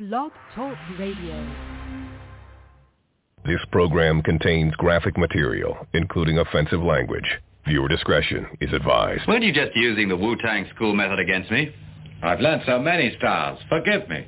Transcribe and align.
Blog 0.00 0.32
Talk 0.56 0.76
Radio. 0.98 1.54
This 3.44 3.60
program 3.70 4.22
contains 4.22 4.74
graphic 4.74 5.16
material, 5.16 5.86
including 5.92 6.38
offensive 6.38 6.82
language. 6.82 7.38
Viewer 7.68 7.86
discretion 7.86 8.44
is 8.60 8.72
advised. 8.72 9.22
Weren't 9.28 9.44
you 9.44 9.52
just 9.52 9.70
using 9.76 10.08
the 10.08 10.16
Wu-Tang 10.16 10.66
school 10.74 10.94
method 10.94 11.20
against 11.20 11.48
me? 11.52 11.72
I've 12.24 12.40
learned 12.40 12.62
so 12.66 12.80
many 12.80 13.14
styles. 13.18 13.60
Forgive 13.68 14.08
me. 14.08 14.26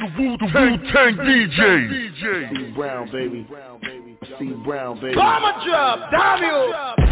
The 0.00 0.06
Wu-Tang 0.18 1.16
DJ. 1.16 2.56
C 2.56 2.72
Brown, 2.74 3.08
baby. 3.12 3.46
C 4.36 4.52
Brown, 4.64 5.00
baby. 5.00 5.14
Bomber 5.14 5.64
drop, 5.64 6.10
Daniel. 6.10 7.11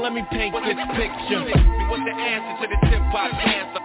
Let 0.00 0.12
me 0.12 0.22
paint 0.30 0.54
this 0.54 0.78
picture. 0.94 1.42
What's 1.90 2.04
the 2.06 2.14
answer 2.14 2.54
to 2.62 2.66
the 2.70 2.78
tip 2.86 3.02
hop 3.10 3.30
cancer? 3.42 3.82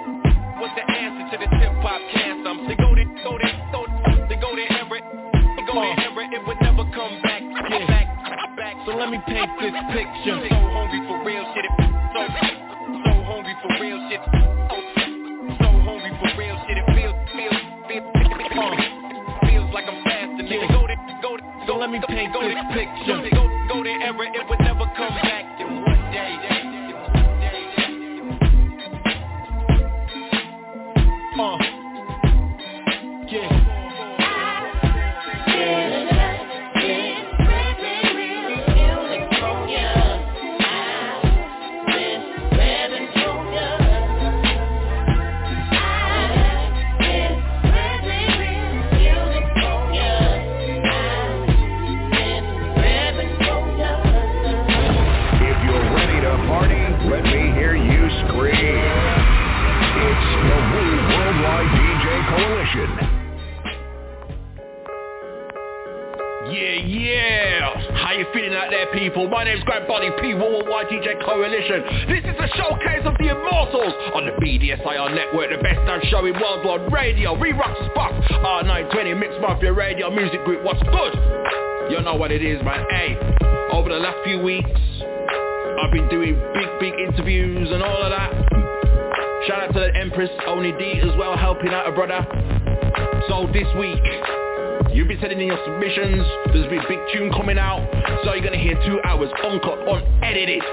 What's 0.61 0.75
the 0.77 0.85
answer 0.85 1.25
to 1.33 1.37
the 1.41 1.49
tip 1.57 1.73
hop 1.81 2.01
cancer? 2.13 2.53
They 2.69 2.77
go 2.77 2.93
to, 2.93 3.03
go 3.25 3.33
to, 3.37 3.47
go 3.73 3.81
to, 3.85 4.25
they 4.29 4.37
go 4.37 4.53
to 4.53 4.65
Everett. 4.77 5.03
They 5.33 5.63
go 5.65 5.73
to 5.73 5.89
Everett. 6.05 6.29
It 6.33 6.45
would 6.45 6.59
never 6.61 6.85
come 6.93 7.17
back. 7.25 7.41
Yeah. 7.41 7.87
Back, 7.89 8.07
back. 8.57 8.75
So 8.85 8.93
let 8.93 9.09
me 9.09 9.19
paint 9.25 9.49
this 9.57 9.73
picture. 9.89 10.37
So 10.37 10.57
hungry 10.75 11.01
for 11.09 11.17
real 11.25 11.45
shit. 11.57 11.65
It, 11.65 11.73
so, 11.81 12.21
so 12.29 13.11
hungry 13.25 13.55
for 13.63 13.71
real 13.81 13.99
shit. 14.09 14.21
So, 14.21 14.75
so 15.57 15.67
hungry 15.81 16.13
for 16.21 16.29
real 16.37 16.57
shit. 16.67 16.77
It 16.77 16.87
feels, 16.93 17.17
feels, 17.33 17.57
feels, 17.89 18.05
feels 19.49 19.69
like 19.73 19.87
I'm 19.89 20.03
fasting. 20.05 20.45
Nigga, 20.45 20.67
go 20.69 20.85
to, 20.85 20.95
go 21.25 21.37
to, 21.37 21.43
so 21.65 21.77
let 21.77 21.89
me 21.89 21.99
paint 22.07 22.33
this 22.37 22.61
picture. 22.69 23.17
Go, 23.33 23.49
go. 23.67 23.83
It 23.85 24.49
would 24.49 24.62
feeling 68.33 68.53
out 68.57 68.71
there, 68.71 68.89
people? 68.91 69.29
My 69.29 69.43
name's 69.43 69.63
Grand 69.63 69.87
Body 69.87 70.09
P, 70.19 70.33
Worldwide 70.33 70.89
Coalition. 71.23 72.09
This 72.09 72.25
is 72.25 72.35
a 72.41 72.49
showcase 72.57 73.05
of 73.05 73.13
the 73.21 73.29
immortals 73.29 73.93
on 74.17 74.25
the 74.25 74.33
BDSIR 74.41 75.13
network, 75.13 75.53
the 75.53 75.61
best 75.61 75.79
damn 75.85 76.01
show 76.09 76.25
in 76.25 76.33
worldwide 76.33 76.91
radio. 76.91 77.37
Re-Rocks 77.37 77.79
Spot, 77.93 78.11
R920, 78.65 79.19
Mix 79.19 79.33
Mafia 79.39 79.71
Radio 79.71 80.09
Music 80.09 80.43
Group. 80.45 80.63
What's 80.65 80.81
good? 80.81 81.13
You 81.93 82.01
know 82.01 82.15
what 82.15 82.31
it 82.31 82.43
is, 82.43 82.61
man. 82.63 82.85
Hey, 82.89 83.15
over 83.71 83.89
the 83.89 84.01
last 84.01 84.17
few 84.25 84.41
weeks, 84.41 84.81
I've 85.79 85.91
been 85.93 86.09
doing 86.09 86.33
big, 86.53 86.69
big 86.79 86.93
interviews 86.99 87.69
and 87.71 87.83
all 87.83 88.01
of 88.01 88.09
that. 88.09 88.33
Shout 89.47 89.61
out 89.61 89.73
to 89.73 89.79
the 89.79 89.95
Empress, 89.95 90.31
Oni 90.47 90.71
D 90.73 91.01
as 91.01 91.15
well, 91.17 91.37
helping 91.37 91.69
out 91.69 91.87
a 91.87 91.91
brother. 91.91 92.25
So 93.29 93.45
this 93.53 93.67
week, 93.77 94.01
you've 94.93 95.07
been 95.07 95.19
sending 95.19 95.41
in 95.41 95.47
your 95.47 95.59
submissions. 95.65 96.25
There's 96.53 96.69
been 96.69 96.79
a 96.79 96.87
big 96.87 96.99
tune 97.11 97.31
coming 97.33 97.57
out. 97.57 97.81
So 98.23 98.33
you're 98.33 98.51
to 98.51 98.57
hear 98.57 98.75
two 98.85 99.01
hours 99.03 99.29
uncut, 99.43 99.79
unedited. 99.87 100.63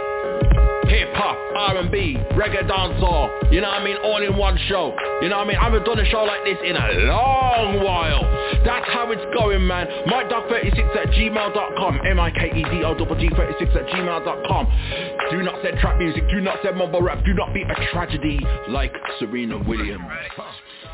Hip-hop, 0.90 1.36
R&B, 1.54 2.16
reggae 2.34 2.66
dancehall. 2.68 3.52
You 3.52 3.60
know 3.60 3.68
what 3.68 3.80
I 3.80 3.84
mean? 3.84 3.96
All 4.02 4.22
in 4.22 4.36
one 4.36 4.58
show. 4.66 4.96
You 5.22 5.28
know 5.28 5.38
what 5.38 5.46
I 5.46 5.48
mean? 5.48 5.56
I 5.56 5.64
haven't 5.64 5.84
done 5.84 6.00
a 6.00 6.04
show 6.06 6.24
like 6.24 6.42
this 6.44 6.58
in 6.64 6.74
a 6.74 7.06
long 7.06 7.84
while. 7.84 8.22
That's 8.64 8.88
how 8.90 9.10
it's 9.12 9.22
going, 9.38 9.66
man. 9.66 9.86
MikeDog36 10.08 10.96
at 10.96 11.06
gmail.com. 11.14 12.00
M-I-K-E-D-O-G-36 12.06 13.76
at 13.76 13.86
gmail.com. 13.86 15.30
Do 15.30 15.42
not 15.42 15.62
send 15.62 15.78
trap 15.78 15.98
music. 15.98 16.28
Do 16.28 16.40
not 16.40 16.58
send 16.64 16.76
mumble 16.76 17.02
rap. 17.02 17.24
Do 17.24 17.34
not 17.34 17.54
be 17.54 17.62
a 17.62 17.74
tragedy 17.92 18.40
like 18.68 18.92
Serena 19.20 19.58
Williams. 19.58 20.04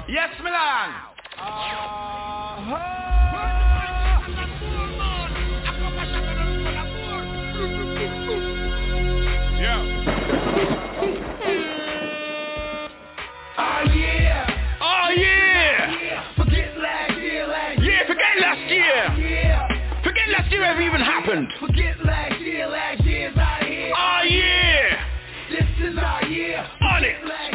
Yes, 0.08 0.28
Milan. 0.42 1.15
Oh 1.38 1.42
yeah. 13.92 14.46
Oh 14.80 15.10
yeah. 15.14 16.00
Yeah. 16.00 16.36
Forget 16.36 16.78
last 16.78 17.18
year, 17.18 17.46
last. 17.46 17.82
Yeah, 17.82 18.06
forget 18.06 18.40
last 18.40 18.70
year. 18.70 19.10
Forget 20.02 20.28
last 20.30 20.50
year 20.50 20.64
ever 20.64 20.80
even 20.80 21.00
happened. 21.00 21.52
Forget 21.60 22.02
last 22.04 22.40
year, 22.40 22.66
last 22.66 23.04
year's 23.04 23.36
our 23.36 23.62
year. 23.68 23.92
Oh 23.94 24.22
yeah. 24.24 25.04
This 25.50 25.90
is 25.90 25.98
our 25.98 26.24
year. 26.24 26.66
On 26.80 27.04
it. 27.04 27.45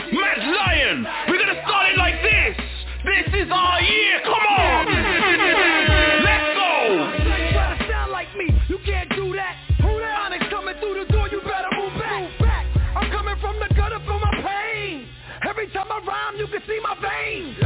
This 3.12 3.28
is 3.44 3.52
our 3.52 3.82
year. 3.82 4.22
Come 4.24 4.46
on. 4.56 4.86
Let's 6.24 6.48
go. 6.56 6.72
Try 7.52 7.78
to 7.78 7.88
sound 7.92 8.12
like 8.12 8.34
me. 8.38 8.48
You 8.70 8.80
can't 8.86 9.10
do 9.10 9.36
that. 9.36 9.56
Who 9.82 10.00
that? 10.00 10.32
Onyx 10.32 10.46
coming 10.50 10.76
through 10.80 11.04
the 11.04 11.12
door. 11.12 11.28
You 11.28 11.42
better 11.42 11.68
move 11.76 11.94
back. 12.00 12.22
Move 12.22 12.40
back. 12.40 12.66
I'm 12.96 13.12
coming 13.12 13.36
from 13.42 13.60
the 13.60 13.68
gutter 13.76 14.00
for 14.08 14.18
my 14.18 14.32
pain. 14.42 15.08
Every 15.48 15.68
time 15.70 15.92
I 15.92 16.00
rhyme, 16.08 16.40
you 16.40 16.48
can 16.48 16.62
see 16.66 16.80
my 16.82 16.96
veins. 17.04 17.58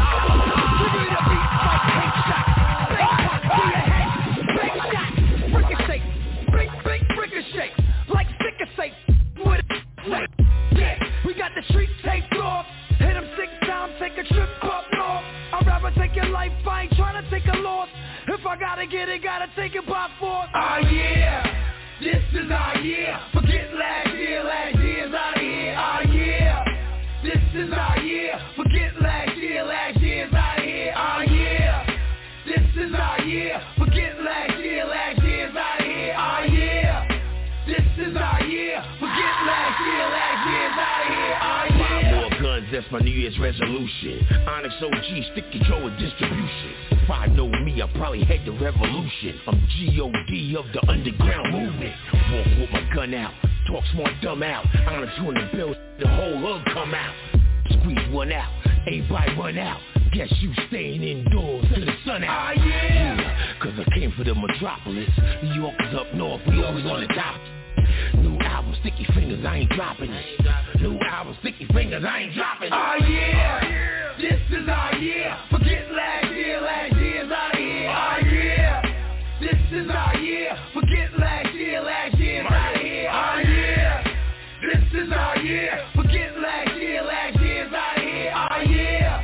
Your 16.25 16.33
life, 16.33 16.51
I 16.67 16.83
ain't 16.83 16.93
trying 16.93 17.23
to 17.23 17.29
take 17.29 17.45
a 17.53 17.57
loss. 17.57 17.89
If 18.27 18.45
I 18.45 18.57
gotta 18.57 18.87
get 18.87 19.09
it, 19.09 19.23
gotta 19.23 19.47
take 19.55 19.75
it 19.75 19.85
by 19.87 20.09
force. 20.19 20.47
Oh 20.53 20.77
yeah, 20.91 21.43
this 22.01 22.23
is 22.33 22.51
our 22.51 22.77
year. 22.79 23.19
Forget 23.33 23.73
last 23.75 24.15
year, 24.15 24.43
last 24.43 24.75
year's 24.77 25.13
our 25.13 25.41
year. 25.41 25.75
Oh 25.77 26.01
yeah, 26.11 26.63
this 27.23 27.41
is 27.53 27.71
our 27.71 27.99
year. 27.99 28.39
Forget 28.55 29.01
last 29.01 29.24
my 42.95 43.01
New 43.01 43.11
Year's 43.11 43.37
resolution. 43.39 44.25
Onyx 44.47 44.73
OG, 44.81 45.33
stick 45.33 45.51
control 45.51 45.85
and 45.87 45.99
distribution. 45.99 46.71
If 46.91 47.09
I 47.09 47.25
know 47.25 47.49
me, 47.49 47.81
I 47.81 47.91
probably 47.97 48.23
head 48.23 48.43
the 48.45 48.53
revolution. 48.53 49.37
I'm 49.47 49.67
G.O.D. 49.75 50.55
of 50.57 50.65
the 50.71 50.89
underground 50.89 51.51
movement. 51.51 51.93
Walk 52.31 52.45
with 52.57 52.71
my 52.71 52.89
gun 52.95 53.13
out, 53.13 53.33
talk 53.67 53.83
smart 53.91 54.13
dumb 54.21 54.43
out. 54.43 54.65
Onyx 54.87 55.11
on 55.19 55.33
the 55.33 55.49
bill, 55.53 55.75
the 55.99 56.07
whole 56.07 56.39
hood 56.39 56.73
come 56.73 56.93
out. 56.93 57.15
Squeeze 57.81 58.13
one 58.13 58.31
out, 58.31 58.49
everybody 58.87 59.35
run 59.35 59.57
out. 59.57 59.81
Guess 60.13 60.33
you 60.39 60.53
staying 60.69 61.03
indoors 61.03 61.65
till 61.73 61.85
the 61.85 61.95
sun 62.05 62.23
out. 62.23 62.55
Oh, 62.57 62.65
yeah. 62.65 63.55
Cause 63.61 63.73
I 63.77 63.99
came 63.99 64.13
for 64.13 64.23
the 64.23 64.35
metropolis. 64.35 65.09
New 65.43 65.53
Yorkers 65.53 65.95
up 65.99 66.13
north, 66.13 66.41
we 66.47 66.63
always 66.63 66.85
on 66.85 67.01
the 67.01 67.07
top 67.07 67.41
album, 68.55 68.73
sticky 68.79 69.05
fingers, 69.13 69.43
I 69.45 69.57
ain't 69.57 69.69
dropping 69.71 70.11
it. 70.11 70.25
New 70.79 70.97
album, 70.99 71.35
sticky 71.41 71.67
fingers, 71.73 72.03
I 72.07 72.19
ain't 72.19 72.33
dropping 72.33 72.67
it. 72.67 72.73
Oh 72.73 72.95
yeah, 73.03 74.15
this 74.17 74.39
is 74.49 74.69
our 74.69 74.95
year. 74.95 75.35
Forget 75.51 75.91
last 75.91 76.31
year, 76.31 76.61
last 76.61 76.95
year's 76.95 77.31
out 77.31 77.53
of 77.53 77.59
here. 77.59 77.89
Oh 77.91 78.17
yeah, 78.31 78.81
this 79.41 79.59
is 79.71 79.89
our 79.89 80.15
year. 80.19 80.57
Forget 80.73 81.19
last 81.19 81.53
year, 81.53 81.81
last 81.81 82.17
year's 82.17 82.45
out 82.49 82.75
of 82.75 82.81
here. 82.81 83.09
Oh 83.11 83.39
yeah, 83.43 84.03
this 84.71 85.03
is 85.03 85.11
our 85.11 85.37
year. 85.39 85.85
Forget 85.95 86.39
last 86.39 86.75
year, 86.79 87.03
last 87.03 87.39
year's 87.41 87.73
out 87.73 87.97
of 87.97 88.03
here. 88.03 88.31
Oh 88.35 88.61
yeah, 88.71 89.19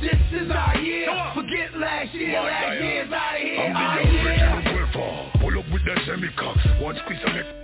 this 0.00 0.40
is 0.40 0.50
our 0.50 0.78
year. 0.78 1.32
Forget 1.34 1.76
last 1.76 2.14
year, 2.14 2.40
last 2.40 2.80
year's 2.80 3.12
out 3.12 3.36
of 3.36 3.42
here. 3.42 3.60
Oh 3.60 4.08
yeah. 4.12 4.62
Pull 5.40 5.58
up 5.58 5.64
with 5.72 5.84
that 5.84 5.98
semi-cock, 6.06 6.56
one 6.80 6.96
squeeze 7.04 7.20
and 7.26 7.34
make 7.34 7.61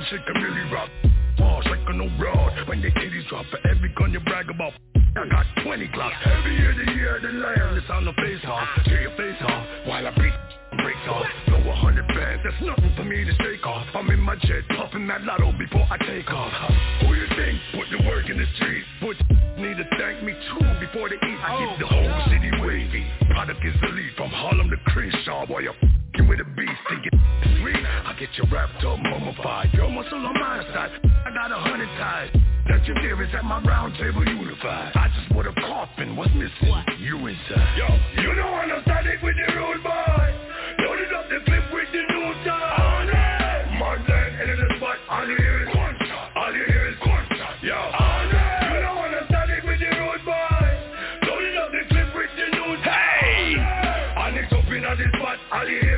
Harlem 0.00 0.06
shake 0.10 0.34
a 0.34 0.38
milli 0.38 0.72
rock. 0.72 0.88
Bars 1.38 1.66
like 1.66 1.80
a 1.88 1.92
no 1.92 2.08
broad. 2.18 2.68
When 2.68 2.80
the 2.80 2.90
titties 2.90 3.28
drop 3.28 3.44
for 3.50 3.58
every 3.68 3.92
gun 3.96 4.12
you 4.12 4.20
brag 4.20 4.48
about. 4.50 4.72
I 4.94 5.28
got 5.28 5.46
20 5.64 5.88
clocks. 5.92 6.16
Every 6.24 6.56
year 6.56 6.74
the 6.74 6.92
year 6.92 7.20
the 7.20 7.28
land. 7.28 7.76
It's 7.76 7.90
on 7.90 8.04
the 8.04 8.12
face 8.12 8.44
off. 8.46 8.68
Tear 8.84 9.02
your 9.02 9.16
face 9.16 9.40
off. 9.42 9.66
While 9.86 10.06
I 10.06 10.10
beat 10.16 10.32
breaks 10.80 11.06
off. 11.08 11.26
Blow 11.46 11.70
a 11.70 11.74
hundred 11.74 12.06
bands. 12.08 12.42
That's 12.44 12.62
nothing 12.62 12.92
for 12.96 13.04
me 13.04 13.24
to 13.24 13.34
shake 13.42 13.66
off. 13.66 13.86
I'm 13.94 14.08
in 14.10 14.20
my 14.20 14.36
jet, 14.36 14.64
puffing 14.76 15.06
that 15.08 15.22
lotto 15.24 15.52
before 15.58 15.86
I 15.90 15.98
take 15.98 16.30
off. 16.30 16.52
Who 17.02 17.14
you 17.14 17.26
think 17.36 17.60
put 17.74 17.86
the 17.90 18.06
work 18.08 18.28
in 18.30 18.38
the 18.38 18.46
street? 18.56 18.84
Put 19.00 19.16
need 19.60 19.76
to 19.76 19.86
thank 19.98 20.22
me 20.22 20.32
too 20.32 20.64
before 20.80 21.08
they 21.08 21.20
eat. 21.20 21.40
I 21.44 21.50
keep 21.60 21.80
the 21.80 21.88
whole 21.88 22.08
oh, 22.08 22.30
city 22.30 22.50
wavy. 22.62 23.04
Product 23.28 23.60
is 23.64 23.74
elite 23.82 24.16
from 24.16 24.30
Harlem 24.30 24.70
to 24.70 24.76
Crenshaw. 24.88 25.46
While 25.46 25.62
you're 25.62 25.76
f***ing 26.90 26.98
with 26.98 26.98
a 26.98 27.02
get 27.02 27.14
sweet. 27.60 27.84
I 27.84 28.16
get 28.18 28.28
your 28.36 28.46
wrapped 28.50 28.84
up, 28.84 28.98
mummified. 28.98 29.72
Your 29.74 29.88
muscle 29.90 30.18
on 30.18 30.34
my 30.34 30.62
side. 30.74 30.90
I 31.04 31.30
got 31.32 31.52
a 31.52 31.56
hundred 31.56 31.88
ties. 31.98 32.30
That 32.68 32.86
your 32.86 32.96
theories 32.96 33.34
at 33.34 33.44
my 33.44 33.60
round 33.62 33.94
table 33.94 34.24
unified. 34.26 34.92
I 34.94 35.08
just 35.08 35.34
want 35.34 35.48
a 35.48 35.52
coffin. 35.60 36.16
What's 36.16 36.32
missing? 36.34 36.68
What? 36.68 36.86
You 36.98 37.16
inside. 37.26 37.78
Yo, 37.78 37.88
you 38.22 38.34
know 38.34 38.46
I'm 38.46 38.82
static 38.82 39.22
with 39.22 39.36
the 39.36 39.52
rude 39.54 39.82
boy. 39.82 40.26
Loaded 40.78 41.12
up 41.12 41.28
the 41.28 41.40
clip 41.46 41.72
with 41.72 41.88
the 41.92 42.02
new 42.14 42.34
time. 42.44 43.78
Monday, 43.78 44.26
and 44.40 44.50
in 44.50 44.58
the 44.58 44.76
spot, 44.76 44.96
all 45.08 45.26
you 45.26 45.36
hear 45.36 45.62
is. 45.62 45.68
All 46.36 46.52
you 46.54 46.64
hear 46.66 46.88
is. 46.88 46.96
Yo, 47.62 47.76
you 47.76 48.80
know 48.80 48.96
I'm 49.02 49.24
static 49.28 49.64
with 49.64 49.80
the 49.80 49.90
rude 49.98 50.24
boy. 50.24 50.68
Loaded 51.26 51.56
up 51.56 51.70
the 51.72 51.82
clip 51.88 52.14
with 52.14 52.30
the 52.36 52.46
new 52.54 52.76
time. 52.84 53.18
Hey! 53.20 53.56
It's 54.30 54.52
up 54.52 54.64
in 54.70 54.82
the 54.82 55.18
spot, 55.18 55.38
all 55.52 55.68
you 55.68 55.80
hear 55.80 55.89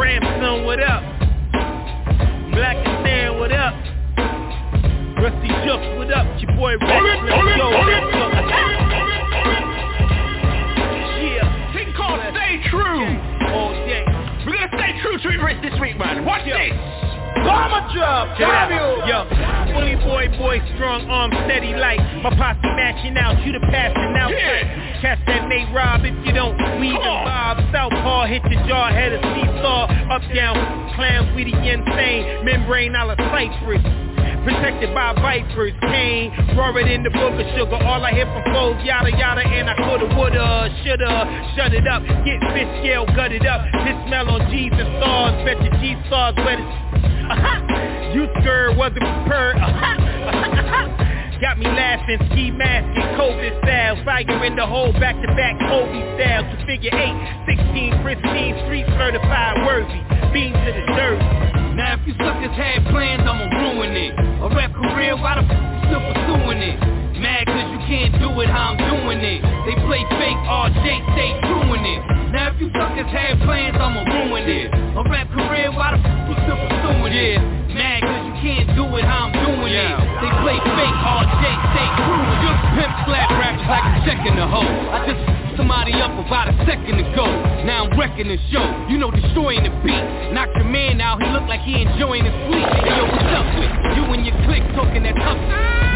Ransom, 0.00 0.64
what 0.64 0.80
up? 0.82 1.02
Blacastan, 2.56 3.38
what 3.38 3.52
up? 3.52 3.74
Ruste 5.20 5.50
Juxx, 5.60 5.98
what 5.98 6.10
up? 6.10 6.26
It's 6.32 6.42
your 6.42 6.56
boy 6.56 6.72
Reks. 6.72 6.88
Let's 6.88 7.60
go. 7.60 7.68
Let's 7.68 8.08
go. 8.08 8.24
Yeah. 11.20 11.74
Thing 11.74 11.92
called 11.94 12.20
Stay 12.32 12.64
True. 12.70 13.04
All 13.52 13.72
day. 13.84 14.04
We're 14.46 14.56
gonna 14.56 14.72
stay 14.72 14.96
true 15.02 15.18
to 15.18 15.28
it 15.28 15.44
Rich, 15.44 15.60
this 15.60 15.78
week, 15.78 15.98
man. 15.98 16.24
Watch 16.24 16.46
this. 16.46 17.09
Bomber 17.44 17.82
drop, 17.94 18.38
Check 18.38 18.46
it 18.46 18.50
out. 18.50 18.70
W. 18.70 19.06
Yo, 19.06 19.18
fully 19.72 19.96
boy, 20.02 20.28
boy, 20.38 20.58
strong 20.74 21.08
arm, 21.08 21.30
steady 21.46 21.74
light. 21.74 22.00
My 22.22 22.30
posse 22.30 22.66
matching 22.74 23.16
out, 23.16 23.38
you 23.46 23.52
the 23.52 23.60
passing 23.60 24.14
out. 24.16 24.30
Yeah. 24.30 25.00
Catch 25.00 25.24
that 25.26 25.48
Nate 25.48 25.72
Rob 25.74 26.04
if 26.04 26.14
you 26.26 26.32
don't 26.32 26.56
weave 26.80 26.98
and 26.98 27.24
bob. 27.24 27.56
Southpaw 27.72 28.26
hit 28.26 28.42
your 28.50 28.60
jaw, 28.68 28.90
head 28.92 29.12
of 29.12 29.22
seesaw. 29.34 29.86
Up 30.12 30.22
down, 30.34 30.56
clowns 30.94 31.34
we 31.34 31.44
the 31.44 31.56
insane. 31.56 32.44
Membrane 32.44 32.94
out 32.94 33.10
of 33.10 33.18
Cypress. 33.32 34.09
Protected 34.44 34.94
by 34.94 35.12
vipers, 35.20 35.76
cane, 35.84 36.32
roar 36.56 36.72
it 36.80 36.88
in 36.88 37.02
the 37.02 37.10
book 37.10 37.36
of 37.36 37.46
sugar. 37.52 37.76
All 37.76 38.00
I 38.00 38.12
hear 38.12 38.24
from 38.24 38.44
foes, 38.54 38.80
yada 38.84 39.12
yada, 39.12 39.44
and 39.44 39.68
I 39.68 39.76
coulda, 39.76 40.08
woulda, 40.16 40.72
shoulda, 40.80 41.28
shut 41.56 41.76
it 41.76 41.86
up. 41.86 42.00
Get 42.24 42.40
fish 42.56 42.70
scale, 42.80 43.04
gut 43.12 43.32
it 43.32 43.44
up. 43.44 43.60
This 43.84 43.96
smell 44.08 44.32
on 44.32 44.48
G's 44.50 44.72
and 44.72 44.88
stars, 44.96 45.36
bet 45.44 45.60
your 45.60 45.76
G 45.76 45.92
stars 46.08 46.36
wet 46.40 46.56
as 46.56 46.72
uh-huh. 47.36 48.16
You 48.16 48.26
skirt 48.40 48.76
wasn't 48.76 49.04
prepared. 49.04 49.56
Uh-huh. 49.60 50.08
Uh-huh. 50.32 51.00
Got 51.40 51.58
me 51.58 51.64
laughing, 51.64 52.20
ski 52.32 52.50
mask 52.50 52.84
and 52.96 53.20
COVID 53.20 53.60
style. 53.64 53.96
Fire 54.04 54.44
in 54.44 54.56
the 54.56 54.66
hole, 54.66 54.92
back 54.92 55.16
to 55.20 55.28
back 55.36 55.60
Kobe 55.68 56.00
style. 56.16 56.44
To 56.44 56.56
figure 56.66 56.92
eight, 56.92 57.16
16 57.44 58.02
pristine, 58.02 58.56
street 58.64 58.84
certified 58.96 59.64
worthy. 59.64 60.00
Beam 60.32 60.52
to 60.52 60.72
the 60.72 60.84
dirt. 60.96 61.59
Now 61.80 61.96
if 61.96 62.04
you 62.04 62.12
suckers 62.20 62.52
had 62.60 62.84
plans, 62.92 63.24
I'ma 63.24 63.48
ruin 63.56 63.96
it. 63.96 64.12
A 64.12 64.52
rap 64.52 64.68
career, 64.76 65.16
why 65.16 65.40
the 65.40 65.48
f 65.48 65.56
you 65.56 65.80
still 65.88 66.04
pursuing 66.12 66.60
it? 66.60 66.76
Mad 67.16 67.48
cause 67.48 67.72
you 67.72 67.80
can't 67.88 68.12
do 68.20 68.28
it 68.44 68.52
how 68.52 68.76
I'm 68.76 68.80
doing 68.84 69.16
it. 69.24 69.40
They 69.64 69.72
play 69.88 70.04
fake, 70.20 70.36
RJ 70.44 70.84
stay 71.16 71.32
doing 71.40 71.80
it. 71.80 72.00
Now 72.36 72.52
if 72.52 72.60
you 72.60 72.68
suckers 72.76 73.08
had 73.08 73.40
plans, 73.48 73.80
I'ma 73.80 74.04
ruin 74.12 74.44
it. 74.44 74.68
A 74.76 75.00
rap 75.08 75.32
career, 75.32 75.72
why 75.72 75.96
the 75.96 76.04
f 76.04 76.28
you 76.28 76.36
still 76.44 76.60
pursuing 76.68 77.16
it? 77.16 77.40
Mad 77.72 78.04
cause 78.04 78.28
you 78.28 78.34
can't 78.44 78.68
do 78.76 78.84
it 79.00 79.04
how 79.08 79.32
I'm 79.32 79.32
doing 79.40 79.69
it. 79.69 79.69
Now 88.20 88.36
the 88.36 88.40
show. 88.52 88.68
You 88.92 89.00
know, 89.00 89.08
destroying 89.08 89.64
the 89.64 89.72
beat. 89.80 90.04
Knock 90.36 90.52
your 90.52 90.68
man 90.68 91.00
out, 91.00 91.24
he 91.24 91.28
look 91.32 91.48
like 91.48 91.64
he 91.64 91.80
enjoying 91.80 92.28
his 92.28 92.36
sleep. 92.52 92.68
Hey, 92.68 92.92
yo, 92.92 93.08
what's 93.08 93.32
up 93.32 93.48
with 93.56 93.72
you 93.96 94.04
and 94.12 94.28
your 94.28 94.36
clique 94.44 94.66
talking 94.76 95.08
that 95.08 95.16
tough? 95.16 95.40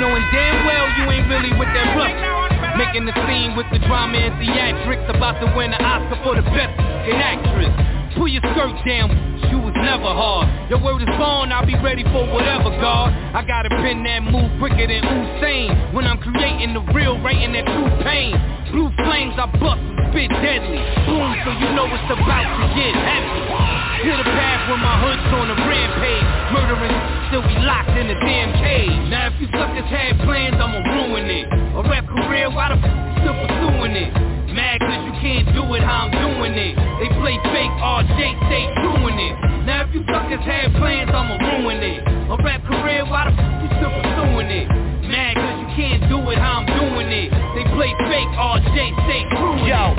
Knowing 0.00 0.25
damn 0.32 0.65
well 0.65 0.88
you 0.97 1.05
ain't 1.12 1.29
really 1.29 1.53
with 1.53 1.69
that 1.76 1.93
rough. 1.93 2.81
Making 2.81 3.05
the 3.05 3.12
scene 3.29 3.53
with 3.61 3.69
the 3.76 3.79
drama 3.85 4.17
and 4.17 4.41
theatrics. 4.41 5.05
About 5.12 5.37
to 5.44 5.53
win 5.53 5.76
an 5.76 5.85
Oscar 5.85 6.17
for 6.25 6.32
the 6.32 6.47
best 6.56 6.73
fucking 6.81 7.21
actress. 7.21 7.73
Pull 8.17 8.32
your 8.32 8.41
skirt 8.56 8.73
down, 8.88 9.12
you 9.53 9.61
was 9.61 9.76
never 9.76 10.09
hard. 10.09 10.49
Your 10.73 10.81
word 10.81 11.05
is 11.05 11.12
born, 11.21 11.53
I'll 11.53 11.69
be 11.69 11.76
ready 11.76 12.09
for 12.09 12.25
whatever, 12.32 12.73
God. 12.81 13.12
I 13.37 13.44
gotta 13.44 13.69
pin 13.85 14.00
that 14.09 14.25
move 14.25 14.49
quicker 14.65 14.88
than 14.88 15.05
Usain. 15.05 15.93
When 15.93 16.09
I'm 16.09 16.17
creating 16.25 16.73
the 16.73 16.81
real, 16.97 17.21
writing 17.21 17.53
that 17.53 17.69
true 17.69 17.93
pain. 18.00 18.32
Blue 18.73 18.88
flames, 19.05 19.37
I 19.37 19.44
bust 19.61 19.94
spit 20.14 20.31
deadly. 20.38 20.78
Boom, 21.11 21.34
so 21.43 21.50
you 21.58 21.69
know 21.75 21.90
it's 21.90 22.06
about 22.06 22.46
to 22.46 22.66
get 22.78 22.94
heavy. 22.94 23.43
Hit 24.06 24.14
a 24.14 24.26
path 24.31 24.62
when 24.70 24.78
my 24.78 24.94
hood's 25.02 25.26
on 25.34 25.50
a 25.50 25.56
rampage. 25.66 26.28
Murdering, 26.55 26.99
still 27.26 27.43
be 27.43 27.58
locked 27.66 27.90
in 27.99 28.06
a 28.06 28.16
damn 28.22 28.55
cage. 28.62 29.11
Now 29.11 29.34
if 29.34 29.34
you 29.43 29.50
suckers 29.50 29.90
had 29.90 30.14
plans, 30.22 30.55
I'ma 30.55 30.87
ruin 30.87 31.26
it. 31.26 31.50
A 31.50 31.82
rap 31.82 32.06
career, 32.06 32.46
why 32.46 32.70
the 32.70 32.78
f 32.78 32.87
you 32.87 33.26
still 33.26 33.37
pursuing 33.43 33.99
it? 33.99 34.11
Mad 34.55 34.78
cause 34.87 35.02
you 35.02 35.14
can't 35.19 35.50
do 35.50 35.66
it 35.75 35.82
how 35.82 36.06
I'm 36.06 36.14
doing 36.14 36.55
it. 36.55 36.78
They 37.02 37.11
play 37.19 37.34
fake, 37.50 37.75
RJ 37.75 38.14
stay 38.46 38.70
doing 38.87 39.19
it. 39.19 39.34
Now 39.66 39.82
if 39.82 39.90
you 39.90 40.06
suckers 40.06 40.46
had 40.46 40.70
plans, 40.78 41.11
I'ma 41.11 41.43
ruin 41.43 41.82
it. 41.82 42.06
A 42.31 42.37
rap 42.38 42.62
career, 42.62 43.02
why 43.02 43.26
the 43.26 43.34
f 43.34 43.43
you 43.66 43.69
still 43.82 43.90
pursuing 43.90 44.46
it? 44.46 44.70
Mad 45.11 45.34
cause 45.34 45.53
can't 45.76 46.09
do 46.09 46.19
it 46.31 46.38
how 46.38 46.62
I'm 46.62 46.66
doing 46.66 47.11
it. 47.11 47.31
They 47.59 47.64
play 47.75 47.90
fake, 48.07 48.31
RJ 48.38 48.95
stay 49.07 49.26
doing 49.35 49.66
Yo, 49.66 49.95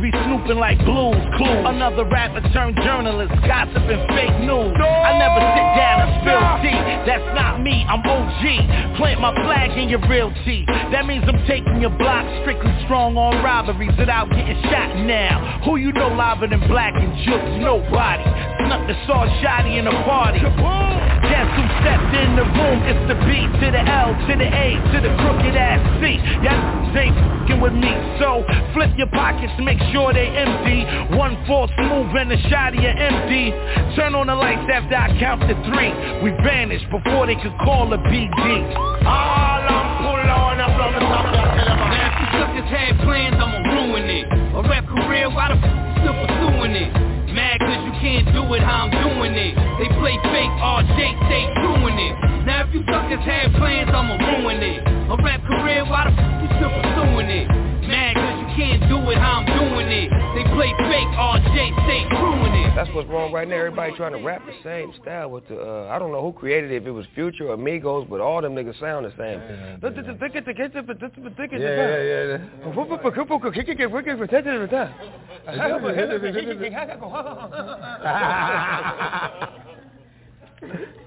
we 0.00 0.10
snooping 0.26 0.58
like 0.58 0.78
blues, 0.82 1.20
clues. 1.38 1.62
Another 1.66 2.04
rapper 2.04 2.42
turned 2.52 2.76
journalist, 2.82 3.30
gossiping 3.46 4.02
fake 4.10 4.38
news. 4.42 4.74
I 4.74 5.14
never 5.18 5.40
sit 5.54 5.68
down 5.78 5.96
and 6.02 6.10
spill 6.20 6.42
tea. 6.62 6.78
That's 7.06 7.28
not 7.34 7.62
me, 7.62 7.86
I'm 7.86 8.02
OG. 8.02 8.96
Plant 8.96 9.20
my 9.20 9.34
flag 9.44 9.76
in 9.78 9.88
your 9.88 10.02
real 10.08 10.32
tea. 10.44 10.64
That 10.90 11.06
means 11.06 11.24
I'm 11.28 11.38
taking 11.46 11.80
your 11.80 11.94
block 11.94 12.26
strictly 12.42 12.72
strong 12.84 13.16
on 13.16 13.42
robberies 13.44 13.94
without 13.98 14.30
getting 14.30 14.60
shot 14.70 14.96
now. 15.06 15.62
Who 15.64 15.76
you 15.76 15.92
know 15.92 16.08
liver 16.08 16.48
than 16.48 16.66
black 16.68 16.94
and 16.94 17.14
jukes? 17.24 17.62
Nobody. 17.62 18.24
Snuck 18.66 18.86
the 18.88 18.96
saw 19.06 19.26
shotty 19.44 19.78
in 19.78 19.86
a 19.86 19.94
party. 20.04 20.40
Guess 20.40 21.48
who 21.56 21.64
stepped 21.80 22.12
in 22.14 22.36
the 22.36 22.44
room? 22.44 22.78
It's 22.84 23.04
the 23.08 23.16
B 23.24 23.46
to 23.62 23.66
the 23.70 23.80
L 23.80 24.12
to 24.12 24.32
the 24.36 24.48
A 24.48 24.66
to 24.92 24.98
the 25.00 25.12
crooked 25.22 25.56
ass 25.56 25.80
C. 26.02 26.20
Y'all 26.44 26.84
ain't 26.96 27.14
fing 27.48 27.60
with 27.60 27.72
me. 27.72 27.92
So 28.20 28.44
flip 28.72 28.90
your 28.96 29.08
pockets, 29.08 29.52
make 29.58 29.78
sure 29.92 30.12
they 30.12 30.28
empty. 30.28 30.84
One 31.16 31.36
false 31.46 31.70
move 31.78 32.14
and 32.14 32.30
the 32.30 32.38
shot 32.48 32.74
you 32.74 32.88
empty. 32.88 33.50
Turn 33.96 34.14
on 34.14 34.26
the 34.28 34.34
lights 34.34 34.68
after 34.70 34.94
I 34.94 35.12
count 35.18 35.42
to 35.48 35.54
three. 35.68 35.92
We 36.22 36.30
vanished 36.42 36.88
before 36.90 37.26
they 37.26 37.36
could 37.36 37.54
call 37.64 37.92
a 37.92 37.98
BD. 37.98 38.38
All 39.04 39.60
I'm 39.64 39.86
pulling 40.00 40.30
on 40.30 40.60
up 40.60 40.74
on 40.74 40.90
the 40.94 41.02
top 41.04 41.26
of 41.26 41.34
Now 41.34 42.06
if 42.08 42.16
you 42.20 42.28
suckers 42.38 42.68
had 42.70 42.92
plans, 43.04 43.36
I'ma 43.36 43.60
ruin 43.64 44.06
it. 44.08 44.26
A 44.54 44.60
rap 44.68 44.86
career, 44.86 45.28
why 45.30 45.52
the 45.52 45.58
f 45.58 45.66
still 46.00 46.16
pursuing 46.24 46.74
it? 46.76 46.90
Mad 47.34 47.58
cause 47.58 47.82
you 47.82 47.94
can't 47.98 48.26
do 48.30 48.46
it 48.54 48.62
how 48.62 48.86
I'm 48.86 48.92
doing 48.94 49.34
it. 49.34 49.54
They 49.82 49.90
play 49.98 50.14
fake, 50.30 50.54
RJ 50.62 50.98
stay 51.26 51.44
doing 51.66 51.98
it. 51.98 52.14
Now 52.46 52.62
if 52.62 52.74
you 52.74 52.84
suckers 52.86 53.24
had 53.26 53.50
plans, 53.58 53.90
I'ma 53.90 54.14
ruin 54.22 54.62
it. 54.62 54.80
A 55.10 55.16
rap 55.18 55.42
career, 55.42 55.82
why 55.84 56.06
the 56.06 56.14
f 56.14 56.42
you 56.42 56.48
still 56.54 56.70
pursuing 56.70 57.28
it? 57.28 57.73
Mad 58.56 58.80
cause 58.80 58.88
you 58.88 58.88
can't 58.88 58.88
do 58.88 59.10
it 59.10 59.18
how 59.18 59.40
I'm 59.40 59.46
doing 59.46 59.88
it. 59.88 60.10
They 60.34 60.44
play 60.54 60.72
fake, 60.78 61.08
RJ 61.08 61.84
stay 61.84 62.08
doing 62.08 62.54
it. 62.64 62.74
That's 62.74 62.90
what's 62.94 63.08
wrong 63.08 63.32
right 63.32 63.46
now. 63.48 63.56
Everybody 63.56 63.92
trying 63.96 64.12
to 64.12 64.24
rap 64.24 64.42
the 64.46 64.52
same 64.62 64.92
style 65.00 65.30
with 65.30 65.46
the. 65.48 65.60
Uh, 65.60 65.88
I 65.90 65.98
don't 65.98 66.12
know 66.12 66.22
who 66.22 66.32
created 66.32 66.70
it. 66.72 66.82
If 66.82 66.86
it 66.86 66.90
was 66.90 67.06
Future 67.14 67.48
or 67.48 67.56
Migos, 67.56 68.08
but 68.08 68.20
all 68.20 68.42
them 68.42 68.54
niggas 68.54 68.78
sound 68.80 69.06
the 69.06 69.12
same. 69.16 69.40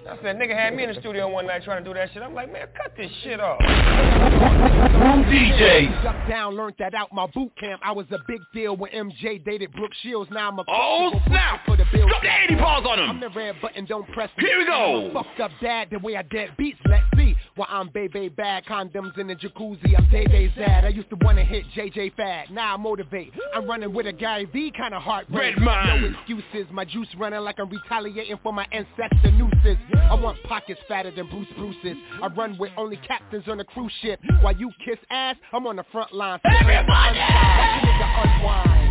I 0.09 0.17
said, 0.21 0.37
nigga 0.37 0.55
had 0.57 0.73
me 0.75 0.83
in 0.83 0.93
the 0.93 0.99
studio 0.99 1.27
one 1.29 1.47
night 1.47 1.63
trying 1.63 1.83
to 1.83 1.89
do 1.89 1.93
that 1.93 2.09
shit. 2.13 2.23
I'm 2.23 2.33
like, 2.33 2.51
man, 2.51 2.67
cut 2.75 2.93
this 2.97 3.11
shit 3.23 3.39
off. 3.39 3.59
Room 3.59 5.23
DJ. 5.25 6.03
Duck 6.03 6.15
down, 6.29 6.55
learned 6.55 6.75
that 6.79 6.93
out 6.95 7.11
my 7.13 7.27
boot 7.27 7.51
camp. 7.59 7.81
I 7.83 7.91
was 7.91 8.05
a 8.11 8.17
big 8.27 8.39
deal 8.53 8.75
when 8.75 8.91
MJ 8.91 9.43
dated 9.43 9.71
Brooke 9.73 9.91
Shields. 10.01 10.29
Now 10.31 10.47
I'm 10.49 10.59
a 10.59 10.63
Oh, 10.67 11.11
snap. 11.27 11.65
for 11.65 11.75
the 11.77 11.85
bill. 11.91 12.07
Drop 12.07 12.21
the 12.21 12.29
80 12.45 12.55
bars 12.55 12.85
on 12.87 12.99
him. 12.99 13.09
I'm 13.09 13.19
the 13.19 13.29
red 13.29 13.55
button, 13.61 13.85
don't 13.85 14.09
press 14.13 14.29
me. 14.37 14.45
Here 14.47 14.57
we 14.59 14.65
go. 14.65 15.09
I'm 15.09 15.15
a 15.15 15.23
fucked 15.23 15.39
up 15.39 15.51
dad, 15.61 15.89
the 15.91 15.99
way 15.99 16.15
I 16.15 16.23
dead 16.23 16.49
beats. 16.57 16.79
Let's 16.85 17.03
see. 17.15 17.35
While 17.55 17.67
I'm 17.69 17.89
baby 17.89 18.29
bad, 18.29 18.65
condoms 18.65 19.17
in 19.17 19.27
the 19.27 19.35
jacuzzi. 19.35 19.95
I'm 19.97 20.09
Day 20.09 20.25
Day's 20.25 20.51
dad. 20.57 20.85
I 20.85 20.89
used 20.89 21.09
to 21.09 21.17
wanna 21.21 21.43
hit 21.43 21.65
JJ 21.75 22.15
Fad. 22.15 22.49
Now 22.51 22.73
I 22.73 22.77
motivate. 22.77 23.33
I'm 23.53 23.67
running 23.67 23.93
with 23.93 24.07
a 24.07 24.13
Gary 24.13 24.45
V 24.45 24.71
kind 24.77 24.93
of 24.93 25.01
heart. 25.01 25.25
Red 25.29 25.57
man. 25.59 26.01
No 26.01 26.07
excuses. 26.19 26.67
My 26.71 26.85
juice 26.85 27.07
running 27.17 27.39
like 27.41 27.59
I'm 27.59 27.69
retaliating 27.69 28.37
for 28.43 28.53
my 28.53 28.65
ancestor 28.71 29.31
nooses. 29.31 29.77
I 30.09 30.15
want 30.15 30.41
pockets 30.43 30.79
fatter 30.87 31.11
than 31.11 31.27
Bruce 31.29 31.47
Bruce's. 31.57 31.97
I 32.21 32.27
run 32.27 32.57
with 32.57 32.71
only 32.77 32.97
captains 32.97 33.47
on 33.47 33.59
a 33.59 33.63
cruise 33.63 33.91
ship. 34.01 34.19
While 34.41 34.55
you 34.55 34.71
kiss 34.85 34.97
ass, 35.09 35.35
I'm 35.51 35.67
on 35.67 35.75
the 35.75 35.85
front 35.91 36.13
line. 36.13 36.39
Everybody! 36.45 37.19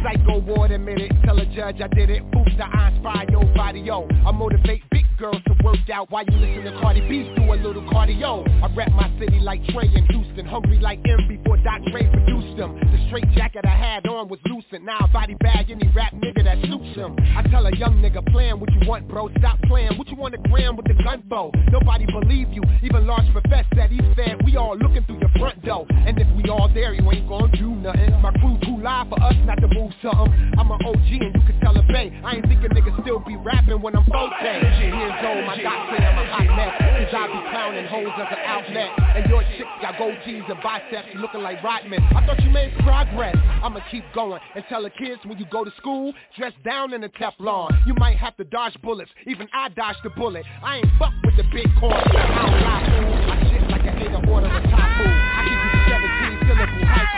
Psycho 0.02 0.38
ward 0.40 0.70
admitted. 0.70 1.10
Tell 1.25 1.38
a 1.38 1.46
judge 1.46 1.80
I 1.80 1.88
did 1.88 2.10
it. 2.10 2.30
Boost 2.30 2.60
I 2.60 2.90
inspire 2.90 3.26
nobody, 3.30 3.80
yo. 3.80 4.06
I 4.26 4.30
motivate 4.32 4.82
big 4.90 5.05
girls 5.18 5.40
to 5.46 5.54
work 5.64 5.78
out 5.92 6.11
while 6.11 6.25
you 6.25 6.37
listen 6.37 6.64
to 6.64 6.80
Cardi 6.80 7.00
B 7.08 7.32
do 7.37 7.52
a 7.52 7.56
little 7.56 7.82
cardio. 7.90 8.44
I 8.62 8.73
rap 8.75 8.92
my 8.92 9.11
city 9.18 9.40
like 9.40 9.64
Trey 9.68 9.88
in 9.94 10.04
Houston. 10.06 10.44
Hungry 10.46 10.78
like 10.78 11.00
M 11.08 11.26
before 11.28 11.56
Doc 11.58 11.80
Dre 11.90 12.08
produced 12.11 12.56
them. 12.56 12.76
The 12.76 13.06
straight 13.08 13.30
jacket 13.32 13.64
I 13.64 13.76
had 13.76 14.06
on 14.06 14.28
was 14.28 14.38
loosened. 14.44 14.85
Now 14.85 14.99
I 15.00 15.12
body 15.12 15.35
bag 15.40 15.70
any 15.70 15.88
rap 15.94 16.12
nigga 16.14 16.44
that 16.44 16.58
suits 16.68 16.96
him. 16.96 17.16
I 17.37 17.42
tell 17.50 17.66
a 17.66 17.75
young 17.76 17.96
nigga 18.02 18.25
plan 18.32 18.61
what 18.61 18.70
you 18.73 18.88
want, 18.88 19.08
bro. 19.08 19.30
Stop 19.38 19.58
playing. 19.62 19.96
What 19.96 20.08
you 20.08 20.16
want 20.16 20.35
to 20.35 20.50
gram 20.50 20.76
with 20.76 20.87
the 20.87 20.94
gun 21.02 21.23
for? 21.28 21.50
Nobody 21.70 22.06
believe 22.06 22.52
you. 22.52 22.62
Even 22.82 23.06
Large 23.06 23.30
profess 23.32 23.64
that 23.76 23.90
he 23.90 24.00
said 24.16 24.44
we 24.44 24.56
all 24.56 24.76
looking 24.76 25.04
through 25.04 25.20
your 25.20 25.30
front 25.38 25.64
door. 25.64 25.87
And 25.90 26.18
if 26.18 26.26
we 26.37 26.50
all 26.50 26.68
there, 26.73 26.92
you 26.92 27.08
ain't 27.11 27.28
gonna 27.28 27.56
do 27.56 27.70
nothing. 27.70 28.20
My 28.20 28.32
crew 28.32 28.58
too 28.64 28.82
live 28.82 29.08
for 29.08 29.23
us 29.23 29.35
not 29.44 29.61
to 29.61 29.68
move 29.68 29.92
something. 30.02 30.52
I'm 30.58 30.70
an 30.70 30.85
OG 30.85 31.08
and 31.23 31.35
you 31.35 31.42
can 31.46 31.61
tell 31.61 31.76
a 31.76 31.82
bay. 31.82 32.12
I 32.25 32.37
ain't 32.37 32.46
thinking 32.46 32.70
niggas 32.70 33.00
still 33.02 33.20
be 33.20 33.37
rapping 33.37 33.80
when 33.80 33.94
I'm 33.96 34.04
14. 34.04 35.05
Years 35.06 35.22
old, 35.22 35.46
my 35.46 35.54
doc 35.62 35.86
say 35.86 36.02
I'm 36.02 36.18
a 36.18 36.26
hot 36.34 36.50
mess. 36.58 36.75
Cause 36.98 37.14
I 37.14 37.26
be 37.30 37.38
clowning 37.50 37.86
hoes 37.86 38.10
as 38.18 38.26
an 38.26 38.42
outlet. 38.42 38.90
And 39.14 39.30
your 39.30 39.42
chicks 39.56 39.70
got 39.80 39.94
goatees 39.94 40.50
and 40.50 40.60
biceps 40.60 41.14
looking 41.14 41.42
like 41.42 41.62
Rodman. 41.62 42.02
I 42.10 42.26
thought 42.26 42.42
you 42.42 42.50
made 42.50 42.76
progress. 42.82 43.36
I'ma 43.62 43.78
keep 43.88 44.02
going 44.16 44.40
and 44.56 44.64
tell 44.68 44.82
the 44.82 44.90
kids 44.90 45.20
when 45.25 45.38
you 45.38 45.46
go 45.46 45.64
to 45.64 45.70
school, 45.76 46.12
dress 46.36 46.52
down 46.64 46.92
in 46.92 47.04
a 47.04 47.08
Teflon. 47.08 47.86
You 47.86 47.94
might 47.94 48.16
have 48.16 48.36
to 48.38 48.44
dodge 48.44 48.76
bullets. 48.82 49.12
Even 49.28 49.46
I 49.54 49.68
dodged 49.68 50.00
the 50.02 50.10
bullet. 50.10 50.44
I 50.64 50.78
ain't 50.78 50.90
fuck 50.98 51.12
with 51.25 51.36
the 51.36 51.44
big 51.54 51.68
corn. 51.78 51.94
I 51.94 52.42
don't 52.42 52.60
lie, 52.60 52.82
fool. 52.98 53.30
I 53.30 53.50
shit 53.52 53.70
like 53.70 53.84
a 53.84 53.92
hater 53.92 54.28
order 54.28 54.48
the 54.48 54.68
top 54.70 55.25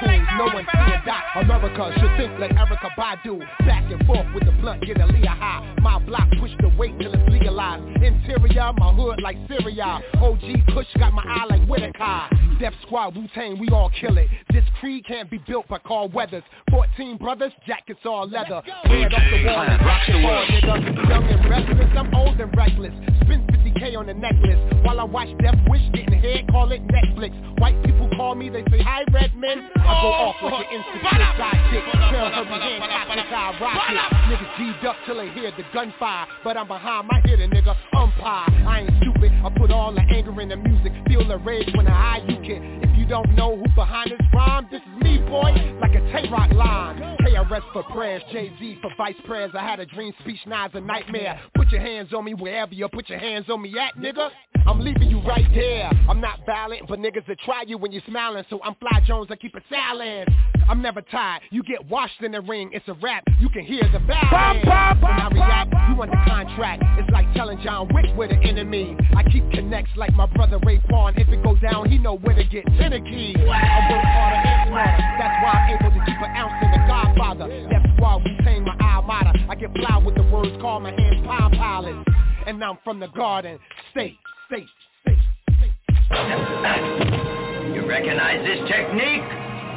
haikus. 0.01 0.39
No 0.39 0.45
one 0.45 0.65
see 0.65 0.93
a 0.93 1.03
dot. 1.05 1.23
America 1.37 1.93
should 1.99 2.17
think 2.17 2.39
like 2.39 2.53
Erykah 2.53 2.95
Badu. 2.97 3.41
Back 3.67 3.91
and 3.91 4.05
forth 4.07 4.27
with 4.35 4.45
the 4.45 4.53
blunt, 4.61 4.83
get 4.87 5.01
a 5.01 5.07
Leah 5.07 5.29
high. 5.29 5.75
My 5.81 5.99
block 5.99 6.29
push 6.41 6.53
the 6.61 6.69
weight 6.77 6.99
till 7.01 7.13
it's 7.13 7.31
legalized. 7.31 7.85
Interior, 8.03 8.73
my 8.79 8.93
hood 8.95 9.21
like 9.23 9.37
Syria. 9.49 10.01
OG 10.21 10.75
Kush 10.75 10.87
got 10.99 11.13
my 11.13 11.25
eye 11.25 11.47
like 11.49 11.67
Whitaker. 11.69 12.29
Def 12.59 12.75
Squad, 12.83 13.17
Wu-Tang, 13.17 13.59
we 13.59 13.69
all 13.69 13.91
kill 14.01 14.19
it. 14.19 14.27
This 14.53 14.65
creed 14.81 15.05
can't 15.07 15.31
be 15.31 15.39
built 15.47 15.69
by 15.69 15.79
Carl 15.79 16.09
Weathers. 16.09 16.43
14 16.71 17.17
brothers, 17.17 17.53
jackets 17.67 18.01
all 18.05 18.29
leather. 18.29 18.63
Head 18.85 19.15
off 19.15 19.23
the 19.31 19.45
wall 19.45 19.67
rock 19.89 20.03
the 20.09 20.19
world, 20.25 20.49
nigga. 20.51 21.09
Young 21.09 21.25
and 21.25 21.51
restless, 21.51 21.91
I'm 21.97 22.15
old 22.15 22.41
and 22.41 22.55
reckless. 22.57 22.93
Spend 23.23 23.47
50k 23.49 23.97
on 23.97 24.07
the 24.07 24.15
necklace. 24.15 24.59
While 24.85 25.01
I 25.01 25.05
watch 25.05 25.29
Death 25.39 25.59
Wish 25.69 25.83
getting 25.93 26.19
head, 26.19 26.49
call 26.51 26.71
it 26.73 26.83
Netflix. 26.89 27.33
White 27.61 27.81
people 27.85 28.08
call 28.19 28.35
me, 28.35 28.51
they 28.51 28.65
say, 28.67 28.83
hi 28.83 29.05
Redman. 29.13 29.71
I 29.79 30.03
go 30.03 30.11
off 30.11 30.37
like 30.43 30.67
an 30.67 30.75
instant 30.75 31.07
sidekick. 31.07 31.85
Tell 32.11 32.27
her 32.35 32.45
my 32.51 32.59
hand, 32.59 32.83
cock 32.83 33.09
I 33.31 33.61
rock 33.63 33.79
it. 33.89 33.99
Niggas 34.27 34.59
G'd 34.59 34.87
up 34.87 34.97
till 35.07 35.17
they 35.17 35.31
hear 35.31 35.53
the 35.57 35.63
gunfire. 35.73 36.27
But 36.43 36.57
I'm 36.57 36.67
behind 36.67 37.07
my 37.07 37.21
hitter, 37.25 37.47
nigga, 37.47 37.77
umpire. 37.95 38.51
I 38.67 38.81
ain't 38.81 38.91
stupid, 39.01 39.31
I 39.33 39.51
put 39.57 39.71
all 39.71 39.95
the 39.95 40.01
anger 40.01 40.41
in 40.41 40.49
the 40.49 40.57
music. 40.57 40.93
Feel 41.07 41.27
the 41.29 41.39
rage 41.39 41.71
when 41.77 41.87
I 41.87 42.19
eye 42.19 42.25
you 42.27 42.37
can. 42.43 42.83
If 42.83 42.99
you 42.99 43.07
don't 43.07 43.33
know 43.37 43.57
who 43.57 43.65
behind 43.77 44.11
this 44.11 44.21
rhyme, 44.35 44.67
this 44.69 44.83
is 44.83 45.03
me, 45.03 45.19
boy, 45.19 45.55
like 45.81 45.95
a 45.95 46.01
Tay-Rock 46.11 46.53
line. 46.55 47.17
KRS 47.23 47.63
for 47.73 47.85
prayers, 47.85 48.23
Jay-Z 48.33 48.79
for 48.83 48.91
vice 48.99 49.15
prayers. 49.27 49.53
I 49.55 49.65
had 49.65 49.79
a 49.79 49.87
dream 49.87 50.13
speech, 50.21 50.41
now 50.47 50.67
it's 50.67 50.75
a 50.75 50.81
nightmare. 50.81 51.41
Put 51.55 51.71
your 51.71 51.81
hands 51.81 52.13
on 52.13 52.25
me 52.25 52.35
wherever 52.35 52.75
you 52.75 52.89
put 52.89 53.09
your 53.09 53.21
hands 53.21 53.47
on 53.49 53.63
me 53.63 53.73
at, 53.79 53.95
nigga. 53.97 54.31
I'm 54.67 54.81
leaving 54.81 55.09
you 55.09 55.21
right 55.21 55.47
there. 55.55 55.91
I'm 56.11 56.21
not 56.21 56.41
violent, 56.45 56.89
but 56.89 56.99
niggas 56.99 57.27
that 57.27 57.39
try 57.41 57.63
you 57.67 57.79
when 57.79 57.91
you're 57.93 58.03
smiling. 58.09 58.45
So 58.51 58.61
I'm 58.65 58.75
Fly 58.77 59.01
Jones, 59.07 59.29
I 59.31 59.37
keep 59.37 59.55
it 59.55 59.63
silent. 59.71 60.29
I'm 60.69 60.83
never 60.83 61.01
tired. 61.03 61.43
You 61.51 61.63
get 61.63 61.89
washed 61.89 62.21
in 62.21 62.33
the 62.33 62.41
ring, 62.41 62.71
it's 62.73 62.87
a 62.89 62.95
rap. 62.95 63.25
You 63.41 63.49
can 63.49 63.65
hear 63.65 63.83
the 63.93 64.01
bell. 64.01 64.19
When 64.21 65.13
I 65.13 65.29
react, 65.33 65.73
you 65.89 66.03
under 66.03 66.17
contract. 66.27 66.83
It's 66.99 67.11
like 67.11 67.33
telling 67.35 67.59
John 67.63 67.89
Wick 67.95 68.07
we're 68.17 68.29
the 68.29 68.39
enemy. 68.47 68.97
I 69.17 69.23
keep 69.25 69.51
connects 69.51 69.93
like 69.97 70.13
my 70.15 70.27
brother 70.27 70.59
Ray 70.65 70.81
Paul. 70.89 71.13
If 71.17 71.29
it 71.29 71.43
goes 71.43 71.61
down, 71.61 71.91
he 71.91 71.99
know 71.99 72.19
where 72.19 72.35
to 72.35 72.45
get 72.45 72.65
finicky. 72.77 73.35
I 73.37 73.89
work 73.91 74.05
harder 74.05 74.49
and 74.49 74.69
smarter. 74.69 75.03
That's 75.19 75.43
why 75.43 75.51
I'm 75.53 75.79
able 75.79 75.91
to 75.99 76.05
keep 76.05 76.19
an 76.21 76.37
ounce 76.37 76.53
in 76.63 76.71
the 76.71 76.79
Godfather. 76.87 77.69
That's 77.71 78.01
why 78.01 78.17
we 78.17 78.45
tame 78.45 78.65
my 78.65 78.77
almada. 78.77 79.49
I 79.49 79.55
get 79.55 79.73
fly 79.75 79.99
with 80.05 80.17
the 80.17 80.23
words, 80.25 80.51
call 80.61 80.81
my 80.81 80.91
hands 80.91 81.27
palm 81.27 81.53
pilots. 81.53 82.09
And 82.47 82.63
I'm 82.63 82.79
from 82.85 83.01
the 83.01 83.09
garden, 83.09 83.59
state, 83.91 84.17
state, 84.47 84.67
state, 85.03 85.19
state. 85.59 87.45
Recognize 87.89 88.45
this 88.45 88.69
technique? 88.69 89.23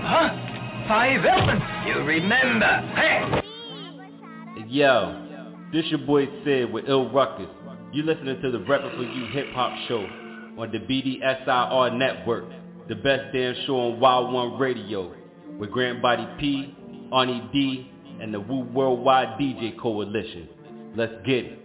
Huh? 0.03 0.85
Five 0.85 1.23
elements. 1.23 1.65
You 1.87 2.03
remember. 2.03 2.65
Hey! 2.93 3.41
Yo, 4.67 5.47
this 5.71 5.85
your 5.85 5.99
boy 5.99 6.27
Sid 6.43 6.73
with 6.73 6.89
Ill 6.89 7.09
Ruckus. 7.09 7.47
You 7.93 8.03
listening 8.03 8.41
to 8.41 8.51
the 8.51 8.57
Reppin' 8.57 8.97
For 8.97 9.03
You 9.03 9.27
Hip 9.27 9.53
Hop 9.53 9.71
Show 9.87 10.01
on 10.57 10.71
the 10.73 10.79
BDSIR 10.79 11.97
Network, 11.97 12.51
the 12.89 12.95
best 12.95 13.31
damn 13.31 13.55
show 13.65 13.79
on 13.79 14.01
Wild 14.01 14.33
One 14.33 14.59
Radio, 14.59 15.15
with 15.57 15.71
Grant 15.71 16.01
Body 16.01 16.27
P, 16.37 16.75
Arnie 17.13 17.49
D, 17.53 17.89
and 18.19 18.33
the 18.33 18.41
Woo 18.41 18.65
Worldwide 18.73 19.39
DJ 19.39 19.79
Coalition. 19.79 20.49
Let's 20.97 21.13
get 21.25 21.45
it. 21.45 21.60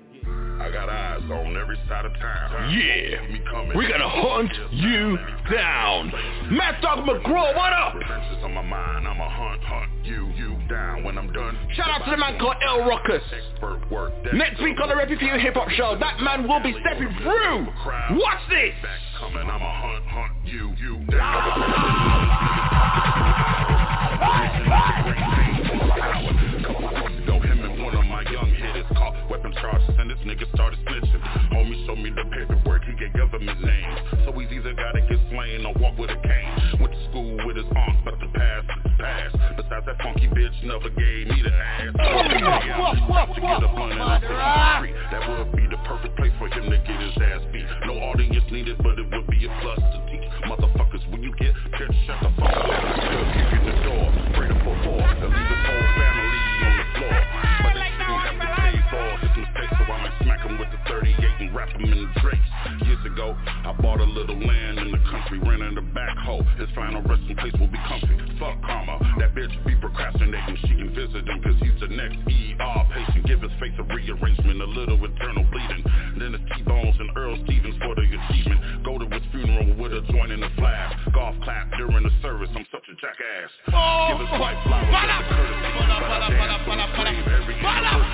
I 0.59 0.71
got 0.73 0.89
eyes 0.89 1.23
on 1.31 1.57
every 1.57 1.79
side 1.89 2.05
of 2.07 2.13
town. 2.15 2.73
Yeah, 2.73 3.75
we're 3.75 3.89
gonna 3.89 4.09
hunt 4.09 4.53
you 4.73 5.19
down. 5.53 6.13
Mad 6.51 6.81
Dog 6.81 7.07
McGraw, 7.07 7.55
what 7.55 7.73
up? 7.73 7.95
On 8.43 8.55
my 8.55 8.63
mind. 8.63 9.07
I'ma 9.07 9.29
hunt, 9.29 9.63
hunt 9.63 9.91
you, 10.05 10.29
you 10.35 10.57
down 10.69 11.05
when 11.05 11.19
I'm 11.19 11.33
done. 11.33 11.59
Shout 11.75 11.91
out 11.91 12.05
to 12.07 12.11
the 12.11 12.17
man 12.17 12.39
called 12.39 12.57
El 12.67 12.89
Ruckus. 12.89 13.23
Expert 13.33 13.91
work. 13.91 14.13
Next 14.33 14.63
week 14.63 14.77
on 14.83 14.89
the 14.89 14.97
You 15.09 15.39
Hip 15.39 15.55
Hop 15.55 15.69
Show, 15.71 15.97
that 16.01 16.21
man 16.21 16.49
will 16.49 16.61
be 16.63 16.75
stepping 16.81 17.15
through. 17.23 17.67
Watch 18.17 18.49
this. 18.49 18.75
Back 18.83 19.01
coming. 19.19 19.49
I'ma 19.49 19.73
hunt, 19.83 20.05
hunt 20.07 20.33
you, 20.47 20.75
you 20.79 21.05
down. 21.11 22.47
Charges, 29.61 29.95
and 29.99 30.11
this 30.11 30.19
nigga 30.25 30.47
started 30.55 30.79
snitching. 30.87 31.23
Homie 31.53 31.87
showed 31.87 31.99
me 31.99 32.11
the 32.11 32.25
paperwork, 32.31 32.85
he 32.85 32.93
gave 32.95 33.13
government 33.15 33.61
names. 33.61 33.99
So 34.25 34.33
he's 34.33 34.51
either 34.53 34.75
gotta 34.75 35.01
get 35.03 35.19
slain 35.31 35.67
or 35.67 35.75
walk 35.81 35.99
with 35.99 36.11
a 36.11 36.19
cane. 36.21 36.81
Went 36.81 36.93
to 36.93 37.01
school 37.11 37.37
with 37.47 37.57
his 37.57 37.67
aunt, 37.67 38.05
but 38.05 38.19
the 38.21 38.29
past 38.35 38.67
is 38.69 38.83
the 38.85 38.95
past. 38.99 39.35
Besides 39.57 39.87
that 39.87 39.99
funky 40.03 40.29
bitch 40.29 40.57
never 40.65 40.91
gave 40.91 41.29
me 41.29 41.43
the 41.43 41.53
ass. 41.53 41.95
So 41.97 42.09
he 42.27 42.71
out 43.17 43.35
to 43.35 43.41
get 43.41 43.63
a 43.63 43.71
blunt 43.73 43.93
and 43.93 44.03
a 44.03 44.19
street. 44.79 44.97
That 45.11 45.23
would 45.29 45.53
be 45.57 45.67
the 45.67 45.81
perfect 45.85 46.17
place 46.17 46.33
for 46.39 46.49
him 46.49 46.71
to 46.71 46.79
get 46.79 46.99
his 47.01 47.17
ass 47.17 47.43
beat. 47.53 47.67
No 47.87 47.99
audience 48.13 48.45
needed, 48.51 48.79
but 48.79 48.99
it 48.99 49.07
would 49.11 49.27
be 49.29 49.47
a 49.47 49.51
plus 49.63 49.79
to 49.79 49.99
teach 50.11 50.27
motherfuckers 50.45 51.03
when 51.11 51.23
you 51.23 51.35
get 51.37 51.55
catch, 51.73 51.95
shut 52.07 52.19
the 52.23 52.31
fuck 52.41 52.55
up. 52.55 52.71
Kick 53.35 53.53
in 53.59 53.63
the 53.67 53.77
door, 53.83 54.07
pray 54.35 54.49
to 54.49 54.55
for 54.65 54.77
more. 54.85 55.07
Leave 55.27 55.56
him 60.47 60.59
with 60.59 60.71
the 60.71 60.79
38 60.89 61.19
and 61.41 61.55
wrap 61.55 61.69
him 61.71 61.83
in 61.83 61.99
the 62.07 62.21
drapes. 62.21 62.51
Years 62.87 63.05
ago, 63.05 63.37
I 63.47 63.73
bought 63.83 64.01
a 64.01 64.05
little 64.07 64.39
land 64.39 64.79
in 64.79 64.91
the 64.93 65.03
country, 65.11 65.39
rented 65.43 65.79
a 65.79 65.87
backhoe. 65.91 66.47
His 66.59 66.71
final 66.75 67.03
resting 67.03 67.37
place 67.37 67.53
will 67.59 67.71
be 67.71 67.83
comfy. 67.87 68.15
Fuck 68.39 68.63
karma, 68.63 68.99
that 69.19 69.35
bitch 69.35 69.53
be 69.67 69.75
procrastinating. 69.77 70.57
She 70.63 70.75
can 70.79 70.95
visit 70.95 71.27
him 71.27 71.43
cause 71.43 71.59
he's 71.61 71.79
the 71.81 71.91
next 71.91 72.19
ER 72.27 72.83
patient. 72.95 73.27
Give 73.27 73.43
his 73.43 73.53
face 73.59 73.75
a 73.79 73.83
rearrangement, 73.83 74.63
a 74.63 74.71
little 74.71 75.03
internal 75.03 75.45
bleeding. 75.51 75.85
Then 76.19 76.35
it's 76.35 76.45
T-Bones 76.55 76.97
and 76.99 77.11
Earl 77.17 77.37
Stevens 77.45 77.77
for 77.83 77.95
the 77.95 78.07
achievement. 78.07 78.85
Go 78.85 78.99
to 78.99 79.07
his 79.11 79.25
funeral 79.33 79.75
with 79.77 79.93
a 79.93 80.03
joint 80.13 80.33
in 80.33 80.41
the 80.41 80.51
flash. 80.57 80.95
Golf 81.13 81.35
clap 81.43 81.71
during 81.77 82.03
the 82.03 82.15
service, 82.23 82.51
I'm 82.55 82.67
such 82.71 82.87
a 82.87 82.95
jackass. 83.01 83.51
Give 83.67 84.21
his 84.21 84.33
wife 84.39 84.59
flowers 84.63 84.95
as 84.95 85.11
a 85.11 85.27
courtesy. 85.27 85.71
But 85.77 86.23
I 86.23 86.31
dance 86.31 86.63
to 86.65 86.73
his 86.77 86.91
grave 86.95 87.27
every 87.27 87.57
anniversary 87.59 88.06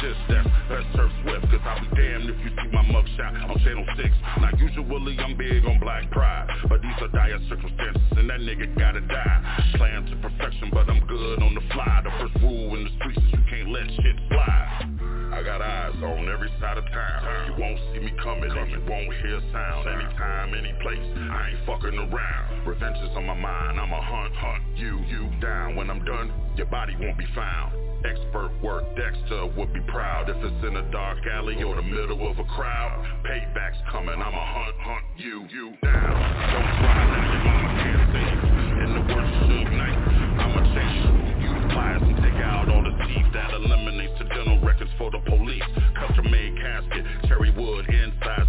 just 0.00 0.20
that. 0.28 0.46
Turf 0.94 1.10
swift, 1.22 1.50
cause 1.50 1.60
I'll 1.64 1.80
be 1.80 1.88
damned 1.96 2.30
if 2.30 2.38
you 2.44 2.50
see 2.50 2.68
my 2.70 2.82
mugshot 2.86 3.50
on 3.50 3.58
channel 3.64 3.84
6. 3.96 4.08
Now 4.40 4.50
usually 4.58 5.18
I'm 5.18 5.36
big 5.36 5.64
on 5.64 5.80
black 5.80 6.10
pride, 6.10 6.46
but 6.68 6.82
these 6.82 6.94
are 7.00 7.08
dire 7.08 7.38
circumstances 7.48 8.02
and 8.16 8.30
that 8.30 8.40
nigga 8.40 8.78
gotta 8.78 9.00
die. 9.00 9.72
Plan 9.76 10.04
to 10.06 10.16
perfection, 10.16 10.70
but 10.72 10.88
I'm 10.88 11.04
good 11.06 11.42
on 11.42 11.54
the 11.54 11.62
fly. 11.72 12.02
The 12.04 12.10
first 12.20 12.42
rule 12.42 12.74
in 12.76 12.84
the 12.84 12.90
streets 12.98 13.18
is 13.18 13.32
you 13.32 13.44
can't 13.50 13.70
let 13.70 13.86
shit 13.86 14.16
fly. 14.28 14.97
I 15.32 15.42
got 15.42 15.60
eyes 15.60 15.94
on 16.02 16.28
every 16.28 16.50
side 16.60 16.78
of 16.78 16.84
town. 16.86 17.46
You 17.46 17.54
won't 17.60 17.78
see 17.92 18.00
me 18.00 18.12
coming 18.22 18.50
and 18.50 18.70
you 18.70 18.80
won't 18.88 19.12
hear 19.20 19.36
a 19.36 19.52
sound. 19.52 19.88
Anytime, 19.88 20.54
any 20.54 20.72
place, 20.80 21.04
I 21.30 21.50
ain't 21.52 21.66
fucking 21.66 21.98
around. 21.98 22.66
Revenge 22.66 22.96
is 23.04 23.16
on 23.16 23.26
my 23.26 23.34
mind, 23.34 23.78
I'ma 23.78 24.00
hunt, 24.00 24.34
hunt 24.34 24.62
you, 24.76 24.98
you 25.08 25.28
down. 25.40 25.76
When 25.76 25.90
I'm 25.90 26.04
done, 26.04 26.32
your 26.56 26.66
body 26.66 26.96
won't 26.98 27.18
be 27.18 27.26
found. 27.34 27.74
Expert 28.06 28.52
work, 28.62 28.84
Dexter 28.94 29.46
would 29.58 29.72
be 29.74 29.80
proud 29.88 30.30
if 30.30 30.36
it's 30.38 30.64
in 30.64 30.76
a 30.76 30.90
dark 30.92 31.18
alley 31.34 31.60
or 31.62 31.74
the 31.74 31.82
middle 31.82 32.30
of 32.30 32.38
a 32.38 32.44
crowd. 32.54 33.04
Payback's 33.26 33.82
coming, 33.90 34.14
I'ma 34.14 34.44
hunt, 34.54 34.76
hunt 34.80 35.04
you, 35.16 35.44
you 35.50 35.74
down. 35.82 36.14
Don't 36.14 36.72
cry 36.78 37.02
now, 37.10 37.44
mama 37.44 37.68
can't 37.82 38.04
save. 38.14 38.38
In 38.86 38.90
the 38.94 39.02
worst 39.12 39.34
Suge 39.50 39.72
night, 39.76 39.98
I'ma 40.40 40.60
chase 40.72 40.98
you, 41.04 41.42
you 41.42 41.50
class 41.74 42.00
and 42.00 42.16
take 42.22 42.38
out 42.38 42.70
all 42.70 42.86
the 42.86 42.94
teeth 43.02 43.26
that 43.34 43.50
eliminates 43.52 44.14
the 44.22 44.27
records 44.62 44.90
for 44.98 45.10
the 45.10 45.20
police. 45.26 45.62
Custom 45.94 46.30
made 46.30 46.56
casket, 46.56 47.04
cherry 47.28 47.50
wood, 47.50 47.86
inside 47.88 48.47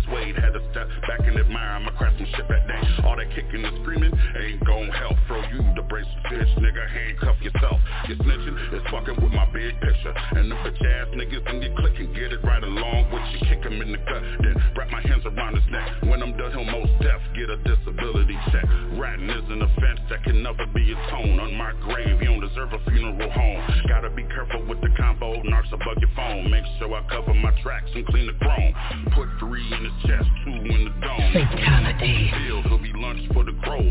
suede. 0.74 0.80
Had 0.80 0.88
to 0.88 0.94
step 0.96 1.08
back 1.08 1.28
and 1.28 1.40
admire 1.40 1.80
my 1.80 1.92
craftsmanship 1.92 2.48
that 2.50 2.68
day. 2.68 3.04
All 3.06 3.16
that 3.16 3.30
kicking 3.34 3.64
and 3.66 3.78
screaming 3.82 4.14
ain't 4.38 4.66
gon' 4.66 4.90
help. 4.90 5.18
Throw 5.28 5.42
you 5.50 5.62
the 5.76 5.82
bracelet, 5.84 6.24
bitch, 6.32 6.58
nigga, 6.58 6.90
handcuff 6.90 7.42
yourself. 7.42 7.80
You 8.08 8.16
snitching 8.16 8.74
is 8.74 8.84
fucking 8.92 9.22
with 9.22 9.34
my 9.34 9.46
big 9.52 9.80
picture. 9.82 10.14
And 10.32 10.52
the 10.52 10.56
bitch 10.56 10.82
ass 10.82 11.08
niggas 11.14 11.50
in 11.50 11.62
your 11.62 11.76
clique 11.76 11.96
can 11.96 12.14
get 12.14 12.34
it 12.34 12.44
right 12.44 12.64
along 12.64 13.12
with 13.12 13.24
you. 13.34 13.40
Kick 13.48 13.64
him 13.64 13.82
in 13.82 13.92
the 13.92 13.98
gut, 13.98 14.24
then 14.42 14.56
wrap 14.76 14.90
my 14.90 15.02
hands 15.02 15.26
around 15.26 15.56
his 15.56 15.68
neck. 15.72 15.88
When 16.04 16.22
I'm 16.22 16.36
done, 16.38 16.52
he'll 16.52 16.66
most 16.66 16.92
deaf 17.02 17.22
get 17.36 17.50
a 17.50 17.58
disability 17.58 18.38
check. 18.52 18.66
Ratting 18.98 19.30
is 19.30 19.46
an 19.50 19.62
offense 19.62 20.02
that 20.10 20.24
can 20.24 20.44
never 20.44 20.66
be 20.74 20.92
atoned. 20.92 21.40
On 21.40 21.54
my 21.56 21.74
grave, 21.82 22.22
you 22.22 22.28
don't 22.28 22.42
deserve 22.42 22.74
a 22.74 22.80
funeral 22.90 23.32
home. 23.32 23.62
Gotta 23.88 24.10
be 24.10 24.24
careful 24.24 24.66
with 24.68 24.82
the 24.82 24.90
combo, 24.98 25.42
narcs 25.44 25.72
above 25.72 25.98
your 26.00 26.10
phone. 26.16 26.50
Make 26.50 26.66
sure 26.78 26.94
I 26.94 27.02
cover 27.10 27.34
my 27.34 27.52
tracks 27.62 27.90
and 27.94 28.06
clean 28.08 28.28
the 28.28 28.34
chrome. 28.34 28.74
Put 29.16 29.28
three 29.40 29.66
in 29.74 29.84
his 29.84 29.94
chest, 30.06 30.28
two 30.46 30.59
in 30.66 30.84
the 30.86 30.94
dome. 31.01 31.32
Fatality. 31.34 32.32
Field, 32.32 32.66
he'll 32.66 32.78
be 32.78 32.94
lunch 32.96 33.22
for 33.34 33.44
the 33.44 33.54
crow. 33.63 33.84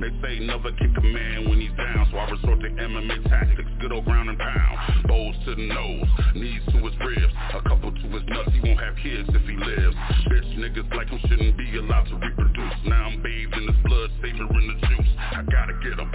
They 0.00 0.10
say 0.22 0.38
never 0.40 0.70
kick 0.72 0.90
a 0.96 1.00
man 1.00 1.48
when 1.48 1.60
he's 1.60 1.72
down, 1.76 2.08
so 2.10 2.18
I 2.18 2.30
resort 2.30 2.60
to 2.60 2.68
MMA 2.68 3.28
tactics, 3.28 3.70
good 3.80 3.92
old 3.92 4.04
ground 4.04 4.28
and 4.28 4.38
pound. 4.38 5.08
Bows 5.08 5.34
to 5.46 5.54
the 5.54 5.66
nose, 5.66 6.08
knees 6.34 6.62
to 6.72 6.78
his 6.78 6.94
ribs, 7.00 7.34
a 7.54 7.62
couple 7.68 7.92
to 7.92 8.06
his 8.08 8.22
nuts. 8.28 8.50
He 8.52 8.60
won't 8.60 8.80
have 8.80 8.96
kids 9.02 9.28
if 9.28 9.42
he 9.42 9.56
lives. 9.56 9.96
Bitch 10.28 10.50
niggas 10.58 10.94
like 10.94 11.08
him 11.08 11.20
shouldn't 11.28 11.56
be 11.56 11.76
allowed 11.76 12.08
to 12.08 12.16
reproduce. 12.16 12.78
Now 12.86 13.06
I'm 13.06 13.22
bathed 13.22 13.54
in 13.54 13.66
his 13.68 13.80
blood, 13.84 14.10
savoring 14.22 14.68
the 14.68 14.86
juice. 14.86 15.12
I 15.18 15.42
gotta 15.50 15.74
get 15.82 15.98
him. 15.98 16.10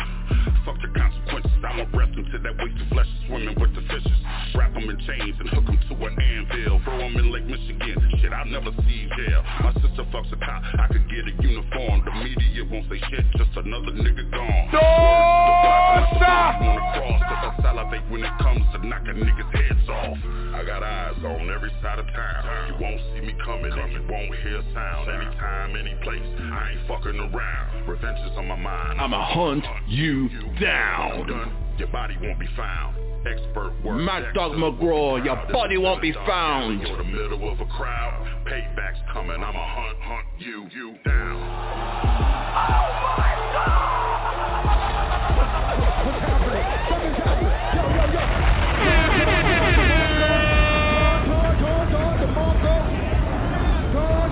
Fuck 1.69 1.77
the 1.77 1.77
consequences. 1.77 1.77
I 1.77 1.77
won't 1.77 1.93
rest 1.93 2.17
until 2.17 2.41
that 2.43 2.55
wasted 2.57 2.89
flesh 2.89 3.07
is 3.07 3.27
swimming 3.27 3.55
with 3.59 3.75
the 3.75 3.81
fishes. 3.81 4.19
Wrap 4.55 4.73
him 4.73 4.89
in 4.89 4.97
chains 5.05 5.35
and 5.39 5.49
hook 5.49 5.67
him 5.69 5.79
to 5.89 5.95
an 6.05 6.15
anvil. 6.19 6.81
Throw 6.83 6.99
him 6.99 7.17
in 7.17 7.31
Lake 7.31 7.45
Michigan. 7.45 7.95
Shit, 8.21 8.33
I'll 8.33 8.45
never 8.45 8.71
see 8.85 9.07
jail. 9.17 9.43
My 9.61 9.73
sister 9.73 10.03
fucks 10.11 10.31
a 10.33 10.38
cop. 10.38 10.63
I 10.79 10.88
could 10.88 11.09
get 11.09 11.27
a 11.27 11.33
uniform. 11.41 12.05
The 12.05 12.11
media 12.23 12.65
won't 12.65 12.89
say 12.89 12.99
shit. 13.09 13.25
Just 13.38 13.55
another 13.55 13.91
nigga 13.91 14.29
gone. 14.31 14.69
Wanna 16.59 16.81
cross, 16.93 17.21
cause 17.23 17.43
I 17.45 17.61
salivate 17.61 18.09
when 18.09 18.23
it 18.23 18.33
comes 18.39 18.65
to 18.73 18.85
knocking 18.85 19.15
niggas' 19.15 19.51
heads 19.53 19.89
off. 19.89 20.17
I 20.55 20.63
got 20.65 20.83
eyes 20.83 21.15
on 21.23 21.49
every 21.49 21.71
side 21.81 21.99
of 21.99 22.05
town. 22.07 22.67
You 22.67 22.75
won't 22.81 23.01
see 23.13 23.21
me 23.21 23.33
coming 23.45 23.71
and 23.71 23.93
you 23.93 24.03
won't 24.09 24.35
hear 24.43 24.61
sound. 24.73 25.09
Anytime, 25.09 25.75
any 25.75 25.95
place, 26.03 26.25
I 26.51 26.71
ain't 26.71 26.88
fucking 26.88 27.19
around. 27.19 27.88
Revenge 27.88 28.19
is 28.31 28.38
on 28.38 28.47
my 28.47 28.55
mind. 28.55 28.99
I'ma 28.99 29.25
hunt 29.33 29.63
you 29.88 30.29
down. 30.60 31.68
Done, 31.80 31.88
your 31.88 31.88
body 31.88 32.18
won't 32.22 32.39
be 32.39 32.48
found. 32.58 32.96
Expert 33.26 33.74
work. 33.84 34.02
Mad 34.02 34.34
Dog 34.34 34.54
McGraw, 34.54 35.24
your 35.24 35.36
body 35.52 35.78
won't 35.78 36.02
be 36.02 36.12
found. 36.12 36.82
You're 36.82 36.98
the 36.98 37.04
middle 37.04 37.52
of 37.52 37.60
a 37.60 37.65
crowd. 37.65 38.28
Payback's 38.46 39.00
coming. 39.13 39.42
I'ma 39.42 39.52
hunt, 39.54 39.98
hunt 40.02 40.26
you, 40.39 40.68
you 40.74 40.98
down. 41.06 41.39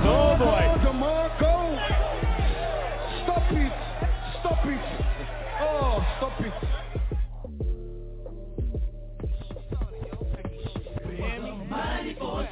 Oh 0.09 0.35
boy. 0.37 0.63
DeMarco. 0.83 1.53
Stop 3.23 3.51
it. 3.51 3.73
Stop 4.39 4.65
it. 4.65 4.81
Oh, 5.61 6.05
stop 6.17 6.41
it. 6.41 6.66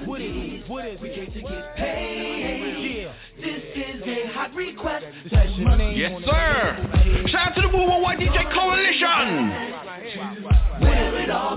What 0.05 0.21
is 0.21 0.69
What 0.69 0.85
is 0.85 1.01
We 1.01 1.09
came 1.09 1.31
to 1.33 1.41
get 1.41 1.75
paid. 1.75 3.01
Yeah. 3.01 3.13
This 3.41 3.63
is 3.75 4.01
a 4.05 4.27
hot 4.33 4.53
request. 4.53 5.05
Yes, 5.95 6.21
sir. 6.25 7.25
Shout 7.27 7.49
out 7.49 7.55
to 7.55 7.61
the 7.61 7.69
Woo 7.69 8.01
White 8.01 8.19
DJ 8.19 8.53
Coalition. 8.53 9.49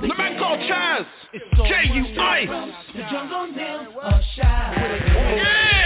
The 0.02 0.14
man 0.16 0.38
called 0.38 0.60
Chaz. 0.60 1.06
J.U. 1.32 2.20
Ice. 2.20 2.48
The 2.94 3.02
jungle 3.10 3.48
shy. 4.34 5.36
Yeah. 5.36 5.78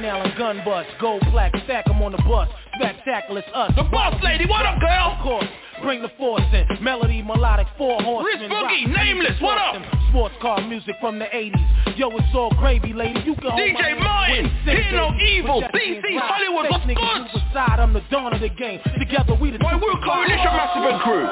Now 0.00 0.22
and 0.22 0.36
gun 0.38 0.62
bust, 0.64 0.88
gold 1.00 1.22
plaque, 1.30 1.54
stack 1.64 1.88
'em 1.88 2.02
on 2.02 2.12
the 2.12 2.18
bus. 2.18 2.48
Spectacular 2.78 3.42
us. 3.54 3.72
The 3.76 3.82
boss 3.84 4.14
lady, 4.22 4.46
what 4.46 4.64
up, 4.64 4.78
girl? 4.80 5.16
Of 5.18 5.22
course, 5.22 5.46
bring 5.82 6.00
the 6.00 6.10
force 6.16 6.42
in. 6.52 6.66
Melody, 6.82 7.22
melodic, 7.22 7.66
four 7.76 8.00
horsemen. 8.00 8.40
Rich 8.40 8.50
Boogie, 8.52 8.86
Nameless, 8.86 9.40
what 9.40 9.58
up? 9.58 9.82
Sports 10.10 10.34
car 10.40 10.60
music 10.62 10.94
from 11.00 11.18
the 11.18 11.24
80s. 11.26 11.98
Yo, 11.98 12.08
it's 12.10 12.34
all 12.34 12.50
gravy, 12.54 12.92
lady. 12.92 13.20
You 13.26 13.34
can 13.34 13.50
DJ 13.50 13.98
Martin, 13.98 14.46
hand. 14.46 14.94
No. 14.96 15.12
Evil, 15.18 15.62
DC. 15.62 16.02
Hollywood, 16.20 16.70
what's 16.70 16.86
good? 16.86 16.98
I'm 16.98 17.92
the 17.92 18.02
dawn 18.10 18.32
of 18.34 18.40
the 18.40 18.48
game. 18.48 18.80
Together 18.98 19.34
we 19.34 19.50
the 19.50 19.58
Boy, 19.58 19.72
we're 19.74 19.98
Coalition. 20.04 20.38
Massive 20.38 20.84
and 20.84 21.00
Crew. 21.02 21.26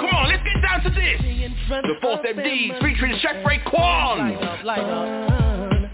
Come 0.00 0.10
on, 0.16 0.28
let's 0.28 0.42
get 0.42 0.62
down 0.62 0.82
to 0.82 0.90
this. 0.90 1.20
The 1.68 1.94
Force 2.00 2.20
MDs 2.24 2.80
featuring 2.80 3.18
Chef 3.20 3.36
Raekwon. 3.44 4.64
Light 4.64 4.78
up. 4.80 5.26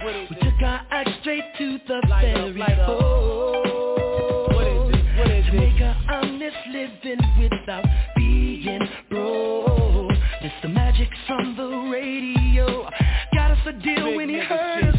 We 0.05 0.12
took 0.29 0.41
our 0.72 0.87
act 0.90 1.11
straight 1.20 1.44
to 1.58 1.78
the 1.87 2.00
very. 2.08 2.54
Jamaica, 5.44 5.96
honest 6.11 6.56
living 6.72 7.20
without 7.38 7.85
being 8.16 8.88
broke. 9.11 10.12
It's 10.40 10.54
the 10.62 10.68
magic 10.68 11.08
from 11.26 11.56
the 11.56 11.90
radio. 11.92 12.88
Got 13.35 13.50
us 13.50 13.58
a 13.66 13.72
deal 13.72 14.06
Big 14.06 14.16
when 14.16 14.28
he 14.30 14.38
heard 14.38 14.85
us 14.85 14.96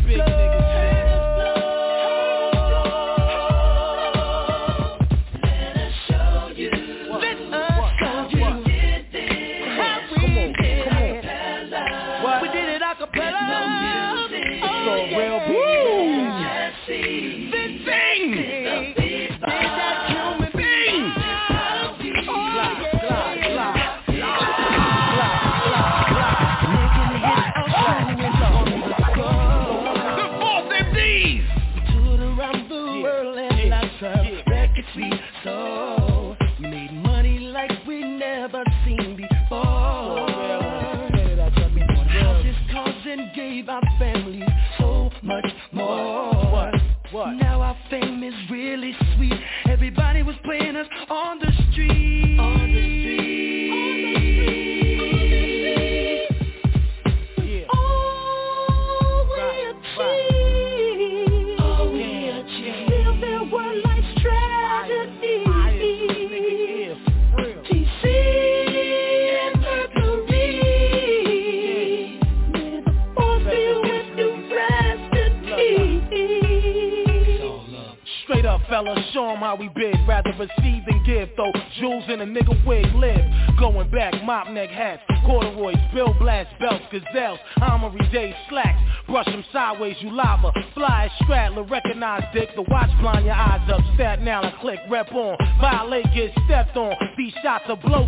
you 90.03 90.11
lava. 90.11 90.51
Fly 90.73 91.09
straddler, 91.23 91.63
recognize 91.63 92.23
dick. 92.33 92.49
The 92.55 92.63
watch 92.63 92.89
blind 93.01 93.25
your 93.25 93.35
eyes 93.35 93.67
up. 93.71 93.81
Stat 93.95 94.21
now 94.21 94.41
and 94.43 94.53
click, 94.59 94.79
rep 94.89 95.11
on. 95.13 95.37
Violate, 95.61 96.05
get 96.13 96.31
stepped 96.45 96.75
on. 96.75 96.93
These 97.17 97.33
shots 97.41 97.65
will 97.67 97.77
blow 97.77 98.02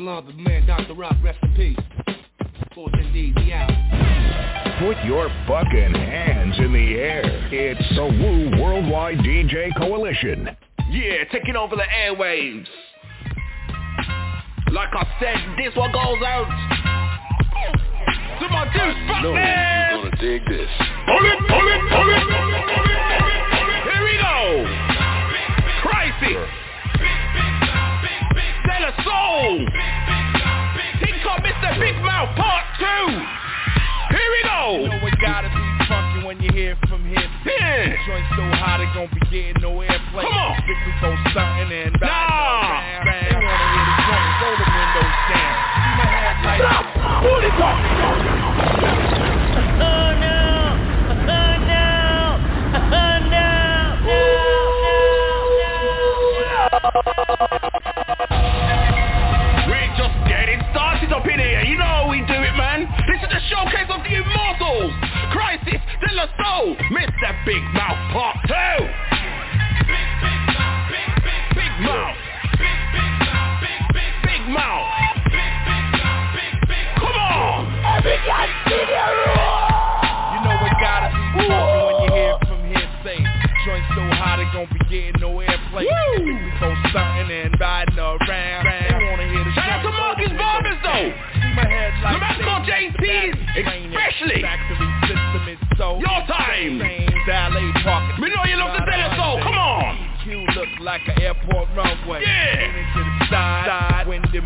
peace 0.00 0.06
love, 0.06 0.26
the 0.26 0.32
man 0.32 0.66
Dr. 0.66 0.94
Rock, 0.94 1.16
rest 1.22 1.38
in 1.42 1.54
peace. 1.54 2.16
Force 2.74 2.92
MDs, 2.92 3.36
we 3.36 3.52
out. 3.52 3.68
Put 4.78 5.04
your 5.04 5.28
fucking 5.46 5.94
hands 5.94 6.58
in 6.58 6.72
the 6.72 6.94
air. 6.94 7.22
It's 7.52 7.88
the 7.94 8.04
Woo 8.06 8.62
Worldwide 8.62 9.18
DJ 9.18 9.76
Coalition. 9.76 10.48
Yeah, 10.90 11.24
taking 11.30 11.56
over 11.56 11.76
the 11.76 11.82
airwaves. 11.82 12.66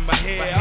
My 0.05 0.15
hair. 0.15 0.53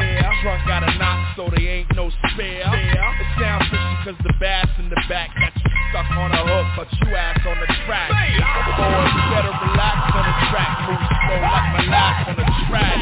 Trunk 0.42 0.66
got 0.66 0.82
a 0.82 0.98
knock, 0.98 1.36
so 1.36 1.48
they 1.54 1.84
ain't 1.84 1.94
no 1.94 2.10
spare. 2.32 2.64
It 2.64 3.28
sounds 3.40 3.68
fishy 3.68 3.96
cause 4.04 4.18
the 4.24 4.32
bass 4.40 4.68
in 4.78 4.88
the 4.90 5.00
back 5.08 5.30
got 5.38 5.52
you 5.54 5.74
stuck 5.94 6.10
on 6.18 6.32
a 6.32 6.42
hook, 6.42 6.66
but 6.74 6.88
you 6.90 7.14
ass 7.14 7.38
on 7.46 7.54
the 7.60 7.70
track. 7.86 8.10
Boys 8.10 9.14
better 9.30 9.54
relax 9.62 9.98
on 10.10 10.24
the 10.26 10.36
track, 10.50 10.70
move 10.90 10.98
slow 10.98 11.38
like 11.38 11.68
my 11.70 11.82
laugh 11.86 12.28
on 12.28 12.36
the 12.36 12.48
track. 12.66 12.98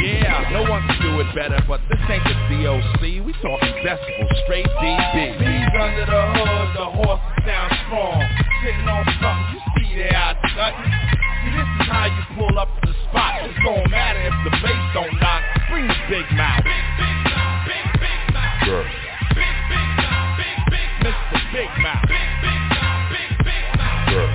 Yeah, 0.00 0.48
no 0.56 0.64
one 0.70 0.80
can 0.88 0.98
do 1.02 1.20
it 1.20 1.28
better, 1.34 1.60
but 1.68 1.84
this 1.92 2.00
ain't 2.08 2.24
the 2.24 2.36
DOC. 2.56 3.02
We 3.26 3.32
talking 3.44 3.74
decibel, 3.84 4.32
straight 4.48 4.66
DB. 4.80 5.38
Bees 5.38 5.72
under 5.76 6.06
the 6.08 6.22
hood, 6.32 6.68
the 6.72 6.86
horses 7.04 7.36
sound 7.44 7.70
strong. 7.86 8.18
Sitting 8.64 8.88
on 8.88 9.04
something, 9.20 9.46
you 9.52 9.60
see 9.76 9.90
they 10.00 10.10
out 10.16 10.40
cutting. 10.56 10.88
See, 10.88 11.52
this 11.52 11.68
is 11.68 11.86
how 11.90 12.06
you 12.06 12.22
pull 12.38 12.58
up 12.58 12.68
to 12.80 12.88
the 12.88 12.96
spot. 13.10 13.44
It's 13.44 13.58
gonna 13.60 13.88
matter 13.92 14.24
if 14.24 14.36
the 14.48 14.52
bass 14.56 14.82
don't 14.94 15.12
knock. 15.20 15.21
Bring 15.21 15.21
the 15.21 15.21
big 16.08 16.26
mouth. 16.32 16.64
Sure. 18.64 18.84
Mr. 21.02 21.38
Big 21.52 21.70
Mouth. 21.82 22.06
Sure. 24.10 24.30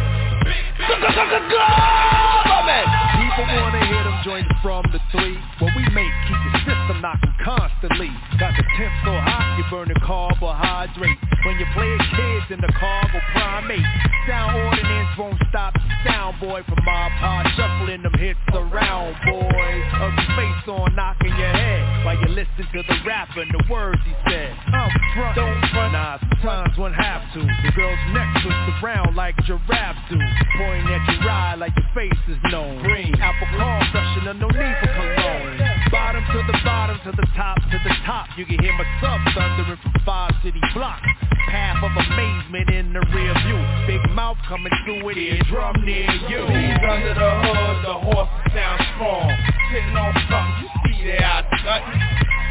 People 3.17 3.45
wanna 3.61 3.85
hear 3.85 4.03
them 4.03 4.19
joints 4.23 4.49
from 4.61 4.83
the 4.91 4.99
three. 5.11 5.37
What 5.59 5.71
we 5.75 5.83
make 5.93 6.13
keep 6.27 6.39
the 6.51 6.59
system 6.59 7.01
knocking 7.01 7.35
constantly. 7.43 8.11
Got 8.39 8.55
the 8.55 8.63
temp 8.77 8.93
so 9.05 9.11
hot 9.13 9.57
you 9.57 9.63
burn 9.69 9.87
the 9.87 9.99
carbohydrate. 9.99 11.17
When 11.45 11.59
you 11.59 11.65
play 11.73 11.87
it, 11.87 12.01
kids 12.37 12.51
in 12.51 12.61
the 12.61 12.73
car 12.79 13.01
go 13.11 13.19
primate. 13.33 13.85
Sound 14.27 14.55
ordinance 14.55 15.09
won't 15.17 15.41
stop 15.49 15.73
sound 16.05 16.39
boy 16.39 16.61
from 16.67 16.83
my 16.85 17.09
pod 17.19 17.47
shuffling 17.55 18.03
them 18.03 18.13
hits 18.13 18.39
around, 18.53 19.15
boys. 19.25 19.85
Ugly 19.93 20.27
face 20.35 20.67
on 20.67 20.95
knocking 20.95 21.33
your 21.37 21.49
head 21.49 22.05
while 22.05 22.17
you 22.19 22.27
listen 22.29 22.65
to 22.73 22.83
the 22.83 22.97
rapper 23.05 23.41
and 23.41 23.51
the 23.51 23.63
words 23.71 23.99
he 24.05 24.13
said. 24.29 24.53
I'm 24.67 24.91
front, 25.15 25.35
don't 25.35 25.61
front. 25.71 25.93
Nah, 25.93 26.19
sometimes 26.19 26.77
one 26.77 26.93
have 26.93 27.21
to. 27.33 27.39
The 27.39 27.71
girl's 27.75 27.99
neck 28.13 28.29
twists 28.43 28.83
around 28.83 29.15
like 29.15 29.35
giraffes 29.45 29.99
do. 30.09 30.17
Pointing 30.57 30.87
at 30.93 31.03
your 31.09 31.25
ride 31.25 31.59
like 31.59 31.73
your 31.75 31.89
face 31.95 32.21
is 32.27 32.37
known. 32.51 32.83
Green, 32.83 33.15
apple 33.15 33.47
car 33.57 33.81
freshener, 33.93 34.37
no 34.37 34.47
need 34.47 34.75
for 34.81 34.91
cologne. 34.93 35.66
Bottom 35.91 36.23
to 36.33 36.43
the 36.51 36.57
bottom, 36.65 36.99
to 37.05 37.11
the 37.15 37.27
top, 37.35 37.57
to 37.71 37.77
the 37.79 37.95
top. 38.05 38.27
You 38.37 38.45
can 38.45 38.59
hear 38.59 38.73
my 38.73 38.83
sub 38.99 39.21
thundering 39.33 39.79
from 39.81 39.93
five 40.05 40.31
city 40.43 40.59
blocks. 40.73 41.07
Path 41.47 41.79
of 41.79 41.91
amazement 41.95 42.69
in 42.69 42.91
the 42.91 42.99
rear 43.15 43.33
view. 43.47 43.59
Big 43.87 44.03
mouth 44.11 44.37
coming 44.49 44.71
through 44.83 45.05
with 45.05 45.15
ear 45.15 45.39
drum 45.47 45.75
near 45.85 46.11
you. 46.27 46.43
Bees 46.43 46.83
under 46.83 47.13
the 47.15 47.31
hood, 47.39 47.77
the 47.87 47.95
horses 48.03 48.51
sound 48.51 48.81
strong. 48.95 49.31
Sitting 49.71 49.95
on 49.95 50.11
something, 50.27 50.59
you 50.59 50.69
see 50.83 51.07
they 51.07 51.23
out 51.23 51.47
cutting. 51.63 52.01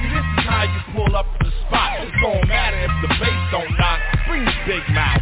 See, 0.00 0.08
this 0.08 0.24
is 0.24 0.44
how 0.48 0.64
you 0.64 0.80
pull 0.96 1.12
up 1.16 1.26
to 1.36 1.44
the 1.44 1.52
spot. 1.68 2.00
It's 2.00 2.16
gonna 2.24 2.46
matter 2.46 2.80
if 2.88 2.94
the 3.04 3.08
bass 3.20 3.42
don't 3.52 3.68
knock. 3.76 4.00
Bring 4.28 4.44
the 4.44 4.56
big 4.64 4.84
mouth. 4.96 5.20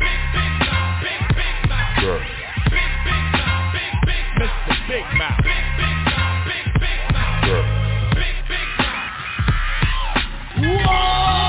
Sure. 1.98 2.22
Mr. 4.38 4.88
Big 4.88 5.07
Mouth. 5.18 5.40
Sure. 5.42 5.73
No, 10.64 11.43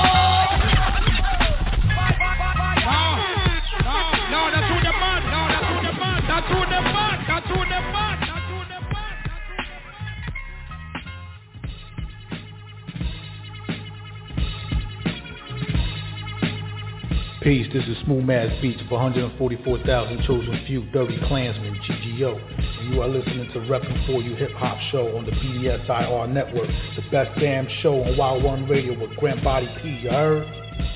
Peace, 17.46 17.72
this 17.72 17.84
is 17.86 17.96
Smooth 18.04 18.24
Mass 18.24 18.50
Beats 18.60 18.80
of 18.80 18.90
144,000 18.90 20.24
Chosen 20.26 20.64
Few, 20.66 20.82
Dirty 20.90 21.16
Klansmen, 21.28 21.78
GGO. 21.88 22.34
And 22.80 22.92
you 22.92 23.00
are 23.00 23.06
listening 23.06 23.48
to 23.52 23.60
Reppin' 23.60 24.04
For 24.04 24.20
You 24.20 24.34
Hip 24.34 24.50
Hop 24.54 24.76
Show 24.90 25.16
on 25.16 25.24
the 25.26 25.30
BDSIR 25.30 26.28
Network, 26.32 26.66
the 26.96 27.08
best 27.12 27.38
damn 27.38 27.68
show 27.82 28.02
on 28.02 28.16
Wild 28.16 28.42
One 28.42 28.68
Radio 28.68 29.00
with 29.00 29.16
Grand 29.16 29.44
Body 29.44 29.68
P, 29.80 29.90
you 29.90 30.10
heard? 30.10 30.44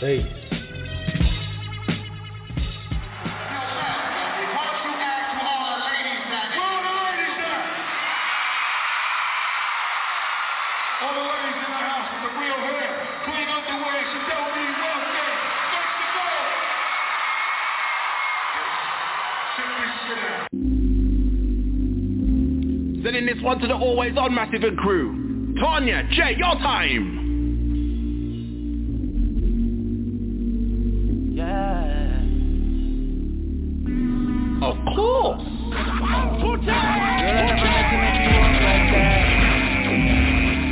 Hey. 0.01 0.60
This 23.33 23.43
one 23.45 23.59
to 23.61 23.67
the 23.67 23.75
always 23.75 24.17
on 24.17 24.35
massive 24.35 24.63
and 24.65 24.77
crew. 24.77 25.55
Tanya, 25.61 26.03
Jay, 26.11 26.35
your 26.37 26.55
time. 26.57 27.17
Yeah. 31.33 32.17
Of 34.67 34.77
course. 34.97 35.43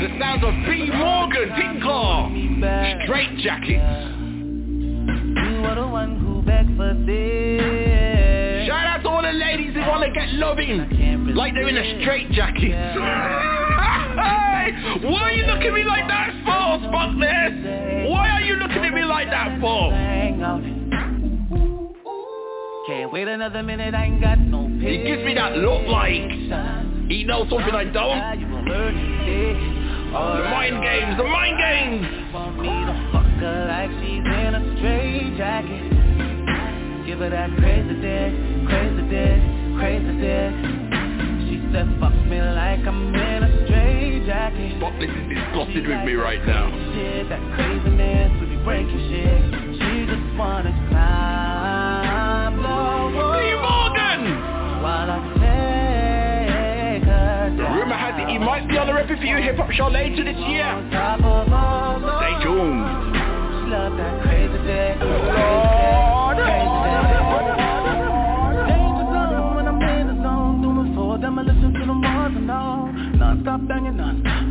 The 0.00 0.08
sounds 0.18 0.44
of 0.44 0.54
B. 0.66 0.90
Morgan, 0.92 1.48
Tinker, 1.54 3.04
Straight 3.04 3.38
Jackets. 3.38 4.14
You 5.36 5.64
are 5.64 5.76
the 5.76 5.86
one 5.86 6.18
who 6.18 6.42
begged 6.42 6.76
for 6.76 6.94
this. 7.06 8.66
Shout 8.66 8.86
out 8.86 9.02
to 9.02 9.08
all 9.08 9.22
the 9.22 9.32
ladies 9.32 9.74
who 9.74 9.80
want 9.80 10.02
to 10.02 10.10
get 10.10 10.28
loving, 10.34 10.97
like 11.38 11.54
they're 11.54 11.68
in 11.68 11.76
a 11.76 12.02
straight 12.02 12.32
jacket. 12.32 12.72
hey, 12.72 12.98
why 15.06 15.22
are 15.22 15.32
you 15.32 15.46
looking 15.46 15.68
at 15.68 15.72
me 15.72 15.84
like 15.84 16.08
that 16.08 16.32
for, 16.44 16.82
Spotless? 16.88 18.10
Why 18.10 18.28
are 18.28 18.42
you 18.42 18.54
looking 18.56 18.84
at 18.84 18.92
me 18.92 19.04
like 19.04 19.30
that 19.30 19.60
for? 19.60 19.92
Can't 22.88 23.12
wait 23.12 23.28
another 23.28 23.62
minute, 23.62 23.94
I 23.94 24.06
ain't 24.06 24.20
got 24.20 24.40
no 24.40 24.66
He 24.66 25.04
gives 25.04 25.22
me 25.22 25.34
that 25.34 25.56
look 25.58 25.86
like 25.86 26.28
he 27.08 27.22
knows 27.22 27.48
something 27.48 27.72
I 27.72 27.84
don't. 27.84 28.18
The 30.10 30.44
mind 30.50 30.82
games, 30.82 31.16
the 31.16 31.24
mind 31.24 31.58
games. 31.58 32.34
Want 32.34 32.58
me 32.58 32.68
to 32.68 33.10
fuck 33.12 33.24
her 33.24 33.66
like 33.68 33.90
she's 34.02 34.26
in 34.26 34.54
a 34.58 34.76
straight 34.78 35.36
jacket. 35.38 37.06
Give 37.06 37.20
her 37.20 37.30
that 37.30 37.50
crazy 37.58 37.94
dick, 38.02 38.34
crazy 38.66 39.02
dick, 39.08 39.40
crazy 39.78 40.18
dick. 40.20 41.07
Said 41.70 41.84
fuck 42.00 42.14
me 42.24 42.40
like 42.40 42.80
I'm 42.88 43.14
in 43.14 43.42
a 43.44 43.66
straight 43.66 44.24
jacket. 44.24 44.72
Spotless 44.78 45.10
is 45.10 45.28
disgusted 45.28 45.84
with 45.84 46.00
me 46.08 46.14
right 46.14 46.40
now. 46.46 46.72
Shit, 46.96 47.28
that 47.28 47.44
craziness 47.52 48.32
be 48.40 48.56
breaking 48.64 49.04
shit. 49.12 49.42
She 49.76 50.08
just 50.08 50.32
wanna 50.40 50.72
climb 50.88 52.56
the 52.56 52.62
wall. 52.64 53.12
Steve 53.36 53.60
Morgan! 53.60 54.32
While 54.80 55.12
I 55.12 55.20
take 55.36 57.04
her 57.04 57.52
down. 57.52 57.76
Rumor 57.76 58.00
has 58.00 58.16
it 58.16 58.32
he 58.32 58.38
might 58.38 58.66
be 58.66 58.78
on 58.78 58.86
the 58.88 58.96
You 59.28 59.36
Hip 59.36 59.56
Hop 59.58 59.70
Show 59.72 59.88
later 59.88 60.24
this 60.24 60.40
year. 60.48 60.72
Top 60.90 61.20
of 61.20 61.52
all 61.52 62.00
the 62.00 62.16
Stay 62.16 62.48
tuned. 62.48 62.80
She 63.12 63.68
love 63.68 63.92
that 63.92 64.22
crazy 64.24 64.56
dick. 64.64 65.04
Lord. 65.04 66.40
Danger 66.40 67.27
Non-stop 73.38 73.68
banging, 73.68 73.96
non-stop. 73.96 74.42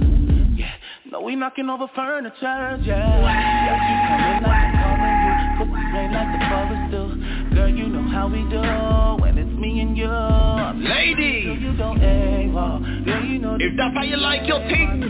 Yeah, 0.58 0.72
no, 1.12 1.22
we 1.22 1.36
knocking 1.36 1.70
over 1.70 1.88
furniture, 1.94 2.32
yeah. 2.40 2.80
Yeah, 2.88 3.76
she 3.84 3.94
coming 4.08 4.44
like 4.48 4.64
I'm 4.64 4.80
calling 4.80 5.18
you. 5.28 5.36
Pussy 5.60 5.84
rain 5.92 6.12
like 6.14 6.32
the 6.32 6.40
forest 6.48 6.88
do. 6.92 7.56
Girl, 7.56 7.70
you 7.70 7.88
know 7.88 8.08
how 8.10 8.28
we 8.30 8.48
do 8.48 8.62
when 9.22 9.38
it's 9.38 9.60
me 9.60 9.82
and 9.82 9.98
you. 9.98 10.08
Ladies. 10.88 11.60
You 11.62 11.76
don't 11.76 12.00
AWOL. 12.00 13.06
Girl, 13.06 13.26
you 13.26 13.40
know 13.40 13.58
If 13.60 13.76
that's 13.76 13.94
how 13.94 14.04
you 14.04 14.18
like 14.18 14.48
your 14.48 14.60
things, 14.68 15.04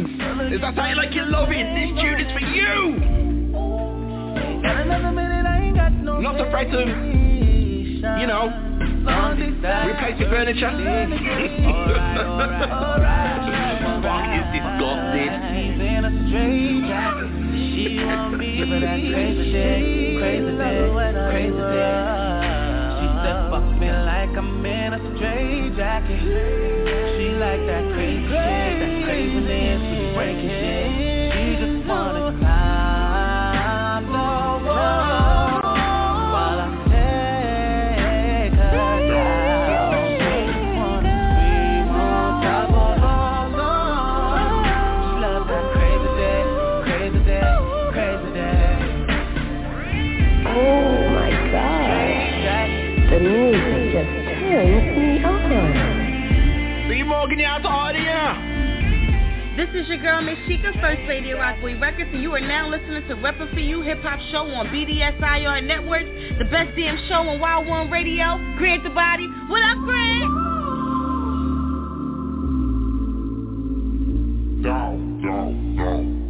if 0.54 0.62
that's 0.62 0.76
how 0.78 0.88
you 0.90 0.96
like 0.96 1.14
your 1.14 1.26
loving, 1.28 1.76
this 1.76 2.02
tune 2.02 2.20
is 2.20 2.32
for 2.34 2.40
you. 2.40 2.98
Got 4.64 4.78
another 4.82 5.12
minute, 5.12 5.46
I 5.46 5.62
ain't 5.62 5.76
got 5.76 5.92
no 5.94 6.20
Not 6.20 6.42
afraid 6.42 6.72
to, 6.72 6.80
you 8.20 8.28
know, 8.28 8.67
replace 9.08 10.20
your 10.20 10.30
furniture. 10.30 10.72
Fuck 14.04 14.28
is 14.36 14.48
disgusted. 14.54 15.32
She's 15.52 15.80
in 15.82 16.06
a 16.06 16.12
straight 16.28 16.82
jacket. 16.88 17.32
She 17.58 18.04
want 18.04 18.38
me 18.38 18.52
for 18.62 18.80
that 18.80 19.00
crazy 19.00 19.52
dick, 19.52 20.20
crazy 20.20 20.52
dick, 20.58 20.92
crazy 21.30 21.58
dick. 21.58 21.98
She 22.98 23.08
said 23.24 23.38
fuck 23.50 23.68
me 23.80 23.90
like 23.92 24.34
I'm 24.38 24.66
in 24.66 24.94
a 24.94 25.00
straight 25.16 25.76
jacket. 25.76 26.22
She 26.22 27.26
like 27.38 27.64
that 27.68 27.84
crazy 27.94 28.24
shit, 28.24 28.80
that 28.80 29.04
craziness, 29.06 29.82
we 29.82 30.14
breaking 30.16 30.67
This 59.74 59.84
is 59.84 59.90
your 59.90 59.98
girl, 59.98 60.22
Miss 60.22 60.38
Chica, 60.48 60.72
First 60.80 61.02
Lady 61.10 61.32
of 61.32 61.40
Rockaway 61.40 61.74
Records, 61.74 62.10
and 62.14 62.24
you 62.24 62.34
are 62.34 62.40
now 62.40 62.70
listening 62.70 63.06
to 63.10 63.16
Reppin' 63.16 63.54
For 63.54 63.60
You 63.60 63.82
Hip 63.82 64.02
Hop 64.02 64.18
Show 64.32 64.50
on 64.50 64.68
BDSIR 64.68 65.66
Network, 65.66 66.06
the 66.40 66.46
best 66.46 66.74
damn 66.78 66.98
show 67.10 67.28
on 67.28 67.38
Wild 67.42 67.68
One 67.68 67.92
Radio. 67.92 68.40
Create 68.58 68.82
the 68.84 68.90
body. 68.90 69.28
What 69.50 69.62
up, 69.64 69.78
Greg? 69.84 70.22
Down, 74.64 75.22
down, 75.22 75.76
down. 75.76 76.27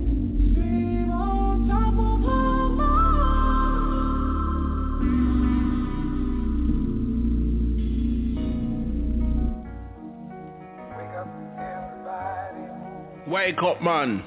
Wake 13.28 13.62
up, 13.62 13.82
man. 13.82 14.24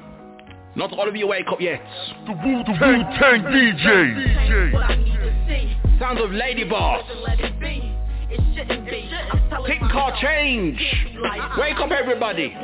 Not 0.76 0.92
all 0.92 1.08
of 1.08 1.16
you 1.16 1.26
wake 1.26 1.46
up 1.48 1.60
yet. 1.60 1.80
The 2.26 2.32
Wu-Tang 2.32 3.42
DJ. 3.44 3.98
Sounds 5.98 6.20
of 6.22 6.30
Lady 6.32 6.64
Boss. 6.64 7.02
Tick 9.66 9.80
car 9.90 10.12
change. 10.20 10.78
Wake 11.58 11.76
up, 11.78 11.90
everybody. 11.90 12.54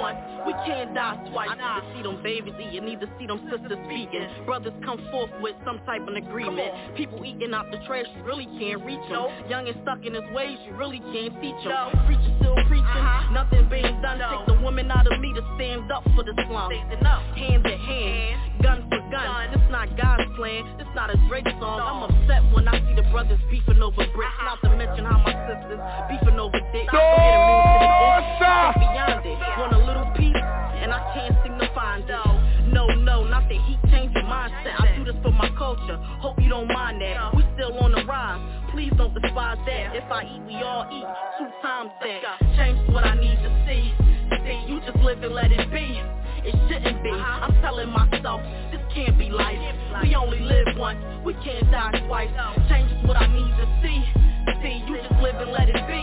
We 0.47 0.53
can't 0.65 0.95
die 0.95 1.19
twice. 1.31 1.51
I 1.51 1.57
need 1.59 1.83
to 1.83 1.97
see 1.97 2.03
them 2.03 2.23
babies 2.23 2.55
eat. 2.61 2.73
You 2.73 2.81
need 2.81 3.01
to 3.01 3.09
see 3.19 3.27
them 3.27 3.41
sisters 3.51 3.79
speaking. 3.87 4.27
Brothers 4.47 4.75
come 4.85 5.03
forth 5.11 5.31
with 5.43 5.57
some 5.65 5.81
type 5.85 6.07
of 6.07 6.15
agreement. 6.15 6.97
People 6.97 7.25
eating 7.25 7.53
out 7.53 7.71
the 7.71 7.79
trash, 7.87 8.07
you 8.17 8.23
really 8.23 8.47
can't 8.59 8.85
reach 8.85 9.03
them. 9.11 9.27
Young 9.51 9.67
and 9.67 9.77
stuck 9.83 10.07
in 10.07 10.15
his 10.15 10.23
ways, 10.33 10.59
you 10.67 10.73
really 10.77 11.01
can't 11.13 11.35
teach 11.43 11.59
them. 11.67 11.91
Preacher 12.07 12.33
still 12.39 12.55
preaching, 12.71 13.05
nothing 13.35 13.69
being 13.69 14.01
done. 14.01 14.23
Take 14.23 14.47
the 14.47 14.63
woman 14.63 14.91
out 14.91 15.11
of 15.11 15.19
me 15.21 15.35
to 15.35 15.43
stand 15.57 15.91
up 15.91 16.05
for 16.15 16.23
the 16.23 16.33
slum. 16.47 16.71
Hand 16.71 17.65
to 17.65 17.77
hand, 17.77 18.63
gun 18.63 18.87
for 18.89 19.03
gun. 19.11 19.51
It's 19.51 19.71
not 19.71 19.91
God's 19.99 20.31
plan. 20.37 20.63
it's 20.79 20.95
not 20.95 21.11
a 21.11 21.17
Drake 21.29 21.49
song. 21.59 21.81
I'm 21.81 22.03
upset 22.07 22.43
when 22.55 22.69
I 22.69 22.79
see 22.87 22.95
the 22.95 23.03
brothers 23.11 23.41
beefing 23.51 23.83
over 23.83 24.07
bricks. 24.15 24.39
Not 24.45 24.61
to 24.63 24.71
mention 24.77 25.05
how 25.05 25.19
my 25.19 25.35
sisters 25.51 25.81
beefing 26.09 26.39
over 26.39 26.61
dick. 26.73 26.87
Beyond 28.77 29.27
it, 29.27 29.39
want 29.59 29.73
a 29.73 29.79
little 29.79 30.07
piece, 30.17 30.36
and 30.43 30.93
I 30.93 31.01
can't 31.15 31.35
seem 31.45 31.59
to 31.59 31.69
find 31.75 32.05
it. 32.05 32.73
No, 32.73 32.87
no, 32.87 33.25
not 33.25 33.49
the 33.49 33.59
heat 33.59 33.79
change 33.91 34.13
your 34.15 34.25
mindset. 34.25 34.75
I 34.79 34.97
do 34.97 35.05
this 35.05 35.17
for 35.23 35.31
my 35.33 35.49
culture. 35.57 35.97
Hope 36.21 36.41
you 36.41 36.49
don't 36.49 36.69
mind 36.69 37.01
that. 37.01 37.35
We 37.35 37.45
still 37.55 37.77
on 37.79 37.93
the 37.93 38.05
rise. 38.05 38.41
Please 38.73 38.93
don't 38.97 39.15
despise 39.15 39.59
that. 39.67 39.97
If 39.97 40.11
I 40.11 40.25
eat, 40.25 40.43
we 40.47 40.57
all 40.63 40.87
eat. 40.93 41.07
Two 41.39 41.51
times 41.63 41.91
that. 42.01 42.21
Change 42.57 42.79
what 42.93 43.05
I 43.07 43.15
need 43.15 43.37
to 43.37 43.51
see. 43.67 43.93
See, 44.45 44.65
you 44.67 44.81
just 44.81 44.99
live 44.99 45.23
and 45.23 45.35
let 45.35 45.51
it 45.53 45.71
be. 45.71 46.01
It 46.47 46.55
shouldn't 46.69 47.03
be. 47.03 47.11
I'm 47.11 47.55
telling 47.63 47.89
myself, 47.89 48.41
this 48.71 48.81
can't 48.95 49.19
be 49.19 49.31
life. 49.31 49.59
We 50.03 50.15
only 50.15 50.41
live 50.41 50.77
once. 50.77 50.99
We 51.25 51.35
can't 51.43 51.71
die 51.71 52.05
twice. 52.07 52.31
Change 52.69 52.91
what 53.07 53.17
I 53.17 53.27
need 53.27 53.51
to 53.59 53.67
see. 53.83 53.99
See, 54.63 54.83
you 54.87 54.97
just 54.97 55.21
live 55.23 55.37
and 55.37 55.51
let 55.51 55.69
it 55.69 55.83
be. 55.91 56.03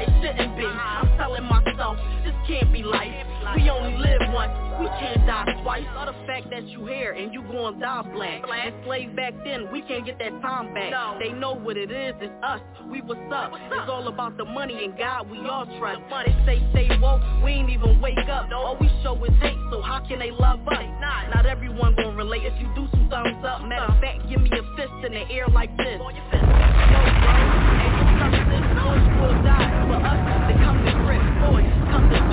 It 0.00 0.08
shouldn't 0.20 0.56
be. 0.56 0.64
I'm 0.64 1.08
telling 1.18 1.44
myself, 1.44 1.96
can't 2.46 2.72
be 2.72 2.82
life. 2.82 3.12
We 3.56 3.68
only 3.70 3.96
live 3.98 4.20
once. 4.32 4.52
We 4.80 4.86
can't 4.98 5.26
die 5.26 5.60
twice. 5.62 5.86
Or 5.98 6.06
the 6.06 6.26
fact 6.26 6.50
that 6.50 6.66
you 6.66 6.86
here 6.86 7.12
and 7.12 7.32
you 7.32 7.42
gon' 7.42 7.78
die 7.78 8.02
black. 8.12 8.42
Enslaved 8.42 9.14
back 9.14 9.34
then, 9.44 9.70
we 9.70 9.82
can't 9.82 10.04
get 10.04 10.18
that 10.18 10.40
time 10.42 10.74
back. 10.74 10.92
They 11.20 11.30
know 11.32 11.54
what 11.54 11.76
it 11.76 11.90
is. 11.90 12.14
It's 12.20 12.32
us. 12.42 12.60
We 12.90 13.00
what's 13.02 13.20
up. 13.32 13.52
It's 13.54 13.90
all 13.90 14.08
about 14.08 14.36
the 14.36 14.44
money 14.44 14.84
and 14.84 14.96
God 14.98 15.30
we 15.30 15.38
all 15.38 15.66
trust. 15.78 16.00
They 16.10 16.34
say 16.44 16.62
stay 16.72 16.88
woke. 17.00 17.22
We 17.44 17.52
ain't 17.52 17.70
even 17.70 18.00
wake 18.00 18.18
up. 18.30 18.48
No. 18.50 18.58
All 18.58 18.76
we 18.80 18.90
show 19.02 19.22
is 19.24 19.32
hate. 19.40 19.58
So 19.70 19.80
how 19.82 20.00
can 20.06 20.18
they 20.18 20.30
love 20.30 20.66
us? 20.68 20.84
Not 21.34 21.46
everyone 21.46 21.94
gon' 21.94 22.16
relate. 22.16 22.42
If 22.44 22.54
you 22.60 22.68
do 22.74 22.88
some 22.90 23.08
thumbs 23.08 23.44
up, 23.44 23.62
matter 23.62 23.92
of 23.92 24.00
fact, 24.00 24.28
give 24.28 24.40
me 24.40 24.50
a 24.50 24.62
fist 24.76 24.92
in 25.06 25.12
the 25.12 25.24
air 25.30 25.46
like 25.48 25.70
this. 25.76 25.98
Yo, 25.98 25.98
bro, 25.98 26.10
and 26.10 27.92
you 27.94 28.06
touch 28.18 28.38
this 28.50 28.64
will 29.20 29.36
die. 29.44 29.70
For 29.88 30.00
us, 30.00 30.20
they 30.48 30.56
come 30.64 30.78
to 30.84 30.92
grips, 31.04 31.30
boys, 31.44 31.68
come 31.92 32.10
to 32.10 32.23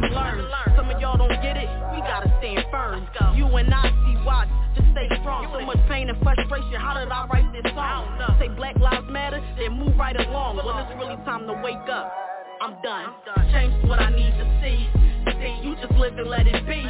learn. 0.00 0.44
Some 0.76 0.90
of 0.90 1.00
y'all 1.00 1.16
don't 1.16 1.40
get 1.42 1.56
it, 1.56 1.68
we 1.92 2.00
gotta 2.00 2.32
stand 2.38 2.64
firm. 2.70 3.06
You 3.36 3.46
and 3.56 3.72
I 3.72 3.88
see 4.04 4.16
why, 4.24 4.46
just 4.74 4.90
stay 4.92 5.08
strong. 5.20 5.48
So 5.52 5.64
much 5.64 5.80
pain 5.88 6.08
and 6.08 6.18
frustration, 6.22 6.80
how 6.80 6.94
did 6.98 7.08
I 7.08 7.26
write 7.26 7.52
this 7.52 7.66
song? 7.74 8.18
Say 8.38 8.48
Black 8.48 8.78
Lives 8.78 9.06
Matter, 9.10 9.40
then 9.58 9.78
move 9.78 9.96
right 9.96 10.18
along. 10.18 10.56
When 10.56 10.76
it's 10.76 10.92
really 10.98 11.16
time 11.24 11.46
to 11.46 11.54
wake 11.62 11.88
up. 11.90 12.12
I'm 12.60 12.80
done. 12.82 13.12
Change 13.52 13.84
what 13.86 14.00
I 14.00 14.08
need 14.10 14.32
to 14.32 14.46
see. 14.64 14.88
See, 15.26 15.58
you 15.62 15.74
just 15.76 15.92
live 15.98 16.16
and 16.18 16.28
let 16.28 16.46
it 16.46 16.66
be. 16.66 16.86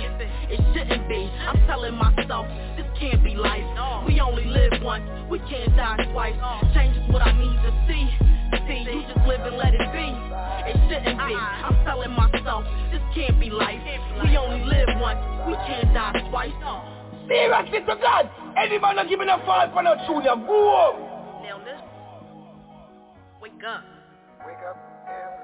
It 0.53 0.61
shouldn't 0.75 1.09
be. 1.09 1.31
I'm 1.47 1.57
telling 1.67 1.95
myself, 1.95 2.47
this 2.77 2.87
can't 3.01 3.23
be 3.25 3.35
life. 3.35 3.65
We 4.07 4.21
only 4.21 4.45
live 4.45 4.73
once. 4.83 5.05
We 5.31 5.39
can't 5.41 5.75
die 5.77 5.97
twice. 6.13 6.37
Change 6.75 6.97
is 6.97 7.09
what 7.13 7.23
I 7.23 7.33
need 7.33 7.57
to 7.65 7.73
see. 7.89 8.07
See, 8.67 8.83
you 8.83 9.03
just 9.07 9.27
live 9.27 9.41
and 9.41 9.57
let 9.57 9.75
it 9.75 9.89
be. 9.93 10.07
It 10.69 10.77
shouldn't 10.89 11.19
be. 11.19 11.35
I'm 11.35 11.77
telling 11.85 12.13
myself, 12.13 12.65
this 12.93 13.03
can't 13.15 13.39
be 13.41 13.51
life. 13.51 13.81
We 14.23 14.37
only 14.37 14.65
live 14.65 14.89
once. 15.01 15.21
We 15.47 15.55
can't 15.67 15.93
die 15.95 16.29
twice. 16.31 16.53
Seriously 17.29 17.81
to 17.81 17.97
God, 18.01 18.31
any 18.57 18.79
man 18.79 18.97
not 18.97 19.09
giving 19.09 19.29
a 19.29 19.39
fall 19.45 19.69
for 19.73 19.83
no 19.83 19.97
junior, 20.07 20.37
go 20.47 21.43
Now 21.43 21.59
this, 21.65 21.81
wake 23.43 23.53
up. 23.67 23.83
Wake 24.47 24.63
up. 24.69 24.86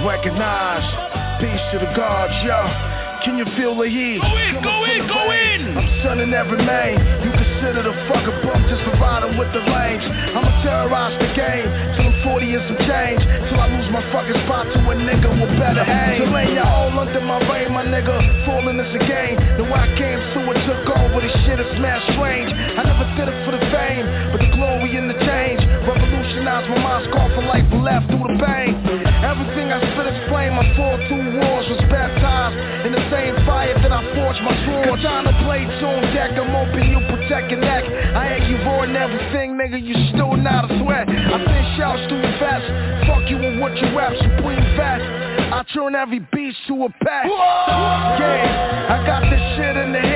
Recognize. 0.00 0.88
Peace 1.36 1.60
to 1.72 1.78
the 1.78 1.92
gods, 1.92 2.32
yo. 2.48 2.64
Can 3.28 3.38
you 3.38 3.46
feel 3.54 3.76
the 3.76 3.86
heat? 3.86 4.18
Go 4.18 4.34
in, 4.34 4.54
go 4.64 4.76
in, 4.82 5.00
go 5.06 5.22
in! 5.30 5.60
I'm 5.78 5.90
sunning 6.02 6.34
every 6.34 6.58
main. 6.58 6.98
You 7.22 7.30
consider 7.30 7.86
the 7.86 7.94
fucking 8.10 8.38
bump 8.42 8.66
just 8.66 8.82
riding 8.98 9.38
with 9.38 9.52
the 9.54 9.62
range. 9.62 10.02
I'ma 10.34 10.50
terrorize 10.66 11.14
the 11.22 11.30
game 11.38 11.70
till 11.94 12.10
I'm 12.10 12.18
40 12.26 12.50
and 12.50 12.64
some 12.66 12.82
change. 12.82 13.22
Till 13.46 13.60
I 13.62 13.70
lose 13.78 13.90
my 13.94 14.02
fucking 14.10 14.38
spot 14.42 14.66
to 14.74 14.78
a 14.90 14.94
nigga 14.98 15.30
with 15.38 15.54
better 15.54 15.86
aim. 15.86 16.26
Till 16.26 16.34
ain't 16.34 16.50
you 16.50 16.66
all 16.66 16.90
under 16.98 17.22
my 17.22 17.38
reign, 17.46 17.70
my 17.70 17.86
nigga. 17.86 18.16
Falling 18.42 18.82
is 18.82 18.90
a 18.90 19.02
game. 19.06 19.38
The 19.54 19.70
way 19.70 19.78
I 19.78 19.90
came 19.94 20.18
through 20.34 20.50
and 20.50 20.60
took 20.66 20.82
over, 20.90 21.22
this 21.22 21.36
shit 21.46 21.62
is 21.62 21.70
mad 21.78 22.02
strange. 22.18 22.50
I 22.50 22.82
never 22.82 23.06
did 23.14 23.30
it 23.30 23.38
for 23.46 23.54
the 23.54 23.62
fame, 23.70 24.34
but 24.34 24.42
the 24.42 24.50
glory 24.50 24.98
and 24.98 25.06
the 25.06 25.18
change. 25.22 25.31
Revolutionize 25.82 26.68
my 26.70 26.78
mind, 26.78 27.02
scar 27.10 27.28
for 27.34 27.42
life 27.42 27.66
and 27.70 27.82
left 27.82 28.06
through 28.06 28.22
the 28.22 28.38
pain. 28.38 28.78
Everything 29.22 29.74
I 29.74 29.82
spit 29.82 30.06
is 30.06 30.18
flame. 30.30 30.54
I 30.54 30.64
fought 30.78 31.00
two 31.10 31.22
wars, 31.42 31.66
was 31.70 31.82
baptized 31.90 32.86
in 32.86 32.92
the 32.92 33.02
same 33.10 33.34
fire 33.46 33.74
that 33.74 33.90
I 33.90 34.02
forged 34.14 34.42
my 34.46 34.54
sword. 34.66 35.02
Katana 35.02 35.34
play 35.42 35.66
on 35.66 36.02
deck, 36.14 36.38
I'm 36.38 36.54
open, 36.54 36.86
you 36.86 37.02
protect 37.10 37.50
your 37.50 37.60
neck. 37.60 37.82
I 37.82 38.38
ain't 38.38 38.46
you 38.46 38.62
voiding 38.62 38.96
everything, 38.96 39.58
nigga, 39.58 39.82
you 39.82 39.94
still 40.14 40.36
not 40.36 40.70
a 40.70 40.78
sweat. 40.78 41.08
I 41.10 41.36
send 41.42 41.66
shouts 41.76 42.06
to 42.08 42.14
your 42.14 42.36
vest. 42.38 42.66
Fuck 43.06 43.26
you 43.30 43.38
and 43.42 43.60
what 43.60 43.74
you 43.76 43.90
rap, 43.96 44.14
supreme 44.14 44.62
fast. 44.78 45.02
I 45.02 45.62
turn 45.74 45.94
every 45.94 46.20
beast 46.32 46.58
to 46.68 46.84
a 46.84 46.88
pack. 47.02 47.26
Yeah, 47.26 48.94
I 48.94 49.04
got 49.04 49.22
this 49.28 49.42
shit 49.58 49.76
in 49.76 49.92
the 49.92 49.98
headlock, 49.98 50.11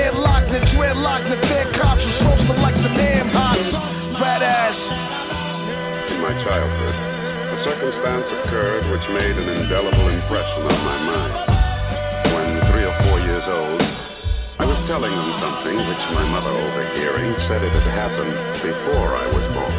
childhood, 6.47 6.95
a 6.95 7.59
circumstance 7.67 8.29
occurred 8.39 8.87
which 8.95 9.03
made 9.11 9.35
an 9.35 9.51
indelible 9.51 10.07
impression 10.15 10.63
on 10.63 10.79
my 10.87 10.99
mind. 11.03 11.35
When 12.31 12.49
three 12.71 12.87
or 12.87 12.95
four 13.03 13.19
years 13.19 13.43
old, 13.51 13.83
I 14.63 14.65
was 14.71 14.79
telling 14.87 15.11
them 15.11 15.31
something 15.43 15.75
which 15.75 16.05
my 16.15 16.23
mother 16.23 16.55
overhearing 16.55 17.35
said 17.51 17.67
it 17.67 17.75
had 17.75 17.91
happened 17.91 18.63
before 18.63 19.19
I 19.19 19.27
was 19.27 19.43
born. 19.59 19.75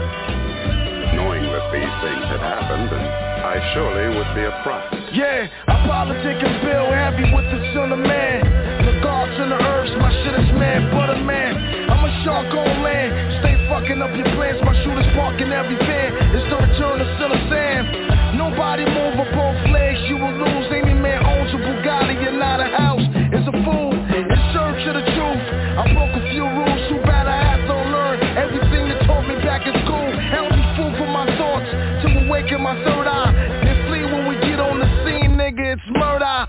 Knowing 1.15 1.47
that 1.47 1.71
these 1.71 1.95
things 2.03 2.25
had 2.36 2.43
happened, 2.43 2.91
and 2.91 3.06
I 3.47 3.63
surely 3.71 4.19
would 4.19 4.32
be 4.36 4.43
a 4.43 4.51
prophet. 4.67 4.99
Yeah, 5.15 5.47
I 5.71 5.88
politic 5.88 6.36
and 6.36 6.56
bill 6.67 6.91
heavy 6.91 7.32
with 7.32 7.47
the 7.47 7.63
son 7.80 7.95
of 7.95 8.01
man. 8.03 8.43
The 8.84 8.99
gods 8.99 9.39
and 9.39 9.56
the 9.56 9.60
herbs, 9.63 9.95
my 10.03 10.12
shit 10.19 10.36
is 10.36 10.51
man, 10.60 10.91
butter 10.91 11.23
man. 11.23 11.56
I'm 11.88 12.03
a 12.03 12.12
shark 12.27 12.51
on 12.51 12.84
land. 12.84 13.39
Stay 13.39 13.56
fucking 13.71 14.03
up 14.03 14.12
your 14.19 14.27
plans, 14.36 14.60
my 14.67 14.75
shooters 14.84 15.07
parking 15.17 15.49
every 15.49 15.82
van. 15.82 16.13
It's 16.38 16.45
the 16.45 16.62
return 16.62 17.01
of 17.01 17.10
of 17.17 17.41
Sam. 17.49 18.38
Nobody 18.38 18.86
move 18.86 19.17
with 19.17 19.34
both 19.34 19.58
legs, 19.73 19.99
you 20.06 20.15
will 20.21 20.38
lose. 20.38 20.69
Any 20.69 20.93
man 20.93 21.25
owns 21.25 21.51
a 21.51 21.60
Bugatti, 21.60 22.21
you're 22.21 22.38
not 22.38 22.62
a 22.62 22.69
house. 22.69 23.01
It's 23.34 23.47
a 23.49 23.56
fool, 23.65 23.97
in 23.97 24.38
search 24.53 24.82
of 24.86 24.93
the 24.93 25.06
truth. 25.17 25.43
I 25.82 25.84
broke 25.91 26.13
a 26.13 26.23
few 26.30 26.45
rules, 26.45 26.82
too 26.88 27.01
bad 27.03 27.25
I 27.25 27.36
had 27.41 27.62
to 27.65 27.77
learn 27.89 28.17
everything 28.38 28.93
that 28.93 29.01
taught 29.10 29.25
me 29.25 29.36
back 29.41 29.65
in 29.65 29.73
school. 29.84 30.08
Held 30.30 30.53
me 30.53 30.63
fool 30.77 30.93
for 31.01 31.10
my 31.10 31.25
thoughts, 31.36 31.67
to 31.67 32.08
awaken 32.30 32.62
my 32.62 32.77
third 32.86 33.10
eye. 33.10 33.34
Then 33.65 33.77
flee 33.89 34.06
when 34.06 34.30
we 34.30 34.38
get 34.45 34.62
on 34.62 34.77
the 34.77 34.88
scene, 35.01 35.34
nigga, 35.34 35.75
it's 35.75 35.89
murder. 35.89 36.45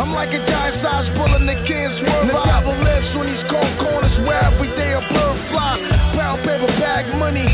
I'm 0.00 0.12
like 0.12 0.32
a 0.32 0.40
giant-sized 0.48 1.12
bullet 1.16 1.44
that 1.44 1.60
can't 1.68 1.92
swerve. 2.00 2.28
The 2.28 2.40
devil 2.48 2.76
lives 2.80 3.08
when 3.16 3.28
he's 3.28 3.44
cold 3.52 3.72
corners 3.80 4.16
where 4.24 4.42
every 4.44 4.72
day 4.76 4.92
a 4.92 5.00
bird 5.12 5.38
fly. 5.52 5.80
Brown 6.16 6.40
paper 6.44 6.72
bag 6.80 7.08
money, 7.16 7.48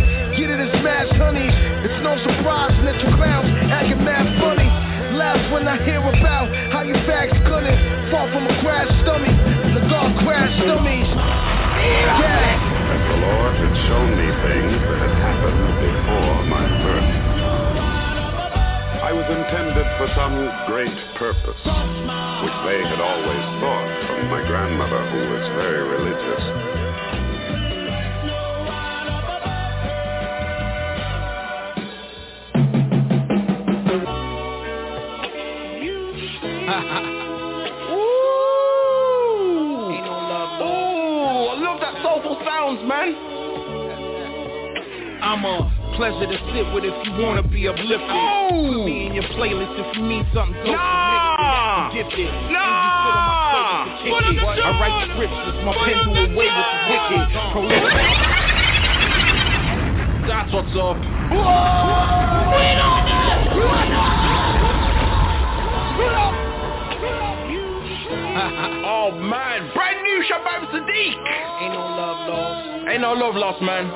When 5.33 5.65
I 5.65 5.81
hear 5.81 5.97
about 5.97 6.53
how 6.73 6.85
couldn't 7.49 7.81
fall 8.13 8.29
from 8.29 8.45
a 8.45 8.55
crash 8.61 8.93
dummy. 9.09 9.33
The 9.73 9.81
dog 9.89 10.13
crash 10.29 10.53
dummies. 10.61 11.09
Yeah. 11.09 12.61
The 13.09 13.17
Lord 13.17 13.55
had 13.57 13.75
shown 13.89 14.13
me 14.13 14.29
things 14.29 14.77
that 14.77 14.99
had 15.09 15.17
happened 15.25 15.65
before 15.81 16.37
my 16.53 16.69
birth. 16.85 17.13
I 19.09 19.13
was 19.17 19.25
intended 19.33 19.89
for 19.97 20.09
some 20.13 20.37
great 20.69 20.97
purpose, 21.17 21.63
which 21.65 22.59
they 22.69 22.85
had 22.85 23.01
always 23.01 23.45
thought 23.65 23.89
from 24.13 24.29
my 24.29 24.45
grandmother, 24.45 25.01
who 25.17 25.33
was 25.33 25.45
very 25.57 25.89
religious. 25.97 26.82
Pleasure 46.13 46.29
to 46.29 46.37
sit 46.53 46.69
with 46.75 46.85
if 46.85 46.93
you 47.07 47.13
wanna 47.25 47.43
be 47.43 47.67
uplifted. 47.69 48.01
Put 48.05 48.85
me 48.85 49.07
in 49.07 49.15
your 49.15 49.23
playlist 49.33 49.81
if 49.81 49.97
you 49.97 50.03
need 50.03 50.27
something 50.35 50.55
dope. 50.61 50.77
Nah. 50.77 51.91
Gifted. 51.93 52.29
Nah. 52.53 53.87
What 54.11 54.25
is 54.29 54.37
it? 54.37 54.43
I 54.45 54.71
write 54.77 55.09
scriptures, 55.09 55.65
my 55.65 55.73
pen 55.73 56.05
do 56.05 56.13
away 56.13 56.53
with 56.53 56.61
the 56.69 56.93
wicked. 56.93 57.33
Prolific. 57.53 57.97
That's 60.29 60.53
what's 60.53 60.77
up. 60.77 61.01
oh 68.85 69.13
man, 69.17 69.71
brand 69.73 70.03
new 70.03 70.23
Shabaam 70.29 70.69
Sahdeeq. 70.71 71.17
Ain't 71.63 71.73
no 71.73 71.81
love 71.81 72.29
lost. 72.29 72.69
Ain't 72.89 73.01
no 73.01 73.15
love 73.15 73.35
lost, 73.35 73.63
man. 73.63 73.91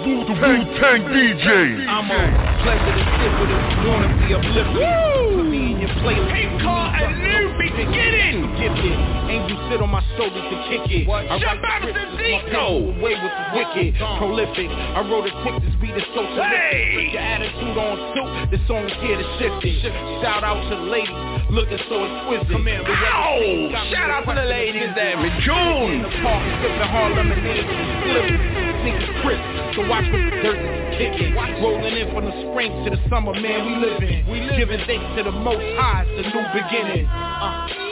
The 0.00 0.08
Wu-Tang 0.08 1.02
DJ. 1.12 1.44
I'm 1.84 2.08
a 2.08 2.20
pleasure 2.64 2.94
to 2.96 3.04
sit 3.20 3.32
with 3.36 3.52
if 3.52 3.68
you 3.68 3.80
wanna 3.84 4.08
be 4.16 4.32
uplifted. 4.32 5.36
Put 5.36 5.44
me 5.44 5.72
in 5.72 5.80
your 5.80 5.92
playlist. 6.00 6.32
Pink 6.32 6.62
car 6.62 6.88
and 6.96 7.20
new 7.20 7.52
beat 7.60 7.70
prolific. 7.70 7.92
Get 7.92 8.14
in! 8.16 8.36
Gifted. 8.56 8.96
Angels 9.28 9.60
sit 9.68 9.80
on 9.80 9.90
my 9.90 10.00
shoulders 10.16 10.40
to 10.40 10.56
kick 10.72 10.88
it. 10.88 11.06
What? 11.06 11.28
I 11.28 11.38
Shut 11.38 11.60
write 11.62 11.84
up, 11.84 11.92
the 11.92 12.04
Zico! 12.16 12.96
away 12.96 13.12
with 13.12 13.28
the 13.28 13.46
wicked. 13.52 13.92
Prolific. 14.16 14.68
I 14.72 15.00
wrote 15.04 15.28
a 15.28 15.32
tip, 15.44 15.60
this 15.64 15.76
beat 15.80 15.92
is 15.96 16.04
so 16.16 16.24
terrific. 16.24 16.48
Hey! 16.48 17.10
Your 17.12 17.20
attitude 17.20 17.76
on 17.76 17.96
suit, 18.16 18.50
this 18.56 18.62
song 18.68 18.84
is 18.88 18.96
here 19.04 19.16
to 19.20 19.26
shift 19.36 19.64
it. 19.64 19.84
Shout 20.24 20.44
out 20.44 20.64
to 20.64 20.76
the 20.76 20.88
ladies, 20.88 21.12
looking 21.50 21.78
so 21.88 22.04
exquisite. 22.04 22.48
Come 22.50 22.68
Ow! 22.68 23.90
Shout 23.90 24.10
out 24.10 24.24
to 24.26 24.34
the 24.34 24.46
ladies 24.46 24.90
there, 24.94 25.18
in 25.18 25.34
June. 25.42 25.98
In 25.98 26.02
the 26.02 26.12
park, 26.22 26.42
sipping 26.62 26.90
hard 26.90 27.12
lemonade, 27.16 27.66
flipping. 28.06 28.40
Niggas 28.80 29.10
crisp, 29.20 29.44
so 29.76 29.84
watch 29.88 30.06
what 30.08 30.22
the 30.24 30.30
dirt 30.40 30.56
is 30.56 30.96
kicking. 30.96 31.34
Rolling 31.34 31.96
in 31.96 32.08
from 32.14 32.24
the 32.24 32.34
spring 32.48 32.72
to 32.84 32.90
the 32.90 33.00
summer, 33.10 33.34
man, 33.34 33.66
we 33.66 33.74
living. 33.76 34.24
We 34.30 34.40
living. 34.40 34.58
Giving 34.58 34.86
thanks 34.86 35.16
to 35.16 35.24
the 35.24 35.32
most 35.32 35.64
high, 35.76 36.04
it's 36.08 36.24
a 36.24 36.32
new 36.32 36.44
beginning. 36.54 37.06
Uh. 37.06 37.90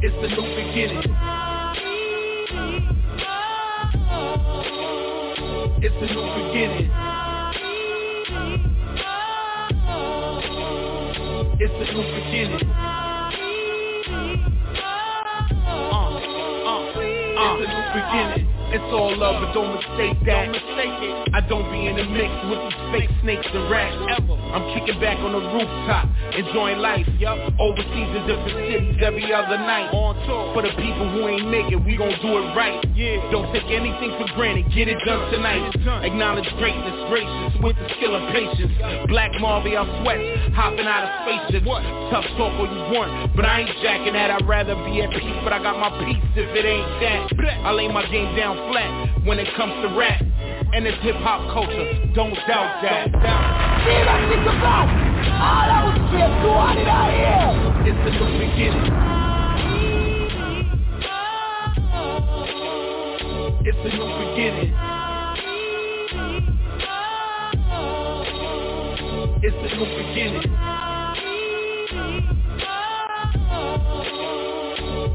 It's 0.00 0.14
a 0.14 0.28
new 0.28 0.46
beginning. 0.54 1.02
It's 5.80 5.94
a 5.94 6.06
new 6.14 6.26
beginning. 6.38 6.97
It's 11.60 11.74
a 11.74 11.92
new 11.92 12.06
beginning. 12.14 12.54
It's 12.54 12.70
a 17.58 17.66
new 17.66 17.86
beginning. 17.98 18.46
It's 18.70 18.92
all 18.94 19.10
love, 19.18 19.42
but 19.42 19.52
don't 19.54 19.74
mistake 19.74 20.22
that. 20.26 20.44
Don't 20.44 20.52
mistake 20.52 21.02
it. 21.02 21.34
I 21.34 21.40
don't 21.48 21.66
be 21.72 21.86
in 21.88 21.96
the 21.96 22.04
mix 22.04 22.30
with 22.46 22.60
these 22.62 22.78
fake 22.92 23.10
snakes 23.22 23.48
and 23.52 23.70
rats. 23.70 24.17
I'm 24.58 24.66
kicking 24.74 24.98
back 24.98 25.22
on 25.22 25.30
the 25.30 25.38
rooftop, 25.38 26.10
enjoying 26.34 26.82
life. 26.82 27.06
Yup. 27.22 27.38
Overseas 27.62 28.10
in 28.10 28.26
different 28.26 28.58
cities 28.58 28.98
every 28.98 29.30
other 29.30 29.54
night. 29.54 29.94
On 29.94 30.18
tour. 30.26 30.50
For 30.50 30.66
the 30.66 30.74
people 30.74 31.06
who 31.14 31.30
ain't 31.30 31.46
make 31.46 31.70
it, 31.70 31.78
we 31.78 31.94
gon' 31.94 32.10
do 32.18 32.42
it 32.42 32.50
right. 32.58 32.82
Yeah. 32.98 33.22
Don't 33.30 33.46
take 33.54 33.70
anything 33.70 34.18
for 34.18 34.26
granted. 34.34 34.66
Get 34.74 34.90
it 34.90 34.98
done 35.06 35.30
tonight. 35.30 35.70
Acknowledge 36.02 36.50
greatness, 36.58 36.98
gracious 37.06 37.54
with 37.62 37.78
the 37.78 37.86
skill 38.02 38.18
of 38.18 38.34
patience. 38.34 38.74
Black 39.06 39.30
Marley, 39.38 39.78
I 39.78 39.86
sweat, 40.02 40.18
hopping 40.58 40.90
out 40.90 41.06
of 41.06 41.10
spaces. 41.22 41.62
What? 41.62 41.86
Tough 42.10 42.26
talk 42.34 42.50
all 42.58 42.66
you 42.66 42.98
want, 42.98 43.36
but 43.38 43.46
I 43.46 43.62
ain't 43.62 43.70
jacking 43.78 44.18
that. 44.18 44.34
I'd 44.34 44.42
rather 44.42 44.74
be 44.90 45.06
at 45.06 45.14
peace, 45.14 45.38
but 45.46 45.54
I 45.54 45.62
got 45.62 45.78
my 45.78 45.94
peace 46.02 46.18
if 46.34 46.50
it 46.50 46.66
ain't 46.66 46.90
that. 46.98 47.30
I 47.62 47.70
lay 47.70 47.86
my 47.86 48.02
game 48.10 48.34
down 48.34 48.58
flat 48.74 49.22
when 49.22 49.38
it 49.38 49.46
comes 49.54 49.74
to 49.86 49.94
rap. 49.94 50.18
And 50.70 50.86
it's 50.86 51.02
hip 51.02 51.16
hop 51.16 51.50
culture, 51.52 52.12
don't 52.14 52.34
doubt 52.46 52.82
that. 52.82 53.08
Viva 53.08 54.14
Chico 54.28 54.52
Black! 54.60 54.88
All 55.40 55.70
I 55.70 55.80
was 55.88 55.96
here, 56.12 56.28
I 56.28 56.74
did 56.76 56.88
I 56.88 57.08
hear? 57.16 57.88
It's 57.88 57.98
the 58.04 58.10
new 58.12 58.28
beginning. 58.38 58.86
It's 63.64 63.80
the 63.82 63.90
new 63.96 64.08
beginning. 64.28 64.70
It's 69.42 69.56
the 69.56 69.68
new 69.74 69.88
beginning. 69.98 70.46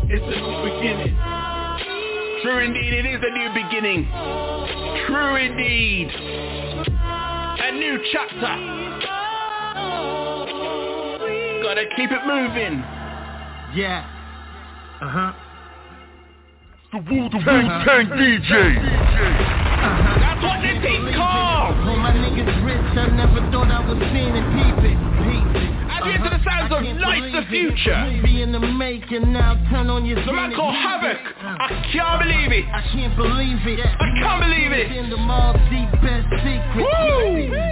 It's 0.09 0.25
the 0.25 0.35
new 0.41 0.55
beginning. 0.65 1.13
True 2.41 2.59
indeed, 2.59 2.93
it 2.93 3.05
is 3.05 3.21
a 3.23 3.31
new 3.31 3.49
beginning. 3.53 4.01
True 5.07 5.35
indeed. 5.35 6.09
A 6.09 7.71
new 7.71 7.99
chapter. 8.11 8.55
Gotta 11.63 11.85
keep 11.95 12.11
it 12.11 12.25
moving. 12.25 12.83
Yeah. 13.75 14.05
Uh-huh. 15.01 15.33
The 16.91 16.99
Wu-Tang 16.99 18.07
DJ. 18.13 18.51
That's 20.21 20.43
what 20.43 20.61
they 20.61 20.79
think 20.81 21.15
called. 21.15 21.75
When 21.87 21.99
my 21.99 22.11
niggas 22.13 22.63
rich, 22.63 22.97
I 22.97 23.07
never 23.15 23.41
thought 23.51 23.71
I 23.71 23.81
was 23.87 23.97
seeing 24.13 24.35
it. 24.35 24.45
Peep 24.53 24.77
it, 24.85 24.97
into 26.93 26.99
the 26.99 27.05
Lights 27.05 27.35
the 27.35 27.49
Future? 27.49 27.97
Movie 28.05 28.41
in 28.41 28.51
the 28.51 28.59
making 28.59 29.33
now, 29.33 29.55
turn 29.69 29.89
on 29.89 30.05
your 30.05 30.23
The 30.23 30.33
man 30.33 30.53
called 30.55 30.75
Havoc. 30.75 31.17
I 31.41 31.89
can't 31.91 32.21
believe 32.21 32.51
it. 32.51 32.65
I 32.69 32.81
can't 32.93 33.15
believe 33.15 33.67
it. 33.67 33.79
I 33.79 34.09
can't 34.21 34.41
believe 34.41 34.71
it. 34.71 34.91
In 34.91 35.09
the 35.09 35.17
mall, 35.17 35.53
deep 35.69 35.89
best 36.01 36.27
secret. 36.43 36.87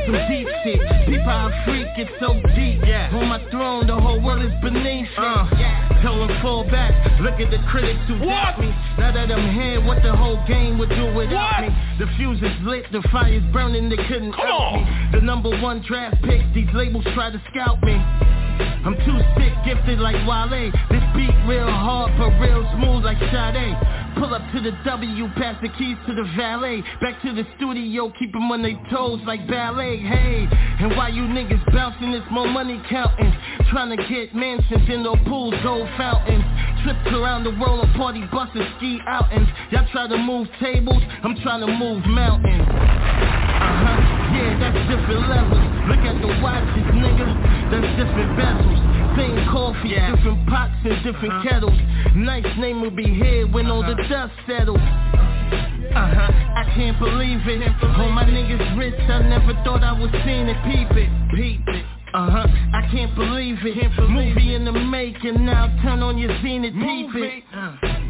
Some 0.05 0.17
deep 0.30 0.47
shit. 0.63 0.82
People 1.05 1.30
are 1.30 1.53
freak, 1.65 1.88
so 2.19 2.34
deep. 2.55 2.82
Yeah. 2.86 3.13
On 3.13 3.28
my 3.28 3.39
throne, 3.49 3.88
the 3.88 3.99
whole 3.99 4.22
world 4.22 4.43
is 4.43 4.53
beneath 4.61 5.07
me. 5.17 5.91
Tell 6.02 6.18
them 6.18 6.34
fall 6.41 6.64
back. 6.66 6.91
Look 7.22 7.38
at 7.39 7.52
the 7.52 7.62
critics 7.70 7.99
who 8.08 8.18
doubt 8.26 8.60
me. 8.60 8.70
Now 8.97 9.12
that 9.14 9.32
I'm 9.32 9.54
here, 9.54 9.80
what 9.86 10.02
the 10.02 10.16
whole 10.16 10.41
game 10.47 10.78
would 10.80 10.89
do 10.89 11.14
without 11.14 11.62
What? 11.62 11.70
me. 11.70 11.76
The 11.99 12.08
fuse 12.18 12.41
is 12.41 12.58
lit, 12.66 12.86
the 12.91 13.02
fire's 13.12 13.43
burning, 13.54 13.89
they 13.89 13.97
couldn't 14.10 14.34
Come 14.34 14.41
out 14.47 14.74
on. 14.74 14.84
me. 14.84 15.20
The 15.20 15.22
number 15.22 15.49
one 15.62 15.82
draft 15.88 16.18
pick, 16.24 16.41
these 16.54 16.70
labels 16.74 17.06
try 17.14 17.30
to 17.30 17.39
scout 17.52 17.82
me. 17.84 17.93
I'm 17.93 18.97
too 19.06 19.18
sick, 19.38 19.54
gifted 19.64 19.99
like 19.99 20.18
Wale. 20.26 20.72
This 20.89 21.06
beat 21.16 21.34
real 21.45 21.70
hard, 21.70 22.12
but 22.18 22.34
real 22.41 22.66
smooth 22.78 23.06
like 23.06 23.18
Sade. 23.30 23.78
Pull 24.18 24.34
up 24.34 24.41
to 24.53 24.62
the 24.62 24.72
W, 24.86 25.28
pass 25.36 25.55
the 25.62 25.70
keys 25.70 25.97
to 26.07 26.14
the 26.14 26.24
valet. 26.36 26.84
Back 27.01 27.22
to 27.24 27.34
the 27.34 27.45
studio, 27.57 28.12
keep 28.20 28.36
'em 28.36 28.51
on 28.51 28.62
their 28.62 28.78
toes 28.89 29.20
like 29.26 29.47
ballet. 29.47 29.97
Hey, 29.97 30.47
and 30.80 30.95
why 30.95 31.09
you 31.09 31.24
niggas 31.24 31.64
bouncing, 31.74 32.14
it's 32.14 32.30
more 32.30 32.47
money 32.47 32.80
counting. 32.89 33.34
Trying 33.70 33.95
to 33.95 33.97
get 33.97 34.36
mansions 34.36 34.89
in 34.89 35.03
no 35.03 35.16
pools, 35.28 35.55
gold 35.64 35.88
fountains. 35.97 36.43
Trips 36.84 37.07
around 37.14 37.43
the 37.43 37.51
world 37.51 37.80
on 37.82 37.93
party 37.93 38.22
buses, 38.32 38.68
ski 38.78 38.99
outings. 39.07 39.47
Y'all 39.72 39.88
try 39.91 40.07
to 40.07 40.18
move 40.18 40.47
tables, 40.59 41.01
I'm 41.24 41.36
trying 41.41 41.62
to 41.62 41.68
move 41.68 42.05
mountains. 42.05 42.68
Uh-huh. 42.68 44.36
Yeah, 44.36 44.59
that's 44.59 44.89
different 44.89 45.30
levels. 45.30 45.66
Look 45.88 46.03
at 46.05 46.22
the 46.22 46.28
watches, 46.41 46.88
nigga. 46.95 47.28
That's 47.72 47.88
different 47.95 48.38
bezels. 48.38 49.01
Same 49.18 49.47
coffee, 49.51 49.89
different 49.89 50.47
pots 50.47 50.74
and 50.86 51.03
different 51.03 51.43
kettles. 51.43 51.78
Nice 52.16 52.45
name 52.57 52.82
will 52.82 52.91
be 52.91 53.03
here 53.03 53.47
when 53.47 53.68
all 53.68 53.82
the 53.82 53.95
dust 54.09 54.34
settles. 54.47 54.80
Uh-huh, 54.80 56.32
I 56.55 56.72
can't 56.76 56.97
believe 56.99 57.41
it. 57.45 57.62
All 57.97 58.09
my 58.09 58.24
niggas 58.24 58.78
rich, 58.78 58.95
I 58.97 59.22
never 59.24 59.53
thought 59.64 59.84
I 59.84 59.91
was 59.91 60.09
seeing 60.24 60.47
it. 60.47 60.57
Peep 60.64 60.91
it, 60.97 61.09
peep 61.36 61.62
it. 61.68 61.86
Uh-huh, 62.14 62.47
I 62.74 62.88
can't 62.91 63.14
believe 63.16 63.57
it. 63.62 64.09
Movie 64.09 64.55
in 64.55 64.66
the 64.66 64.72
making 64.72 65.45
now, 65.45 65.68
turn 65.82 66.01
on 66.01 66.18
your 66.18 66.32
zenith, 66.41 66.74
peep 66.74 67.09
it. 67.16 67.43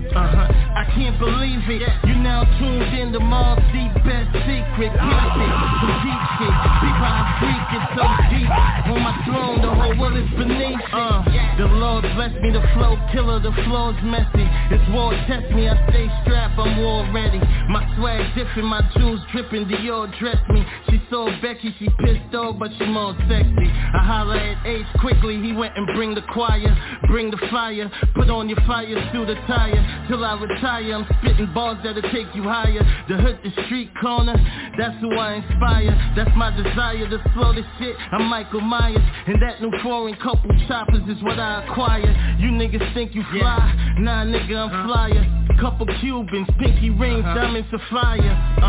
Uh-huh, 0.10 0.50
I 0.76 0.84
can't 0.98 1.18
believe 1.20 1.62
it. 1.70 1.86
You 2.10 2.16
now 2.18 2.44
tuned 2.58 2.90
in 2.98 3.14
to 3.14 3.20
Mobb 3.22 3.62
Deep 3.70 3.94
Best 4.02 4.34
Secret, 4.44 4.92
it. 4.92 5.54
Some 5.78 5.96
deep 6.02 6.22
shit, 6.42 6.56
people 6.82 7.06
are 7.06 7.28
freaking 7.38 7.86
so 7.94 8.06
deep. 8.34 8.52
On 8.92 9.00
my 9.00 9.16
throne, 9.24 9.62
the 9.62 9.70
whole 9.70 9.96
world 10.02 10.18
is 10.18 10.30
beneath 10.36 10.82
it. 10.82 10.94
Uh, 10.94 11.22
the 11.58 11.68
Lord 11.78 12.04
bless 12.18 12.34
me, 12.42 12.52
the 12.52 12.66
flow 12.74 12.98
killer, 13.14 13.40
the 13.40 13.54
flow's 13.70 13.96
messy. 14.04 14.44
It's 14.74 14.84
war, 14.92 15.14
test 15.30 15.48
me, 15.54 15.70
I 15.70 15.78
stay 15.90 16.10
strapped, 16.24 16.58
I'm 16.58 16.82
war 16.82 17.08
ready. 17.14 17.40
My 17.70 17.86
swag 17.96 18.34
different, 18.36 18.68
my 18.68 18.82
jewels 18.98 19.22
dripping, 19.32 19.66
Dior 19.66 20.12
dress 20.20 20.40
me. 20.50 20.66
She 20.90 21.00
so 21.10 21.30
Becky, 21.42 21.76
she 21.80 21.88
pissed 22.04 22.34
off, 22.36 22.58
but 22.58 22.72
she 22.78 22.86
more 22.88 23.16
sexy. 23.30 23.70
I 23.70 24.02
holla 24.04 24.38
at 24.38 24.66
H 24.66 24.86
quickly, 25.00 25.40
he 25.42 25.54
went 25.54 25.78
and 25.78 25.88
bring 25.96 26.16
the 26.16 26.24
choir, 26.34 26.76
bring 27.08 27.32
the 27.32 27.40
fire, 27.52 27.92
put 28.16 28.30
on 28.30 28.50
your 28.50 28.60
fire 28.68 28.98
suit 29.12 29.30
attire. 29.30 29.80
Till 30.08 30.24
I 30.26 30.34
retire, 30.34 30.94
I'm 30.94 31.06
spitting 31.20 31.54
bars 31.54 31.78
that'll 31.84 32.02
take 32.12 32.28
you 32.36 32.44
higher. 32.44 32.82
The 33.08 33.18
hood, 33.18 33.40
the 33.44 33.52
street 33.66 33.92
corner, 34.02 34.36
that's 34.78 35.00
who 35.02 35.12
I 35.18 35.36
inspire. 35.36 36.14
That's 36.16 36.32
my 36.36 36.52
desire 36.56 37.10
to 37.10 37.22
slow 37.34 37.54
the 37.54 37.64
shit. 37.80 37.96
I'm 38.12 38.26
Michael 38.26 38.62
Myers, 38.62 39.04
and 39.28 39.42
that 39.42 39.62
new 39.62 39.72
foreign 39.84 40.16
couple 40.16 40.52
choppers 40.68 41.04
is 41.08 41.22
what 41.24 41.40
I 41.40 41.66
acquire. 41.66 42.12
You 42.40 42.52
niggas 42.52 42.94
think 42.94 43.16
you 43.16 43.24
fly, 43.32 43.96
nah 44.00 44.26
nigga 44.26 44.56
I'm 44.56 44.88
flyer. 44.88 45.38
Couple 45.60 45.86
Cubans, 46.00 46.48
pinky 46.60 46.90
rings, 46.90 47.24
diamonds 47.24 47.68
sapphire. 47.70 48.20
Uh, 48.62 48.66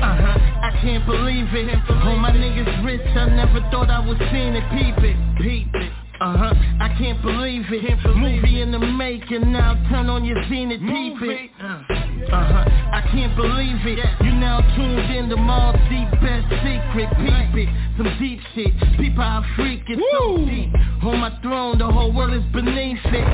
uh-huh, 0.00 0.38
I 0.62 0.78
can't 0.80 1.04
believe 1.06 1.48
it. 1.52 1.78
All 2.04 2.16
my 2.16 2.30
niggas 2.30 2.84
rich, 2.84 3.00
I 3.02 3.28
never 3.28 3.60
thought 3.70 3.90
I 3.90 4.00
was 4.00 4.16
seeing 4.32 4.54
it. 4.54 4.64
Peep 4.72 5.04
it, 5.04 5.16
peep 5.38 5.74
it. 5.74 6.03
Uh-huh, 6.24 6.54
I 6.80 6.88
can't 6.96 7.20
believe 7.20 7.68
it. 7.68 7.84
Movie 8.16 8.62
in 8.62 8.72
the 8.72 8.78
making 8.78 9.52
now, 9.52 9.74
turn 9.90 10.08
on 10.08 10.24
your 10.24 10.42
zenith, 10.48 10.80
peep 10.80 11.20
it. 11.20 11.50
Uh-huh, 11.60 12.64
I 12.64 13.04
can't 13.12 13.36
believe 13.36 13.84
it. 13.84 14.00
You 14.24 14.32
now 14.32 14.64
tuned 14.72 15.04
in 15.12 15.28
to 15.28 15.36
Mobb 15.36 15.76
Deep 15.92 16.08
Best 16.24 16.48
Secret, 16.64 17.12
peep 17.20 17.68
it. 17.68 17.68
Some 18.00 18.08
deep 18.16 18.40
shit, 18.56 18.72
people 18.96 19.20
are 19.20 19.44
freaking 19.52 20.00
so 20.16 20.38
deep. 20.48 20.72
On 21.04 21.20
my 21.20 21.28
throne, 21.42 21.76
the 21.76 21.92
whole 21.92 22.10
world 22.10 22.32
is 22.32 22.44
beneath 22.56 23.04
it. 23.04 23.28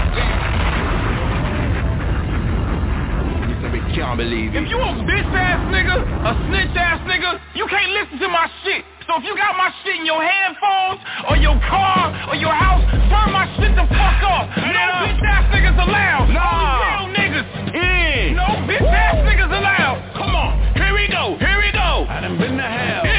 Listen, 3.47 3.71
we 3.71 3.79
can't 3.95 4.19
believe 4.19 4.51
it. 4.51 4.65
If 4.65 4.69
you 4.69 4.83
a 4.83 4.91
bitch 5.07 5.31
ass 5.31 5.63
nigga, 5.71 5.95
a 6.27 6.35
snitch 6.51 6.75
ass 6.75 6.99
nigga, 7.07 7.39
you 7.55 7.69
can't 7.71 7.93
listen 7.93 8.19
to 8.19 8.27
my 8.27 8.51
shit. 8.65 8.83
So 9.11 9.19
if 9.19 9.25
you 9.25 9.35
got 9.35 9.57
my 9.57 9.75
shit 9.83 9.97
in 9.99 10.07
your 10.07 10.23
headphones, 10.23 11.03
or 11.29 11.35
your 11.35 11.59
car, 11.67 12.15
or 12.31 12.37
your 12.37 12.55
house, 12.55 12.79
turn 13.11 13.35
my 13.35 13.43
shit 13.59 13.75
the 13.75 13.83
fuck 13.91 14.23
off. 14.23 14.47
No 14.55 14.63
uh, 14.63 15.03
bitch 15.03 15.27
ass 15.27 15.51
niggas 15.51 15.75
allowed. 15.83 16.31
Nah. 16.31 17.03
Only 17.03 17.19
real 17.19 17.43
niggas. 17.43 17.75
Yeah. 17.75 18.39
No 18.39 18.47
bitch 18.71 18.87
ass 18.87 19.19
niggas 19.27 19.51
allowed. 19.51 20.15
Come 20.15 20.31
on, 20.31 20.63
here 20.77 20.95
we 20.95 21.09
go, 21.11 21.35
here 21.43 21.59
we 21.59 21.73
go. 21.73 22.07
I 22.07 22.21
done 22.21 22.39
been 22.39 22.57
to 22.57 22.63
hell. 22.63 23.10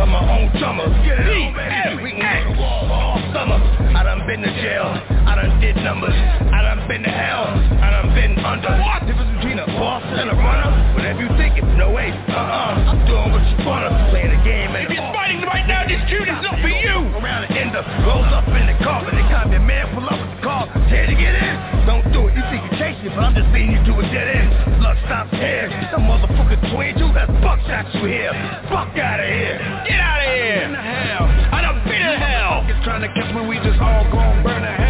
Of 0.00 0.08
my 0.08 0.22
own 0.26 0.50
drummer. 0.58 0.86
Get 1.04 1.18
it 1.20 1.28
on, 1.28 1.54
baby. 1.54 2.02
We 2.02 2.10
can 2.18 2.22
go 2.24 2.52
to 2.52 2.58
war 2.58 2.80
all 2.90 3.18
summer. 3.32 3.58
I 3.94 4.02
done 4.02 4.26
been 4.26 4.42
to 4.42 4.52
jail. 4.60 4.88
I 5.26 5.34
done 5.38 5.60
did 5.60 5.76
numbers. 5.76 6.14
I 6.14 6.62
done 6.62 6.86
been 6.88 7.02
to 7.02 7.10
hell. 7.12 7.46
I 7.80 7.88
done 7.94 8.10
been 8.14 8.34
under. 8.42 8.70
What 8.82 9.06
difference 9.06 9.30
between 9.38 9.58
a 9.58 9.66
boss 9.78 10.02
and 10.04 10.30
a 10.30 10.36
runner? 10.36 10.70
Whatever 10.94 11.20
you 11.22 11.30
think, 11.38 11.58
it's 11.58 11.74
no 11.78 11.92
way. 11.92 12.10
Uh-uh. 12.10 12.90
I'm 12.90 13.00
doing 13.06 13.30
what 13.32 13.44
you 13.46 13.56
wanna. 13.66 13.90
Playing 14.10 14.32
the 14.34 14.42
game 14.44 14.70
and 14.74 14.86
If 14.88 14.98
you're 14.98 15.12
fighting 15.14 15.42
right 15.46 15.66
now, 15.66 15.86
this 15.86 16.02
tune 16.10 16.26
is 16.28 16.40
not 16.42 16.58
for 16.60 16.68
you. 16.70 16.96
around 17.18 17.46
the 17.48 17.54
end 17.54 17.76
up, 17.76 17.86
rolls 18.06 18.30
up 18.34 18.46
in 18.48 18.66
the 18.66 18.76
car, 18.82 19.02
but 19.04 19.14
they 19.14 19.24
call 19.30 19.46
me 19.48 19.56
a 19.56 19.60
man, 19.62 19.86
pull 19.94 20.06
up 20.06 20.23
with 20.62 20.70
the 20.74 21.06
to 21.10 21.16
get 21.18 21.34
in. 21.34 21.54
Don't 21.86 22.06
do 22.14 22.30
it, 22.30 22.34
you 22.38 22.44
think 22.50 22.62
you're 22.70 22.78
chasing, 22.78 23.10
but 23.10 23.22
I'm 23.26 23.34
just 23.34 23.50
leading 23.50 23.74
you 23.74 23.82
to 23.90 23.92
a 23.98 24.04
dead 24.14 24.28
end. 24.30 24.78
Blood 24.78 24.96
stops 25.06 25.34
here, 25.34 25.66
some 25.90 26.06
motherfucker 26.06 26.58
twin 26.70 26.94
you, 26.98 27.10
that's 27.12 27.30
buckshot 27.42 27.90
you 27.94 28.06
here. 28.06 28.32
Fuck 28.70 28.94
out 28.96 29.20
of 29.20 29.26
here. 29.26 29.58
Get 29.88 29.98
out 29.98 30.22
of 30.22 30.30
here. 30.30 30.70
Been 30.70 30.78
to 30.78 30.82
hell. 30.82 31.24
I 31.50 31.58
done 31.60 31.82
been 31.84 32.02
to 32.02 32.18
hell. 32.18 32.62
Motherfuckers 32.62 32.84
trying 32.84 33.02
to 33.02 33.10
catch 33.12 33.34
me, 33.34 33.42
we 33.46 33.56
just 33.66 33.80
all 33.80 34.04
gon' 34.10 34.42
burn 34.42 34.62
to 34.62 34.70
hell. 34.70 34.83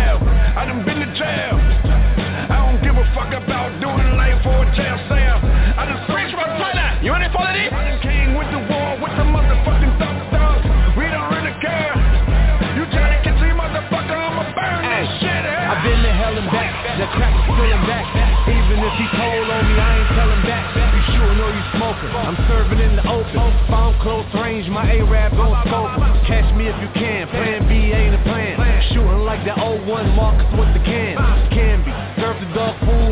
Crack 17.54 17.74
is 17.74 17.86
back. 17.86 18.06
Even 18.48 18.78
if 18.82 18.94
he 18.98 19.06
told 19.14 19.46
on 19.50 19.62
me, 19.68 19.74
I 19.78 19.90
ain't 19.98 20.10
telling 20.14 20.42
back. 20.42 20.64
You 20.74 21.02
shooting 21.14 21.40
or 21.40 21.50
you 21.54 21.64
smoking, 21.74 22.12
I'm 22.14 22.38
serving 22.48 22.80
in 22.80 22.96
the 22.96 23.04
open. 23.06 23.34
Found 23.70 24.00
close 24.02 24.26
range, 24.34 24.68
my 24.68 24.84
A-Rab 24.90 25.32
gon' 25.36 25.54
scope. 25.66 25.90
Catch 26.26 26.54
me 26.56 26.68
if 26.68 26.76
you 26.82 26.90
can, 26.94 27.28
plan 27.28 27.68
B 27.68 27.92
ain't 27.92 28.14
a 28.14 28.22
plan. 28.22 28.58
Shooting 28.92 29.24
like 29.24 29.44
that 29.46 29.58
old 29.58 29.86
01 29.86 30.14
Marcus 30.16 30.48
with 30.58 30.70
the 30.74 30.82
can. 30.84 31.16
Can 31.50 31.84
be, 31.84 31.92
serve 32.20 32.40
the 32.40 32.48
dog 32.54 32.78
food 32.80 33.03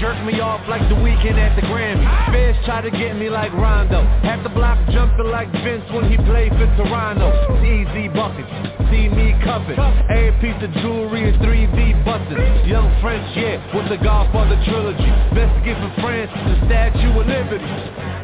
jerked 0.00 0.22
me 0.22 0.38
off 0.38 0.62
like 0.70 0.82
the 0.88 0.94
weekend 0.94 1.38
at 1.38 1.58
the 1.58 1.62
Grammy. 1.66 2.06
Fans 2.30 2.56
try 2.64 2.80
to 2.80 2.90
get 2.90 3.18
me 3.18 3.28
like 3.28 3.52
Rondo. 3.52 4.02
Have 4.22 4.42
the 4.46 4.48
block 4.48 4.78
jumping 4.94 5.26
like 5.26 5.50
Vince 5.66 5.84
when 5.90 6.06
he 6.06 6.16
played 6.22 6.54
for 6.54 6.70
Toronto. 6.78 7.34
Easy 7.66 8.06
buckets, 8.06 8.46
see 8.90 9.10
me 9.10 9.34
cuffing. 9.42 9.74
A 9.74 10.30
piece 10.38 10.58
of 10.62 10.70
jewelry 10.78 11.26
and 11.26 11.36
3D 11.42 12.04
busting. 12.06 12.38
Young 12.70 12.86
French, 13.02 13.26
yeah, 13.34 13.58
with 13.74 13.90
the 13.90 13.98
Godfather 13.98 14.54
trilogy. 14.70 15.10
Best 15.34 15.54
gift 15.66 15.82
from 15.82 15.92
France 15.98 16.30
is 16.30 16.46
the 16.46 16.56
Statue 16.70 17.18
of 17.18 17.26
Liberty. 17.26 17.66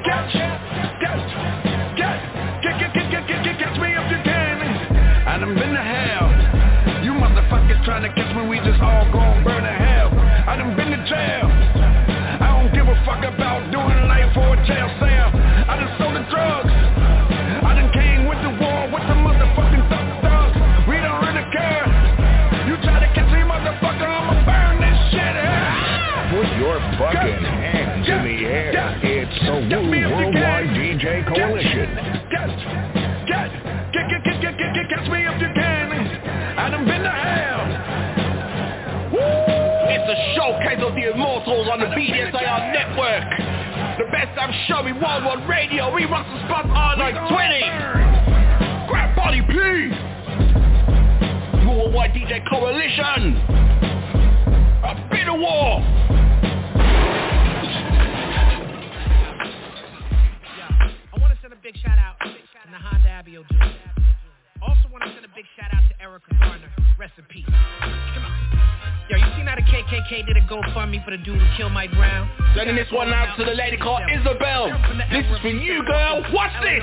Catch, 0.06 0.30
catch, 0.30 0.62
catch, 1.02 1.26
catch, 1.98 2.22
catch, 2.62 3.10
catch, 3.10 3.58
catch 3.58 3.76
me 3.82 3.90
if 3.90 4.06
you 4.14 4.20
can. 4.22 4.56
And 5.26 5.42
I'm 5.42 5.58
in 5.58 5.72
the 5.74 5.82
hell. 5.82 6.30
You 7.02 7.18
motherfuckers 7.18 7.82
trying 7.84 8.06
to 8.06 8.12
catch 8.14 8.30
me, 8.36 8.46
we 8.46 8.58
just 8.62 8.80
all 8.80 9.10
gone 9.10 9.42
burn 9.42 9.63
immortals 42.08 42.42
on 42.46 42.60
the 42.60 42.72
network. 42.72 43.24
The 43.98 44.04
best 44.10 44.34
damn 44.36 44.52
show 44.66 44.86
in 44.86 45.00
Wild 45.00 45.24
One 45.24 45.46
Radio. 45.48 45.94
We 45.94 46.04
rock 46.04 46.26
the 46.26 46.38
spot 46.46 46.66
on 46.66 46.98
like 46.98 47.14
20. 47.14 48.88
Grab 48.88 49.16
Body 49.16 49.40
P. 49.42 49.54
Worldwide 51.66 52.12
DJ 52.12 52.42
Coalition. 52.48 53.36
A 54.84 55.08
bit 55.10 55.28
of 55.28 55.38
war. 55.40 55.82
I 61.12 61.18
want 61.18 61.32
to 61.32 61.38
send 61.40 61.52
a 61.52 61.56
big 61.62 61.76
shout 61.78 61.98
out 61.98 62.16
to 62.20 62.28
Nahanda 62.70 63.22
Abio 63.22 63.42
Jr. 63.48 63.68
Also 64.62 64.88
want 64.92 65.04
to 65.04 65.12
send 65.14 65.24
a 65.24 65.28
big 65.34 65.44
shout 65.56 65.72
out 65.74 65.82
to 65.88 66.02
Erica 66.02 66.34
Garner. 66.40 66.70
Rest 66.98 67.12
in 67.18 67.24
peace. 67.24 67.44
Come 67.46 68.24
on. 68.24 68.93
Yo, 69.10 69.16
you 69.18 69.24
seen 69.36 69.46
how 69.46 69.54
the 69.54 69.62
KKK 69.62 70.26
did 70.26 70.36
a 70.38 70.40
GoFundMe 70.48 71.04
for 71.04 71.10
the 71.10 71.18
dude 71.18 71.36
who 71.38 71.56
killed 71.58 71.72
Mike 71.72 71.90
Brown? 71.92 72.28
Sending 72.56 72.74
this 72.74 72.90
one 72.90 73.12
out 73.12 73.36
to 73.36 73.44
the 73.44 73.52
lady 73.52 73.76
called 73.76 74.00
Isabel. 74.10 74.72
This 75.12 75.26
is 75.28 75.38
for 75.42 75.48
you, 75.48 75.84
girl. 75.84 76.24
Watch 76.32 76.52
this. 76.62 76.80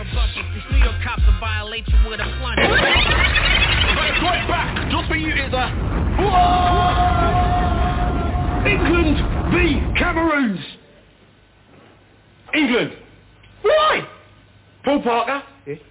These 0.54 0.64
New 0.72 0.78
York 0.78 1.02
cops 1.04 1.24
will 1.26 1.40
violate 1.40 1.88
you 1.88 2.10
with 2.10 2.20
a 2.20 2.30
plunger. 2.40 2.62
Right 4.22 4.48
back. 4.48 4.92
Just 4.92 5.08
for 5.10 5.16
you, 5.16 5.30
Isa. 5.34 5.66
England 8.70 9.18
v 9.52 9.82
Cameroons. 9.98 10.60
England. 12.54 12.92
Why? 13.64 14.08
Paul 14.84 15.02
Parker, 15.02 15.44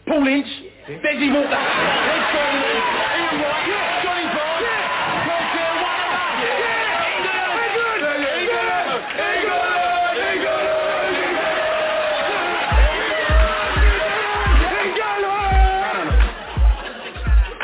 Paul 0.06 0.24
Lynch, 0.24 0.46
Begsy 0.88 1.32
Walker, 1.34 1.54
Ed 1.54 2.22
Sterling, 2.30 2.82
Ian 3.18 3.40
Wright, 3.40 3.99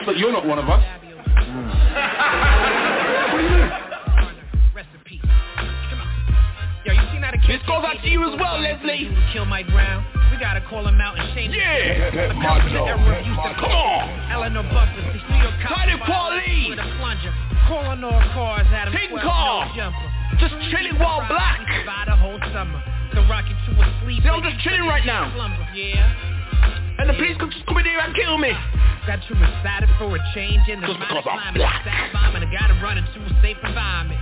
But 0.06 0.18
you're 0.18 0.30
not 0.30 0.46
one 0.46 0.58
of 0.58 0.68
us. 0.68 0.82
This 7.46 7.60
goes 7.62 7.84
out 7.86 8.02
to 8.02 8.08
you 8.08 8.22
as 8.26 8.38
well, 8.40 8.58
Leslie. 8.60 9.08
Kill 9.32 9.44
my 9.44 9.62
Brown. 9.62 10.04
We 10.30 10.38
gotta 10.38 10.60
call 10.68 10.86
him 10.86 11.00
out 11.00 11.18
and 11.18 11.32
shame 11.34 11.52
him. 11.52 11.60
Yeah, 11.60 12.10
Come 12.10 13.70
on. 13.70 14.30
Eleanor 14.32 14.62
Buster, 14.64 15.02
Cecile 15.14 15.52
With 16.70 16.78
a 16.78 16.96
plunger. 16.98 17.32
Calling 17.68 18.04
all 18.04 18.20
cars 18.34 18.66
at 18.72 18.88
him. 18.88 18.94
Just 20.38 20.54
chilling 20.70 20.98
while 20.98 21.26
black. 21.28 21.64
By 21.86 22.04
the 22.06 22.16
whole 22.16 22.38
summer. 22.52 22.82
To 23.14 23.20
rock 23.30 23.44
you 23.48 23.56
to 23.74 23.80
a 23.80 24.00
sleep. 24.02 24.22
See, 24.22 24.28
I'm 24.28 24.42
just 24.42 24.60
chilling 24.60 24.86
right 24.86 25.04
now. 25.06 25.32
Yeah. 25.74 26.35
And 26.98 27.08
the 27.10 27.14
police 27.14 27.36
could 27.38 27.50
just 27.52 27.66
come 27.66 27.76
in 27.78 27.84
here 27.84 28.00
and 28.00 28.14
kill 28.16 28.38
me. 28.38 28.52
Got 29.06 29.20
you 29.30 29.36
excited 29.38 29.88
for 29.98 30.10
a 30.16 30.20
change 30.34 30.66
in 30.68 30.80
the 30.80 30.88
Just 30.88 30.98
because 30.98 31.22
I'm 31.28 31.54
climate. 31.54 31.62
black. 31.62 32.12
Bombing, 32.12 32.42
I 32.42 32.50
gotta 32.50 32.74
run 32.82 32.98
into 32.98 33.20
a 33.22 33.30
safe 33.42 33.58
environment. 33.62 34.18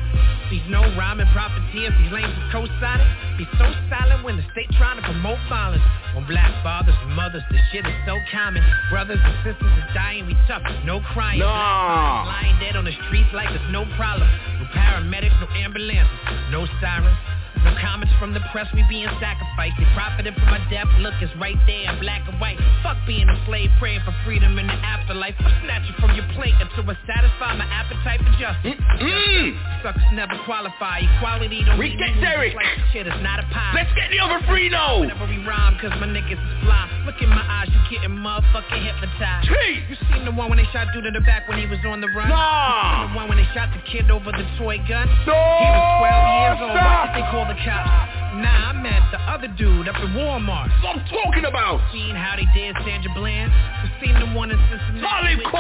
These 0.51 0.67
no 0.69 0.83
rhyming 0.99 1.27
profiteers, 1.33 1.95
these 2.05 2.13
lames 2.13 2.35
are 2.37 2.51
co-signing. 2.53 3.09
Be 3.41 3.49
so 3.57 3.65
silent 3.89 4.23
when 4.25 4.37
the 4.37 4.45
state 4.53 4.69
trying 4.77 5.01
to 5.01 5.05
promote 5.07 5.39
violence. 5.49 5.83
When 6.13 6.27
black 6.29 6.53
fathers 6.63 6.95
and 7.01 7.17
mothers, 7.17 7.43
this 7.51 7.63
shit 7.73 7.87
is 7.87 7.97
so 8.05 8.19
common. 8.31 8.63
Brothers 8.91 9.19
and 9.25 9.35
sisters 9.41 9.73
are 9.73 9.91
dying, 9.95 10.27
we 10.27 10.37
tough, 10.47 10.63
no 10.85 11.01
crying. 11.17 11.41
Bodies 11.41 12.29
lying 12.29 12.59
dead 12.61 12.77
on 12.77 12.85
the 12.85 12.93
streets 13.09 13.31
like 13.33 13.49
there's 13.49 13.73
no 13.73 13.89
problem. 13.97 14.29
No 14.61 14.67
paramedics, 14.77 15.35
no 15.41 15.49
ambulances, 15.57 16.13
no 16.53 16.67
sirens. 16.79 17.17
No 17.65 17.73
comments 17.81 18.13
from 18.21 18.35
the 18.35 18.41
press, 18.53 18.69
we 18.75 18.85
being 18.89 19.09
sacrificed. 19.21 19.77
They 19.81 19.89
profited 19.97 20.35
from 20.37 20.53
my 20.53 20.61
death, 20.69 20.89
look, 21.01 21.15
it's 21.21 21.33
right 21.41 21.57
there, 21.67 21.89
in 21.89 22.01
black 22.01 22.29
and 22.29 22.39
white. 22.41 22.61
Fuck 22.85 23.01
being 23.07 23.29
a 23.29 23.37
slave, 23.47 23.71
praying 23.81 24.01
for 24.05 24.15
freedom 24.25 24.59
in 24.59 24.67
the 24.67 24.79
afterlife. 24.85 25.35
Snatch 25.65 25.89
it 25.89 25.97
from 26.01 26.15
your 26.15 26.29
plate 26.37 26.55
until 26.61 26.85
I 26.85 26.97
satisfy 27.09 27.57
my 27.57 27.65
appetite 27.65 28.21
for 28.21 28.33
justice. 28.37 28.77
Mm. 29.01 29.57
Suckers 29.83 30.11
never 30.13 30.37
qualify. 30.45 31.01
Equality 31.17 31.65
don't 31.65 31.79
We 31.79 31.97
get 31.97 32.21
Derek. 32.21 32.55
Like 32.55 32.69
shit, 32.93 33.07
it's 33.07 33.23
not 33.23 33.41
a 33.41 33.47
pie. 33.49 33.73
Let's 33.75 33.93
get 33.97 34.11
the 34.13 34.21
other 34.21 34.45
three 34.47 34.69
now. 34.69 35.01
Whenever 35.01 35.27
we 35.27 35.41
rhyme, 35.45 35.77
cause 35.81 35.93
my 36.01 36.07
niggas 36.07 36.37
is 36.37 36.55
fly. 36.63 36.85
Look 37.07 37.21
in 37.21 37.29
my 37.29 37.45
eyes, 37.45 37.69
you 37.73 37.81
getting 37.89 38.17
motherfucking 38.17 38.81
hypnotized. 38.81 39.49
Gee. 39.49 39.85
You 39.89 39.97
seen 40.13 40.25
the 40.25 40.33
one 40.33 40.49
when 40.49 40.59
they 40.59 40.69
shot 40.73 40.89
dude 40.93 41.05
in 41.05 41.13
the 41.13 41.21
back 41.21 41.49
when 41.49 41.59
he 41.59 41.67
was 41.67 41.81
on 41.85 42.01
the 42.01 42.09
run? 42.09 42.29
Nah. 42.29 42.37
You 42.37 43.09
seen 43.09 43.13
the 43.13 43.17
one 43.17 43.29
when 43.29 43.39
they 43.39 43.49
shot 43.53 43.69
the 43.73 43.81
kid 43.89 44.11
over 44.11 44.33
the 44.33 44.45
toy 44.57 44.79
gun? 44.89 45.09
No. 45.29 45.37
He 45.37 45.69
was 45.69 45.87
12 46.01 46.41
years 46.45 46.59
old. 46.65 46.77
Stop. 46.77 46.85
Why 46.85 47.01
did 47.05 47.15
they 47.17 47.27
call 47.29 47.45
the 47.45 47.54
cops? 47.63 48.11
Nah, 48.43 48.71
I 48.71 48.73
meant 48.75 49.05
the 49.15 49.21
other 49.31 49.47
dude 49.55 49.87
up 49.87 49.95
in 50.03 50.11
Walmart. 50.19 50.69
What 50.83 50.99
I'm 50.99 51.05
talking 51.07 51.45
about. 51.47 51.79
Seen 51.95 52.15
how 52.19 52.35
they 52.35 52.47
did 52.51 52.75
Sandra 52.83 53.13
Bland? 53.15 53.51
You 53.87 53.89
seen 54.03 54.15
the 54.19 54.27
one 54.35 54.51
in 54.51 54.59
Cincinnati? 54.67 54.99
Talib 55.05 55.39
with- 55.39 55.51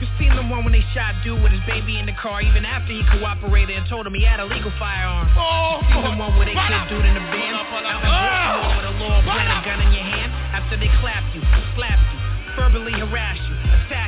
You 0.00 0.06
seen 0.16 0.32
the 0.34 0.42
one 0.48 0.64
when 0.64 0.72
they 0.72 0.84
shot 0.96 1.12
dude 1.22 1.42
with 1.42 1.52
his 1.52 1.60
baby 1.68 1.98
in 1.98 2.06
the 2.06 2.16
car 2.16 2.40
even 2.40 2.64
after 2.64 2.92
he 2.94 3.02
cooperated 3.18 3.76
and 3.76 3.84
told 3.88 4.06
him 4.06 4.14
he 4.14 4.24
had 4.24 4.40
a 4.40 4.46
legal 4.48 4.72
firearm? 4.78 5.28
Oh. 5.36 5.82
You 5.84 5.92
seen 5.92 6.04
the 6.08 6.16
one 6.16 6.32
where 6.38 6.46
they 6.46 6.54
killed 6.56 6.88
dude 6.88 7.04
in 7.04 7.14
the 7.14 7.24
van? 7.28 7.52
Out 7.52 7.68
in 7.68 8.08
Baltimore 8.08 8.72
with 8.80 8.86
a 8.88 8.94
law 8.96 9.20
gun 9.66 9.80
in 9.84 9.92
your 9.92 10.06
hand 10.08 10.32
after 10.56 10.76
they 10.80 10.88
clapped 11.04 11.34
you, 11.36 11.42
slapped 11.76 12.00
you, 12.14 12.18
verbally 12.56 12.92
harass 12.96 13.36
you, 13.44 13.54
attack 13.76 14.07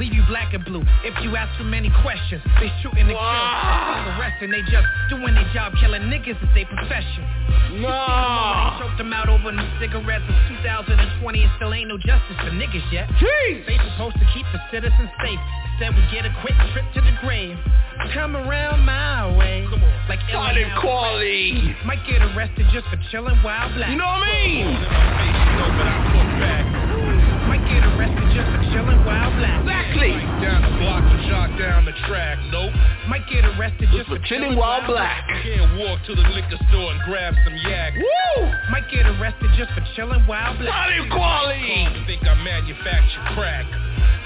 leave 0.00 0.16
you 0.16 0.24
black 0.32 0.54
and 0.56 0.64
blue. 0.64 0.80
If 1.04 1.12
you 1.20 1.36
ask 1.36 1.52
too 1.60 1.68
many 1.68 1.92
questions, 2.00 2.40
they 2.56 2.72
shooting 2.80 3.04
to 3.04 3.12
kill. 3.12 3.20
Ah. 3.20 4.00
They 4.00 4.16
arresting, 4.16 4.48
they 4.50 4.64
just 4.72 4.88
doing 5.12 5.36
their 5.36 5.44
job, 5.52 5.76
killing 5.76 6.08
niggas 6.08 6.40
is 6.40 6.48
their 6.56 6.64
profession. 6.64 7.28
You 7.76 7.84
one 7.84 7.92
they 7.92 8.80
choked 8.80 8.96
them 8.96 9.12
out 9.12 9.28
over 9.28 9.52
them 9.52 9.60
cigarettes 9.76 10.24
in 10.24 10.56
2020 10.64 11.44
and 11.44 11.52
still 11.60 11.76
ain't 11.76 11.92
no 11.92 12.00
justice 12.00 12.40
for 12.40 12.48
niggas 12.56 12.80
yet. 12.90 13.12
Jeez. 13.20 13.68
They 13.68 13.76
supposed 13.92 14.16
to 14.16 14.26
keep 14.32 14.48
the 14.56 14.60
citizens 14.72 15.12
safe. 15.20 15.38
Instead 15.76 15.92
we 15.92 16.00
get 16.08 16.24
a 16.24 16.32
quick 16.40 16.56
trip 16.72 16.88
to 16.96 17.04
the 17.04 17.12
grave. 17.20 17.60
Come 18.16 18.34
around 18.34 18.80
my 18.88 19.28
way. 19.36 19.68
Like 20.08 20.24
Now. 20.32 20.80
Kweli. 20.80 21.76
Might 21.84 22.00
get 22.08 22.24
arrested 22.24 22.64
just 22.72 22.88
for 22.88 22.96
chilling 23.12 23.36
while 23.44 23.68
black. 23.76 23.90
You 23.92 24.00
know 24.00 24.08
what 24.08 24.24
I 24.24 24.48
mean? 26.72 26.79
Get 27.70 27.82
arrested 27.86 28.26
just 28.34 28.48
for 28.50 28.62
chilling 28.74 29.00
while 29.06 29.30
black. 29.38 29.62
Exactly. 29.62 30.12
Down 30.42 30.62
the 30.62 30.74
block 30.78 31.02
and 31.02 31.22
shot 31.30 31.48
down 31.58 31.84
the 31.84 31.94
track. 32.06 32.38
Nope. 32.50 32.72
Might 33.08 33.26
get 33.30 33.44
arrested 33.44 33.88
just 33.94 34.08
for 34.08 34.18
for 34.18 34.26
chilling 34.26 34.56
while 34.56 34.84
black. 34.86 35.22
Can't 35.42 35.78
walk 35.78 36.02
to 36.06 36.14
the 36.14 36.22
liquor 36.34 36.58
store 36.68 36.90
and 36.92 37.00
grab 37.06 37.34
some 37.44 37.54
yak. 37.62 37.94
Woo! 37.94 38.42
Might 38.70 38.90
get 38.90 39.06
arrested 39.06 39.50
just 39.56 39.70
for 39.72 39.84
chilling 39.94 40.26
while 40.26 40.56
black. 40.58 40.90
Talib 40.90 41.10
Kweli. 41.10 42.06
Think 42.06 42.26
I 42.26 42.34
manufacture 42.42 43.22
crack. 43.34 43.66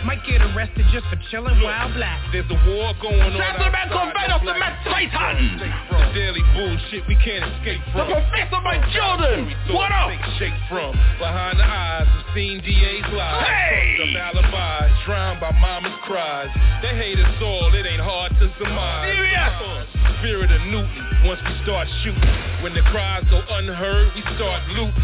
Might 0.05 0.21
get 0.29 0.43
arrested 0.43 0.85
just 0.93 1.07
for 1.09 1.17
chilling 1.31 1.61
while 1.63 1.89
black. 1.95 2.21
There's 2.33 2.49
a 2.51 2.59
war 2.69 2.93
going 3.01 3.21
on. 3.21 3.33
Shout 3.41 3.57
out 3.57 3.59
to 3.59 3.65
the 3.65 3.73
man 3.73 3.89
called 3.89 4.13
Ben 4.13 4.31
off 4.31 4.45
the 4.45 4.55
Matt 4.55 4.85
Titan. 4.85 5.59
The 5.59 6.13
daily 6.13 6.45
bullshit 6.53 7.09
we 7.09 7.17
can't 7.17 7.45
escape 7.57 7.81
The 7.91 8.05
from. 8.05 8.13
Professor 8.13 8.61
Mike 8.61 8.85
Jordan. 8.93 9.49
We 9.49 9.55
thought 9.67 9.89
What 9.89 9.93
up? 9.93 10.09
Think 10.13 10.25
shake 10.37 10.59
from 10.69 10.93
behind 11.19 11.59
the 11.59 11.65
eyes 11.65 12.05
of 12.05 12.23
seen 12.35 12.61
DA's 12.61 13.07
lies. 13.17 13.49
Hey! 13.49 13.97
Fucked 14.13 14.45
up 14.45 14.53
alibis, 14.53 14.93
drowned 15.07 15.41
by 15.41 15.51
mama's 15.57 15.97
cries. 16.05 16.53
They 16.83 16.95
hate 16.95 17.19
us 17.19 17.41
all, 17.41 17.73
it 17.75 17.87
ain't 17.87 18.03
hard 18.03 18.33
to 18.39 18.47
surmise. 18.59 19.09
Serious. 19.09 19.89
Spirit 20.21 20.51
of 20.53 20.61
Newton, 20.69 21.05
once 21.25 21.41
we 21.45 21.55
start 21.65 21.89
shooting. 22.03 22.35
When 22.63 22.75
the 22.75 22.83
cries 22.93 23.25
go 23.31 23.41
unheard, 23.41 24.13
we 24.15 24.23
start 24.37 24.69
looting. 24.69 24.95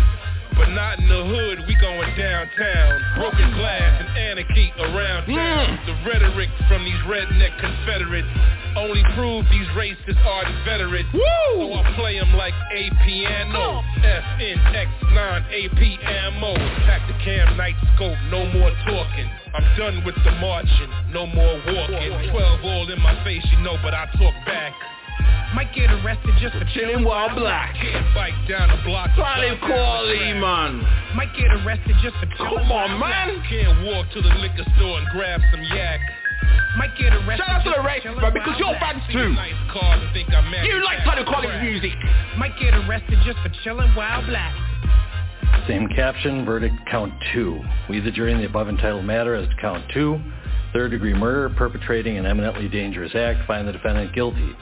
But 0.57 0.71
not 0.71 0.99
in 0.99 1.09
the 1.09 1.23
hood, 1.25 1.67
we 1.67 1.75
going 1.81 2.11
downtown. 2.17 2.93
Broken 3.17 3.51
glass 3.55 4.03
and 4.03 4.11
anarchy 4.19 4.73
around 4.79 5.27
town. 5.27 5.79
Mm. 5.79 5.87
The 5.87 5.97
rhetoric 6.09 6.51
from 6.69 6.85
these 6.85 7.01
redneck 7.07 7.59
Confederates 7.61 8.29
only 8.77 9.03
prove 9.15 9.45
these 9.51 9.67
racists 9.75 10.25
are 10.25 10.47
inveterate. 10.47 11.07
So 11.13 11.75
I 11.75 11.95
play 11.97 12.19
them 12.19 12.35
like 12.35 12.55
a 12.73 12.91
piano. 13.05 13.83
FNX9 14.01 15.17
AP 15.51 15.81
ammo. 16.07 16.55
Pack 16.87 17.07
the 17.09 17.15
cam 17.25 17.57
night 17.57 17.75
scope, 17.95 18.17
no 18.31 18.47
more 18.53 18.71
talking. 18.87 19.29
I'm 19.55 19.67
done 19.77 20.05
with 20.05 20.15
the 20.25 20.33
marching, 20.39 20.91
no 21.13 21.27
more 21.27 21.61
walking. 21.67 22.31
12 22.31 22.65
all 22.65 22.91
in 22.91 23.01
my 23.03 23.23
face, 23.25 23.45
you 23.51 23.59
know, 23.65 23.77
but 23.83 23.95
I 23.95 24.07
talk 24.17 24.35
back. 24.47 24.73
Might 25.55 25.75
get 25.75 25.91
arrested 25.91 26.35
just 26.41 26.55
for 26.57 26.65
Chilling 26.75 27.05
while 27.05 27.35
black. 27.35 27.75
Can't 27.75 28.07
bike 28.15 28.35
down 28.49 28.71
the 28.71 28.81
block. 28.85 29.11
Talib 29.17 29.59
Kweli, 29.61 30.39
man. 30.41 30.81
Might 31.17 31.35
get 31.37 31.51
arrested 31.63 31.97
just 32.03 32.15
for 32.23 32.27
chilling 32.39 32.65
Come 32.65 32.73
on, 32.73 32.99
black. 32.99 33.27
man. 33.29 33.43
Can't 33.49 33.87
walk 33.87 34.07
to 34.15 34.23
the 34.23 34.33
liquor 34.39 34.65
store 34.77 34.99
and 34.99 35.07
grab 35.11 35.41
some 35.51 35.63
yak. 35.75 36.01
Might 36.79 36.97
get 36.97 37.13
arrested 37.13 37.45
Shout 37.45 37.51
out 37.51 37.65
to 37.65 37.71
the 37.71 37.77
for 37.77 37.83
racists, 37.83 38.03
chilling 38.03 38.35
because 38.35 38.57
you're 38.59 38.79
black. 38.79 38.95
fans 38.95 39.03
too. 39.13 39.29
Nice 39.35 39.59
cars 39.75 40.03
think 40.15 40.31
I 40.31 40.41
You 40.65 40.85
like 40.85 41.03
Talib 41.03 41.27
Kweli's 41.27 41.63
music. 41.63 41.93
Might 42.39 42.55
get 42.59 42.73
arrested 42.75 43.19
just 43.27 43.39
for 43.43 43.51
chilling 43.65 43.91
while 43.95 44.25
black. 44.27 44.55
Same 45.67 45.89
caption, 45.89 46.45
verdict 46.45 46.75
count 46.91 47.13
two. 47.35 47.61
We, 47.89 48.01
the 48.01 48.11
jury 48.11 48.33
in 48.33 48.39
the 48.39 48.47
above 48.47 48.69
entitled 48.69 49.05
matter 49.05 49.35
as 49.35 49.49
to 49.49 49.55
count 49.61 49.85
two, 49.93 50.21
third 50.73 50.91
degree 50.93 51.13
murder, 51.13 51.51
perpetrating 51.55 52.17
an 52.19 52.25
eminently 52.27 52.69
dangerous 52.69 53.15
act, 53.15 53.47
find 53.47 53.67
the 53.69 53.73
defendant 53.73 54.15
guilty. 54.15 54.55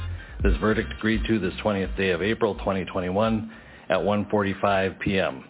This 0.43 0.57
verdict 0.61 0.93
agreed 0.97 1.24
to 1.26 1.41
this 1.41 1.53
20th 1.64 1.97
day 1.97 2.11
of 2.11 2.22
April 2.22 2.55
2021 2.55 3.51
at 3.89 3.99
1.45 3.99 5.01
p.m. 5.01 5.45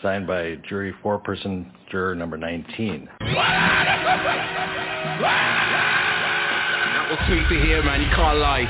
Signed 0.00 0.28
by 0.28 0.54
jury 0.68 0.94
four-person 1.02 1.72
juror 1.90 2.14
number 2.14 2.36
19. 2.36 3.08
That 3.18 3.36
was 7.10 7.18
sweet 7.26 7.48
to 7.48 7.64
hear, 7.66 7.82
man. 7.82 8.00
You 8.00 8.06
can't 8.14 8.38
lie. 8.38 8.66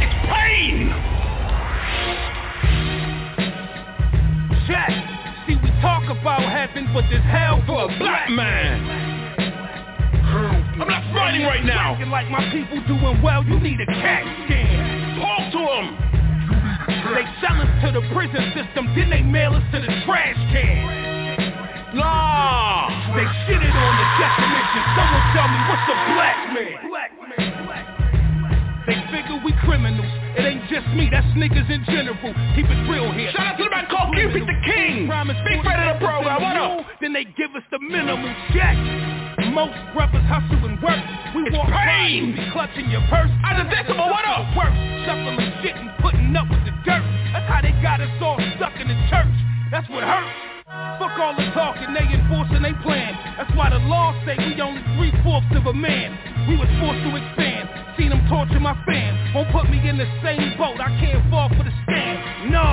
It's 0.00 0.14
pain. 0.32 0.88
Check. 4.66 4.88
See, 5.46 5.56
we 5.62 5.68
talk 5.82 6.04
about 6.08 6.50
heaven, 6.50 6.88
but 6.94 7.04
there's 7.10 7.22
hell 7.24 7.62
for 7.66 7.92
a 7.92 7.98
black 7.98 8.30
man. 8.30 9.13
I'm 10.74 10.88
not 10.88 11.06
fighting 11.14 11.46
right 11.46 11.64
now. 11.64 11.94
Like 12.10 12.28
my 12.30 12.42
people 12.50 12.82
doing 12.90 13.22
well, 13.22 13.44
you 13.44 13.60
need 13.60 13.78
a 13.80 13.86
CAT 13.86 14.26
scan. 14.46 15.22
Talk 15.22 15.52
to 15.54 15.62
him. 15.62 15.86
They 17.14 17.26
sell 17.38 17.54
us 17.62 17.70
to 17.86 17.88
the 17.94 18.02
prison 18.10 18.42
system, 18.58 18.90
then 18.98 19.08
they 19.10 19.22
mail 19.22 19.54
us 19.54 19.62
to 19.70 19.78
the 19.78 19.86
trash 20.02 20.34
can. 20.50 21.94
Nah. 21.94 22.90
They 23.14 23.22
shitted 23.46 23.70
on 23.70 23.92
the 23.94 24.06
definition. 24.18 24.82
Someone 24.98 25.24
tell 25.30 25.46
me 25.46 25.58
what's 25.70 25.86
a 25.86 25.96
black 26.10 26.38
man? 26.58 26.74
They 28.86 28.98
figure 29.14 29.38
we 29.46 29.54
criminals. 29.62 30.10
It 30.34 30.42
ain't 30.42 30.68
just 30.68 30.88
me, 30.98 31.08
that's 31.08 31.26
niggas 31.38 31.70
in 31.70 31.86
general. 31.86 32.34
Keep 32.58 32.66
it 32.66 32.90
real 32.90 33.12
here. 33.12 33.30
Shout 33.30 33.54
out 33.54 33.56
to 33.58 33.64
the 33.64 33.70
man 33.70 33.86
called 33.86 34.12
Cupid 34.12 34.42
the 34.42 34.58
King. 34.66 35.06
Promise 35.06 35.38
Big 35.46 35.62
friend 35.62 35.88
of 35.88 36.00
the 36.00 36.04
program. 36.04 36.42
What 36.42 36.56
up? 36.58 36.86
Then 37.00 37.12
they 37.12 37.24
give 37.24 37.54
us 37.54 37.62
the 37.70 37.78
minimum 37.78 38.34
check. 38.52 39.23
Most 39.54 39.78
brothers 39.94 40.26
hustle 40.26 40.66
and 40.66 40.82
work. 40.82 40.98
We 41.30 41.46
It's 41.46 41.54
walk 41.54 41.70
pain. 41.70 42.34
be 42.34 42.42
clutching 42.50 42.90
your 42.90 43.06
purse. 43.06 43.30
As 43.46 43.62
a 43.62 43.70
decimal, 43.70 44.10
what 44.10 44.26
up? 44.26 44.42
Work, 44.58 44.74
shuffling 45.06 45.38
shit 45.62 45.78
and 45.78 45.94
putting 46.02 46.34
up 46.34 46.50
with 46.50 46.66
the 46.66 46.74
dirt. 46.82 47.06
That's 47.30 47.46
how 47.46 47.62
they 47.62 47.70
got 47.78 48.02
us 48.02 48.10
all 48.18 48.34
stuck 48.58 48.74
in 48.82 48.88
the 48.90 48.98
church. 49.06 49.30
That's 49.70 49.86
what 49.88 50.02
hurts. 50.02 50.34
Fuck 50.98 51.14
all 51.22 51.38
the 51.38 51.46
talking, 51.54 51.94
they 51.94 52.02
enforcing 52.02 52.66
they 52.66 52.74
plan. 52.82 53.14
That's 53.38 53.50
why 53.54 53.70
the 53.70 53.78
law 53.86 54.10
say 54.26 54.34
we 54.42 54.58
only 54.60 54.82
three-fourths 54.98 55.54
of 55.54 55.66
a 55.70 55.74
man. 55.74 56.18
We 56.50 56.58
was 56.58 56.66
forced 56.82 57.06
to 57.06 57.14
expand. 57.14 57.70
Seen 57.94 58.10
them 58.10 58.26
torture 58.26 58.58
my 58.58 58.74
fam. 58.82 59.14
Won't 59.38 59.54
put 59.54 59.70
me 59.70 59.78
in 59.88 59.96
the 59.98 60.10
same 60.18 60.58
boat. 60.58 60.82
I 60.82 60.90
can't 60.98 61.22
fall 61.30 61.46
for 61.54 61.62
the 61.62 61.70
scam. 61.86 62.50
No. 62.50 62.66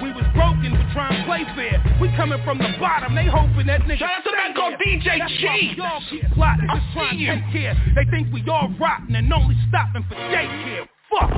We 0.00 0.08
was 0.16 0.24
broken, 0.32 0.72
but 0.72 0.88
trying 0.96 1.20
to 1.20 1.24
play 1.28 1.44
fair. 1.52 1.84
Coming 2.16 2.40
from 2.44 2.56
the 2.58 2.72
bottom, 2.80 3.14
they 3.14 3.26
hoping 3.26 3.66
that 3.66 3.82
nigga. 3.82 3.98
Shout 3.98 4.08
out 4.08 4.24
to 4.24 4.30
stay 4.32 4.52
called. 4.56 4.74
DJ 4.80 5.18
That's 5.20 5.30
why 5.36 5.58
Cheese. 5.60 5.76
we 5.76 5.82
all 5.84 6.00
keep 6.08 6.24
plotting, 6.32 6.64
I 6.70 6.80
just 6.80 6.92
trying 6.96 7.18
to 7.18 7.26
take 7.28 7.52
care. 7.52 7.74
They 7.94 8.04
think 8.10 8.32
we 8.32 8.40
all 8.48 8.72
rotten 8.80 9.14
and 9.14 9.30
only 9.32 9.54
stopping 9.68 10.02
for 10.08 10.16
daycare. 10.32 10.88
Fuck. 11.12 11.28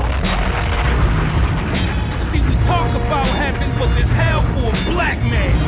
See, 2.30 2.40
we 2.46 2.54
talk 2.70 2.94
about 2.94 3.26
heaven, 3.26 3.74
but 3.74 3.90
there's 3.98 4.14
hell 4.14 4.46
for 4.54 4.70
a 4.70 4.94
black 4.94 5.18
man. 5.18 5.58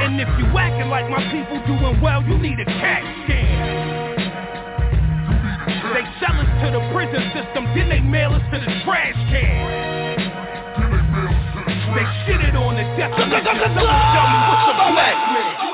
And 0.00 0.16
if 0.20 0.28
you 0.40 0.46
acting 0.56 0.88
like 0.88 1.10
my 1.12 1.20
people 1.28 1.60
doing 1.68 2.00
well, 2.00 2.24
you 2.24 2.38
need 2.38 2.58
a 2.58 2.64
CAT 2.64 3.04
scan. 3.28 3.52
They 5.92 6.04
sell 6.24 6.40
us 6.40 6.48
to 6.64 6.72
the 6.72 6.80
prison 6.96 7.20
system, 7.36 7.68
then 7.76 7.90
they 7.92 8.00
mail 8.00 8.32
us 8.32 8.42
to 8.48 8.58
the 8.58 8.80
trash 8.84 9.14
can. 9.28 10.01
They 11.92 12.06
shitted 12.24 12.56
on 12.56 12.72
the 12.72 12.84
tell 12.96 13.10
me 13.28 13.36
what's 13.36 14.64
a 14.64 14.74
black 14.96 15.16
man? 15.36 15.72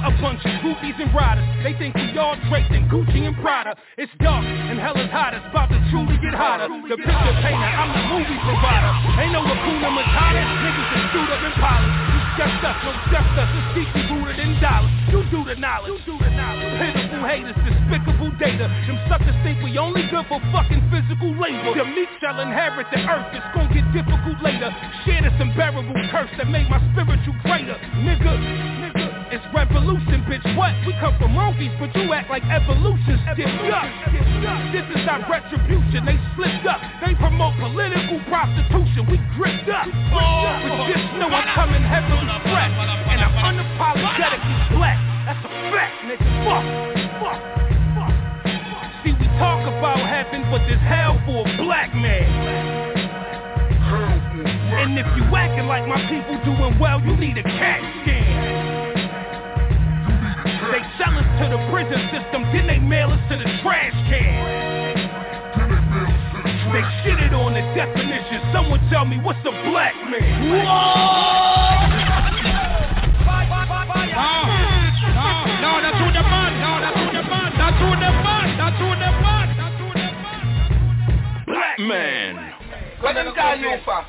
A 0.00 0.10
bunch 0.22 0.40
of 0.46 0.54
groupies 0.62 0.96
and 0.96 1.12
riders. 1.12 1.44
They 1.66 1.74
think 1.76 1.94
we 1.98 2.16
all 2.16 2.38
draped 2.48 2.70
in 2.70 2.88
Gucci 2.88 3.26
and 3.26 3.36
Prada. 3.42 3.74
It's 3.98 4.12
dark 4.22 4.46
and 4.46 4.78
hell 4.78 4.96
is 4.96 5.10
hot. 5.10 5.34
It's 5.34 5.44
about 5.50 5.68
to 5.74 5.78
truly 5.90 6.16
get 6.22 6.32
hotter. 6.32 6.70
The 6.70 6.96
picture 6.96 7.36
painter, 7.42 7.70
I'm 7.72 7.90
the 7.92 8.04
movie 8.14 8.38
provider. 8.46 8.92
Ain't 9.20 9.32
no 9.34 9.42
Hakuna 9.42 9.90
Matata. 9.90 10.38
Niggas 10.38 10.88
is 10.88 11.02
screwed 11.10 11.30
up 11.34 11.42
and 11.44 11.56
polished. 11.58 11.98
You 12.14 12.20
stressed 12.32 12.64
us, 12.64 12.76
no 12.80 12.92
stressed 13.10 13.36
us. 13.42 13.48
It's 13.50 13.68
deeply 13.74 14.02
rooted 14.08 14.38
in 14.38 14.50
dollars. 14.62 14.94
You 15.10 15.20
do 15.34 15.40
the 15.44 15.56
knowledge. 15.58 15.90
You 15.92 15.98
do 16.06 16.14
the 16.16 16.30
knowledge. 16.30 16.78
Pitiful 16.78 17.22
haters, 17.26 17.58
despicable 17.66 18.19
data. 18.38 18.70
Them 18.86 18.98
suckers 19.08 19.34
think 19.42 19.62
we 19.62 19.78
only 19.78 20.06
good 20.10 20.26
for 20.28 20.40
fucking 20.52 20.82
physical 20.90 21.32
labor. 21.38 21.74
The 21.74 21.84
meat 21.84 22.08
shall 22.20 22.38
inherit 22.40 22.86
the 22.92 23.00
earth. 23.02 23.34
It's 23.34 23.46
gonna 23.54 23.72
get 23.72 23.86
difficult 23.92 24.38
later. 24.42 24.70
Share 25.04 25.22
this 25.22 25.34
unbearable 25.40 25.96
curse 26.10 26.30
that 26.38 26.48
made 26.48 26.68
my 26.68 26.78
spiritual 26.92 27.34
greater. 27.42 27.78
Nigga, 28.02 28.32
nigga. 28.82 29.06
It's 29.30 29.46
revolution, 29.54 30.26
bitch. 30.26 30.42
What? 30.58 30.74
We 30.86 30.92
come 30.98 31.14
from 31.18 31.38
monkeys, 31.38 31.70
but 31.78 31.94
you 31.94 32.12
act 32.12 32.30
like 32.30 32.42
evolution's 32.50 33.22
up. 33.30 33.36
This 33.38 33.46
is 33.46 35.06
our 35.06 35.22
retribution. 35.30 36.02
They 36.02 36.18
slipped 36.34 36.66
up. 36.66 36.82
They 36.98 37.14
promote 37.14 37.54
political 37.62 38.18
prostitution. 38.26 39.06
We 39.06 39.22
gripped 39.38 39.70
up. 39.70 39.86
But 39.86 40.90
just 40.90 41.06
know 41.14 41.30
I'm 41.30 41.46
coming 41.54 41.82
heavily 41.82 42.26
fresh, 42.42 42.74
and 43.06 43.22
I'm 43.22 43.34
unapologetically 43.38 44.74
black. 44.74 44.98
That's 45.26 45.44
a 45.46 45.50
fact, 45.70 45.94
nigga. 46.10 46.26
Fuck. 46.42 46.99
Talk 49.40 49.64
about 49.64 50.04
heaven, 50.04 50.44
but 50.52 50.60
there's 50.68 50.84
hell 50.84 51.16
for 51.24 51.48
a 51.48 51.56
black 51.64 51.94
man. 51.94 52.28
And 54.76 54.98
if 54.98 55.06
you 55.16 55.24
acting 55.34 55.64
like 55.64 55.88
my 55.88 55.96
people 56.12 56.36
doing 56.44 56.78
well, 56.78 57.00
you 57.00 57.16
need 57.16 57.38
a 57.38 57.42
CAT 57.42 57.80
scan. 58.02 59.00
They 60.76 60.84
sell 61.00 61.16
us 61.16 61.24
to 61.40 61.48
the 61.56 61.60
prison 61.72 62.04
system, 62.12 62.44
then 62.52 62.66
they 62.66 62.78
mail 62.78 63.08
us 63.08 63.20
to 63.32 63.38
the 63.38 63.48
trash 63.64 63.96
can. 64.12 64.44
They 66.76 66.84
shitted 67.00 67.32
on 67.32 67.54
the 67.54 67.64
definition. 67.74 68.44
Someone 68.52 68.86
tell 68.90 69.06
me 69.06 69.16
what's 69.24 69.40
a 69.40 69.52
black 69.70 69.94
man? 70.04 70.52
Whoa! 70.52 72.09
Man. 81.86 82.34
Black 82.34 82.60
man. 82.68 83.00
What 83.00 83.14
them 83.14 83.34
call 83.34 83.56
you 83.56 83.78
for? 83.84 84.04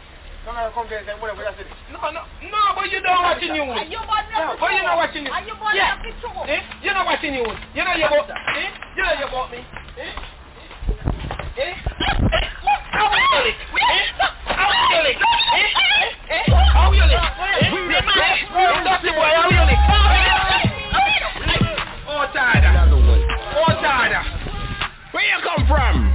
No, 0.46 0.58
no, 0.58 0.72
come 0.74 0.88
here, 0.90 1.06
whatever, 1.22 1.44
that's 1.46 1.60
it. 1.62 1.68
No, 1.94 2.02
no, 2.10 2.26
no, 2.26 2.60
but 2.74 2.90
you 2.90 2.98
don't 3.00 3.22
watch 3.22 3.38
the 3.40 3.54
news. 3.54 3.78
Are 3.78 3.86
you 3.86 4.02
No, 4.02 4.58
but 4.58 4.74
you 4.74 4.82
not 4.82 4.98
watching 4.98 5.24
news. 5.24 5.34
Are 5.38 5.46
you 5.46 5.54
Yeah. 5.78 6.02
Eh? 6.02 6.62
You're 6.82 6.98
not 6.98 7.06
watching 7.06 7.34
news. 7.38 7.54
You 7.78 7.86
know 7.86 7.94
you 7.94 8.06
about, 8.10 8.26
eh? 8.26 8.74
You 8.98 9.04
know 9.06 9.14
you 9.22 9.26
about 9.30 9.52
me. 9.54 9.62
Eh? 10.02 10.10
Eh? 11.62 11.74
How 12.90 13.14
you 13.14 13.22
kill 13.30 13.46
it? 13.46 13.58
Eh? 13.86 14.02
How 14.50 14.66
you 14.66 14.82
kill 14.90 15.06
it? 15.14 15.18
Eh? 15.22 15.62
Eh? 15.62 16.42
Eh? 16.42 16.50
How 16.74 16.90
you 16.90 17.06
live? 17.06 17.22
Eh? 17.22 17.70
Eh? 17.70 18.82
Dirty 18.82 19.14
boy, 19.14 19.30
how 19.30 19.46
you 19.46 19.62
live? 19.62 19.78
Oh, 22.10 22.26
Tada. 22.34 22.90
Oh, 23.62 23.72
Tada. 23.78 24.22
Where 25.14 25.22
you 25.22 25.38
come 25.46 25.68
from? 25.70 26.10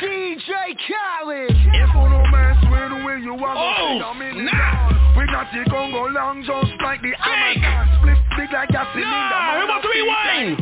DJ 0.00 0.48
Khaled. 0.88 1.50
If 1.52 1.92
you 1.92 2.08
no 2.08 2.24
mess 2.32 2.56
with 2.72 2.92
you 3.20 3.36
are 3.36 3.52
Oh, 3.52 4.00
snap. 4.32 4.96
We 5.14 5.26
got 5.26 5.52
the 5.52 5.68
Congo 5.68 6.08
long 6.08 6.40
just 6.40 6.72
like 6.82 7.02
the 7.02 7.12
Amazon. 7.20 7.88
Split 8.00 8.16
big 8.32 8.48
like 8.50 8.70
a 8.70 8.84
cylinder. 8.96 9.12
Nah, 9.12 9.60
we 9.60 9.68
rewind. 9.92 10.56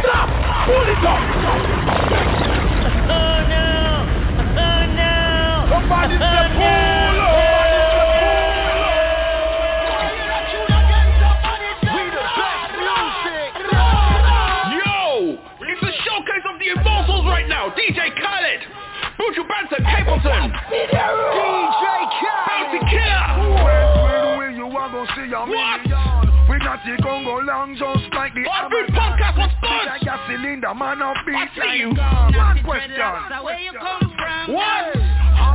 Stop! 0.00 0.28
Pull 0.64 0.88
it 0.88 1.04
up! 1.04 1.20
Oh 3.12 3.36
no! 3.52 3.68
Oh 4.56 4.80
no! 4.96 5.68
Somebody 5.68 6.16
say 6.16 6.24
oh, 6.24 6.56
pull 6.56 6.97
Buju 19.28 19.44
Banton, 19.44 19.84
Capleton. 19.84 20.52
DJ 20.72 21.84
Bounty 22.48 22.80
Killer. 22.88 23.28
Where 23.62 24.38
we 24.38 24.56
you 24.56 24.64
are 24.64 24.88
gonna 24.88 25.06
see 25.14 25.28
a 25.28 25.46
million. 25.46 26.48
We 26.48 26.58
got 26.60 26.80
the 26.86 26.96
Congo 27.02 27.40
long 27.44 27.76
just 27.76 28.08
like 28.14 28.32
the 28.32 28.44
What 28.48 28.70
good 28.70 28.88
podcast 28.88 29.36
was 29.36 29.50
Big 29.60 29.68
good? 29.68 29.86
like 29.86 30.02
a 30.02 30.16
cylinder, 30.28 30.72
man 30.74 31.02
of 31.02 31.16
beat 31.26 31.36
I 31.36 31.48
see 31.60 31.76
you. 31.76 31.88
One 31.92 32.62
question. 32.64 33.44
Where 33.44 33.58
you 33.60 33.72
come 33.76 34.14
from? 34.16 34.54
What? 34.54 34.96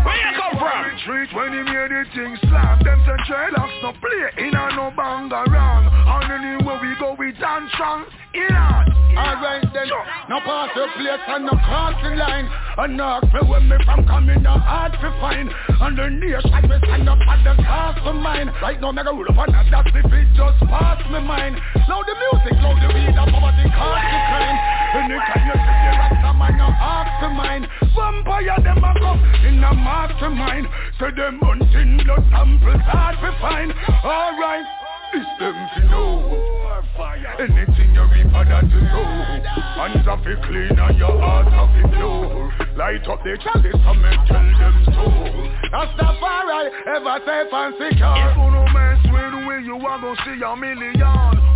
I'm 0.03 0.11
Where 0.11 0.19
you 0.19 0.31
come 0.35 0.59
from? 0.59 0.83
Retreat 0.91 1.29
when 1.33 1.51
he 1.53 1.63
made 1.63 1.91
the 1.91 2.03
thing 2.11 2.35
slam. 2.49 2.83
Them 2.83 2.99
say 3.07 3.17
dreadlocks 3.31 3.81
no 3.81 3.93
play 4.03 4.45
in 4.45 4.53
a 4.53 4.75
no 4.75 4.91
banga 4.95 5.43
wrong. 5.47 5.87
And 5.87 6.59
anywhere 6.59 6.79
we 6.81 6.91
go 6.99 7.15
we 7.17 7.31
dance 7.31 7.71
strong. 7.73 8.05
In 8.33 8.55
on. 8.55 9.03
Alright 9.13 9.61
then, 9.73 9.87
no 10.27 10.39
pass 10.41 10.69
the 10.73 10.87
place 10.97 11.21
and 11.27 11.45
no 11.45 11.53
crossing 11.53 12.17
line 12.17 12.49
And 12.77 12.97
no 12.97 13.21
ask 13.21 13.29
me 13.29 13.41
where 13.45 13.61
me 13.61 13.77
from 13.85 14.07
coming, 14.07 14.41
no 14.41 14.57
hard 14.57 14.93
to 14.93 15.09
find 15.21 15.53
And 15.53 15.93
the 15.93 16.09
nation 16.09 16.49
we 16.65 16.77
stand 16.81 17.07
up 17.07 17.19
at 17.29 17.45
the 17.45 17.61
cost 17.61 18.01
of 18.01 18.15
mine 18.15 18.49
Right 18.59 18.81
now 18.81 18.91
me 18.91 19.03
go 19.03 19.13
rule 19.13 19.29
up 19.29 19.37
on 19.37 19.51
that, 19.53 19.69
that's 19.69 19.89
if 19.93 20.09
it 20.09 20.27
just 20.33 20.57
pass 20.65 20.97
me 21.13 21.21
mind 21.21 21.61
Now 21.85 22.01
the 22.01 22.15
music, 22.17 22.57
now 22.57 22.73
the 22.73 22.92
a 30.23 30.29
mastermind 30.29 30.67
Say 30.99 31.11
them 31.15 31.39
hunting 31.41 31.97
blood 32.05 32.23
samples 32.31 32.81
hard 32.85 33.15
to 33.19 33.31
find. 33.41 33.71
Alright, 34.03 34.65
it's 35.13 35.39
them 35.39 35.55
to 35.75 35.81
know. 35.89 36.59
Anything 37.39 37.93
you 37.93 38.03
reap 38.13 38.27
for 38.31 38.45
that 38.45 38.61
to 38.61 38.79
know. 38.81 39.03
Hands 39.75 40.07
off 40.07 40.25
it 40.25 40.41
clean 40.43 40.79
and 40.79 40.97
your 40.97 41.19
heart 41.19 41.47
off 41.47 41.69
it 41.75 41.91
pure 41.91 42.53
Light 42.77 43.07
up 43.07 43.23
the 43.23 43.37
chalice 43.41 43.75
and 43.75 44.01
make 44.01 44.19
tell 44.27 44.43
them 44.43 44.75
so. 44.85 45.05
That's 45.71 45.91
the 45.97 46.07
far 46.19 46.45
I 46.45 46.69
ever 46.95 47.17
and 47.19 47.75
If 47.75 47.91
secure 47.91 48.17
you 48.17 48.51
no 48.51 48.63
mess 48.73 49.01
with 49.11 49.32
we 49.59 49.65
you 49.65 49.75
are 49.75 49.99
gonna 50.01 50.15
see 50.25 50.41
a 50.41 50.55
million. 50.55 50.93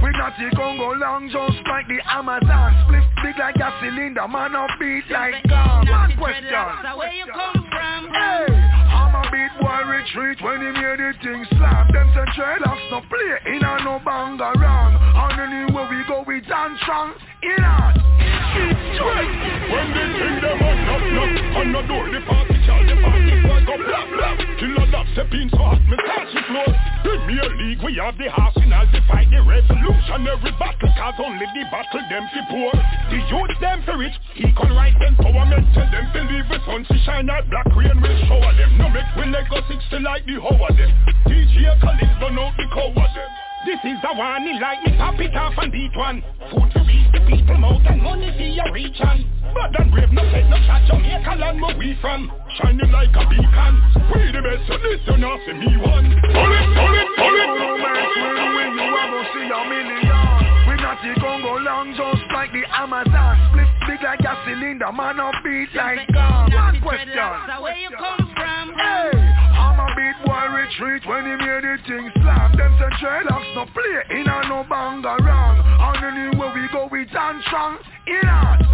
We 0.04 0.12
got 0.14 0.34
the 0.38 0.50
Congo 0.56 0.94
long 0.94 1.30
just 1.30 1.66
like 1.68 1.88
the 1.88 1.98
Amazon. 2.06 2.76
Split 2.86 3.04
big 3.24 3.38
like 3.40 3.56
a 3.56 3.74
cylinder, 3.82 4.28
man 4.28 4.56
of 4.56 4.70
beat 4.80 5.10
like 5.10 5.42
God. 5.50 5.90
One 5.90 6.18
question. 6.18 6.54
So 6.84 6.98
where 6.98 7.14
you 7.14 7.26
come 7.26 7.66
from? 7.74 8.14
Hey, 8.14 8.46
a 9.18 9.32
beat 9.32 9.54
boy 9.58 9.82
retreat 9.90 10.38
when 10.42 10.60
the 10.62 11.14
thing 11.24 11.46
slam. 11.58 11.90
Them 11.94 12.08
say 12.14 12.58
no 12.92 13.02
play 13.10 13.56
in 13.56 13.62
a 13.64 13.74
no 13.84 14.00
banga 14.06 14.54
wrong. 14.60 14.94
And 14.94 15.42
anywhere 15.42 15.88
we 15.90 16.06
go 16.08 16.24
we 16.28 16.42
dance 16.42 16.80
strong. 16.84 17.14
In. 17.42 17.98
When 18.58 19.88
they 19.94 20.08
sing 20.18 20.38
them 20.42 20.58
on 20.58 20.78
knock 20.88 21.04
knock 21.14 21.58
On 21.62 21.68
the 21.70 21.82
door 21.86 22.06
the 22.10 22.22
party 22.26 22.58
shall 22.66 22.82
the 22.82 22.96
party 22.98 23.36
boy 23.46 23.62
go 23.70 23.76
blah 23.78 24.06
blah 24.10 24.34
Killer 24.58 24.88
love 24.90 25.06
step 25.14 25.30
in 25.30 25.46
so 25.54 25.62
hot 25.62 25.78
me 25.86 25.98
touch 26.02 26.34
the 26.34 26.42
floor. 26.50 26.70
Premier 27.06 27.50
League 27.62 27.82
we 27.86 27.94
have 28.02 28.18
the 28.18 28.28
arsenal 28.34 28.86
to 28.90 29.00
fight 29.06 29.30
the 29.30 29.42
revolutionary 29.46 30.52
battle. 30.58 30.90
Cause 30.98 31.18
only 31.22 31.46
the 31.54 31.64
battle 31.70 32.04
them 32.10 32.26
fi 32.34 32.42
poor. 32.50 32.74
The 33.14 33.20
youth 33.30 33.56
them 33.62 33.84
fi 33.86 33.94
rich. 33.94 34.18
Equal 34.38 34.74
right 34.76 34.94
empowerment 35.02 35.66
Tell 35.74 35.90
them 35.90 36.06
to 36.14 36.22
leave 36.30 36.48
the 36.50 36.60
sun 36.66 36.86
to 36.86 36.98
shine 37.06 37.30
out 37.30 37.50
Black 37.50 37.66
rain 37.76 38.02
will 38.02 38.18
shower 38.28 38.54
them 38.54 38.78
No 38.78 38.90
make 38.90 39.07
we 39.16 39.26
let 39.32 39.50
go 39.50 39.62
60 39.64 40.00
like 40.04 40.26
the 40.26 40.36
hoe 40.42 40.58
of 40.58 40.76
them. 40.76 40.92
DJ 41.26 41.72
Khaled 41.80 42.12
burn 42.20 42.38
out 42.40 42.54
the 42.58 42.66
cow 42.74 42.90
of 42.90 42.96
them. 42.96 43.32
This 43.66 43.84
is 43.84 44.00
the 44.00 44.14
one, 44.16 44.48
he 44.48 44.56
like 44.60 44.80
me, 44.86 44.96
pop 44.96 45.20
it 45.20 45.36
off 45.36 45.54
and 45.58 45.72
beat 45.72 45.92
one. 45.98 46.24
Food 46.48 46.72
to 46.72 46.80
reach 46.88 47.10
the 47.12 47.20
people 47.28 47.58
mouth 47.58 47.84
and 47.84 48.02
money 48.02 48.32
for 48.32 48.48
your 48.48 48.72
reach 48.72 48.96
on. 49.02 49.28
Bad 49.52 49.76
and 49.76 49.92
brave, 49.92 50.12
no 50.16 50.24
set, 50.32 50.48
no 50.48 50.56
shot, 50.64 50.88
Jamaica 50.88 51.36
land 51.36 51.60
where 51.60 51.76
we 51.76 51.98
from. 52.00 52.32
Shining 52.56 52.92
like 52.96 53.12
a 53.12 53.24
beacon. 53.28 53.74
We 54.14 54.32
the 54.32 54.40
best, 54.40 54.72
so 54.72 54.80
this 54.80 55.04
you 55.04 55.18
not 55.20 55.44
see 55.44 55.52
me 55.52 55.76
one. 55.84 56.08
Pull 56.32 56.52
it, 56.54 56.68
pull 56.80 56.96
it, 56.96 57.10
pull 57.18 57.36
it. 57.36 57.50
No 57.60 57.70
mess 57.76 58.08
with 58.16 58.40
we 58.56 58.64
you 58.72 58.94
are 58.94 59.10
gonna 59.12 59.36
see 59.36 59.52
a 59.52 59.60
million. 59.68 60.38
We 60.64 60.74
got 60.80 60.98
the 61.04 61.12
Congo 61.20 61.60
long 61.60 61.92
just 61.92 62.24
like 62.32 62.56
the 62.56 62.64
Amazon. 62.72 63.36
Split 63.52 63.68
big 63.84 64.00
like 64.00 64.24
a 64.24 64.34
cylinder, 64.48 64.92
man 64.96 65.20
of 65.20 65.36
beat 65.44 65.76
like 65.76 66.08
God. 66.14 66.54
One 66.54 66.80
question. 66.80 68.17
Hey, 68.78 69.12
I'm 69.14 69.80
a 69.80 69.88
beat 69.96 70.18
boy 70.26 70.46
retreat 70.54 71.06
when 71.08 71.26
he 71.26 71.36
made 71.36 71.64
the 71.64 71.78
thing 71.88 72.12
slam. 72.22 72.56
Them 72.56 72.76
say 72.80 73.06
dreadlocks 73.06 73.56
no 73.56 73.66
play 73.74 74.20
in 74.20 74.28
a 74.28 74.48
no 74.48 74.66
banga 74.70 75.18
wrong. 75.24 75.58
And 75.60 76.06
anywhere 76.06 76.54
we 76.54 76.68
go 76.72 76.88
we 76.92 77.06
dance 77.06 77.44
strong. 77.46 77.78
In 78.08 78.28
on. 78.30 78.68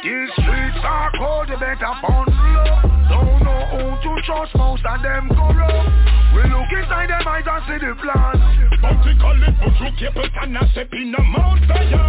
These 0.00 0.32
streets 0.32 0.80
are 0.80 1.12
cold, 1.18 1.48
you 1.50 1.60
better 1.60 1.92
bundle 2.00 2.32
up. 2.32 2.88
Don't 3.12 3.36
know 3.44 3.60
who 3.68 4.00
to 4.00 4.12
trust, 4.24 4.54
most 4.56 4.80
of 4.80 5.02
them 5.02 5.28
corrupt. 5.28 5.92
We 6.32 6.40
look 6.48 6.72
inside 6.72 7.12
them 7.12 7.28
eyes 7.28 7.44
and 7.44 7.62
see 7.68 7.76
the 7.84 7.92
plan. 8.00 8.40
Vertically 8.80 9.52
put 9.60 9.76
you 9.76 9.92
keep 10.00 10.16
it 10.16 10.32
and 10.40 10.56
a 10.56 10.64
step 10.72 10.88
in 10.96 11.12
the 11.12 11.20
mouth 11.20 11.60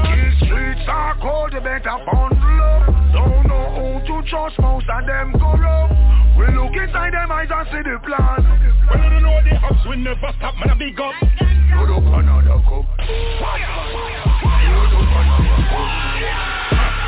These 0.08 0.39
streets 0.39 0.88
are 0.88 1.20
cold, 1.20 1.52
you 1.52 1.60
better 1.60 2.00
bundle 2.08 2.64
up. 2.64 2.88
Don't 3.12 3.44
know 3.52 3.66
who 3.76 4.00
to 4.08 4.30
trust, 4.30 4.56
most 4.64 4.88
of 4.88 5.04
them 5.04 5.36
corrupt. 5.36 5.92
We 6.39 6.48
look 6.56 6.72
inside 6.72 7.12
them 7.12 7.28
eyes 7.28 7.52
and 7.52 7.68
see 7.76 7.84
the 7.84 8.00
plan. 8.08 8.39
Well, 8.88 9.04
you 9.04 9.20
don't 9.20 9.24
know 9.24 9.36
the 9.44 9.60
house 9.60 9.84
will 9.84 10.00
never 10.00 10.32
stop, 10.39 10.56
man, 10.64 10.72
a 10.72 10.76
big 10.80 10.96
up. 10.96 11.12
Up 11.12 12.08
another 12.08 12.56
cup. 12.64 12.88
Fire, 12.88 13.68
fire, 13.92 14.24
fire. 14.39 14.80
Load 14.80 14.96
up 14.96 15.12
another 15.12 15.60
cup. 15.68 17.01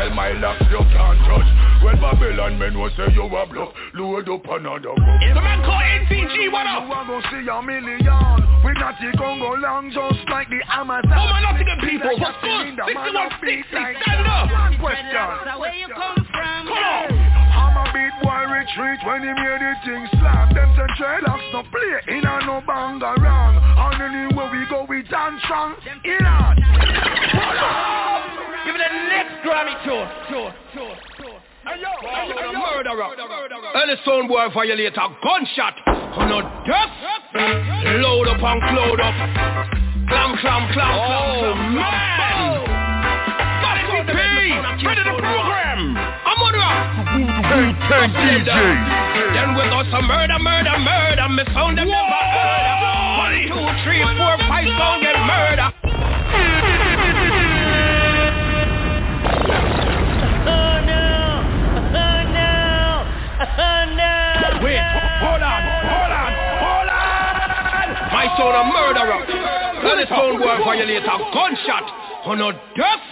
Well, 0.00 0.16
my 0.16 0.32
locks 0.32 0.64
you 0.72 0.80
can't 0.96 1.20
touch. 1.28 1.44
Well, 1.84 1.92
Babylon 2.00 2.56
men 2.56 2.72
will 2.72 2.88
say 2.96 3.12
you 3.12 3.28
a 3.28 3.44
bluff. 3.44 3.68
Load 3.92 4.32
up 4.32 4.48
another 4.48 4.96
cup. 4.96 5.20
It's 5.20 5.36
a 5.36 5.44
man 5.44 5.60
called 5.60 5.84
NCG, 6.08 6.48
what 6.48 6.64
up? 6.64 6.88
You 6.88 6.96
are 6.96 7.04
gonna 7.04 7.20
see 7.28 7.44
a 7.44 7.60
million. 7.60 8.00
We 8.64 8.72
not 8.80 8.96
the 8.96 9.12
Congo 9.20 9.60
long, 9.60 9.92
just 9.92 10.24
like 10.32 10.48
the 10.48 10.64
Amazon. 10.72 11.04
Oh, 11.04 11.28
my 11.28 11.44
Nottingham 11.44 11.84
people, 11.84 12.16
what's 12.16 12.40
good? 12.40 12.80
6160, 12.80 14.00
stand 14.00 14.24
up. 14.24 14.48
One 14.48 14.80
question. 14.80 15.20
Where 15.60 15.76
you 15.76 15.92
come 15.92 16.16
from? 16.32 16.64
Come 16.64 16.80
on. 16.80 17.12
I'm 17.60 17.76
a 17.76 17.84
beat 17.92 18.16
boy 18.24 18.40
retreat 18.56 19.04
when 19.04 19.20
he 19.20 19.36
hear 19.36 19.60
the 19.60 19.76
thing 19.84 20.08
slap. 20.16 20.48
Them 20.56 20.80
say 20.80 20.88
dreadlocks 20.96 21.44
no 21.52 21.60
play 21.68 22.16
in 22.16 22.24
a 22.24 22.40
no 22.48 22.64
banga 22.64 23.20
wrong. 23.20 23.52
And 23.60 24.00
anywhere 24.00 24.48
we 24.48 24.64
go 24.64 24.88
we 24.88 25.04
dance 25.12 25.44
strong. 25.44 25.76
In 26.08 26.24
on. 26.24 26.56
Give 28.64 28.74
it 28.76 28.82
the 28.84 28.90
next 29.08 29.34
Grammy 29.44 29.74
tour, 29.84 30.04
tour, 30.28 30.52
tour, 30.74 30.94
tour. 31.16 31.36
Hey 31.64 31.80
yo, 31.80 31.92
hey 32.04 32.28
yo, 32.28 32.36
hey 32.36 32.52
yo. 32.52 32.60
Murderer. 32.60 33.08
Early 33.74 33.96
sound 34.04 34.28
boy 34.28 34.48
violate 34.52 34.96
a 34.96 35.06
gunshot. 35.22 35.76
On 35.86 36.32
a 36.32 36.40
death. 36.68 36.92
Load 38.00 38.28
up 38.28 38.42
and 38.42 38.60
cloud 38.68 39.00
up. 39.00 39.16
Clam, 40.08 40.36
clam, 40.42 40.62
clam, 40.72 40.90
Oh, 40.90 41.00
clam, 41.40 41.74
man. 41.74 42.36
Oh. 42.40 42.66
Body 43.62 43.82
P, 44.08 44.12
ready 44.84 45.02
the 45.04 45.14
program. 45.16 45.96
I'm 45.96 46.40
on 46.42 46.54
rock. 46.58 46.84
Wu-Tang 47.48 48.10
DJ. 48.12 48.50
Then 49.32 49.54
we 49.54 49.62
got 49.70 49.86
some 49.92 50.04
murder, 50.08 50.38
murder, 50.40 50.76
murder. 50.80 51.28
Me 51.30 51.44
sound 51.54 51.78
them 51.78 51.88
never 51.88 52.20
heard. 52.34 53.20
One, 53.24 53.36
two, 53.48 53.64
three, 53.84 54.02
four, 54.18 54.34
five, 54.50 54.66
sound 54.76 55.00
get 55.02 55.16
murder. 55.22 55.68
Wait, 64.60 64.76
hold 65.24 65.40
on, 65.40 65.62
hold 65.88 66.12
on, 66.12 66.32
hold 66.60 66.88
on. 66.92 67.86
My 68.12 68.26
son 68.36 68.54
a 68.54 68.62
murderer. 68.68 69.20
Sound 70.10 70.38
boy 70.38 70.56
violate 70.64 71.06
a 71.06 71.16
gunshot. 71.32 71.86
On 72.26 72.40
a 72.40 72.52
death. 72.74 73.04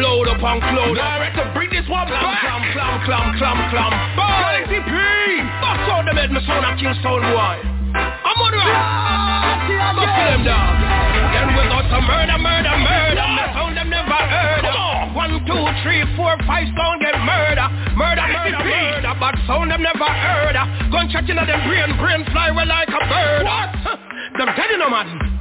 Load 0.00 0.28
up 0.28 0.42
and 0.42 0.60
cloud. 0.62 0.96
Direct 0.96 1.36
to 1.36 1.44
bring 1.52 1.68
this 1.70 1.86
one 1.88 2.08
back. 2.08 2.40
Clam, 2.40 2.62
clam, 2.72 3.04
clam, 3.04 3.38
clam, 3.38 3.58
clam. 3.70 3.92
Galaxy 4.16 4.80
P. 4.80 4.92
Bust 5.60 5.92
out 5.92 6.04
the 6.08 6.12
head, 6.16 6.30
my 6.32 6.40
son 6.46 6.64
a 6.64 6.72
king 6.80 6.94
sound 7.02 7.22
boy. 7.22 7.56
I'm 7.94 8.40
on 8.40 8.52
rock. 8.54 9.69
Sound 19.50 19.70
them 19.70 19.82
never 19.82 20.06
heard. 20.06 20.54
Uh, 20.54 20.66
gunshot 20.94 21.28
in 21.28 21.34
them 21.34 21.46
brain, 21.66 21.90
brain 21.98 22.22
fly 22.30 22.50
well 22.54 22.68
like 22.70 22.88
a 22.88 23.02
bird. 23.10 23.42
Uh, 23.42 23.50
what? 23.50 23.98
Them 24.38 24.48
dead 24.54 24.70
in 24.70 24.80
a 24.80 24.88
man. 24.88 25.40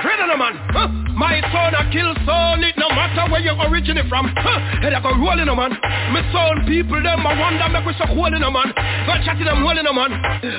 Dread 0.00 0.20
on 0.20 0.30
a 0.30 0.38
man, 0.38 0.54
huh? 0.72 1.01
My 1.14 1.40
son 1.52 1.74
a 1.76 1.82
kill 1.92 2.12
son, 2.24 2.64
it 2.64 2.76
no 2.78 2.88
matter 2.88 3.30
where 3.30 3.40
you 3.40 3.52
originate 3.68 4.08
from, 4.08 4.32
huh? 4.32 4.58
Head 4.80 4.94
I 4.94 5.00
go 5.00 5.12
roll 5.12 5.38
in 5.38 5.48
a 5.48 5.54
man. 5.54 5.76
My 6.12 6.24
son 6.32 6.64
people 6.66 7.00
them 7.02 7.26
I 7.26 7.36
wonder 7.36 7.68
make 7.68 7.84
we 7.84 7.92
so 8.00 8.06
hole 8.08 8.32
in 8.32 8.42
a 8.42 8.50
man. 8.50 8.72
Got 9.06 9.24
chat 9.24 9.36
in 9.36 9.44
them 9.44 9.60
hole 9.60 9.76
in 9.76 9.86
a 9.86 9.92
man. 9.92 10.10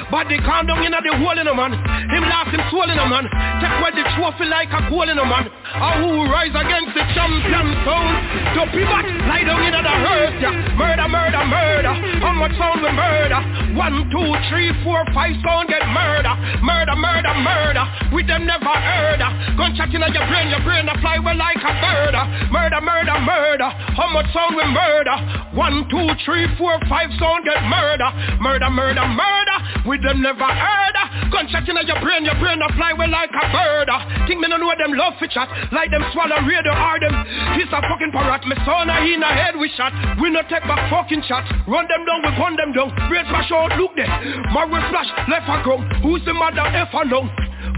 But 0.10 0.30
they 0.30 0.38
calm 0.46 0.68
down 0.68 0.86
in 0.86 0.94
a 0.94 1.02
the 1.02 1.14
hole 1.18 1.38
in 1.38 1.48
a 1.48 1.56
man. 1.56 1.74
Him 1.74 2.24
laugh 2.30 2.54
him 2.54 2.62
soul 2.70 2.86
in 2.86 2.98
a 2.98 3.08
man. 3.10 3.26
Take 3.60 3.74
away 3.82 3.92
the 3.98 4.06
trophy 4.14 4.46
like 4.46 4.70
a 4.72 4.82
goal 4.90 5.10
in 5.10 5.18
a 5.18 5.26
man. 5.26 5.50
A 5.50 5.90
who 6.00 6.30
rise 6.30 6.54
against 6.54 6.94
the 6.94 7.04
champion 7.18 7.68
sound. 7.82 8.16
Dopey 8.54 8.86
back, 8.86 9.06
lie 9.26 9.44
down 9.44 9.62
in 9.66 9.74
the 9.74 9.96
earth, 10.06 10.38
yeah. 10.38 10.54
Murder, 10.78 11.08
murder, 11.10 11.44
murder. 11.50 11.94
How 12.22 12.34
much 12.38 12.54
sound 12.62 12.86
we 12.86 12.94
murder? 12.94 13.42
One, 13.74 14.06
two, 14.14 14.30
three, 14.54 14.70
four, 14.86 15.02
five 15.18 15.34
sound 15.42 15.70
get 15.70 15.82
murder. 15.90 16.34
Murder, 16.62 16.96
murder, 16.96 17.34
murder. 17.42 17.86
With 18.14 18.28
them 18.28 18.46
never 18.46 18.70
heard. 18.70 19.22
Gunshot 19.58 19.90
in 19.94 20.02
your 20.02 20.26
brain, 20.30 20.43
your 20.50 20.64
brain 20.64 20.88
a 20.90 20.96
fly 21.00 21.20
well 21.20 21.38
like 21.38 21.62
a 21.62 21.74
bird. 21.80 22.16
Murder, 22.52 22.82
murder, 22.82 23.18
murder. 23.22 23.70
How 23.96 24.10
much 24.12 24.28
sound 24.34 24.56
we 24.56 24.66
murder? 24.66 25.16
One, 25.54 25.86
two, 25.90 26.08
three, 26.26 26.48
four, 26.58 26.80
five 26.90 27.12
sound 27.20 27.46
get 27.46 27.62
murder. 27.70 28.10
Murder, 28.42 28.70
murder, 28.70 29.06
murder. 29.06 29.58
With 29.86 30.02
them 30.04 30.22
never 30.22 30.48
heard. 30.48 30.98
Gunshot 31.30 31.68
in 31.68 31.78
your 31.88 32.00
brain, 32.00 32.26
your 32.26 32.38
brain 32.40 32.62
a 32.62 32.70
fly 32.78 32.94
well 32.94 33.10
like 33.10 33.34
a 33.34 33.46
bird. 33.52 33.90
Think 34.28 34.40
me 34.40 34.48
no 34.48 34.58
know 34.58 34.74
them 34.78 34.94
love 34.94 35.14
for 35.20 35.28
chat. 35.28 35.50
Like 35.72 35.92
them 35.92 36.06
swallow 36.14 36.40
radio 36.46 36.72
or 36.72 37.00
them. 37.00 37.16
This 37.58 37.70
a 37.74 37.82
fucking 37.82 38.14
parrot. 38.14 38.46
Me 38.48 38.56
son 38.66 38.90
in 38.90 39.22
a 39.22 39.32
head 39.34 39.58
we 39.58 39.70
shot. 39.76 39.92
We 40.22 40.30
no 40.30 40.42
take 40.46 40.64
back 40.70 40.90
fucking 40.90 41.24
shots. 41.28 41.50
Run 41.68 41.88
them 41.90 42.06
down, 42.06 42.22
we 42.22 42.32
gun 42.38 42.56
them 42.56 42.72
down. 42.72 42.90
Brain 43.10 43.26
smash 43.30 43.52
out, 43.52 43.76
look 43.78 43.96
there. 43.96 44.10
Marvel 44.54 44.82
flash, 44.90 45.10
left 45.28 45.50
a 45.50 45.58
come. 45.64 45.84
Who's 46.02 46.24
the 46.26 46.34
mother 46.34 46.62
F 46.62 46.94
down? 47.10 47.30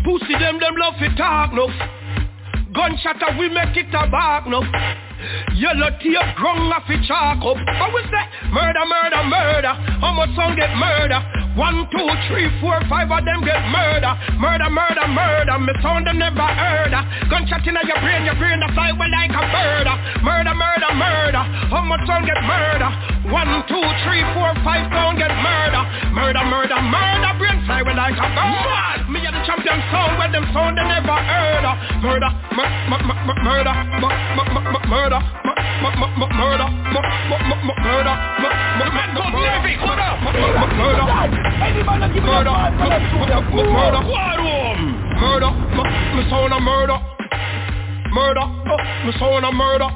Pussy 0.03 0.37
them, 0.37 0.59
them 0.59 0.75
love 0.77 0.93
it 1.01 1.17
talk 1.17 1.53
no. 1.53 1.65
Gunshot 2.75 3.23
a 3.23 3.39
we 3.39 3.47
make 3.49 3.77
it 3.77 3.87
a 3.93 4.09
back 4.11 4.47
no. 4.47 4.61
Yellow 5.55 5.89
tape 6.03 6.35
grung 6.35 6.69
off 6.75 6.83
it 6.89 7.01
chalk 7.07 7.39
up. 7.39 7.55
But 7.55 7.93
we 7.93 8.01
say 8.11 8.25
murder, 8.51 8.85
murder, 8.85 9.23
murder. 9.23 9.73
How 10.03 10.11
much 10.11 10.35
son 10.35 10.55
get 10.55 10.75
murder? 10.75 11.44
One, 11.55 11.87
two, 11.87 12.03
three, 12.27 12.51
four, 12.59 12.75
five 12.91 13.07
of 13.07 13.23
them 13.23 13.39
get 13.47 13.55
murder. 13.71 14.11
Murder, 14.35 14.67
murder, 14.69 15.07
murder. 15.07 15.55
Me 15.63 15.71
sound 15.79 16.03
them 16.05 16.19
never 16.19 16.43
heard. 16.43 16.91
Gunshot 17.31 17.63
in 17.63 17.79
your 17.79 17.99
brain, 18.03 18.27
your 18.27 18.35
brain 18.35 18.59
a 18.59 18.67
fly 18.75 18.91
well 18.91 19.07
like 19.07 19.31
a 19.31 19.39
bird. 19.55 19.87
Murder, 20.19 20.51
murder, 20.51 20.91
murder. 20.99 21.43
How 21.71 21.79
much 21.87 22.03
son 22.03 22.27
get 22.27 22.43
murder? 22.43 22.91
One, 23.31 23.63
two, 23.71 23.79
three, 24.03 24.19
four, 24.35 24.51
five 24.67 24.83
sound 24.91 25.15
get 25.15 25.31
murder. 25.31 25.79
Murder, 26.11 26.43
murder, 26.43 26.79
murder. 26.91 27.31
Brain 27.39 27.63
fly 27.63 27.79
well 27.87 27.95
like 27.95 28.19
a 28.19 28.27
bird. 28.35 29.07
Me 29.07 29.23
and 29.23 29.31
the 29.31 29.41
champion 29.47 29.79
sound 29.95 30.19
where 30.19 30.27
them 30.35 30.43
sound 30.51 30.75
they 30.75 30.83
never 30.83 31.15
heard. 31.15 31.63
Murder, 32.03 32.31
mur- 32.51 32.75
mur- 32.91 33.05
mur- 33.31 33.41
murder, 33.47 33.75
mur- 34.03 34.19
mur- 34.35 34.49
mur- 34.51 34.67
mur- 34.75 34.87
murder, 34.91 35.19
mur- 35.47 35.59
mur- 35.87 35.95
mur- 36.03 36.15
mur- 36.19 36.35
murder, 36.35 36.67
mur- 36.91 37.15
mur- 41.45 41.85
mur- 41.85 41.99
mur- 41.99 42.21
murder, 42.25 42.51
mur- 42.75 42.93
mur- 42.95 43.29
mur- 43.75 44.41
mur- 44.41 44.77
murder, 45.21 45.51
mur- 45.75 45.91
mur- 46.13 46.29
murder, 46.33 46.59
murder, 46.59 46.99
murder, 48.11 48.45
murder, 48.45 48.47
me 49.05 49.11
sound 49.19 49.45
a 49.45 49.51
murder. 49.51 49.89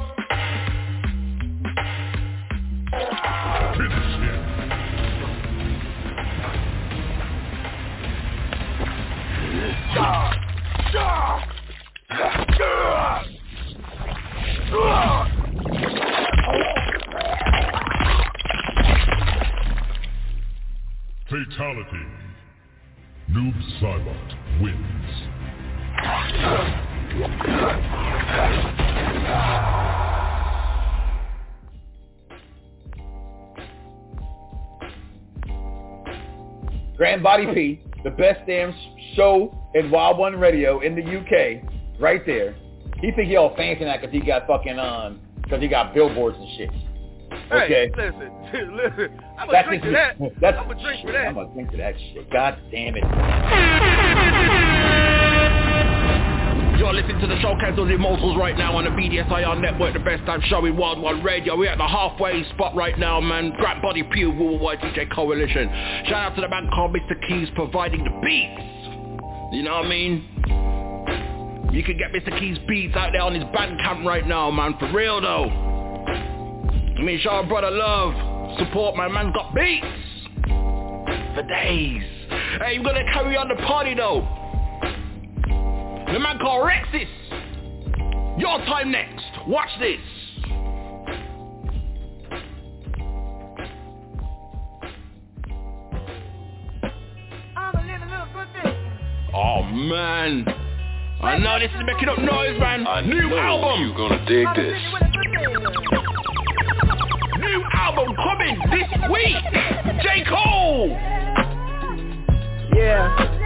Fatality. 21.30 22.06
Noob 23.30 23.54
Saibot 23.80 24.60
wins. 24.60 25.30
Grand 36.96 37.22
Body 37.22 37.46
P, 37.54 37.80
the 38.02 38.10
best 38.10 38.44
damn 38.48 38.74
show 39.14 39.56
in 39.74 39.88
Wild 39.92 40.18
One 40.18 40.34
Radio 40.34 40.80
in 40.80 40.96
the 40.96 41.02
UK, 41.02 41.62
right 42.00 42.26
there. 42.26 42.56
He 43.00 43.12
think 43.12 43.28
he 43.28 43.36
all 43.36 43.54
fancy 43.54 43.84
now 43.84 43.96
because 43.98 44.12
he 44.12 44.18
got 44.18 44.48
fucking 44.48 44.80
um 44.80 45.20
because 45.44 45.62
he 45.62 45.68
got 45.68 45.94
billboards 45.94 46.36
and 46.40 46.48
shit. 46.56 46.89
Okay. 47.32 47.90
Hey, 47.90 47.90
listen, 47.96 48.76
listen. 48.76 49.20
I'm 49.38 49.46
gonna 49.46 49.66
drink 49.66 49.82
to 49.82 49.88
it. 49.88 49.92
that. 49.92 50.16
That's 50.40 50.58
I'm 50.58 50.68
gonna 50.68 50.82
drink 50.82 51.02
for 51.02 51.08
shit, 51.08 51.14
that. 51.14 51.28
I'm 51.28 51.34
gonna 51.34 51.52
drink 51.52 51.70
to 51.70 51.76
that 51.78 51.94
shit. 51.98 52.30
God 52.30 52.58
damn 52.70 52.94
it. 52.96 53.04
You're 56.80 56.94
listening 56.94 57.20
to 57.20 57.26
the 57.26 57.36
show 57.42 57.54
showcase 57.60 57.76
the 57.76 57.84
Immortals 57.84 58.38
right 58.38 58.56
now 58.56 58.74
on 58.74 58.84
the 58.84 58.90
BDSIR 58.90 59.60
network, 59.60 59.92
the 59.92 60.00
best 60.00 60.24
time 60.24 60.40
show 60.46 60.64
in 60.64 60.78
worldwide 60.78 61.22
radio. 61.22 61.54
We're 61.54 61.68
at 61.70 61.76
the 61.76 61.86
halfway 61.86 62.42
spot 62.54 62.74
right 62.74 62.98
now, 62.98 63.20
man. 63.20 63.52
Grab 63.58 63.82
Body 63.82 64.02
Pew, 64.02 64.30
Worldwide 64.30 64.78
DJ 64.80 65.12
Coalition. 65.14 65.68
Shout 66.06 66.32
out 66.32 66.34
to 66.36 66.40
the 66.40 66.48
man 66.48 66.70
called 66.74 66.96
Mr. 66.96 67.20
Keyes 67.28 67.48
providing 67.54 68.02
the 68.02 68.10
beats. 68.24 68.62
You 69.52 69.62
know 69.62 69.74
what 69.74 69.86
I 69.86 69.88
mean? 69.88 71.70
You 71.70 71.84
can 71.84 71.98
get 71.98 72.12
Mr. 72.12 72.36
Keyes 72.40 72.58
beats 72.66 72.96
out 72.96 73.12
there 73.12 73.22
on 73.22 73.34
his 73.34 73.44
Bandcamp 73.44 74.04
right 74.06 74.26
now, 74.26 74.50
man. 74.50 74.74
For 74.80 74.90
real 74.90 75.20
though. 75.20 75.79
I 77.00 77.02
mean, 77.02 77.18
show 77.20 77.30
a 77.30 77.46
brother 77.46 77.70
love. 77.70 78.58
Support 78.58 78.94
my 78.94 79.08
man 79.08 79.32
got 79.32 79.54
beats. 79.54 79.86
For 81.34 81.42
days. 81.48 82.02
Hey, 82.60 82.74
you're 82.74 82.84
gonna 82.84 83.10
carry 83.10 83.38
on 83.38 83.48
the 83.48 83.54
party 83.62 83.94
though. 83.94 84.20
The 86.12 86.18
man 86.18 86.38
called 86.38 86.68
Rexis. 86.68 87.08
Your 88.38 88.58
time 88.66 88.92
next. 88.92 89.24
Watch 89.48 89.70
this. 89.80 89.98
Oh 99.32 99.62
man. 99.62 100.44
I 101.22 101.38
know 101.38 101.58
this 101.58 101.70
is 101.70 101.82
making 101.86 102.10
up 102.10 102.18
noise, 102.18 102.60
man. 102.60 102.86
I 102.86 103.00
New 103.00 103.36
album. 103.36 103.88
you 103.88 103.94
gonna 103.96 104.22
dig 104.26 104.46
this. 104.54 105.19
Album 107.72 108.14
coming 108.16 108.58
this 108.70 108.88
week. 109.10 109.36
J. 110.02 110.24
Cole. 110.28 110.88
Yeah. 112.74 113.36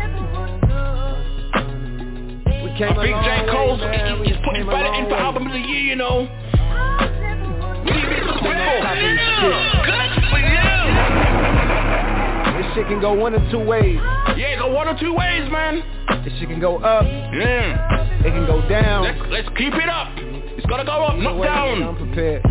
I 2.74 2.78
think 2.78 3.16
J. 3.22 3.46
Cole's 3.52 3.80
he's 4.26 4.36
putting 4.44 4.66
better 4.66 4.92
in 4.94 5.06
for 5.08 5.14
album 5.16 5.46
of 5.46 5.52
the 5.52 5.58
year, 5.60 5.80
you 5.80 5.96
know. 5.96 6.26
We 7.84 7.92
need 7.92 8.08
this 8.10 8.24
Popping 8.26 9.14
successful. 9.14 9.52
shit. 9.84 10.30
for 10.30 10.40
you. 10.42 10.68
This 12.58 12.66
shit 12.74 12.86
can 12.88 13.00
go 13.00 13.12
one 13.14 13.34
of 13.34 13.42
two 13.50 13.60
ways. 13.64 13.98
Yeah, 14.36 14.58
go 14.58 14.72
one 14.74 14.88
or 14.88 14.98
two 14.98 15.12
ways, 15.14 15.48
man. 15.52 15.82
This 16.24 16.32
shit 16.40 16.48
can 16.48 16.58
go 16.60 16.78
up. 16.78 17.04
Yeah. 17.04 18.22
It 18.26 18.30
can 18.32 18.46
go 18.46 18.66
down. 18.68 19.04
Let's, 19.04 19.20
let's 19.30 19.48
keep 19.56 19.74
it 19.74 19.88
up. 19.88 20.08
It's 20.56 20.66
gotta 20.66 20.84
go 20.84 21.04
up, 21.04 21.16
not 21.18 21.40
down. 21.44 21.82
I'm 21.82 21.96
prepared. 21.96 22.42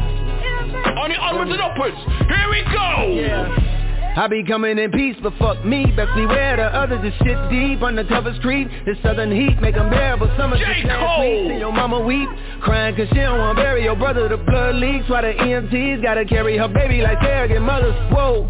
Only 0.97 1.15
onwards 1.17 1.51
and 1.51 1.61
upwards. 1.61 1.97
Here 2.29 2.49
we 2.49 2.61
go. 2.71 3.73
I 4.15 4.27
be 4.27 4.43
coming 4.43 4.77
in 4.77 4.91
peace, 4.91 5.15
but 5.23 5.33
fuck 5.39 5.65
me, 5.65 5.87
best 5.95 6.13
beware 6.13 6.57
the 6.57 6.69
others. 6.69 7.03
Is 7.03 7.13
shit 7.25 7.37
deep 7.49 7.81
Undercover 7.81 8.37
creep, 8.41 8.69
this 8.85 8.95
southern 9.01 9.31
heat 9.31 9.59
make 9.59 9.73
them 9.73 9.89
bearable 9.89 10.29
Summer 10.37 10.55
J. 10.55 10.65
just 10.65 10.85
last 10.85 11.19
week, 11.19 11.49
see 11.49 11.57
your 11.57 11.71
mama 11.71 11.99
weep 11.99 12.29
Crying 12.61 12.95
cause 12.95 13.07
she 13.09 13.15
don't 13.15 13.39
wanna 13.39 13.59
bury 13.59 13.83
your 13.83 13.95
brother, 13.95 14.29
the 14.29 14.37
blood 14.37 14.75
leaks 14.75 15.09
While 15.09 15.23
the 15.23 15.33
EMTs 15.33 16.03
gotta 16.03 16.25
carry 16.25 16.57
her 16.59 16.67
baby 16.67 17.01
like 17.01 17.17
surrogate 17.23 17.63
mothers, 17.63 17.95
whoa 18.13 18.47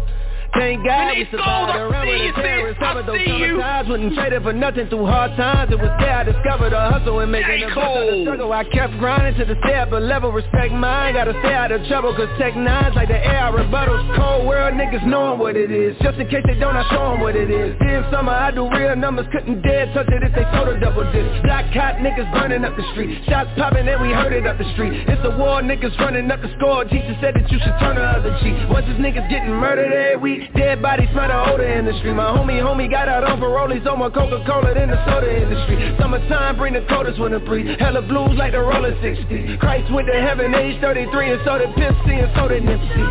Thank 0.54 0.84
God 0.86 1.16
we 1.16 1.26
survived. 1.30 1.76
around 1.76 2.06
see 2.06 2.26
with 2.26 2.34
terrorists 2.36 2.78
sis. 2.78 2.86
I 2.86 2.92
Covered 2.94 3.06
those 3.06 3.18
see 3.18 3.30
you. 3.30 3.58
summer 3.58 3.62
times, 3.62 3.88
wouldn't 3.88 4.14
trade 4.14 4.32
it 4.32 4.42
for 4.42 4.52
nothing 4.52 4.86
through 4.88 5.06
hard 5.06 5.36
times. 5.36 5.72
It 5.72 5.78
was 5.78 5.90
there 5.98 6.14
I 6.14 6.22
discovered 6.22 6.72
a 6.72 6.90
hustle 6.90 7.20
and 7.20 7.32
making 7.32 7.66
best 7.66 7.76
of 7.78 8.06
the 8.06 8.22
struggle. 8.24 8.52
I 8.52 8.64
kept 8.64 8.94
grinding 8.98 9.34
to 9.38 9.44
the 9.44 9.56
stay 9.64 9.74
up 9.74 9.92
a 9.92 9.96
level, 9.96 10.30
respect 10.32 10.72
mine. 10.72 11.14
Gotta 11.14 11.34
stay 11.40 11.54
out 11.54 11.72
of 11.72 11.84
trouble 11.88 12.14
cause 12.14 12.30
tech 12.38 12.54
nines 12.56 12.94
like 12.94 13.08
the 13.08 13.18
air 13.18 13.46
I 13.46 13.52
rebuttals. 13.52 14.04
Cold 14.16 14.46
world 14.46 14.74
niggas 14.74 15.06
knowing 15.06 15.38
what 15.38 15.56
it 15.56 15.70
is 15.70 15.96
Just 16.02 16.18
in 16.18 16.28
case 16.28 16.44
they 16.46 16.54
don't, 16.58 16.76
I 16.76 16.84
show 16.90 17.12
'em 17.14 17.20
what 17.20 17.36
it 17.36 17.50
is. 17.50 17.76
Then 17.80 18.04
summer 18.10 18.32
I 18.32 18.50
do 18.50 18.68
real 18.70 18.96
numbers, 18.96 19.26
couldn't 19.32 19.62
dare 19.62 19.86
touch 19.92 20.08
it 20.08 20.22
if 20.22 20.32
they 20.34 20.46
sold 20.54 20.68
a 20.68 20.78
double 20.78 21.04
dip. 21.12 21.42
Black 21.42 21.66
hot 21.74 21.96
niggas 21.96 22.30
burning 22.32 22.64
up 22.64 22.76
the 22.76 22.82
street 22.92 23.22
Shots 23.28 23.50
popping 23.56 23.88
and 23.88 24.00
we 24.00 24.12
heard 24.12 24.32
it 24.32 24.46
up 24.46 24.58
the 24.58 24.68
street. 24.72 24.92
It's 25.08 25.24
a 25.24 25.36
war, 25.36 25.60
niggas 25.62 25.98
running 25.98 26.30
up 26.30 26.40
the 26.42 26.50
score. 26.58 26.84
Teacher 26.84 27.16
said 27.20 27.34
that 27.34 27.50
you 27.50 27.58
should 27.58 27.76
turn 27.80 27.96
the 27.96 28.04
other 28.04 28.36
cheek 28.42 28.54
Once 28.70 28.86
this 28.86 28.98
niggas 28.98 29.28
getting 29.28 29.50
murdered 29.50 29.92
every 29.92 30.16
week 30.16 30.43
Dead 30.52 30.82
bodies 30.82 31.08
smell 31.12 31.28
the 31.28 31.64
in 31.64 31.86
the 31.86 31.96
street 31.98 32.12
My 32.12 32.28
homie, 32.30 32.60
homie 32.60 32.90
got 32.90 33.08
out 33.08 33.24
on 33.24 33.40
He's 33.72 33.86
on 33.86 33.98
my 33.98 34.10
Coca-Cola 34.10 34.74
than 34.74 34.90
the 34.90 35.00
soda 35.06 35.30
industry. 35.30 35.96
Summertime 35.98 36.56
bring 36.56 36.74
the 36.74 36.84
coldest 36.88 37.18
winter 37.18 37.40
breeze. 37.40 37.76
Hella 37.80 38.02
blues 38.02 38.36
like 38.36 38.52
the 38.52 38.60
roller 38.60 38.94
60 39.00 39.58
Christ 39.58 39.92
went 39.92 40.06
to 40.08 40.20
heaven 40.20 40.54
age 40.54 40.80
33 40.80 41.32
And 41.32 41.40
so 41.44 41.58
did 41.58 41.74
C 41.74 42.12
and 42.12 42.30
so 42.36 42.48
did 42.48 42.62
Nipsey. 42.62 43.04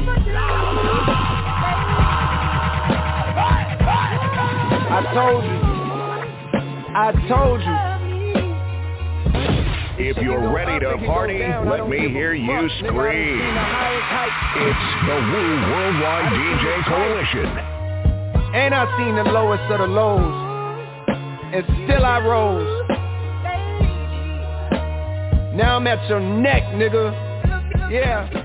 I 4.94 5.02
told 5.14 5.44
you. 5.44 5.74
I 6.96 7.12
told 7.28 7.62
you 7.62 7.93
If 9.96 10.18
you're 10.18 10.52
ready 10.52 10.80
to 10.84 10.98
party, 11.06 11.40
let 11.70 11.88
me 11.88 12.10
hear 12.10 12.34
you 12.34 12.70
scream. 12.80 13.42
It's 14.58 14.86
the 15.06 15.18
Woo 15.22 15.54
Worldwide 15.70 16.34
DJ 16.34 16.84
Coalition. 16.86 17.46
And 18.56 18.74
I've 18.74 18.90
seen 18.98 19.16
the 19.16 19.24
lowest 19.32 19.64
of 19.72 19.80
the 19.80 19.88
lows 19.88 20.34
And 21.54 21.64
still 21.86 22.06
I 22.06 22.20
rose 22.20 22.88
Now 25.56 25.78
I'm 25.78 25.88
at 25.88 26.08
your 26.08 26.20
neck, 26.20 26.64
nigga 26.74 27.92
Yeah 27.92 28.44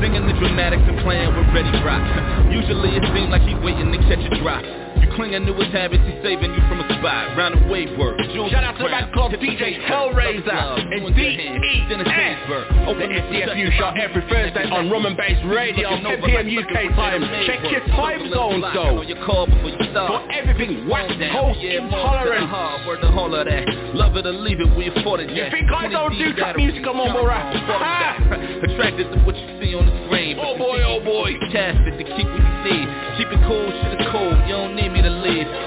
Singing 0.00 0.26
the 0.26 0.32
dramatics 0.32 0.82
and 0.86 0.98
playing 1.00 1.28
with 1.36 1.46
ready 1.52 1.70
rock. 1.84 2.00
Usually 2.50 2.96
it 2.96 3.04
seems 3.14 3.28
like 3.28 3.42
he 3.42 3.54
waiting 3.54 3.92
to 3.92 3.98
catch 3.98 4.24
a 4.32 4.42
drop. 4.42 4.79
Clinging 5.16 5.46
to 5.46 5.54
his 5.54 5.72
habits, 5.72 6.02
he's 6.06 6.22
saving 6.22 6.54
you 6.54 6.62
from 6.70 6.80
a 6.80 6.86
spot. 6.98 7.36
Round 7.36 7.58
the 7.58 7.66
way 7.66 7.86
work. 7.98 8.18
Shout 8.50 8.62
out 8.62 8.78
to 8.78 8.88
man 8.88 9.10
called 9.12 9.32
DJ 9.32 9.82
Hellraiser 9.82 10.46
and 10.46 11.14
D.E. 11.14 11.86
The 11.90 11.98
SDFU 11.98 13.66
show 13.78 13.90
every 13.98 14.22
Thursday 14.30 14.70
on 14.70 14.86
Bass 15.16 15.38
Radio, 15.46 15.90
10 15.98 16.22
p.m. 16.22 16.46
UK 16.46 16.94
time. 16.94 17.22
Check 17.46 17.58
your 17.70 17.82
time 17.96 18.30
zones 18.30 18.64
though. 18.74 19.02
For 19.02 20.22
everything 20.30 20.86
West 20.88 21.18
Coast 21.32 21.60
intolerance. 21.60 22.86
Word 22.86 23.02
the 23.02 23.10
whole 23.10 23.34
of 23.34 23.46
that. 23.46 23.66
Love 23.94 24.16
it 24.16 24.26
or 24.26 24.32
leave 24.32 24.60
it, 24.60 24.70
we 24.76 24.88
afforded 24.88 25.30
You 25.34 25.50
think 25.50 25.70
I 25.74 25.88
don't 25.88 26.16
do 26.16 26.32
trap 26.34 26.56
music 26.56 26.86
on 26.86 26.96
mumble 26.96 27.26
rap? 27.26 27.50
Attracted 27.50 29.10
to 29.10 29.18
what 29.26 29.36
you 29.36 29.48
see 29.60 29.74
on 29.74 29.86
the 29.86 30.06
screen. 30.06 30.38
Oh, 30.38 30.54
oh 30.54 30.58
boy, 30.58 30.78
oh 30.86 31.00
boy. 31.02 31.34
Casted 31.50 31.98
to 31.98 32.04
keep 32.04 32.26
what 32.30 32.42
you 32.42 32.54
need. 32.62 32.86
Keep 33.18 33.28
it 33.34 33.42
cool, 33.48 33.66
shit 33.66 34.00
is 34.00 34.06
cool. 34.12 34.30
You 34.46 34.54
don't 34.54 34.76
need 34.76 34.92
me. 34.92 34.99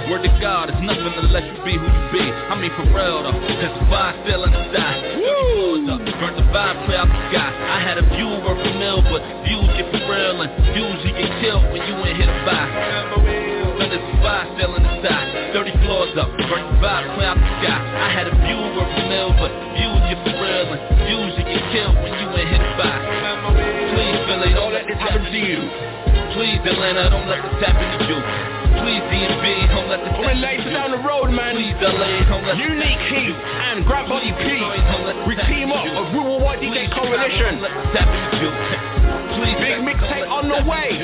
Word 0.10 0.24
to 0.24 0.32
God, 0.42 0.70
it's 0.70 0.82
nothing 0.84 1.14
to 1.16 1.24
let 1.32 1.44
you 1.48 1.56
be 1.64 1.74
who 1.80 1.88
you 1.88 2.04
be. 2.12 2.24
I 2.24 2.54
mean 2.60 2.72
for 2.76 2.88
real 2.92 3.24
though, 3.24 3.36
cause 3.36 3.74
the 3.78 3.86
vibe 3.88 4.16
still 4.28 4.44
in 4.44 4.52
the 4.52 4.64
sky. 4.72 4.96
Woo! 5.20 5.88
Burn 6.24 6.36
the 6.40 6.46
vibe 6.56 6.78
clear 6.88 7.04
out 7.04 7.10
the 7.12 7.20
sky. 7.32 7.52
I 7.52 7.80
had 7.84 7.98
a 8.00 8.06
view 8.16 8.32
worth 8.48 8.64
a 8.64 8.72
mill, 8.80 9.04
but 9.12 9.20
views 9.44 9.68
get 9.76 9.92
for 9.92 10.04
real 10.08 10.40
and 10.40 10.52
views 10.72 11.00
you 11.04 11.12
get 11.16 11.32
killed 11.44 11.68
when 11.74 11.84
you 11.84 11.96
ain't 12.00 12.16
hit 12.16 12.30
a 12.32 12.38
buy. 12.48 12.64
When 13.76 13.92
there's 13.92 14.00
a 14.00 14.16
vibe 14.24 14.56
still 14.56 14.72
in 14.80 14.84
the 14.88 14.94
sky. 15.04 15.52
30 15.52 15.84
floors 15.84 16.16
up, 16.16 16.32
burn 16.48 16.64
the 16.64 16.78
vibe 16.80 17.06
clear 17.20 17.28
out 17.28 17.36
the 17.36 17.50
sky. 17.60 17.76
I 17.76 18.08
had 18.14 18.28
a 18.32 18.36
view 18.40 18.56
worth 18.72 18.88
a 18.88 19.04
mill, 19.12 19.36
but 19.36 19.52
views 19.76 20.00
get 20.08 20.20
for 20.24 20.32
real 20.32 20.68
and 20.72 20.82
views 21.12 21.32
you 21.36 21.44
get 21.44 21.64
killed 21.76 21.96
when 22.00 22.14
you 22.16 22.28
ain't 22.40 22.48
hit 22.48 22.64
a 22.64 22.72
buy. 22.80 22.96
Please, 23.92 24.20
Philly, 24.32 24.52
don't 24.56 24.72
let 24.72 24.88
this 24.88 25.00
happen 25.00 25.28
to 25.28 25.42
you. 25.44 25.60
Please, 26.40 26.62
Atlanta, 26.64 27.10
don't 27.12 27.28
let 27.28 27.44
this 27.44 27.60
happen 27.68 27.84
to 27.84 28.04
you. 28.08 28.63
Please, 28.82 29.04
DMV, 29.12 29.46
don't 29.70 29.90
let 29.90 30.02
happen 30.02 30.42
later 30.42 30.70
down 30.74 30.92
the 30.92 31.02
road, 31.06 31.30
man. 31.30 31.56
Please, 31.56 31.78
LA, 31.78 32.26
don't 32.26 32.46
let 32.48 32.58
Unique 32.58 33.04
Heat 33.12 33.36
and 33.36 33.86
Grab 33.86 34.10
Body 34.10 34.34
P. 34.34 34.58
We 35.28 35.36
team 35.46 35.72
up 35.72 35.86
a 35.86 36.04
Rural 36.16 36.42
White 36.42 36.60
DJ 36.60 36.90
Coalition. 36.90 37.62
Please, 39.38 39.58
Big 39.62 39.82
mixtape 39.86 40.30
on 40.30 40.50
the 40.50 40.62
way. 40.66 40.98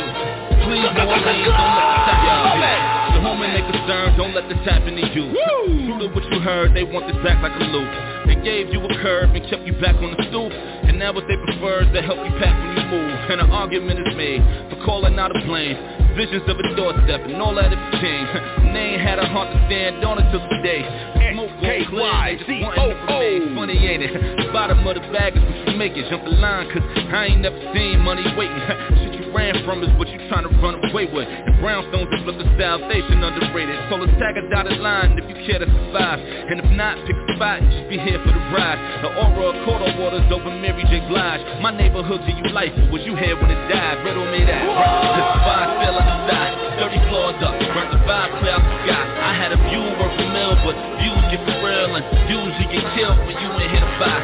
Please, 0.65 0.86
don't 0.93 1.09
let 1.09 1.26
this 1.26 1.26
happen 1.26 1.34
to 1.34 1.41
you. 1.41 2.89
The 3.20 3.26
and 3.26 3.51
they 3.51 3.65
concerned, 3.67 4.17
don't 4.17 4.34
let 4.34 4.47
this 4.47 4.61
happen 4.63 4.95
to 4.95 5.05
you. 5.11 5.34
True 5.34 5.99
to 5.99 6.07
what 6.13 6.24
you 6.32 6.39
heard, 6.39 6.74
they 6.74 6.84
want 6.84 7.07
this 7.07 7.17
back 7.24 7.41
like 7.43 7.51
a 7.51 7.65
loop. 7.67 7.89
They 8.28 8.38
gave 8.45 8.72
you 8.72 8.80
a 8.80 8.93
curve 9.01 9.34
and 9.36 9.43
kept 9.49 9.65
you 9.67 9.74
back 9.82 9.95
on 9.95 10.15
the 10.15 10.24
stoop. 10.30 10.51
And 10.88 10.99
now 10.99 11.11
what 11.11 11.26
they 11.28 11.36
prefer 11.36 11.84
is 11.84 11.91
to 11.93 12.01
help 12.01 12.20
you 12.24 12.32
pack 12.39 12.53
when 12.53 12.78
you 12.78 12.86
move. 12.88 13.11
And 13.28 13.41
an 13.41 13.51
argument 13.51 13.99
is 13.99 14.15
made 14.15 14.39
for 14.70 14.80
calling 14.86 15.17
out 15.20 15.36
a 15.36 15.39
blame. 15.45 15.76
Visions 16.20 16.43
of 16.51 16.59
a 16.59 16.76
doorstep 16.76 17.24
and 17.32 17.39
all 17.39 17.55
that 17.55 17.72
it 17.72 17.80
became. 17.95 18.28
Ain't 18.76 18.99
had 18.99 19.20
a 19.20 19.28
heart 19.32 19.47
to 19.55 19.59
stand 19.72 20.03
on 20.03 20.20
it 20.20 20.28
till 20.36 20.43
today. 20.51 20.84
Smoke 21.32 21.47
won't 21.47 21.88
clear, 21.88 22.36
just 22.36 22.51
wanting 22.59 22.91
to 22.91 22.95
remain. 23.07 23.55
Funny 23.55 23.80
bottom 24.51 24.84
of 24.84 24.99
the 24.99 25.03
bag 25.15 25.39
is 25.39 25.43
what 25.47 25.55
you 25.63 25.80
make 25.80 25.95
it. 25.95 26.11
Jump 26.11 26.28
the 26.28 26.36
line, 26.36 26.67
cause 26.76 26.84
I 27.15 27.32
ain't 27.32 27.39
never 27.39 27.55
seen 27.72 28.03
money 28.03 28.28
waiting. 28.36 28.51
Shit 28.99 29.15
you 29.15 29.32
ran 29.32 29.63
from 29.63 29.80
is 29.80 29.88
what 29.95 30.11
you 30.11 30.20
trying 30.28 30.43
to 30.43 30.51
run 30.59 30.84
away 30.91 31.07
with. 31.07 31.24
And 31.24 31.55
brownstones 31.63 32.11
is 32.11 32.28
the 32.28 32.47
salvation 32.59 33.24
underrated. 33.24 33.80
So 33.88 33.95
let's 33.95 34.11
tag 34.20 34.36
a 34.36 34.43
dotted 34.51 34.76
line 34.84 35.15
if 35.15 35.24
you 35.24 35.39
care 35.47 35.63
to 35.63 35.72
survive. 35.72 36.20
And 36.20 36.59
if 36.59 36.67
not, 36.76 36.99
pick 37.07 37.15
a 37.15 37.26
spot 37.39 37.63
and 37.63 37.72
just 37.72 37.88
be 37.88 37.95
here 37.95 38.20
for 38.20 38.36
the 38.36 38.43
ride. 38.51 38.76
The 39.07 39.09
aura 39.24 39.55
of 39.55 39.57
quarter 39.63 39.88
waters 39.95 40.28
over 40.36 40.51
Mary 40.51 40.84
J. 40.91 40.99
Blige. 41.07 41.39
My 41.63 41.72
neighborhood 41.72 42.28
give 42.28 42.36
you 42.43 42.51
life, 42.51 42.76
was 42.91 43.07
you 43.07 43.15
here 43.15 43.39
when 43.39 43.47
it 43.47 43.61
died? 43.72 44.03
Riddle 44.03 44.28
me 44.28 44.43
that. 44.43 44.67
Cause 45.07 45.15
the 45.15 45.39
vibe 45.47 45.72
fell 45.80 45.95
on 45.95 46.09
the. 46.10 46.70
30 46.80 46.95
floors 47.12 47.36
up, 47.43 47.60
burnt 47.76 47.91
the 47.91 47.99
vibe 48.07 48.32
clear 48.39 48.55
out 48.55 48.64
the 48.64 48.76
sky. 48.88 49.03
I 49.03 49.36
had 49.36 49.51
a 49.51 49.60
view 49.68 49.84
worth 49.99 50.16
a 50.16 50.26
mill, 50.32 50.55
but 50.64 50.76
views 51.03 51.24
get 51.28 51.43
for 51.43 51.60
real 51.60 51.91
and 51.91 52.05
views 52.24 52.55
you 52.55 52.68
get 52.72 52.86
killed 52.95 53.20
when 53.28 53.36
you 53.36 53.49
ain't 53.51 53.68
hit 53.68 53.84
a 53.84 53.91
buy. 53.99 54.16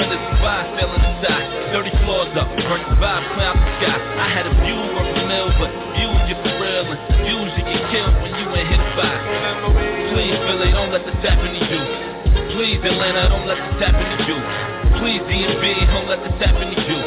Under 0.00 0.16
the 0.16 0.30
vibe 0.40 0.68
fell 0.80 0.88
on 0.88 1.00
the 1.04 1.12
side. 1.20 1.46
30 1.76 1.90
floors 2.00 2.32
up, 2.40 2.48
burnt 2.64 2.88
the 2.88 2.96
vibe 2.96 3.24
clear 3.36 3.44
out 3.52 3.60
the 3.60 3.72
sky. 3.76 3.92
I 3.92 4.26
had 4.32 4.48
a 4.48 4.54
view 4.64 4.80
worth 4.96 5.20
a 5.20 5.24
mill, 5.28 5.52
but 5.60 5.70
views 6.00 6.20
get 6.32 6.38
for 6.40 6.54
real 6.56 6.86
and 6.88 7.00
views 7.28 7.52
you 7.60 7.64
get 7.68 7.82
killed 7.92 8.14
when 8.24 8.32
you 8.40 8.46
ain't 8.48 8.68
hit 8.72 8.80
a 8.80 8.88
buy. 8.96 9.14
Please, 10.16 10.38
Philly, 10.48 10.72
don't 10.72 10.96
let 10.96 11.04
this 11.04 11.20
happen 11.20 11.52
to 11.52 11.60
you. 11.60 11.82
Please, 12.56 12.80
Atlanta, 12.80 13.28
don't 13.28 13.44
let 13.44 13.60
this 13.60 13.78
happen 13.84 14.00
to 14.00 14.18
you. 14.24 14.38
Please, 14.96 15.20
DMV, 15.28 15.64
don't 15.92 16.08
let 16.08 16.24
this 16.24 16.36
happen 16.40 16.72
to 16.72 16.80
you. 16.88 17.00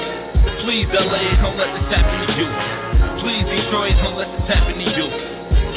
Please, 0.61 0.88
LA, 0.93 1.41
don't 1.41 1.57
let 1.57 1.74
this 1.74 1.88
happen 1.89 2.28
to 2.28 2.34
you. 2.38 2.86
Please, 3.20 3.45
Detroit, 3.49 3.97
don't 4.03 4.18
let 4.18 4.30
this 4.30 4.47
happen 4.47 4.78
to 4.78 4.89
you. 4.93 5.07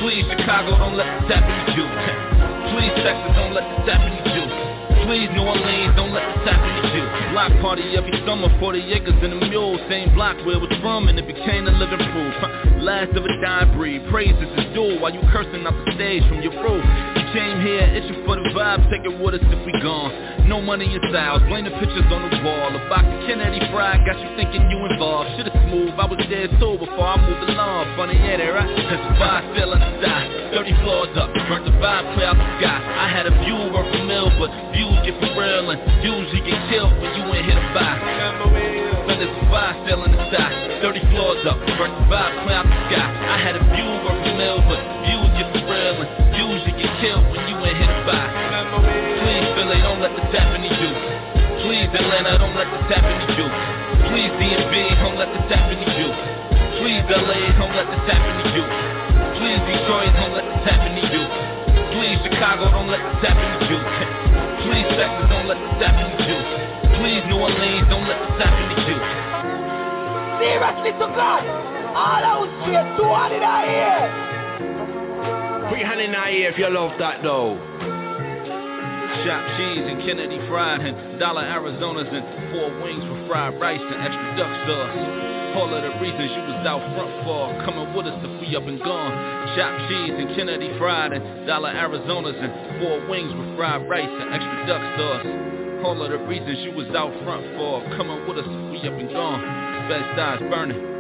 Please, 0.01 0.25
Chicago, 0.29 0.77
don't 0.77 0.97
let 0.97 1.09
this 1.21 1.33
happen 1.33 1.57
to 1.67 1.73
you. 1.73 1.87
Please, 2.73 2.95
Texas, 3.01 3.33
don't 3.37 3.55
let 3.57 3.65
this 3.65 3.89
happen 3.89 4.13
to 4.13 4.31
you. 4.33 4.45
Please, 5.09 5.29
New 5.33 5.49
Orleans, 5.49 5.97
don't 5.97 6.13
let 6.13 6.25
this 6.37 6.45
happen 6.53 6.71
to 6.85 6.89
you. 6.93 7.05
Block 7.33 7.53
party 7.61 7.97
every 7.97 8.13
summer, 8.27 8.49
40 8.61 8.93
acres 8.93 9.19
in 9.25 9.33
a 9.33 9.41
mule. 9.49 9.79
Same 9.89 10.13
block 10.15 10.37
where 10.45 10.57
it 10.57 10.63
was 10.63 10.73
from, 10.81 11.09
and 11.09 11.19
it 11.19 11.27
became 11.27 11.65
the 11.65 11.73
living 11.73 12.01
proof. 12.13 12.35
Last 12.83 13.17
of 13.17 13.25
a 13.25 13.33
dying 13.41 13.73
breed, 13.77 14.05
praises 14.11 14.49
is 14.57 14.67
due 14.75 15.01
while 15.01 15.13
you 15.13 15.21
cursing 15.33 15.67
out 15.67 15.75
the 15.85 15.93
stage 15.97 16.23
from 16.29 16.43
your 16.43 16.53
roof. 16.61 17.20
Came 17.31 17.63
here 17.63 17.87
itching 17.95 18.27
for 18.27 18.35
the 18.43 18.51
vibe, 18.51 18.83
take 18.91 19.07
it 19.07 19.15
with 19.15 19.39
us 19.39 19.47
if 19.55 19.63
we 19.63 19.71
gone. 19.79 20.11
No 20.51 20.59
money 20.59 20.91
in 20.91 20.99
styles, 21.15 21.39
blame 21.47 21.63
the 21.63 21.71
pictures 21.79 22.03
on 22.11 22.27
the 22.27 22.35
wall. 22.43 22.75
A 22.75 22.83
box 22.91 23.07
of 23.07 23.23
Kennedy 23.23 23.63
fried 23.71 24.03
got 24.03 24.19
you 24.19 24.35
thinking 24.35 24.67
you 24.67 24.83
involved. 24.91 25.31
Should've 25.39 25.55
smooth, 25.71 25.95
I 25.95 26.11
was 26.11 26.19
dead 26.27 26.51
too 26.59 26.75
before 26.75 27.07
I 27.07 27.23
moved 27.23 27.47
along. 27.47 27.95
Funny, 27.95 28.19
yeah, 28.19 28.35
they 28.35 28.51
right. 28.51 28.67
Cause 28.67 28.99
the 28.99 29.15
vibe 29.15 29.47
fell 29.55 29.71
in 29.71 29.79
the 29.79 29.91
sky. 30.03 30.27
30 30.59 30.83
floors 30.83 31.15
up, 31.15 31.31
burnt 31.47 31.71
the 31.71 31.75
vibe 31.79 32.19
clear 32.19 32.35
out 32.35 32.39
the 32.39 32.51
sky. 32.59 32.79
I 32.83 33.07
had 33.07 33.31
a 33.31 33.35
view 33.47 33.63
worth 33.71 33.95
a 33.95 34.03
mill, 34.11 34.27
but 34.35 34.51
views 34.75 34.99
get 35.07 35.15
for 35.23 35.31
real 35.31 35.71
and 35.71 35.79
usually 36.03 36.43
get 36.43 36.59
killed 36.67 36.91
when 36.99 37.15
you 37.15 37.31
ain't 37.31 37.47
hit 37.47 37.55
a 37.55 37.67
buy. 37.71 37.95
When 39.07 39.23
the 39.23 39.31
vibe 39.55 39.87
fell 39.87 40.03
in 40.03 40.11
the 40.11 40.23
sky. 40.35 40.51
30 40.83 40.99
floors 41.15 41.47
up, 41.47 41.63
burnt 41.79 41.95
the 41.95 42.11
vibe 42.11 42.35
clear 42.43 42.59
out 42.59 42.67
the 42.67 42.79
sky. 42.91 43.07
I 43.07 43.39
had 43.39 43.55
a 43.55 43.63
view 43.71 43.87
worth 44.03 44.19
a 44.19 44.35
mill, 44.35 44.59
but 44.67 44.83
views 45.07 45.31
get 45.39 45.47
for 45.55 45.63
real 45.63 46.20
Please, 51.91 52.07
Atlanta, 52.07 52.39
don't 52.39 52.55
let 52.55 52.71
this 52.71 52.87
happen 52.87 53.19
to 53.19 53.35
you. 53.35 53.51
Please, 54.15 54.31
DMV, 54.39 54.75
don't 55.03 55.19
let 55.19 55.27
this 55.35 55.43
happen 55.51 55.75
to 55.75 55.91
you. 55.99 56.07
Please, 56.79 57.03
LA, 57.11 57.51
don't 57.59 57.75
let 57.75 57.91
this 57.91 58.07
happen 58.07 58.31
to 58.31 58.49
you. 58.55 58.63
Please, 59.43 59.59
Detroit, 59.67 60.15
don't 60.15 60.31
let 60.31 60.47
this 60.47 60.63
happen 60.71 60.95
to 60.95 61.03
you. 61.11 61.27
Please, 61.91 62.19
Chicago, 62.23 62.71
don't 62.71 62.87
let 62.87 63.03
this 63.03 63.27
happen 63.27 63.43
to 63.43 63.67
you. 63.75 63.83
Please, 64.71 64.87
Texas, 64.87 65.27
don't 65.35 65.51
let 65.51 65.59
this 65.59 65.83
happen 65.83 66.15
to 66.15 66.23
you. 66.31 66.39
Please, 66.95 67.27
New 67.27 67.43
Orleans, 67.43 67.87
don't 67.91 68.07
let 68.07 68.23
this 68.23 68.39
happen 68.39 68.71
to 68.71 68.83
you. 68.87 68.99
Seriously 70.39 70.95
to 70.95 71.07
God, 71.11 71.43
all 71.91 72.23
out 72.23 72.47
straight, 72.63 72.87
two 72.95 73.11
hand 73.11 73.35
in 73.35 73.43
our 73.43 73.67
ear. 73.67 73.99
Put 75.75 75.79
your 75.83 75.89
hand 75.91 76.01
in 76.07 76.15
our 76.15 76.31
ear 76.31 76.55
if 76.55 76.59
you 76.59 76.71
love 76.71 76.95
that 77.03 77.25
though. 77.27 77.70
Shop 79.27 79.43
cheese 79.59 79.85
and 79.85 79.99
Kennedy 80.07 80.39
fried 80.49 80.81
and 80.81 81.19
dollar 81.19 81.43
Arizonas 81.43 82.09
and 82.09 82.25
four 82.55 82.71
wings 82.81 83.05
with 83.05 83.27
fried 83.27 83.59
rice 83.61 83.83
and 83.83 84.01
extra 84.01 84.29
duck 84.39 84.53
sauce. 84.65 84.97
All 85.59 85.67
of 85.67 85.83
the 85.83 85.93
reasons 85.99 86.31
you 86.31 86.43
was 86.47 86.63
out 86.63 86.79
front 86.95 87.11
for 87.27 87.51
coming 87.67 87.91
with 87.91 88.07
us 88.07 88.15
if 88.23 88.33
we 88.39 88.55
up 88.55 88.65
and 88.71 88.79
gone. 88.79 89.13
Chopped 89.59 89.83
cheese 89.91 90.15
and 90.15 90.31
Kennedy 90.39 90.71
fried 90.79 91.13
and 91.13 91.47
dollar 91.47 91.75
Arizonas 91.75 92.39
and 92.39 92.81
four 92.81 93.03
wings 93.11 93.35
with 93.35 93.51
fried 93.59 93.83
rice 93.91 94.09
and 94.09 94.31
extra 94.31 94.59
duck 94.71 94.83
sauce. 94.95 95.27
All 95.85 95.99
of 95.99 96.11
the 96.15 96.23
reasons 96.31 96.63
you 96.63 96.73
was 96.73 96.89
out 96.95 97.11
front 97.27 97.43
for 97.59 97.83
coming 97.99 98.23
with 98.31 98.39
us 98.39 98.47
if 98.47 98.63
we 98.71 98.79
up 98.87 98.95
and 98.95 99.11
gone. 99.11 99.43
Best 99.91 100.15
eyes 100.17 100.41
burning. 100.49 101.00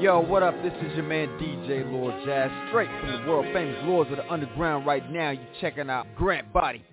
Yo, 0.00 0.20
what 0.20 0.44
up? 0.44 0.54
This 0.62 0.72
is 0.74 0.94
your 0.94 1.02
man 1.02 1.26
DJ 1.40 1.90
Lord 1.90 2.14
Jazz, 2.24 2.52
straight 2.68 2.88
from 3.00 3.10
the 3.10 3.28
world 3.28 3.44
famous 3.52 3.76
Lords 3.82 4.08
of 4.12 4.18
the 4.18 4.32
Underground 4.32 4.86
right 4.86 5.10
now. 5.10 5.30
You 5.30 5.40
checking 5.60 5.90
out 5.90 6.06
Grant 6.14 6.52
Body, 6.52 6.84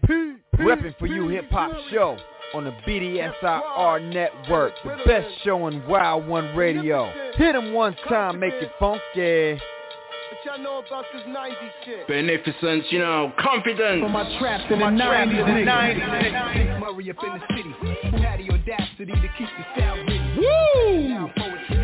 repping 0.58 0.97
for 0.97 1.06
you 1.06 1.28
hip 1.28 1.51
hop 1.51 1.72
show 1.91 2.18
on 2.56 2.64
the 2.64 2.72
BDSIR 2.88 4.12
network, 4.12 4.74
the 4.84 4.97
best 5.06 5.28
show 5.43 5.62
on 5.66 5.88
Wild 5.88 6.28
One 6.28 6.56
Radio. 6.56 7.06
Hit 7.36 7.36
Hit 7.36 7.56
'em 7.56 7.74
one 7.74 7.95
time, 8.10 8.39
make 8.39 8.56
it 8.56 8.72
funky. 8.80 9.53
What 9.53 10.43
y'all 10.43 10.58
know 10.58 10.80
about 10.80 11.06
this 11.14 11.22
90s 11.28 11.72
shit? 11.86 12.08
Beneficence, 12.08 12.91
you 12.91 12.97
know, 12.97 13.32
confidence. 13.38 14.01
For 14.01 14.10
my 14.10 14.39
traps 14.39 14.64
in 14.72 14.80
the 14.80 14.86
90s, 14.86 15.45
the 15.45 15.64
90s. 15.64 16.80
Murray 16.80 17.12
up 17.12 17.24
in 17.24 17.34
the 17.34 17.56
city, 17.56 17.70
who 18.10 18.18
had 18.18 18.39
the 18.39 18.49
audacity 18.51 19.06
to 19.06 19.30
keep 19.38 19.49
the 19.58 19.66
style 19.76 19.95
ready. 19.97 20.22
Woo! 20.38 21.32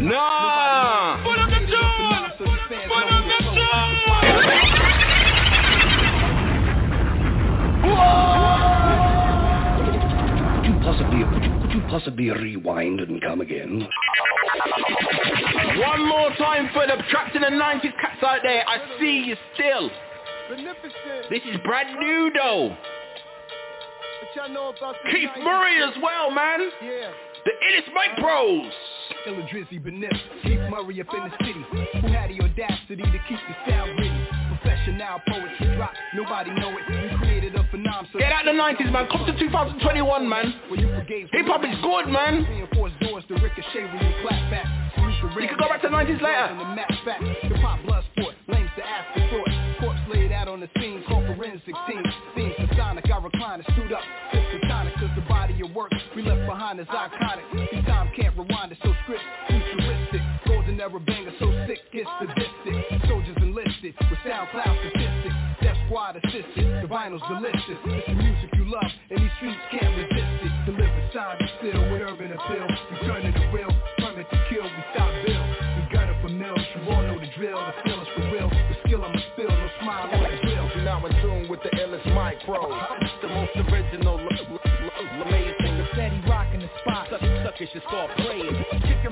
Nah! 0.02 1.22
Put 1.24 1.38
up 1.38 1.49
the 1.49 1.60
joint! 1.70 2.34
Put 2.39 2.49
up 2.49 2.70
the 2.70 3.41
Could 10.56 10.66
you 10.66 10.74
possibly, 10.82 11.22
could 11.24 11.43
you, 11.43 11.52
could 11.62 11.72
you 11.72 11.82
possibly 11.88 12.32
rewind 12.32 12.99
and 13.02 13.22
come 13.22 13.41
again? 13.41 13.88
One 15.78 16.08
more 16.10 16.32
time 16.36 16.72
for 16.74 16.88
the 16.88 16.97
trapped 17.12 17.36
in 17.36 17.43
the 17.43 17.49
90s 17.49 17.93
cats 18.02 18.24
out 18.24 18.39
there. 18.41 18.68
I 18.68 18.80
see 18.99 19.26
you 19.28 19.36
still. 19.54 19.91
This 21.30 21.43
is 21.45 21.58
brand 21.64 21.99
new 21.99 22.32
though. 22.34 22.70
What 22.70 24.36
y'all 24.36 24.49
know 24.49 24.70
about 24.76 24.95
this 25.04 25.14
Keith 25.14 25.30
Murray 25.43 25.78
as 25.84 25.93
well, 26.02 26.32
man. 26.32 26.72
Yeah. 26.84 27.12
The 27.44 27.52
illest 27.58 27.89
Mic 27.98 28.14
Pros. 28.22 28.70
Illa 29.26 29.42
Drizzy 29.50 29.82
Benif, 29.82 30.14
Keith 30.44 30.62
Murray 30.70 31.02
up 31.02 31.10
in 31.10 31.26
the 31.26 31.34
city, 31.42 31.66
who 32.02 32.08
had 32.14 32.30
the 32.30 32.38
audacity 32.38 33.02
to 33.02 33.20
keep 33.28 33.42
the 33.50 33.56
style 33.66 33.89
ready. 33.98 34.28
Professional 34.50 35.18
poetry 35.28 35.76
drop, 35.76 35.92
nobody 36.14 36.52
know 36.52 36.70
it. 36.78 36.86
We 36.89 37.18
created 37.18 37.56
a 37.56 37.64
phenomenon. 37.72 38.08
So 38.14 38.20
Get 38.20 38.32
out 38.32 38.46
the 38.46 38.54
90s, 38.54 38.92
man. 38.92 39.08
Come 39.12 39.26
to 39.26 39.38
2021, 39.38 40.30
man. 40.30 40.54
Hip 40.70 41.46
hop 41.50 41.66
is 41.66 41.78
good, 41.82 42.14
man. 42.14 42.46
Reinforced 42.46 43.00
doors 43.02 43.24
to 43.28 43.34
ricochet 43.34 43.89
when 43.89 44.06
you 44.06 44.14
clap 44.22 44.52
back. 44.52 44.66
You 44.98 45.48
can 45.48 45.58
go 45.58 45.68
back 45.68 45.82
to 45.82 45.89
the 45.89 45.96
90s 45.96 46.22
later. 46.22 46.56
The 46.58 46.66
match 46.78 46.94
back, 47.06 47.22
hip 47.22 47.58
hop 47.58 47.82
blood 47.86 48.04
sport, 48.14 48.36
lanes 48.48 48.70
to 48.78 48.86
afterthought. 48.86 49.50
Corpse 49.82 50.02
laid 50.14 50.32
out 50.32 50.48
on 50.48 50.60
the 50.60 50.70
scene, 50.78 51.04
called 51.08 51.26
forensic 51.26 51.74
team. 51.89 52.04
Themes 52.36 52.54
to 52.58 52.76
Sonic, 52.78 53.09
I 53.09 53.18
recline 53.18 53.62
and 53.66 53.74
stood 53.74 53.93
up. 53.93 54.05
Behind 56.52 56.80
is 56.84 56.88
iconic. 56.92 57.48
These 57.72 57.86
times 57.88 58.12
can't 58.12 58.36
rewind 58.36 58.76
it, 58.76 58.78
so 58.84 58.92
script 59.08 59.24
futuristic. 59.48 60.20
Golden 60.44 60.76
era 60.84 61.00
banger, 61.00 61.32
so 61.40 61.48
sick, 61.64 61.80
it's 61.96 62.12
sadistic. 62.20 62.76
Soldiers 63.08 63.40
enlisted 63.40 63.96
with 63.96 64.20
SoundCloud 64.28 64.76
statistics. 64.84 65.38
Death 65.64 65.80
squad 65.88 66.20
assisted, 66.20 66.68
the 66.84 66.90
vinyl's 66.92 67.24
delicious. 67.32 67.80
It's 67.88 68.04
the 68.04 68.16
music 68.20 68.50
you 68.60 68.68
love, 68.68 68.92
and 69.16 69.24
these 69.24 69.32
streets 69.40 69.64
can't 69.72 69.96
resist 69.96 70.44
it. 70.44 70.52
Deliver 70.68 71.02
time 71.16 71.40
and 71.40 71.52
still 71.64 71.82
with 71.88 72.04
urban 72.04 72.36
appeal. 72.36 72.68
We 72.68 72.96
turn 73.08 73.24
it 73.24 73.32
to 73.32 73.46
real, 73.56 73.72
permit 74.04 74.28
to 74.28 74.40
kill, 74.52 74.68
we 74.68 74.82
stop 74.92 75.12
bill. 75.24 75.46
We 75.80 75.82
got 75.88 76.12
it 76.12 76.20
for 76.20 76.36
mills, 76.36 76.60
you 76.76 76.84
all 76.92 77.04
know 77.08 77.16
the 77.16 77.32
drill. 77.40 77.64
The 77.64 77.74
feeling's 77.88 78.12
for 78.12 78.28
real, 78.28 78.52
the 78.52 78.76
skill 78.84 79.08
I'ma 79.08 79.24
spill, 79.32 79.56
no 79.56 79.68
smile 79.80 80.12
on 80.12 80.20
the 80.20 80.36
drill. 80.44 80.68
You're 80.76 80.84
now 80.84 81.00
in 81.08 81.16
tune 81.24 81.48
with 81.48 81.64
the 81.64 81.72
illest 81.80 82.12
micro. 82.12 82.60
Uh-huh. 82.60 83.08
The 83.24 83.30
most 83.32 83.56
original, 83.72 84.20
Should 87.62 87.83
start 87.83 88.09
playing. 88.17 88.66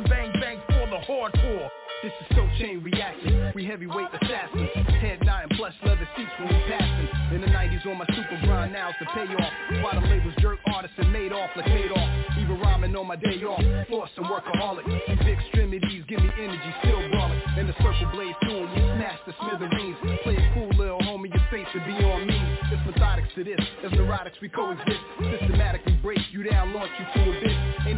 Bang 0.09 0.33
bang 0.41 0.57
for 0.65 0.89
the 0.89 0.97
hardcore. 1.05 1.69
This 2.01 2.11
is 2.19 2.35
so 2.35 2.49
chain 2.57 2.81
reaction. 2.81 3.51
We 3.53 3.63
heavyweight 3.63 4.07
assassins. 4.09 4.69
Head 4.99 5.19
nodding, 5.23 5.55
plush 5.55 5.75
leather 5.85 6.09
seats 6.17 6.31
when 6.39 6.47
we 6.47 6.59
passing. 6.65 7.35
In 7.35 7.41
the 7.41 7.47
90s 7.47 7.69
90s 7.79 7.91
on 7.91 7.97
my 7.97 8.05
super 8.07 8.39
grind, 8.45 8.73
now 8.73 8.89
it's 8.89 8.99
the 8.99 9.05
payoff. 9.05 9.53
Bottom 9.83 10.09
labels 10.09 10.33
jerk 10.39 10.59
artists 10.73 10.95
and 10.97 11.11
made 11.13 11.31
off 11.31 11.49
like 11.55 11.67
made 11.67 11.91
off. 11.91 12.09
Even 12.39 12.59
rhyming 12.59 12.95
on 12.95 13.07
my 13.07 13.15
day 13.15 13.41
off, 13.43 13.61
force 13.87 14.09
and 14.17 14.25
workaholic. 14.25 14.85
These 14.85 15.27
extremities 15.27 16.03
give 16.07 16.19
me 16.19 16.29
energy, 16.39 16.73
still 16.83 17.09
brawling. 17.11 17.41
And 17.57 17.69
the 17.69 17.73
circle 17.73 18.09
blades 18.11 18.37
soon, 18.43 18.69
we 18.71 18.79
smash 18.97 19.19
the 19.27 19.33
smithereens. 19.41 19.97
Play 20.23 20.35
it 20.35 20.53
cool, 20.53 20.69
little 20.77 20.99
homie, 20.99 21.29
your 21.29 21.45
face 21.51 21.67
to 21.73 21.79
be 21.85 21.93
on 22.03 22.25
me. 22.27 22.39
It's 22.71 22.81
methodics 22.85 23.29
to 23.35 23.43
this, 23.43 23.61
as 23.85 23.91
neurotics 23.91 24.41
we 24.41 24.49
coexist. 24.49 24.99
Systematically 25.39 25.99
break 26.01 26.19
you 26.31 26.43
down, 26.43 26.73
launch 26.73 26.91
you 26.97 27.05
to 27.13 27.29
a 27.29 27.37
abyss. 27.37 27.88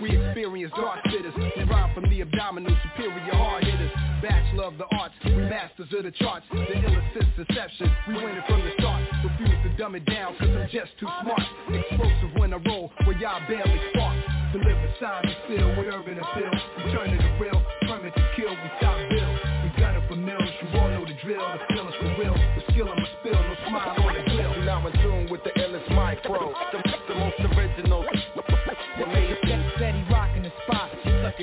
We 0.00 0.16
experience 0.16 0.72
dark 0.76 1.00
fitters. 1.04 1.34
We 1.36 1.62
rhyme 1.64 1.94
from 1.94 2.08
the 2.10 2.22
abdominal, 2.22 2.74
superior 2.82 3.34
hard 3.34 3.64
hitters. 3.64 3.90
Bachelor 4.22 4.64
of 4.64 4.78
the 4.78 4.86
arts, 4.96 5.14
we 5.24 5.36
masters 5.36 5.88
of 5.96 6.04
the 6.04 6.10
charts. 6.12 6.46
The 6.50 6.72
illicit 6.72 7.28
deception, 7.36 7.90
we 8.08 8.14
win 8.14 8.36
it 8.36 8.44
from 8.48 8.60
the 8.60 8.72
start. 8.78 9.04
Refuse 9.24 9.58
to 9.64 9.70
dumb 9.76 9.94
it 9.94 10.04
down, 10.04 10.36
cause 10.36 10.48
I'm 10.48 10.68
just 10.72 10.92
too 10.98 11.08
smart. 11.22 11.44
Explosive 11.68 12.32
when 12.36 12.52
I 12.52 12.58
roll, 12.66 12.92
where 13.04 13.16
y'all 13.16 13.40
barely 13.48 13.80
spark. 13.92 14.16
Deliver 14.52 14.90
signs 15.00 15.24
and 15.24 15.36
still 15.46 15.68
with 15.76 15.88
urban 15.94 16.18
appeal. 16.18 16.50
It 16.50 16.90
to 16.90 17.30
real, 17.40 17.62
permit 17.86 18.14
to 18.14 18.24
kill, 18.36 18.50
we 18.50 18.68
stop 18.78 18.98
bill. 19.08 19.32
We 19.62 19.68
gun 19.80 19.94
it 19.96 20.04
for 20.08 20.16
mills, 20.16 20.50
you 20.60 20.80
all 20.80 20.90
know 20.90 21.04
the 21.06 21.16
drill. 21.22 21.40
The 21.40 21.74
feeling's 21.74 21.96
for 21.96 22.10
real, 22.18 22.34
the 22.34 22.62
skill 22.72 22.88
I'ma 22.88 23.06
spill, 23.20 23.38
no 23.40 23.54
smile 23.68 23.94
on 24.00 24.14
the 24.16 24.24
grill. 24.26 24.64
Now 24.64 24.86
in 24.86 24.92
tune 25.00 25.28
with 25.30 25.44
the 25.44 25.50
illest 25.54 25.88
micro, 25.94 26.52
the, 26.72 26.89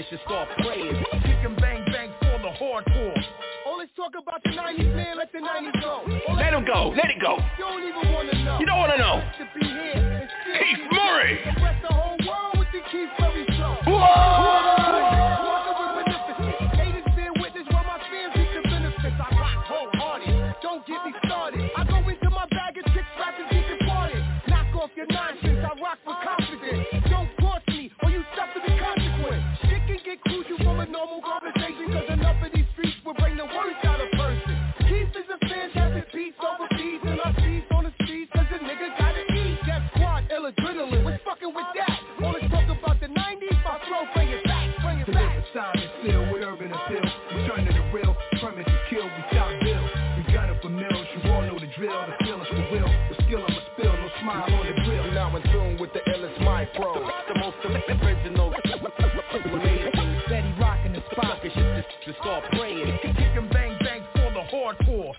should 0.10 0.20
start 0.26 0.50
praying. 0.60 0.94
Kick 1.24 1.42
and 1.44 1.56
bang 1.58 1.84
bang 1.92 2.12
for 2.20 2.38
the 2.42 2.54
hardcore. 2.60 3.24
Oh, 3.66 3.76
let's 3.80 3.92
talk 3.96 4.14
about 4.20 4.42
the 4.44 4.52
90s, 4.52 4.96
man. 4.96 5.18
Let 5.18 5.32
the 5.32 5.40
90s 5.40 5.82
go. 5.82 6.04
Oh, 6.28 6.34
Let 6.34 6.54
go. 6.66 6.94
Let 6.96 7.10
it 7.10 7.20
go. 7.22 7.38
You 7.58 7.64
don't 7.66 7.84
even 7.84 8.14
wanna 8.14 8.44
know. 8.44 8.60
You 8.60 8.66
don't 8.66 8.98
know. 8.98 9.24
To 9.40 9.60
be 9.60 9.66
here 9.66 10.20
and 10.22 10.30
still 10.44 10.64
Keith 10.64 10.92
Murray. 10.92 11.38
here. 11.38 11.50
Impress 11.50 11.82
the 11.82 11.94
whole 11.94 12.18
world 12.28 12.60
with 12.60 12.68
the 12.72 12.82
Keith 12.92 13.10
Murray 13.20 13.46
flow. 13.58 13.78
Whoa! 13.88 14.48
Illest 56.76 56.80
micro, 56.80 57.08
the 57.28 57.40
most 57.40 57.58
original. 58.04 58.54
Steady 60.26 60.54
rocking 60.60 60.94
the 60.94 61.02
spot. 61.12 61.38
Suckers 61.38 61.54
should, 61.54 61.86
should 62.06 62.16
start 62.22 62.44
praying. 62.52 62.98
Kick 63.02 63.16
and 63.18 63.50
bang 63.50 63.78
bang 63.80 64.04
for 64.14 64.32
the 64.34 64.42
hardcore. 64.52 65.14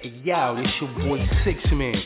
Hey, 0.00 0.20
yo, 0.22 0.56
this 0.56 0.70
your 0.80 0.90
boy 1.06 1.28
Six 1.44 1.60
Man. 1.72 2.02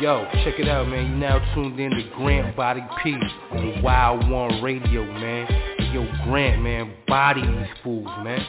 Yo, 0.00 0.26
check 0.44 0.58
it 0.58 0.68
out, 0.68 0.88
man. 0.88 1.06
You 1.10 1.16
now 1.16 1.54
tuned 1.54 1.78
in 1.78 1.90
to 1.90 2.10
Grant 2.16 2.56
Body 2.56 2.82
P 3.02 3.14
on 3.52 3.82
Wild 3.82 4.28
One 4.28 4.62
Radio, 4.62 5.04
man. 5.04 5.46
Yo, 5.92 6.04
Grant, 6.24 6.62
man, 6.62 6.92
body 7.06 7.42
these 7.42 7.68
fools, 7.82 8.08
man. 8.24 8.44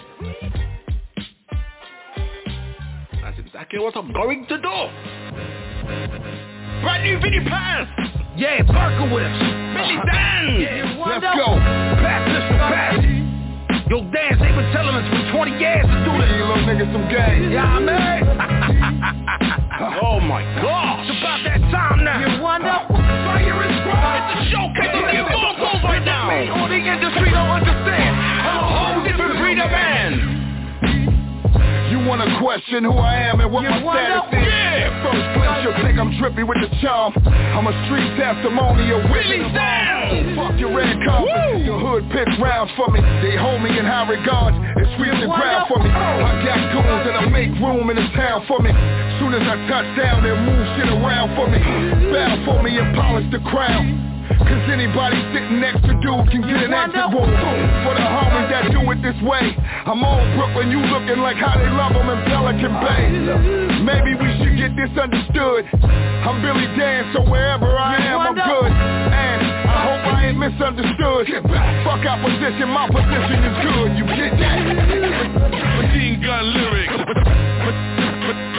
That's 3.22 3.40
exactly 3.40 3.80
what 3.80 3.96
I'm 3.96 4.12
going 4.12 4.46
to 4.48 4.58
do. 4.58 4.90
Brand 6.82 7.04
new 7.04 7.20
Vinnie 7.20 7.48
Paz. 7.48 8.15
Yeah, 8.36 8.68
Berkowitz. 8.68 9.32
Billy 9.80 9.96
Danze. 10.12 10.60
Yeah, 10.60 11.08
let's 11.08 11.24
go. 11.40 11.56
Pass 12.04 12.28
this 12.28 12.44
for 12.52 12.60
pass. 12.68 13.00
Yo, 13.88 14.04
Dan, 14.12 14.36
they 14.44 14.52
been 14.52 14.68
telling 14.76 14.92
us 14.92 15.08
for 15.08 15.40
20 15.40 15.56
years 15.56 15.88
to 15.88 15.98
do 16.04 16.12
this. 16.20 16.28
You 16.36 16.44
little 16.44 16.68
niggas 16.68 16.92
some 16.92 17.08
game. 17.08 17.56
Yeah, 17.56 17.80
man. 17.80 18.28
oh 20.04 20.20
my 20.20 20.44
gosh. 20.60 21.08
It's 21.08 21.16
about 21.16 21.48
that 21.48 21.64
time 21.72 22.04
now. 22.04 22.20
You 22.28 22.44
wonder? 22.44 22.76
Fire 22.92 23.56
is 23.72 23.78
bright. 23.88 24.28
It's 24.28 24.52
a 24.52 24.52
showcase 24.52 24.92
of 24.92 25.08
the 25.08 25.16
immortals 25.16 25.80
right 25.88 26.04
now. 26.04 26.28
Me 26.28 26.52
or 26.52 26.68
the 26.68 26.76
industry 26.76 27.32
don't 27.32 27.56
understand. 27.56 28.20
I'm 28.20 28.60
a 28.60 28.68
whole 28.68 29.00
different 29.08 29.40
breed 29.40 29.64
of 29.64 29.72
man. 29.72 30.35
You 32.06 32.14
wanna 32.14 32.38
question 32.38 32.86
who 32.86 32.94
I 33.02 33.18
am 33.34 33.42
and 33.42 33.50
what 33.50 33.66
You 33.66 33.74
my 33.74 33.82
status 33.82 34.30
is? 34.30 34.46
Yeah. 34.46 34.94
First 35.02 35.26
glimpse, 35.34 35.60
you'll 35.66 35.82
think 35.82 35.98
I'm 35.98 36.14
trippy 36.22 36.46
with 36.46 36.62
the 36.62 36.70
charm. 36.78 37.18
I'm 37.26 37.66
a 37.66 37.74
street 37.90 38.14
testimonial 38.14 39.02
witness. 39.10 39.50
Dan. 39.50 40.38
Fuck 40.38 40.54
your 40.62 40.70
red 40.70 41.02
carpet. 41.02 41.66
Your 41.66 41.82
hood 41.82 42.06
picks 42.14 42.38
rounds 42.38 42.70
for 42.78 42.94
me. 42.94 43.02
They 43.26 43.34
hold 43.34 43.66
me 43.66 43.74
in 43.74 43.90
high 43.90 44.06
regards 44.06 44.54
and 44.54 44.86
sweep 45.02 45.18
the 45.18 45.34
ground 45.34 45.66
for 45.66 45.82
me. 45.82 45.90
I 45.90 46.46
got 46.46 46.62
goons 46.78 47.10
and 47.10 47.18
I 47.18 47.26
make 47.26 47.50
room 47.58 47.90
in 47.90 47.98
the 47.98 48.06
town 48.14 48.46
for 48.46 48.62
me. 48.62 48.70
Soon 49.18 49.34
as 49.34 49.42
I 49.42 49.58
touch 49.66 49.90
down, 49.98 50.22
they'll 50.22 50.38
move 50.38 50.62
shit 50.78 50.86
around 50.86 51.34
for 51.34 51.50
me. 51.50 51.58
Bow 52.14 52.38
for 52.46 52.62
me 52.62 52.78
and 52.78 52.94
polish 52.94 53.26
the 53.34 53.42
crown. 53.50 54.15
Cause 54.44 54.66
anybody 54.68 55.18
sitting 55.32 55.60
next 55.64 55.82
to 55.88 55.94
dude 56.04 56.28
can 56.30 56.42
get 56.44 56.60
an 56.68 56.74
exit 56.74 57.08
wound. 57.16 57.32
For 57.88 57.94
the 57.96 58.04
homies 58.04 58.50
that 58.52 58.68
do 58.72 58.82
it 58.92 59.00
this 59.02 59.18
way, 59.24 59.56
I'm 59.88 60.04
on 60.04 60.22
Brooklyn, 60.36 60.70
you 60.70 60.82
looking 60.92 61.24
like 61.24 61.38
how 61.38 61.56
they 61.56 61.70
love 61.72 61.94
them 61.96 62.10
in 62.12 62.20
Pelican 62.28 62.74
Bay. 62.84 63.04
Maybe 63.82 64.14
we 64.20 64.30
should 64.44 64.58
get 64.60 64.76
this 64.76 64.92
understood. 64.98 65.66
I'm 66.26 66.42
Billy 66.42 66.68
Danze, 66.76 67.14
so 67.14 67.24
wherever 67.30 67.70
I 67.78 67.96
am, 68.02 68.20
I'm 68.20 68.36
good. 68.36 68.72
And 68.72 69.42
I 69.72 69.78
hope 69.88 70.04
I 70.10 70.28
ain't 70.28 70.38
misunderstood. 70.38 71.32
Fuck 71.86 72.04
opposition, 72.06 72.68
my 72.70 72.90
position 72.92 73.40
is 73.46 73.58
good. 73.64 73.90
You 73.98 74.06
get 74.10 74.34
that? 74.42 74.60
Machine 75.80 76.22
gun 76.22 76.44
lyrics. 76.54 76.98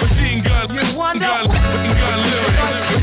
Machine 0.02 0.40
gun. 0.42 0.74
You 0.74 0.96
wonder? 0.96 1.26
Gun, 1.26 1.46
gun 1.50 2.20
lyrics. 2.30 2.95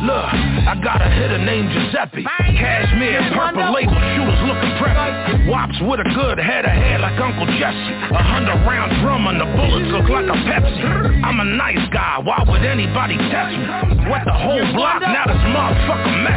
Look, 0.00 0.37
I 0.68 0.76
got 0.84 1.00
a 1.00 1.08
hitter 1.08 1.40
named 1.40 1.72
Giuseppe. 1.72 2.28
Cashmere, 2.28 3.24
purple 3.32 3.72
label, 3.72 3.96
shooters 4.12 4.42
looking 4.44 4.74
preppy. 4.76 5.48
Wops 5.48 5.80
with 5.80 6.04
a 6.04 6.08
good 6.12 6.36
head 6.36 6.68
of 6.68 6.76
hair 6.76 7.00
like 7.00 7.16
Uncle 7.16 7.48
Jesse. 7.56 7.94
A 8.12 8.20
hundred 8.20 8.60
round 8.68 8.92
drum 9.00 9.24
and 9.32 9.40
the 9.40 9.48
bullets 9.56 9.88
look 9.88 10.12
like 10.12 10.28
a 10.28 10.36
Pepsi. 10.44 11.24
I'm 11.24 11.40
a 11.40 11.48
nice 11.56 11.80
guy, 11.88 12.20
why 12.20 12.44
would 12.44 12.68
anybody 12.68 13.16
test 13.32 13.56
me? 13.56 13.64
Wet 14.12 14.28
the 14.28 14.36
whole 14.36 14.60
block, 14.76 15.00
now 15.00 15.24
this 15.24 15.40
motherfucker 15.48 16.12
mess. 16.20 16.36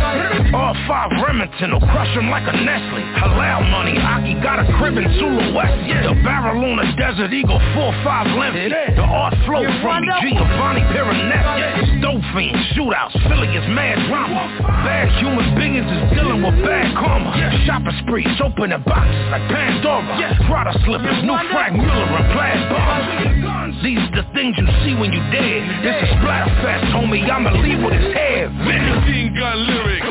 All 0.56 0.80
five 0.88 1.12
Remington 1.20 1.76
will 1.76 1.84
crush 1.92 2.16
him 2.16 2.32
like 2.32 2.48
a 2.48 2.56
Nestle. 2.56 3.04
Halal 3.20 3.68
money, 3.68 4.00
Aki 4.00 4.40
got 4.40 4.64
a 4.64 4.66
crib 4.80 4.96
in 4.96 5.12
Sulu 5.20 5.52
West. 5.52 5.76
The 6.08 6.16
barrel 6.24 6.64
on 6.72 6.80
a 6.80 6.88
Desert 6.96 7.36
Eagle 7.36 7.60
4-5 7.76 8.40
limp. 8.40 8.56
The 8.96 9.04
art 9.04 9.36
flow 9.44 9.68
from 9.84 10.08
me, 10.08 10.32
Giovanni 10.32 10.88
Piranesi. 10.88 12.00
Stove 12.00 12.24
fiends, 12.32 12.64
shootouts, 12.80 13.20
Philly 13.28 13.52
is 13.60 13.68
mad 13.76 14.00
drama. 14.08 14.21
Bad 14.22 15.10
human 15.18 15.56
beings 15.58 15.86
is 15.86 16.04
dealing 16.14 16.42
with 16.46 16.54
bad 16.62 16.94
karma. 16.94 17.34
Yeah. 17.34 17.50
Shopping 17.66 17.98
sprees, 18.06 18.30
opening 18.38 18.82
boxes 18.86 19.26
like 19.34 19.46
Pandora. 19.50 20.38
Prada 20.46 20.78
slippers, 20.86 21.24
new 21.26 21.38
Frank 21.50 21.74
Miller 21.78 22.06
and 22.22 22.28
plaid 22.34 22.62
bombs. 22.70 23.74
These 23.82 23.98
are 23.98 24.22
the 24.22 24.26
things 24.34 24.54
you 24.58 24.68
see 24.86 24.94
when 24.94 25.10
you 25.12 25.22
dead. 25.34 25.62
This 25.82 25.98
is 26.06 26.10
Splatterfest, 26.22 26.94
homie. 26.94 27.26
I'ma 27.26 27.50
leave 27.66 27.82
with 27.82 27.98
his 27.98 28.14
head. 28.14 28.54
Machine 28.54 29.34
gun 29.34 29.58
lyrics. 29.66 30.06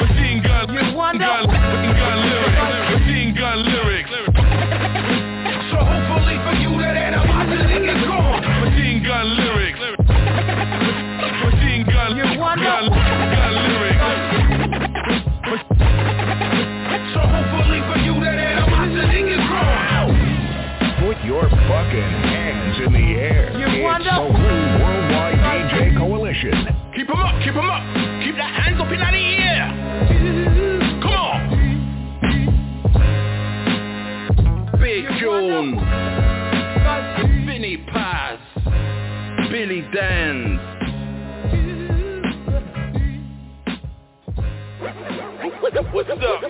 Machine 0.00 0.40
gun. 0.42 0.66
Gun, 0.68 1.20
gun 1.20 2.18
lyrics. 2.28 2.60
Machine 2.96 3.32
gun 3.36 3.58
lyrics. 3.64 4.10
So 5.68 5.76
hopefully 5.84 6.36
for 6.48 6.54
you 6.60 6.72
that 6.80 6.96
animosity 6.96 7.92
is 7.92 8.06
gone. 8.08 8.27
Gun. 12.62 12.88
Gun, 12.88 12.94
gun 13.34 13.54
lyrics. 13.54 14.02
So 17.14 17.20
hopefully 17.20 17.80
for 17.88 17.98
you 18.04 18.14
that 18.20 18.38
animosity 18.38 19.20
is 19.32 19.42
gone. 19.48 20.12
Put 21.00 21.16
your 21.24 21.48
fucking 21.48 22.12
Hands 22.28 22.76
in 22.84 22.92
the 22.92 23.06
air. 23.20 23.52
You 23.58 23.66
it's 23.66 23.82
wonder- 23.82 24.10
the 24.10 24.20
Worldwide 24.82 25.38
DJ 25.70 25.96
Coalition. 25.96 26.56
Keep 26.94 27.08
'em 27.10 27.20
up, 27.20 27.34
keep 27.42 27.54
'em 27.56 27.68
up. 27.70 27.82
Keep 28.24 28.36
the 28.36 28.42
hands 28.42 28.80
up 28.80 28.90
in 28.92 28.98
the 29.00 29.06
air. 29.06 29.72
Come 31.02 31.14
on. 31.14 31.38
Big 34.80 35.04
John. 35.20 35.66
Vinnie 37.46 37.76
Paz. 37.78 38.38
Billy 39.50 39.82
Danze. 39.94 40.77
What's 45.68 46.08
up? 46.08 46.40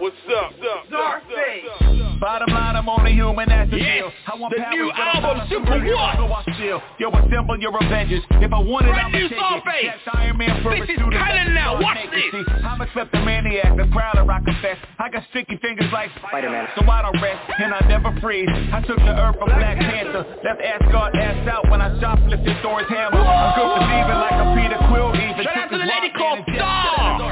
What's 0.00 0.16
up? 0.32 0.48
Czarface. 0.88 2.18
Bottom 2.18 2.48
line, 2.48 2.76
I'm 2.76 2.88
only 2.88 3.12
human, 3.12 3.44
that's 3.50 3.70
the 3.70 3.76
Yes. 3.76 4.08
I 4.24 4.40
want 4.40 4.56
the 4.56 4.62
powers, 4.64 4.72
new 4.72 4.88
album, 4.88 5.44
Super 5.52 5.68
superhero, 5.76 6.00
What? 6.00 6.16
So 6.16 6.32
I 6.32 6.42
still, 6.56 6.80
yo, 6.96 7.12
assemble 7.12 7.60
your 7.60 7.76
Avengers. 7.76 8.24
If 8.40 8.48
I 8.56 8.58
want 8.64 8.88
it, 8.88 8.96
Brand 8.96 9.12
I'ma 9.12 9.18
new 9.20 9.28
take 9.28 9.36
song 9.36 9.60
it. 9.60 9.84
That's 9.84 10.16
Iron 10.16 10.38
Man 10.40 10.62
for 10.64 10.72
This 10.72 10.88
a 10.88 10.92
is 10.92 10.96
student. 10.96 11.20
canon 11.20 11.52
now. 11.52 11.76
So 11.76 11.84
I 11.84 11.92
Watch 11.92 12.08
this. 12.08 12.32
I'm 12.64 12.80
a 12.80 12.86
kleptomaniac, 12.96 13.76
the 13.76 13.84
prowler, 13.92 14.24
I 14.32 14.40
confess. 14.40 14.78
I 14.96 15.10
got 15.12 15.28
sticky 15.28 15.60
fingers 15.60 15.92
like 15.92 16.08
Spider-Man, 16.24 16.72
so 16.72 16.88
I 16.88 17.02
don't 17.04 17.20
rest, 17.20 17.52
and 17.60 17.74
I 17.76 17.84
never 17.84 18.16
freeze. 18.24 18.48
I 18.48 18.80
took 18.80 18.96
the 18.96 19.12
earth 19.12 19.36
from 19.36 19.52
Black 19.52 19.76
Panther, 19.76 20.24
left 20.40 20.64
Asgard 20.64 21.12
ass 21.20 21.44
out 21.52 21.68
when 21.68 21.84
I 21.84 21.92
shoplifted 22.00 22.56
Thor's 22.64 22.88
hammer. 22.88 23.20
I'm 23.20 23.52
good 23.60 23.68
for 23.76 23.84
thieving 23.92 24.20
like 24.24 24.40
a 24.40 24.46
Peter 24.56 24.80
Quill, 24.88 25.12
even 25.20 25.44
Shout 25.44 25.52
out 25.52 25.68
took 25.68 25.76
to 25.76 25.84
the 25.84 25.84
lady 25.84 26.08
called 26.16 26.40
Star. 26.48 27.25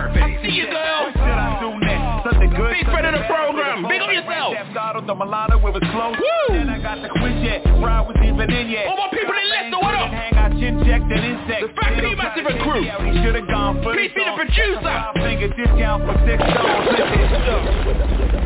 Just- 0.62 0.70
I 0.70 0.70
see 0.70 0.70
you, 0.70 0.70
girl. 0.70 1.00
What 1.04 1.12
should 1.14 1.38
I 1.38 1.50
do 1.60 1.68
next? 1.82 2.24
Something 2.24 2.50
good. 2.54 2.72
Big 2.78 2.86
friend 2.90 3.06
of 3.06 3.12
the 3.18 3.24
program. 3.26 3.76
Big 3.88 4.00
on 4.00 4.12
yourself. 4.14 4.54
Startled 4.70 5.06
the 5.06 5.14
mulatto, 5.14 5.58
it 5.58 5.62
was 5.62 5.82
close. 5.90 6.16
Woo. 6.16 6.54
Then 6.54 6.68
I 6.70 6.78
got 6.78 7.02
the 7.02 7.08
quit 7.08 7.36
yet. 7.42 7.64
Ride 7.82 8.06
was 8.06 8.16
even 8.24 8.50
in 8.50 8.68
yet. 8.70 8.86
All 8.88 8.96
my 8.96 9.08
people 9.10 9.34
in 9.34 9.46
Leicester, 9.50 9.78
what 9.82 9.94
up? 9.94 10.08
Hang 10.10 10.34
out, 10.38 10.50
chin 10.58 10.78
checked 10.84 11.10
and 11.10 11.24
insect. 11.24 11.60
The 11.62 11.68
Faculty 11.74 12.14
Massive 12.14 12.46
and 12.46 12.58
crew. 12.62 12.82
Yeah, 12.84 13.02
we 13.02 13.10
should 13.22 13.34
have 13.34 13.48
gone 13.48 13.82
for 13.82 13.92
Peace 13.94 14.10
this 14.14 14.18
be 14.18 14.24
the 14.24 14.30
song. 14.30 14.38
producer. 14.38 14.80
Five 14.82 15.14
finger 15.18 15.48
discount 15.54 16.00
for 16.06 16.16
six 16.26 16.38
dollars. 16.42 16.88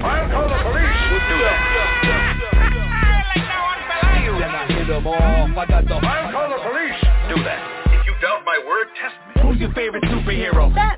I'll 0.02 0.26
call 0.32 0.46
the 0.48 0.58
police. 0.64 1.98
Then 4.38 4.54
I 4.54 4.66
hit 4.68 4.86
them 4.86 5.06
off. 5.06 5.50
I 5.58 5.66
got 5.66 5.84
the 5.88 5.94
I'll 5.94 6.30
call 6.32 6.48
the 6.50 6.58
police. 6.62 7.00
Do 7.34 7.42
that. 7.42 7.60
If 7.98 8.06
you 8.06 8.14
doubt 8.22 8.44
my 8.46 8.58
word, 8.66 8.86
test 9.00 9.14
me. 9.34 9.42
Who's 9.42 9.58
your 9.58 9.72
favorite 9.72 10.04
superhero? 10.04 10.70
Batman, 10.74 10.76
why? 10.76 10.97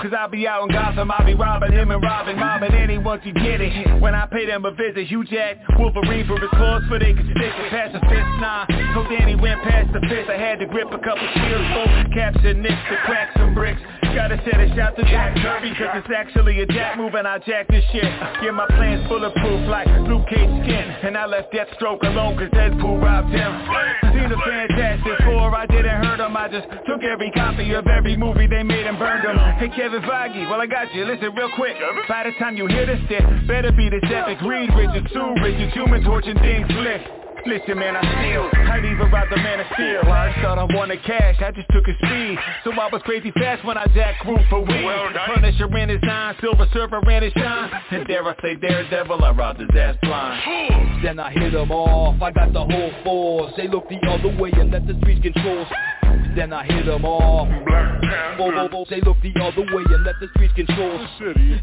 cause 0.00 0.12
I'll 0.16 0.28
be 0.28 0.46
out 0.46 0.62
in 0.62 0.68
Gotham, 0.70 1.10
I'll 1.10 1.26
be 1.26 1.34
robbing 1.34 1.72
him 1.72 1.90
and 1.90 2.02
robbing 2.02 2.38
mobbing 2.38 2.72
anyone 2.72 3.20
to 3.20 3.32
get 3.32 3.60
it. 3.60 4.00
When 4.00 4.14
I 4.14 4.26
pay 4.26 4.46
them 4.46 4.64
a 4.64 4.70
visit, 4.70 5.06
Hugh 5.06 5.24
Jack, 5.24 5.58
Wolverine 5.78 6.26
for 6.26 6.38
his 6.38 6.50
claws, 6.50 6.82
for 6.88 6.98
they 6.98 7.14
can 7.14 7.24
stick 7.24 7.52
it 7.52 7.70
past 7.70 7.92
the 7.92 8.00
fist, 8.06 8.30
nah. 8.38 8.66
So 8.94 9.08
Danny 9.10 9.34
went 9.34 9.62
past 9.62 9.92
the 9.92 10.00
fist, 10.08 10.30
I 10.30 10.38
had 10.38 10.58
to 10.60 10.66
grip 10.66 10.88
a 10.92 10.98
couple 10.98 11.26
shields, 11.34 11.66
full 11.74 11.88
capture 12.14 12.54
nicks 12.54 12.82
to 12.90 12.96
crack 13.04 13.30
some 13.36 13.54
bricks. 13.54 13.80
Gotta 14.14 14.40
set 14.44 14.60
a 14.60 14.68
shot 14.74 14.96
to 14.96 15.02
Jack 15.04 15.36
Kirby, 15.36 15.72
cause 15.78 15.94
it's 15.94 16.12
actually 16.14 16.60
a 16.60 16.66
jack 16.66 16.96
move 16.98 17.14
and 17.14 17.26
I 17.26 17.38
jack 17.38 17.68
this 17.68 17.84
shit. 17.92 18.04
Yeah, 18.42 18.50
my 18.50 18.66
plan's 18.66 19.06
bulletproof 19.08 19.68
like 19.68 19.86
Luke 20.08 20.26
Cage 20.28 20.50
skin. 20.64 20.86
And 21.06 21.16
I 21.16 21.26
left 21.26 21.52
Deathstroke 21.52 22.02
alone 22.02 22.36
cause 22.36 22.50
Deadpool 22.50 23.00
robbed 23.00 23.30
him. 23.30 23.52
Seen 24.12 24.28
the 24.28 24.36
Fantastic 24.44 25.24
Four, 25.24 25.54
I 25.54 25.66
didn't 25.66 26.04
hurt 26.04 26.18
them, 26.18 26.36
I 26.36 26.48
just 26.48 26.66
took 26.86 27.02
every 27.04 27.30
copy 27.32 27.72
of 27.74 27.86
every 27.86 28.16
movie 28.16 28.46
they 28.46 28.62
made 28.62 28.86
and 28.86 28.98
burned 28.98 29.24
them. 29.24 29.38
Hey 29.56 29.68
Kevin 29.76 30.02
Feige, 30.02 30.48
well 30.50 30.60
I 30.60 30.66
got 30.66 30.92
you, 30.94 31.04
listen 31.04 31.32
real 31.34 31.50
quick. 31.54 31.76
By 32.08 32.24
the 32.24 32.32
time 32.38 32.56
you 32.56 32.66
hear 32.66 32.86
this 32.86 33.00
shit, 33.08 33.22
better 33.46 33.72
be 33.72 33.88
this 33.88 34.04
epic. 34.04 34.40
Reed 34.42 34.70
Richards, 34.74 35.12
Sue 35.12 35.34
Richards, 35.42 35.72
human 35.74 36.02
torching 36.04 36.38
things 36.40 36.66
slick. 36.68 37.17
Listen 37.46 37.78
man, 37.78 37.96
I 37.96 38.02
steal. 38.02 38.48
I'd 38.70 38.84
even 38.84 39.10
rob 39.10 39.28
the 39.30 39.36
man 39.36 39.60
of 39.60 39.66
steel. 39.74 40.00
I 40.04 40.34
thought 40.42 40.58
I 40.58 40.64
wanted 40.74 41.02
cash, 41.04 41.36
I 41.40 41.50
just 41.52 41.68
took 41.70 41.86
a 41.88 41.94
speed. 41.96 42.38
So 42.64 42.72
I 42.72 42.88
was 42.92 43.00
crazy 43.04 43.30
fast 43.32 43.64
when 43.64 43.78
I 43.78 43.86
jacked 43.94 44.26
roof 44.26 44.40
for 44.50 44.60
weed. 44.60 44.84
Punisher 45.26 45.68
ran 45.68 45.88
his 45.88 46.02
nine, 46.02 46.34
Silver 46.40 46.66
Surfer 46.72 47.00
ran 47.06 47.22
his 47.22 47.32
shine. 47.32 47.70
And 47.90 48.06
dare 48.06 48.24
I 48.24 48.34
say 48.42 48.54
Daredevil, 48.56 49.24
I 49.24 49.30
robbed 49.32 49.60
his 49.60 49.70
ass 49.74 49.96
blind. 50.02 51.02
Then 51.02 51.18
I 51.18 51.30
hit 51.30 51.52
them 51.52 51.70
off. 51.70 52.20
I 52.20 52.30
got 52.32 52.52
the 52.52 52.64
whole 52.64 52.92
force. 53.04 53.52
They 53.56 53.68
look 53.68 53.88
the 53.88 53.98
other 54.08 54.36
way 54.40 54.50
and 54.52 54.70
let 54.70 54.86
the 54.86 54.94
streets 55.00 55.22
control. 55.22 55.66
Then 56.34 56.52
I 56.52 56.64
hit 56.64 56.86
them 56.86 57.04
off. 57.04 57.48
Oh, 58.38 58.52
oh, 58.54 58.68
oh. 58.72 58.86
They 58.90 59.00
look 59.00 59.16
the 59.22 59.34
other 59.40 59.62
way 59.62 59.82
and 59.88 60.04
let 60.04 60.16
the 60.20 60.28
streets 60.34 60.54
control. 60.54 61.06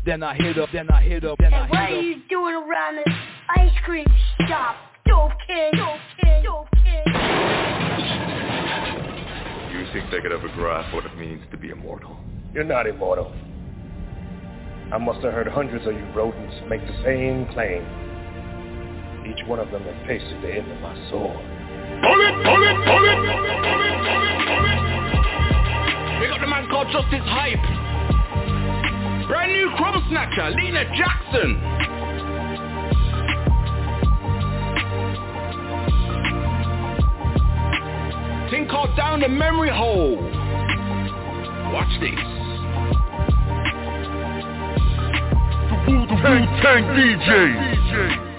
Then 0.06 0.24
I 0.24 0.36
hit 0.36 0.58
up. 0.58 0.70
Then 0.74 0.90
I 0.90 1.02
hit 1.02 1.24
up. 1.24 1.38
Then 1.40 1.54
I 1.54 1.62
And 1.62 1.70
what 1.70 1.80
are 1.80 2.02
you 2.02 2.22
doing 2.30 2.56
around 2.56 2.98
this 2.98 3.16
ice 3.56 3.72
cream 3.84 4.08
shop? 4.48 4.76
Dope 5.06 5.32
king, 5.46 5.72
dope 5.74 6.00
king, 6.22 6.44
dope 6.44 6.68
king. 6.84 7.04
You 9.72 9.86
think 9.94 10.12
they 10.12 10.22
could 10.22 10.32
ever 10.32 10.50
grasp 10.56 10.94
what 10.94 11.06
it 11.06 11.18
means 11.18 11.42
to 11.52 11.58
be 11.58 11.70
immortal? 11.70 12.18
You're 12.54 12.64
not 12.64 12.88
immortal. 12.88 13.32
I 14.92 14.98
must 14.98 15.22
have 15.22 15.34
heard 15.34 15.48
hundreds 15.48 15.86
of 15.88 15.94
you 15.94 16.06
rodents 16.16 16.56
make 16.70 16.82
the 16.82 16.94
same 17.04 17.48
claim. 17.54 17.84
Each 19.26 19.46
one 19.48 19.60
of 19.60 19.72
them 19.72 19.84
has 19.84 20.08
tasted 20.08 20.42
the 20.42 20.54
end 20.54 20.72
of 20.72 20.80
my 20.82 20.96
sword. 21.10 21.38
Pull 22.02 22.22
it, 22.22 22.36
pull 22.46 22.62
it, 22.64 22.78
pull 22.86 23.06
it. 23.06 23.20
We 26.22 26.28
got 26.28 26.40
the 26.40 26.48
man 26.48 26.68
called 26.70 26.88
Justice 26.94 27.26
Hype. 27.26 27.66
Brand 29.28 29.52
new 29.52 29.70
Krumbsnatcha, 29.78 30.56
Lena 30.56 30.86
Jackson. 30.96 32.05
Thing 38.50 38.68
called 38.70 38.96
Down 38.96 39.22
the 39.22 39.28
Memory 39.28 39.72
Hole. 39.72 40.18
Watch 41.74 41.90
this. 42.00 42.12
Wu-Tang 45.88 46.86
DJ. 46.94 48.35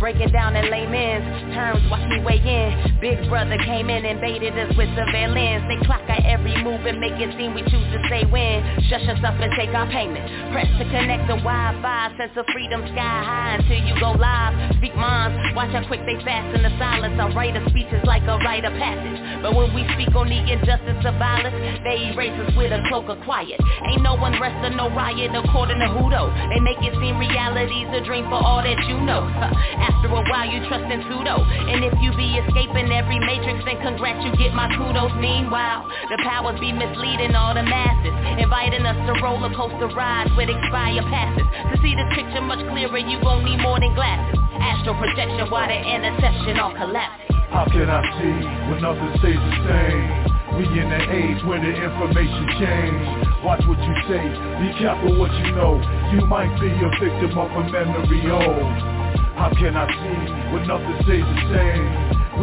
Break 0.00 0.16
it 0.16 0.32
down 0.32 0.56
in 0.56 0.70
layman's 0.72 1.52
terms, 1.52 1.84
watch 1.92 2.00
me 2.08 2.24
weigh 2.24 2.40
in. 2.40 2.96
Big 3.04 3.20
brother 3.28 3.60
came 3.68 3.92
in, 3.92 4.00
and 4.08 4.16
baited 4.16 4.56
us 4.56 4.72
with 4.72 4.88
surveillance. 4.96 5.68
They 5.68 5.76
clock 5.84 6.00
our 6.08 6.24
every 6.24 6.56
move 6.64 6.88
and 6.88 6.96
make 6.96 7.20
it 7.20 7.28
seem 7.36 7.52
we 7.52 7.60
choose 7.68 7.84
to 7.92 8.00
say 8.08 8.24
when. 8.24 8.64
Shush 8.88 9.04
us 9.12 9.20
up 9.20 9.36
and 9.36 9.52
take 9.60 9.76
our 9.76 9.84
payment. 9.92 10.24
Press 10.56 10.72
to 10.80 10.88
connect 10.88 11.28
the 11.28 11.36
Wi-Fi, 11.44 12.16
sense 12.16 12.32
of 12.32 12.48
freedom 12.48 12.80
sky 12.96 13.20
high 13.20 13.60
until 13.60 13.76
you 13.76 13.92
go 14.00 14.16
live. 14.16 14.56
Speak 14.80 14.96
minds, 14.96 15.36
watch 15.52 15.68
how 15.76 15.84
quick 15.84 16.00
they 16.08 16.16
fasten 16.24 16.64
the 16.64 16.72
silence. 16.80 17.20
Our 17.20 17.36
right 17.36 17.52
of 17.52 17.68
speech 17.68 17.92
is 17.92 18.00
like 18.08 18.24
a 18.24 18.40
rite 18.40 18.64
of 18.64 18.72
passage. 18.80 19.20
But 19.44 19.52
when 19.52 19.76
we 19.76 19.84
speak 20.00 20.16
on 20.16 20.32
the 20.32 20.40
injustice 20.40 21.04
of 21.04 21.20
violence, 21.20 21.84
they 21.84 22.16
erase 22.16 22.32
us 22.40 22.56
with 22.56 22.72
a 22.72 22.80
cloak 22.88 23.12
of 23.12 23.20
quiet. 23.28 23.60
Ain't 23.84 24.00
no 24.00 24.16
unrest 24.16 24.64
or 24.64 24.72
no 24.72 24.88
riot 24.96 25.36
according 25.36 25.76
to 25.84 25.92
Hudo. 25.92 26.32
They 26.48 26.60
make 26.64 26.80
it 26.80 26.96
seem 26.96 27.20
reality's 27.20 27.92
a 27.92 28.00
dream 28.00 28.32
for 28.32 28.40
all 28.40 28.64
that 28.64 28.80
you 28.88 28.96
know. 29.04 29.28
After 29.90 30.06
a 30.06 30.22
while 30.22 30.46
you 30.46 30.62
trust 30.70 30.86
in 30.86 31.02
pseudo. 31.10 31.42
And 31.42 31.82
if 31.82 31.92
you 31.98 32.14
be 32.14 32.38
escaping 32.38 32.94
every 32.94 33.18
matrix, 33.18 33.66
then 33.66 33.82
congrats, 33.82 34.22
you 34.22 34.30
get 34.38 34.54
my 34.54 34.70
kudos. 34.78 35.10
Meanwhile, 35.18 35.82
the 36.06 36.18
powers 36.22 36.62
be 36.62 36.70
misleading 36.70 37.34
all 37.34 37.58
the 37.58 37.66
masses, 37.66 38.14
inviting 38.38 38.86
us 38.86 38.94
to 39.10 39.12
roller 39.18 39.50
coaster 39.50 39.90
rides 39.90 40.30
with 40.38 40.46
expired 40.46 41.04
passes. 41.10 41.42
To 41.42 41.76
see 41.82 41.98
this 41.98 42.10
picture 42.14 42.40
much 42.40 42.62
clearer, 42.70 43.02
you 43.02 43.18
gon' 43.18 43.42
need 43.42 43.58
more 43.58 43.82
than 43.82 43.90
glasses. 43.98 44.38
Astral 44.62 44.94
projection 44.94 45.50
while 45.50 45.66
the 45.66 45.74
interception 45.82 46.62
all 46.62 46.70
collapses. 46.70 47.34
How 47.50 47.66
can 47.66 47.90
I 47.90 48.00
see 48.14 48.36
when 48.70 48.78
nothing 48.78 49.10
stays 49.18 49.42
the 49.42 49.54
same? 49.66 50.30
We 50.54 50.70
in 50.70 50.86
the 50.86 51.02
age 51.10 51.42
where 51.42 51.58
the 51.58 51.74
information 51.74 52.46
change. 52.62 53.02
Watch 53.42 53.66
what 53.66 53.82
you 53.82 53.94
say, 54.06 54.22
be 54.62 54.70
careful 54.78 55.18
what 55.18 55.34
you 55.34 55.50
know. 55.58 55.82
You 56.14 56.26
might 56.30 56.52
be 56.62 56.70
a 56.70 56.90
victim 57.02 57.34
of 57.38 57.50
a 57.50 57.62
memory 57.74 58.30
old. 58.30 58.99
How 59.40 59.48
can 59.56 59.72
I 59.72 59.88
see 59.88 60.20
when 60.52 60.68
nothing 60.68 61.00
stays 61.08 61.24
the 61.24 61.40
same? 61.48 61.84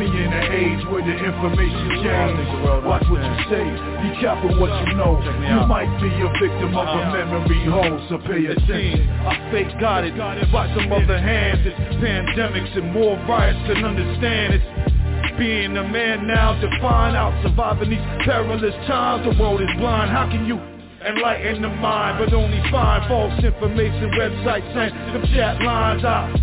We 0.01 0.09
in 0.09 0.33
an 0.33 0.49
age 0.49 0.81
where 0.89 1.05
the 1.05 1.13
information 1.13 2.01
change. 2.01 2.41
Watch 2.89 3.05
what 3.05 3.21
you 3.21 3.37
say, 3.53 3.69
be 4.01 4.17
careful 4.17 4.57
what 4.57 4.73
you 4.81 4.97
know. 4.97 5.21
You 5.21 5.61
might 5.69 5.93
be 6.01 6.09
a 6.09 6.29
victim 6.41 6.73
of 6.73 6.89
a 6.89 6.97
uh-huh. 6.97 7.13
memory 7.13 7.61
hole, 7.69 8.01
so 8.09 8.17
pay 8.25 8.49
attention. 8.49 9.05
I 9.29 9.37
fake 9.53 9.77
got 9.77 10.09
it 10.09 10.17
by 10.17 10.73
some 10.73 10.89
other 10.89 11.21
hands. 11.21 11.61
It's 11.69 11.77
pandemics 12.01 12.73
and 12.73 12.89
more 12.89 13.13
riots 13.29 13.61
than 13.69 13.85
understand. 13.85 14.57
It's 14.57 15.37
being 15.37 15.77
a 15.77 15.85
man 15.85 16.25
now 16.25 16.57
to 16.57 16.67
find 16.81 17.13
out 17.13 17.37
surviving 17.45 17.93
these 17.93 18.07
perilous 18.25 18.73
times. 18.89 19.21
The 19.21 19.37
world 19.37 19.61
is 19.61 19.69
blind. 19.77 20.09
How 20.09 20.25
can 20.33 20.49
you 20.49 20.57
enlighten 21.05 21.61
the 21.61 21.69
mind, 21.69 22.17
but 22.17 22.33
only 22.33 22.57
find 22.73 23.05
false 23.05 23.37
information 23.37 24.09
websites 24.17 24.73
and 24.73 25.13
them 25.13 25.29
chat 25.37 25.61
lines 25.61 26.03
out? 26.03 26.33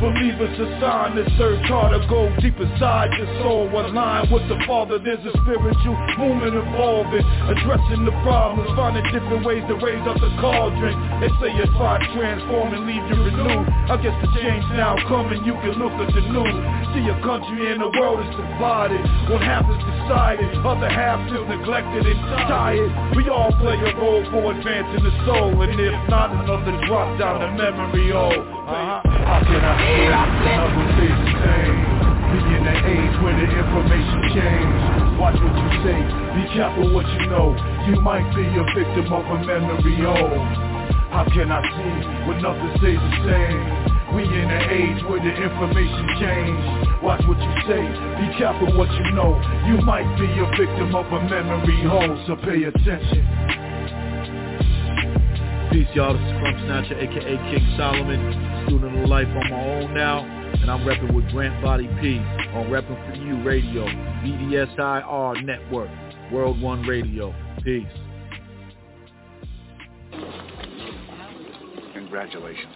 Believe 0.00 0.36
it's 0.42 0.58
a 0.58 0.68
sign 0.82 1.14
search 1.38 1.64
hard 1.70 1.94
to 1.94 2.02
go 2.10 2.28
deep 2.42 2.58
inside 2.58 3.14
your 3.14 3.30
soul. 3.42 3.70
Align 3.70 4.26
with 4.30 4.42
the 4.50 4.58
Father, 4.66 4.98
there's 4.98 5.22
a 5.22 5.32
spiritual 5.42 5.96
movement 6.18 6.54
evolving, 6.58 7.24
addressing 7.46 8.04
the 8.04 8.14
problems, 8.26 8.68
finding 8.74 9.06
different 9.14 9.46
ways 9.46 9.62
to 9.70 9.74
raise 9.78 10.02
up 10.06 10.18
the 10.18 10.30
cauldron. 10.42 10.98
They 11.22 11.30
say 11.38 11.50
it's 11.56 11.70
fine, 11.78 12.02
transform 12.10 12.74
and 12.74 12.86
leave 12.86 13.06
you 13.06 13.16
renewed. 13.22 13.66
I 13.86 13.96
guess 14.02 14.14
the 14.18 14.28
change 14.34 14.66
now 14.74 14.98
coming, 15.06 15.44
you 15.46 15.54
can 15.62 15.78
look 15.78 15.94
at 16.02 16.10
the 16.10 16.22
news. 16.26 16.83
See 16.94 17.10
a 17.10 17.18
country 17.26 17.74
and 17.74 17.82
the 17.82 17.90
world 17.98 18.22
is 18.22 18.30
divided. 18.38 19.02
One 19.26 19.42
half 19.42 19.66
is 19.66 19.82
decided, 19.82 20.46
other 20.62 20.86
half 20.86 21.26
is 21.26 21.42
neglected 21.50 22.06
and 22.06 22.22
tired. 22.46 22.86
We 23.18 23.26
all 23.26 23.50
play 23.58 23.74
a 23.74 23.90
role 23.98 24.22
for 24.30 24.54
advancing 24.54 25.02
the 25.02 25.10
soul, 25.26 25.58
and 25.58 25.74
if 25.74 25.90
not, 26.06 26.30
another 26.30 26.70
drop 26.86 27.18
down 27.18 27.42
the 27.42 27.50
memory 27.50 28.14
hole. 28.14 28.38
Uh-huh. 28.38 29.02
How 29.10 29.42
can 29.42 29.58
I 29.58 29.74
say 29.74 30.06
another 30.06 30.86
stay 30.94 31.10
the 31.10 31.30
same? 31.34 32.04
We 32.30 32.38
in 32.54 32.62
the 32.62 32.76
age 32.78 33.16
where 33.26 33.36
the 33.42 33.46
information 33.50 34.20
change. 34.30 35.18
Watch 35.18 35.34
what 35.42 35.50
you 35.50 35.70
say, 35.82 35.98
be 35.98 36.42
careful 36.54 36.94
what 36.94 37.10
you 37.10 37.26
know. 37.26 37.58
You 37.90 37.98
might 38.06 38.30
be 38.38 38.46
a 38.46 38.64
victim 38.70 39.10
of 39.10 39.26
a 39.34 39.38
memory 39.42 39.98
hole. 39.98 40.73
How 41.14 41.22
can 41.30 41.46
I 41.46 41.62
see 41.62 42.26
when 42.26 42.42
nothing 42.42 42.74
stays 42.82 42.98
the 42.98 43.14
same? 43.22 43.94
We 44.18 44.26
in 44.26 44.50
an 44.50 44.66
age 44.66 44.98
where 45.06 45.22
the 45.22 45.30
information 45.30 46.06
change. 46.18 46.58
Watch 47.06 47.22
what 47.30 47.38
you 47.38 47.54
say, 47.70 47.86
be 48.18 48.34
careful 48.34 48.74
what 48.74 48.90
you 48.90 49.14
know. 49.14 49.38
You 49.62 49.78
might 49.86 50.10
be 50.18 50.26
a 50.26 50.46
victim 50.58 50.90
of 50.90 51.06
a 51.06 51.22
memory 51.30 51.86
hole, 51.86 52.18
so 52.26 52.34
pay 52.34 52.66
attention. 52.66 53.22
Peace, 55.70 55.86
y'all. 55.94 56.18
This 56.18 56.26
is 56.26 56.34
Krumbsnatcha, 56.42 56.98
aka 56.98 57.34
King 57.46 57.74
Solomon, 57.78 58.66
student 58.66 58.98
of 58.98 59.08
life 59.08 59.28
on 59.30 59.50
my 59.50 59.64
own 59.70 59.94
now, 59.94 60.18
and 60.18 60.68
I'm 60.68 60.82
repping 60.82 61.14
with 61.14 61.30
Grant 61.30 61.62
Body 61.62 61.86
P 62.02 62.18
on 62.58 62.66
Repping 62.74 62.98
for 63.06 63.14
You 63.22 63.40
Radio, 63.44 63.86
BDSIR 63.86 65.44
Network, 65.44 65.90
World 66.32 66.60
One 66.60 66.82
Radio. 66.82 67.32
Peace. 67.62 68.03
Congratulations. 72.14 72.74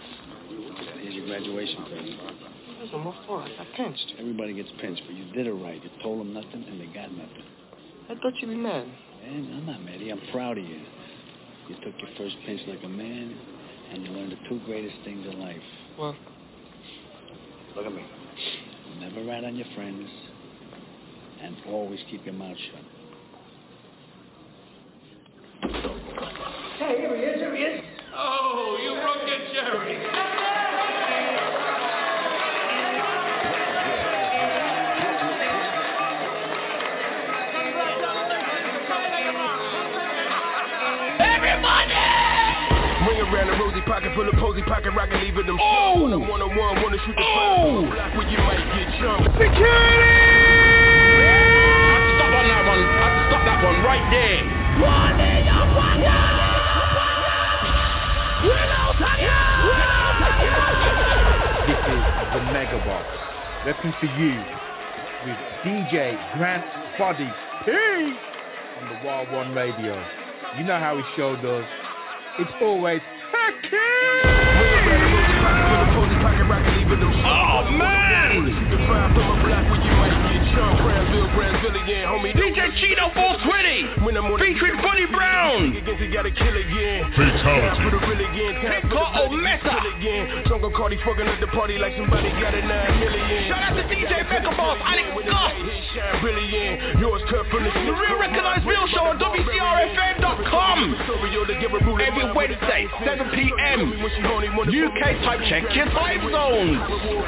Here's 0.99 1.15
your 1.15 1.25
graduation 1.27 1.85
present. 1.85 2.19
There's 2.77 2.91
are 2.91 2.99
more 2.99 3.15
for 3.25 3.41
I 3.41 3.47
got 3.47 3.67
pinched. 3.73 4.15
Everybody 4.19 4.53
gets 4.53 4.67
pinched, 4.81 5.01
but 5.07 5.15
you 5.15 5.31
did 5.31 5.47
it 5.47 5.53
right. 5.53 5.81
You 5.81 5.89
told 6.03 6.19
them 6.19 6.33
nothing, 6.33 6.65
and 6.69 6.81
they 6.81 6.87
got 6.87 7.09
nothing. 7.13 7.45
I 8.09 8.15
thought 8.15 8.33
you'd 8.41 8.49
be 8.49 8.57
mad. 8.57 8.85
Man, 9.23 9.53
I'm 9.55 9.65
not 9.65 9.81
mad. 9.81 10.01
I'm 10.01 10.19
proud 10.33 10.57
of 10.57 10.65
you. 10.65 10.81
You 11.69 11.75
took 11.75 11.93
your 11.99 12.09
first 12.17 12.35
pinch 12.45 12.59
like 12.67 12.83
a 12.83 12.89
man, 12.89 13.33
and 13.93 14.03
you 14.03 14.11
learned 14.11 14.33
the 14.33 14.49
two 14.49 14.59
greatest 14.65 14.97
things 15.05 15.25
in 15.25 15.39
life. 15.39 15.55
What? 15.95 16.15
Look 17.77 17.85
at 17.85 17.93
me. 17.93 18.03
Never 18.99 19.23
rat 19.23 19.45
on 19.45 19.55
your 19.55 19.67
friends, 19.73 20.09
and 21.41 21.55
always 21.69 22.01
keep 22.11 22.25
your 22.25 22.33
mouth 22.33 22.57
shut. 22.57 22.83
Hey, 26.77 26.97
here 26.97 27.15
he 27.15 27.23
is, 27.23 27.39
here 27.39 27.55
he 27.55 27.63
is. 27.63 27.98
Oh, 28.21 28.75
you 28.83 28.99
broke 28.99 29.23
your 29.27 29.39
cherry. 29.53 29.95
Around 43.19 43.45
the 43.45 43.63
rosy 43.63 43.81
pocket 43.85 44.09
full 44.15 44.27
of 44.27 44.33
posy 44.35 44.63
pocket 44.63 44.89
rocket, 44.97 45.21
leave 45.21 45.37
it 45.37 45.45
them 45.45 45.59
oh. 45.61 46.01
One 46.01 46.13
on 46.13 46.27
one 46.27 46.41
on 46.41 46.49
one, 46.57 46.81
wanna 46.81 46.97
shoot 47.05 47.15
the 47.15 47.21
oh. 47.21 47.85
block 47.85 48.15
where 48.17 48.25
you 48.25 48.39
might 48.39 48.65
get 48.73 48.89
jumped. 48.97 49.29
Security! 49.37 49.69
I 51.77 51.93
have 51.93 52.09
stop 52.17 52.33
on 52.33 52.45
that 52.49 52.63
one. 52.65 52.81
I 52.81 53.05
have 53.05 53.29
stop 53.29 53.45
that 53.45 53.63
one 53.63 53.77
right 53.85 54.01
there. 54.09 54.59
This 58.39 58.47
is 61.75 62.03
the 62.33 62.41
Mega 62.53 62.79
Box. 62.85 63.05
Repping 63.65 63.93
for 63.99 64.05
you 64.05 64.39
with 65.25 65.37
DJ 65.65 66.15
Grant 66.37 66.63
Body 66.97 67.29
P 67.65 67.71
on 67.71 68.87
the 68.87 69.05
Wild 69.05 69.29
One 69.33 69.53
Radio. 69.53 70.01
You 70.57 70.63
know 70.63 70.79
how 70.79 70.95
his 70.95 71.05
show 71.17 71.35
does. 71.35 71.65
It's 72.39 72.51
always 72.61 73.01
Oh 77.23 77.71
man! 77.71 78.43
DJ 82.35 82.59
Chino 82.75 83.07
420 83.15 84.03
featuring 84.39 84.75
Thunny 84.83 85.07
Brown. 85.11 85.71
Hip-Hop 88.59 89.31
Omerta. 89.31 89.79
Drunk 90.47 90.63
on 90.63 90.73
Cardi 90.73 90.97
fucking 91.05 91.27
at 91.27 91.39
the 91.39 91.47
party 91.55 91.77
like 91.77 91.95
somebody 91.95 92.29
got 92.41 92.53
a 92.55 92.61
nine 92.65 92.99
million. 92.99 93.47
Shout 93.47 93.63
out 93.63 93.75
to 93.77 93.83
DJ 93.87 94.27
Mega 94.27 94.51
Boss, 94.57 94.77
Alex 94.83 95.07
Goss. 95.23 95.53
Yours 96.99 97.21
cut 97.29 97.45
from 97.47 97.63
the 97.63 97.71
The 97.71 97.93
Real 97.95 98.17
Recognized 98.19 98.65
Real 98.65 98.87
Show 98.91 99.05
on 99.07 99.19
WCRFM.com. 99.19 100.79
Every 101.99 102.25
Wednesday, 102.33 102.87
7 103.05 103.29
p.m. 103.31 103.93
UK 104.67 105.01
type 105.23 105.41
check 105.47 105.63
your 105.75 105.85
time 105.93 106.08
zones. 106.17 106.79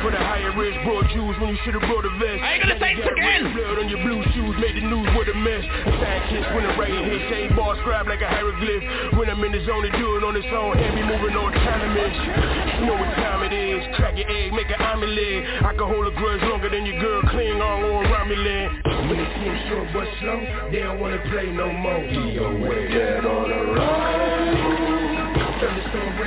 For 0.01 0.09
the 0.09 0.17
higher 0.17 0.49
risk, 0.57 0.77
brought 0.81 1.05
Jews 1.13 1.35
when 1.37 1.53
you 1.53 1.59
should 1.61 1.77
have 1.77 1.85
brought 1.85 2.05
a 2.05 2.13
vest. 2.17 2.41
I 2.41 2.57
ain't 2.57 2.63
gonna 2.65 2.79
say 2.81 2.97
it 2.97 3.05
again. 3.05 3.53
Blood 3.53 3.77
on 3.83 3.87
your 3.89 4.01
blue 4.01 4.21
shoes, 4.33 4.55
made 4.57 4.75
the 4.77 4.85
news 4.85 5.09
with 5.13 5.29
a 5.29 5.37
mess. 5.37 5.63
Sidekicks 6.01 6.49
when 6.55 6.63
the 6.65 6.73
right 6.79 6.89
hit, 6.89 7.21
say 7.29 7.41
ball 7.53 7.77
scribe 7.85 8.07
like 8.07 8.21
a 8.21 8.29
hieroglyph. 8.29 9.17
When 9.17 9.29
I'm 9.29 9.43
in 9.45 9.51
the 9.51 9.61
zone, 9.65 9.83
to 9.85 9.91
do 9.93 10.17
it 10.17 10.23
on 10.23 10.33
its 10.35 10.49
own, 10.49 10.77
and 10.77 10.95
be 10.95 11.03
moving 11.05 11.37
on 11.37 11.51
autonomous. 11.51 12.15
You 12.79 12.85
know 12.87 12.97
what 12.97 13.11
time 13.17 13.43
it 13.43 13.53
is. 13.53 13.83
Crack 13.95 14.17
your 14.17 14.29
egg, 14.29 14.53
make 14.53 14.69
an 14.69 14.81
omelet. 14.81 15.65
I 15.65 15.73
can 15.73 15.87
hold 15.87 16.07
a 16.07 16.13
grudge 16.15 16.41
longer 16.43 16.69
than 16.69 16.85
your 16.85 16.99
girl, 16.99 17.21
cling 17.29 17.61
on 17.61 17.83
or 17.83 18.03
Romulan. 18.05 19.09
When 19.09 19.19
it 19.19 19.29
seems 19.37 19.59
short 19.69 19.87
but 19.93 20.07
slow, 20.21 20.39
they 20.71 20.79
don't 20.79 20.99
wanna 20.99 21.19
play 21.29 21.51
no 21.51 21.71
more. 21.71 21.99
DOA, 21.99 22.89
dead 22.89 23.25
on 23.25 23.49
the 23.49 23.59
run. 23.73 24.70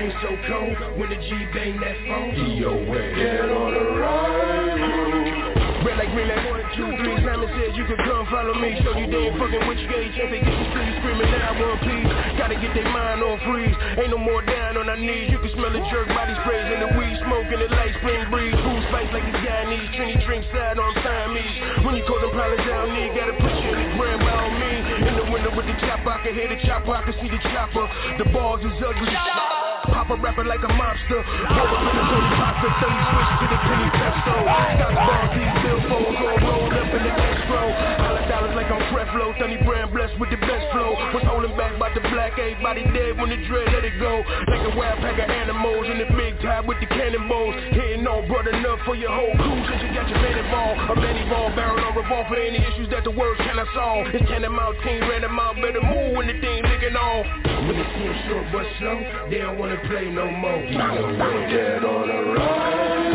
Thunderstorm 0.05 0.37
so 0.37 0.49
cold 0.53 1.01
when 1.01 1.09
the 1.09 1.17
G 1.17 1.29
bang 1.57 1.81
that 1.81 1.97
phone. 2.05 2.37
DOA, 2.37 3.17
dead 3.17 3.49
on 3.49 3.73
the 3.73 3.85
run. 3.97 5.81
Red 5.81 5.97
like 5.97 6.13
green 6.13 6.29
like 6.29 6.45
one, 6.45 6.61
two, 6.77 6.93
three. 7.01 7.17
Simon 7.25 7.49
says 7.57 7.73
you 7.73 7.89
can 7.89 7.97
come 8.05 8.29
follow 8.29 8.53
me. 8.61 8.77
Show 8.85 9.01
you 9.01 9.09
they 9.09 9.33
ain't 9.33 9.41
fucking 9.41 9.65
with 9.65 9.81
you. 9.81 9.89
Gay 9.89 10.13
chance 10.13 10.29
they 10.29 10.45
get 10.45 10.53
you 10.53 10.67
still 10.77 10.93
screaming 11.01 11.33
now 11.33 11.57
one 11.57 11.81
please. 11.81 12.09
Gotta 12.37 12.57
get 12.61 12.77
their 12.77 12.89
mind 12.93 13.25
on 13.25 13.41
freeze. 13.49 13.73
Ain't 13.97 14.13
no 14.13 14.21
more 14.21 14.45
down 14.45 14.77
on 14.77 14.93
our 14.93 15.01
knees. 15.01 15.33
You 15.33 15.41
can 15.41 15.53
smell 15.57 15.73
the 15.73 15.81
jerk 15.89 16.09
body 16.13 16.37
sprays 16.45 16.69
and 16.69 16.81
the 16.85 16.91
weed 17.01 17.17
smoke 17.25 17.49
and 17.49 17.61
the 17.65 17.69
light 17.73 17.97
spring 18.05 18.29
breeze. 18.29 18.57
Food 18.61 18.85
spice 18.93 19.09
like 19.09 19.25
the 19.25 19.41
Guyanese. 19.41 19.89
Trini 19.97 20.21
drink 20.29 20.45
side 20.53 20.77
on 20.77 20.93
Siamese. 21.01 21.81
When 21.81 21.97
you 21.97 22.05
call 22.05 22.21
them 22.21 22.37
pilots 22.37 22.61
down 22.69 22.93
need, 22.93 23.17
gotta 23.17 23.41
put 23.41 23.57
you 23.57 23.73
in 23.73 23.79
the 23.81 23.89
gram 23.97 24.21
by 24.21 24.37
all 24.37 24.53
means. 24.53 24.85
In 25.01 25.15
the 25.17 25.27
window 25.33 25.53
with 25.57 25.65
the 25.65 25.77
chopper, 25.81 26.13
I 26.13 26.21
can 26.29 26.37
hear 26.37 26.53
the 26.53 26.61
chopper, 26.69 26.93
I 26.93 27.09
can 27.09 27.17
see 27.25 27.33
the 27.33 27.41
chopper. 27.49 27.89
The 28.21 28.29
balls 28.37 28.61
is 28.61 28.77
ugly. 28.85 29.64
Pop 30.05 30.19
a 30.19 30.21
rapper 30.21 30.45
like 30.45 30.61
a 30.61 30.69
mobster. 30.69 31.17
Roll 31.17 31.65
up 31.65 31.81
in 31.81 31.97
the 31.97 32.05
dirty 32.13 32.33
pasta, 32.37 32.69
so 32.77 32.87
you 32.93 33.03
switch 33.09 33.33
to 33.41 33.47
the 33.49 33.57
penny 33.57 33.89
pesto. 33.89 34.35
Stock 34.77 34.95
balls, 35.01 35.33
these 35.33 35.55
billboards 35.65 36.21
all 36.21 36.39
rolled 36.45 36.77
up 36.77 36.93
in 36.93 37.03
the 37.09 37.13
escrow. 37.25 37.69
Dollar 38.05 38.25
dollars 38.29 38.53
like 38.53 38.69
I'm 38.69 38.85
Creflo, 38.93 39.33
Sunny 39.41 39.57
brand 39.65 39.97
blessed 39.97 40.21
with 40.21 40.29
the 40.29 40.37
best 40.45 40.69
flow. 40.77 40.93
Was 41.17 41.25
holding 41.25 41.57
back 41.57 41.81
by 41.81 41.89
the 41.97 42.05
black, 42.13 42.37
everybody 42.37 42.85
dead 42.93 43.17
when 43.17 43.33
the 43.33 43.41
dread 43.49 43.73
let 43.73 43.81
it 43.81 43.97
go. 43.97 44.21
Like 44.45 44.61
a 44.69 44.77
wild 44.77 45.01
pack 45.01 45.17
of 45.17 45.31
animals 45.31 45.89
in 45.89 45.97
the 45.97 46.09
big 46.13 46.37
tie 46.45 46.61
with 46.61 46.77
the 46.85 46.89
cannonballs. 46.93 47.57
Hitting 47.73 48.05
on 48.05 48.29
broad 48.29 48.45
enough 48.45 48.85
for 48.85 48.93
your 48.93 49.09
whole 49.09 49.33
crew 49.41 49.61
since 49.73 49.89
you 49.89 49.91
got 49.97 50.05
your 50.05 50.21
man 50.21 50.37
involved. 50.37 50.81
A 50.85 50.95
man 51.01 51.17
ball 51.33 51.49
barrel 51.57 51.81
on 51.81 51.97
revolve 51.97 52.29
for 52.29 52.37
any 52.37 52.61
issues 52.61 52.93
that 52.93 53.05
the 53.09 53.15
words 53.15 53.41
cannot 53.41 53.69
solve. 53.73 54.13
It's 54.13 54.27
cannon 54.29 54.53
out, 54.53 54.77
team 54.85 55.01
random 55.09 55.41
out, 55.41 55.57
better 55.57 55.81
move 55.81 56.21
when 56.21 56.29
the 56.29 56.37
thing 56.45 56.61
licking 56.61 56.93
off. 56.93 57.25
When 57.65 57.77
it 57.81 57.89
seems 57.97 58.19
short 58.29 58.45
but 58.53 58.67
slow, 58.77 58.99
they 59.31 59.39
don't 59.39 59.57
wanna 59.57 59.81
play 59.89 59.94
no 60.03 60.31
more. 60.31 60.63
Dead 60.67 61.85
on 61.85 62.09
the 62.09 62.19
run. 62.35 63.15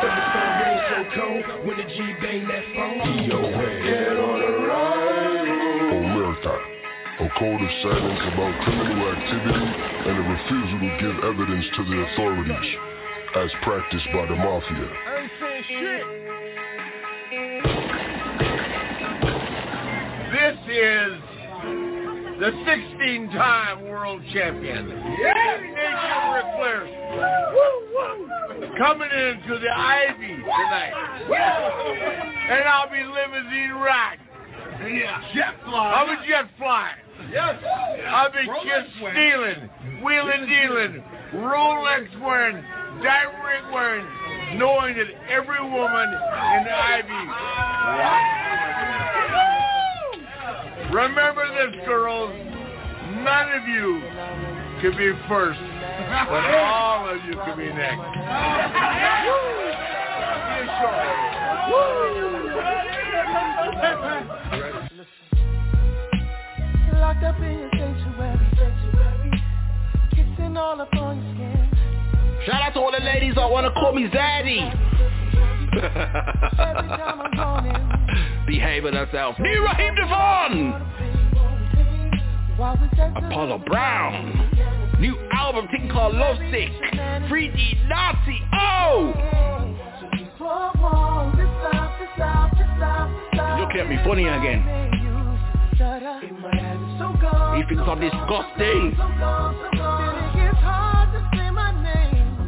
Thunderstorm 0.00 0.78
so 0.88 0.98
cold 1.14 1.44
when 1.66 1.76
the 1.76 1.84
G 1.84 1.96
bang 2.22 2.48
that 2.48 2.64
phone. 2.74 3.28
Dead 3.28 4.16
on 4.16 4.40
the 4.40 4.52
run. 4.66 5.46
Omerta, 5.92 6.56
a 7.20 7.28
code 7.38 7.60
of 7.60 7.70
silence 7.82 8.22
about 8.32 8.54
criminal 8.64 9.08
activity 9.12 9.66
and 10.08 10.16
a 10.16 10.24
refusal 10.32 10.78
to 10.80 10.90
give 11.00 11.16
evidence 11.24 11.66
to 11.76 11.82
the 11.84 11.96
authorities, 12.08 12.68
as 13.36 13.50
practiced 13.62 14.08
by 14.14 14.24
the 14.26 14.36
mafia. 14.36 14.88
This 20.32 20.58
is 20.68 21.25
the 22.38 22.50
16-time 22.50 23.84
world 23.88 24.22
champion, 24.32 24.88
yes! 25.18 25.60
Nation 25.60 26.42
Flair, 26.56 26.82
coming 28.78 29.10
into 29.10 29.58
the 29.58 29.70
Ivy 29.70 30.36
tonight. 30.36 30.94
And 32.50 32.64
I'll 32.68 32.90
be 32.90 33.02
limousine 33.02 33.72
riding. 33.80 34.26
Yeah. 34.98 35.22
Jet 35.34 35.54
flying. 35.64 35.94
I'm 35.94 36.18
a 36.18 36.26
jet 36.26 36.48
flying. 36.58 36.96
Yes. 37.32 37.56
I'll 38.08 38.30
be 38.30 38.46
Rolex 38.46 38.64
just 38.64 38.90
stealing, 38.98 39.70
wheeling, 40.04 40.46
dealing, 40.46 41.02
Rolex 41.34 42.20
wearing, 42.20 42.62
diamond 43.02 43.72
wearing, 43.72 44.06
knowing 44.58 44.94
that 44.96 45.08
every 45.30 45.60
woman 45.62 46.08
in 46.08 46.64
the 46.64 46.72
Ivy. 46.72 47.22
Remember 50.92 51.46
this, 51.48 51.84
girls. 51.84 52.32
None 53.24 53.52
of 53.52 53.68
you 53.68 54.02
could 54.80 54.96
be 54.96 55.12
first, 55.28 55.60
but 56.28 56.44
all 56.54 57.08
of 57.08 57.24
you 57.24 57.34
could 57.44 57.56
be 57.56 57.68
next. 57.72 57.98
Locked 67.00 67.24
up 67.24 67.38
in 67.40 67.58
your 67.58 67.70
sanctuary, 67.78 68.38
kissing 70.10 70.56
all 70.56 70.80
up 70.80 70.88
your 70.92 71.14
skin. 71.14 71.68
Shout 72.46 72.62
out 72.62 72.72
to 72.74 72.80
all 72.80 72.92
the 72.92 73.04
ladies 73.04 73.34
that 73.34 73.50
wanna 73.50 73.70
call 73.72 73.92
me 73.92 74.08
daddy 74.08 74.72
behaving 78.46 78.94
herself. 78.94 79.36
New 79.38 79.62
Raheem 79.64 79.94
DeVaughn! 79.96 80.82
Apollo 83.16 83.58
Brown! 83.66 84.50
New 85.00 85.16
album, 85.32 85.66
thing 85.68 85.88
called 85.92 86.14
Love 86.14 86.36
Sick! 86.50 86.70
3D 87.28 87.86
Natee! 87.88 88.40
Oh! 88.54 89.12
Looking 93.60 93.80
at 93.80 93.88
me 93.88 93.96
funny 94.04 94.24
again. 94.24 94.62
He 97.56 97.62
thinks 97.68 97.82
I'm 97.86 98.00
disgusting. 98.00 98.96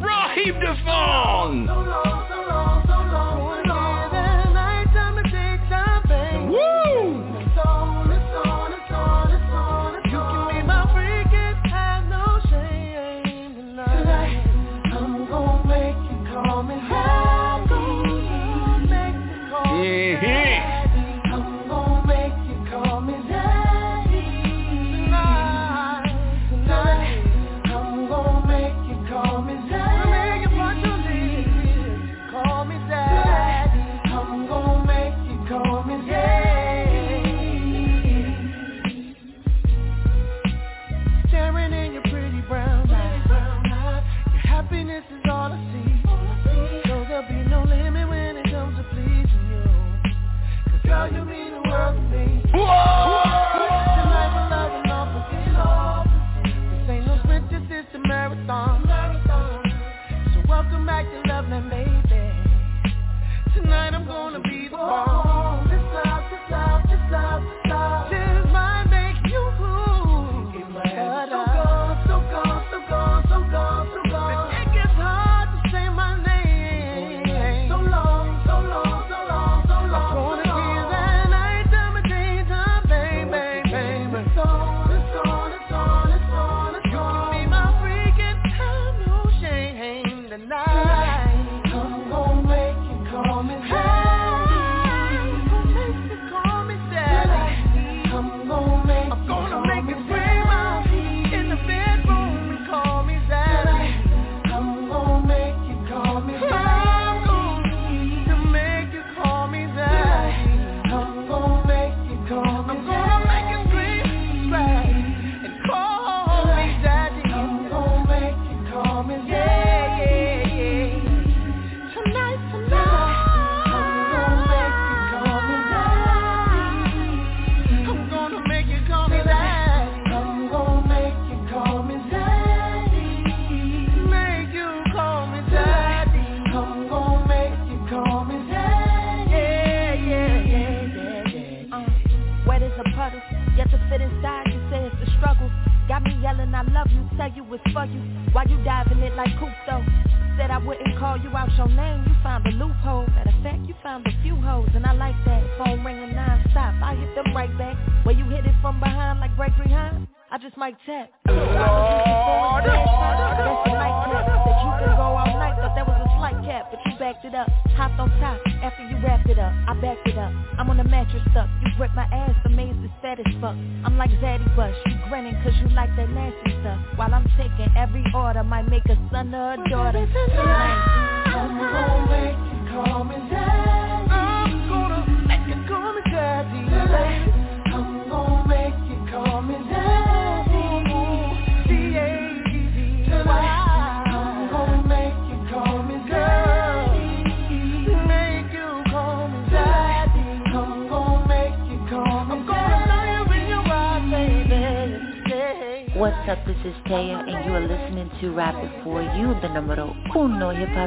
Raheem 0.01 0.55
DeVaughn! 0.61 1.69
Girl, 50.89 51.13
you 51.13 51.23
mean 51.27 51.53
the 51.53 51.69
world 51.69 51.97
to 51.97 52.17
me. 52.17 52.43
Whoa! 52.55 53.78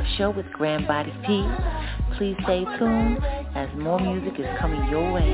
Love 0.02 0.10
Show 0.18 0.32
with 0.32 0.48
Grand 0.54 0.88
Body 0.88 1.14
P. 1.28 1.46
Please 2.18 2.36
stay 2.42 2.66
tuned 2.80 3.20
as 3.54 3.70
more 3.78 4.00
music 4.00 4.40
is 4.40 4.48
coming 4.60 4.84
your 4.90 5.14
way. 5.14 5.30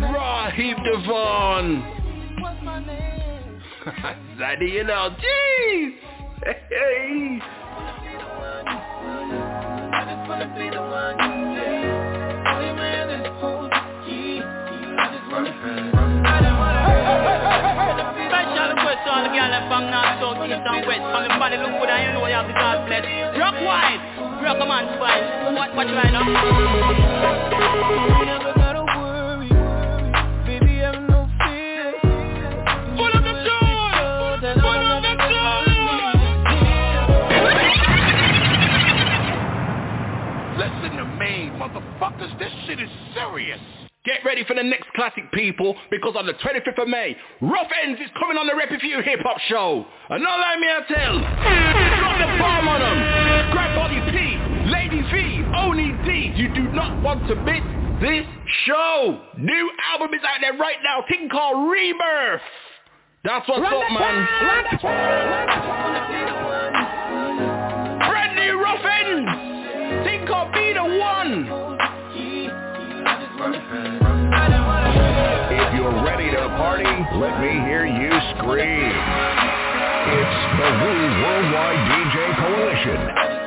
Raheem 0.00 0.76
DeVaughn. 0.82 1.82
Zaddy 4.40 4.80
and 4.80 4.90
Al. 4.90 5.10
Jeez. 5.10 5.92
Hey. 6.42 7.42
Special 18.30 18.68
request 18.68 19.00
to 19.04 19.10
all 19.10 19.22
the 19.22 19.30
that 19.36 19.68
bang 19.68 19.90
now 19.90 20.09
south, 20.50 20.66
east 20.66 20.66
and 20.66 20.86
west 20.86 21.00
From 21.00 21.22
the 21.22 21.38
body 21.38 21.56
look 21.56 21.70
good 21.78 21.90
you 21.90 22.10
know 22.12 22.26
you 22.26 22.34
have 22.34 22.46
the 22.46 22.54
God 22.54 22.86
bless 22.86 23.04
Rock 23.38 23.54
wide, 23.62 24.00
rock 24.42 24.58
a 24.58 24.66
man 24.66 24.84
spine 24.98 25.54
What, 25.54 25.74
what 25.76 25.88
you 25.88 25.94
right 25.94 26.12
now? 26.12 26.24
Never 28.24 28.52
gotta 28.54 28.82
worry, 28.98 29.48
baby, 30.46 30.78
have 30.78 31.00
no 31.08 31.28
fear. 31.38 31.94
Full 32.96 33.12
of 33.14 33.22
the 33.22 33.34
joy, 33.46 33.92
full 34.20 34.34
of 34.34 34.40
the 34.42 34.52
Listen 40.58 40.92
to 40.98 41.04
me, 41.18 41.50
motherfuckers. 41.56 42.38
This 42.38 42.52
shit 42.66 42.80
is 42.80 42.90
serious. 43.14 43.60
Get 44.04 44.24
ready 44.24 44.44
for 44.44 44.54
the 44.54 44.62
next 44.62 44.79
classic, 45.10 45.30
people, 45.32 45.76
because 45.90 46.14
on 46.16 46.26
the 46.26 46.34
25th 46.34 46.82
of 46.82 46.88
May, 46.88 47.16
Ruff 47.40 47.68
Endz 47.84 48.02
is 48.02 48.10
coming 48.18 48.36
on 48.36 48.46
the 48.46 48.54
Rep 48.54 48.68
For 48.68 48.84
You 48.84 49.02
Hip 49.02 49.20
Hop 49.22 49.38
Show. 49.48 49.86
And 50.10 50.22
not 50.22 50.40
let 50.40 50.58
me 50.58 50.66
tell, 50.88 51.18
drop 51.18 52.18
the 52.18 52.26
bomb 52.38 52.68
on 52.68 52.80
them. 52.80 52.98
Grab 53.52 53.74
Body 53.76 54.00
P, 54.10 54.38
Lady 54.70 55.02
V, 55.10 55.44
Only 55.56 55.92
D. 56.04 56.32
You 56.36 56.52
do 56.54 56.62
not 56.72 57.02
want 57.02 57.26
to 57.28 57.34
miss 57.36 57.62
this 58.00 58.26
show. 58.66 59.20
New 59.38 59.70
album 59.92 60.14
is 60.14 60.22
out 60.24 60.40
there 60.40 60.54
right 60.54 60.78
now, 60.82 61.04
thing 61.08 61.28
called 61.28 61.70
Rebirth. 61.70 62.40
That's 63.22 63.46
what's 63.48 63.66
up, 63.66 63.90
man. 63.92 64.28
Brand 67.98 68.36
new 68.36 68.62
Ruff 68.62 68.80
Endz. 68.80 70.04
Thing 70.04 70.26
called 70.26 70.52
Be 70.54 70.72
The 70.72 70.84
One. 70.98 71.70
You're 75.80 76.04
ready 76.04 76.30
to 76.30 76.36
party, 76.60 76.84
let 76.84 77.40
me 77.40 77.52
hear 77.64 77.86
you 77.86 78.12
scream. 78.36 78.92
It's 80.12 80.40
the 80.60 80.68
Woo 80.76 81.00
Worldwide 81.24 81.80
DJ 81.88 82.36
Coalition. 82.36 83.39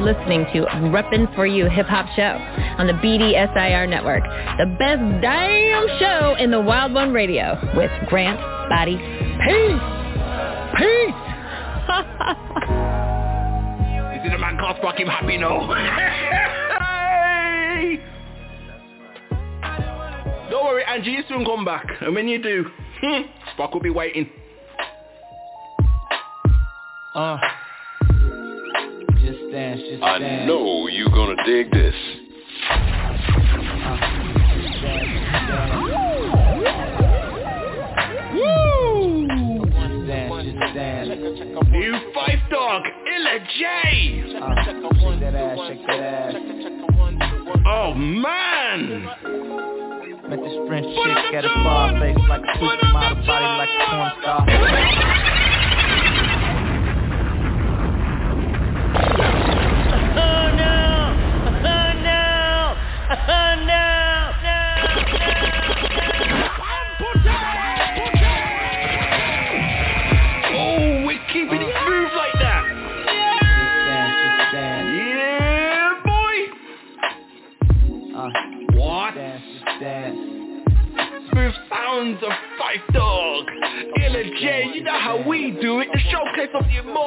Are 0.00 0.14
listening 0.14 0.46
to 0.52 0.64
Reppin' 0.90 1.34
For 1.34 1.46
You 1.46 1.68
Hip 1.68 1.86
Hop 1.86 2.06
Show 2.16 2.38
on 2.78 2.86
the 2.86 2.94
BDSIR 2.94 3.88
Network. 3.88 4.22
The 4.56 4.66
best 4.78 5.02
damn 5.20 5.86
show 5.98 6.36
in 6.38 6.50
the 6.50 6.60
Wild 6.60 6.94
One 6.94 7.12
Radio 7.12 7.58
with 7.76 7.90
Grant 8.08 8.40
Body 8.70 8.96
Peace. 8.96 9.80
Peace. 10.76 11.20
This 14.08 14.24
is 14.24 14.32
the 14.32 14.38
man 14.38 14.56
called 14.58 14.78
happy 14.80 15.36
now. 15.38 15.68
Don't 20.50 20.64
worry, 20.64 20.84
Angie, 20.84 21.10
you 21.10 21.22
soon 21.28 21.44
come 21.44 21.64
back. 21.64 21.86
And 22.00 22.14
when 22.14 22.26
you 22.26 22.42
do, 22.42 22.64
Spark 23.52 23.74
will 23.74 23.80
be 23.80 23.90
waiting. 23.90 24.30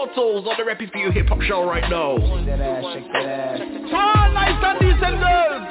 Immortals 0.03 0.45
on 0.47 0.55
the 0.57 0.63
Reppin' 0.63 0.91
For 0.91 0.97
You 0.97 1.11
Hip 1.11 1.27
Hop 1.27 1.41
Show 1.41 1.65
right 1.65 1.89
now. 1.89 2.17
Shake 2.17 2.45
that 2.47 2.59
ass, 2.59 2.93
shake 2.93 3.13
that 3.13 3.25
ass. 3.25 3.61
All 3.93 4.31
nice 4.33 4.63
and 4.63 4.79
decent 4.79 5.19
girls. 5.19 5.63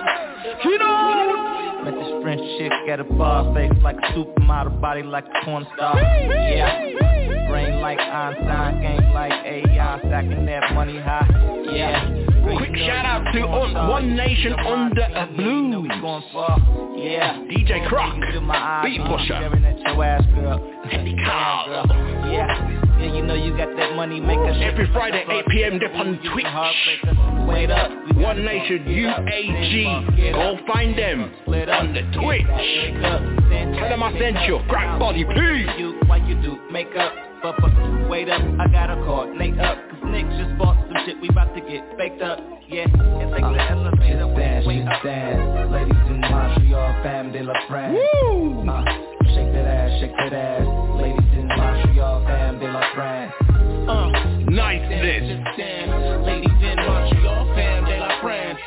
You 0.64 0.78
know. 0.78 1.82
Met 1.84 1.94
this 1.94 2.22
French 2.22 2.40
chick 2.58 2.72
at 2.88 3.00
a 3.00 3.04
bar, 3.04 3.52
face 3.54 3.72
like 3.82 3.96
a 3.96 4.12
supermodel, 4.12 4.80
body 4.80 5.02
like 5.02 5.26
a 5.26 5.44
porn 5.44 5.66
star. 5.74 6.00
Yeah. 6.00 7.48
Brain 7.50 7.80
like 7.80 7.98
Einstein, 7.98 8.80
game 8.80 9.12
like 9.12 9.32
AI, 9.44 9.98
stacking 9.98 10.46
that 10.46 10.72
money 10.72 10.98
high. 10.98 11.28
Yeah. 11.70 12.08
Quick 12.56 12.76
shout 12.76 13.04
out 13.04 13.32
to 13.32 13.40
on 13.40 13.88
One 13.90 14.16
Nation 14.16 14.54
Under 14.54 15.02
a 15.02 15.26
Blue. 15.36 15.84
Yeah. 16.96 17.38
DJ 17.50 17.86
Croc, 17.88 18.14
Beat 18.84 19.00
Pusher, 19.06 19.40
your 19.84 20.04
ass, 20.04 20.24
girl. 20.34 20.72
Eddie 20.90 21.16
Carl. 21.22 21.86
Yeah. 22.32 22.82
Yeah, 23.02 23.14
you 23.16 23.22
know 23.24 23.34
you 23.34 23.50
got 23.56 23.74
that 23.74 23.81
money 23.94 24.20
maker. 24.20 24.50
Every 24.50 24.90
Friday, 24.92 25.24
8 25.28 25.44
p.m. 25.50 25.78
dip 25.78 25.94
on 25.94 26.18
Twitch. 26.32 27.48
Wait 27.48 27.70
up. 27.70 27.90
One 28.16 28.44
Nation 28.44 28.84
UAG. 28.84 30.32
Go 30.32 30.58
find 30.72 30.96
them 30.96 31.32
on 31.46 31.92
the 31.92 32.02
Twitch. 32.20 32.46
Tell 33.78 33.88
them 33.88 34.02
I 34.02 34.12
sent 34.18 34.42
you. 34.46 34.60
Crack 34.68 34.98
body, 34.98 35.24
please. 35.24 35.66
Why 36.06 36.18
you 36.26 36.40
do 36.42 36.58
makeup? 36.70 37.12
But, 37.42 37.56
wait 38.08 38.28
up, 38.28 38.40
I 38.60 38.68
gotta 38.70 38.94
up. 39.58 39.76
Cause 39.90 39.98
Nick 40.04 40.26
just 40.38 40.56
bought 40.58 40.76
some 40.86 40.94
shit, 41.04 41.20
we 41.20 41.28
about 41.28 41.52
to 41.56 41.60
get 41.60 41.98
baked 41.98 42.22
up. 42.22 42.38
Yeah, 42.68 42.86
it's 42.86 43.32
like 43.32 43.42
the 43.42 43.70
elevator. 43.70 44.28
Wait 44.64 44.86
up. 44.86 45.02
dance. 45.02 45.72
Ladies 45.72 45.96
in 46.06 46.20
Montreal, 46.20 47.02
fam 47.02 47.32
de 47.32 47.42
la 47.42 47.54
France. 47.66 47.98
Woo! 47.98 48.62
Uh, 48.62 48.84
shake 49.34 49.52
that 49.52 49.66
ass, 49.66 50.00
shake 50.00 50.12
that 50.12 50.32
ass. 50.32 50.66
Ladies 51.02 51.32
in 51.36 51.48
Montreal, 51.48 52.24
fam 52.26 52.60
de 52.60 52.66
la 52.66 52.94
France. 52.94 53.32
Uh, 53.88 54.08
Niceness. 54.48 55.42
Ladies 56.24 56.62
in 56.62 56.76
Montreal, 56.76 57.46
fam 57.54 57.84
de 57.84 57.98
la 57.98 58.20
France. 58.20 58.60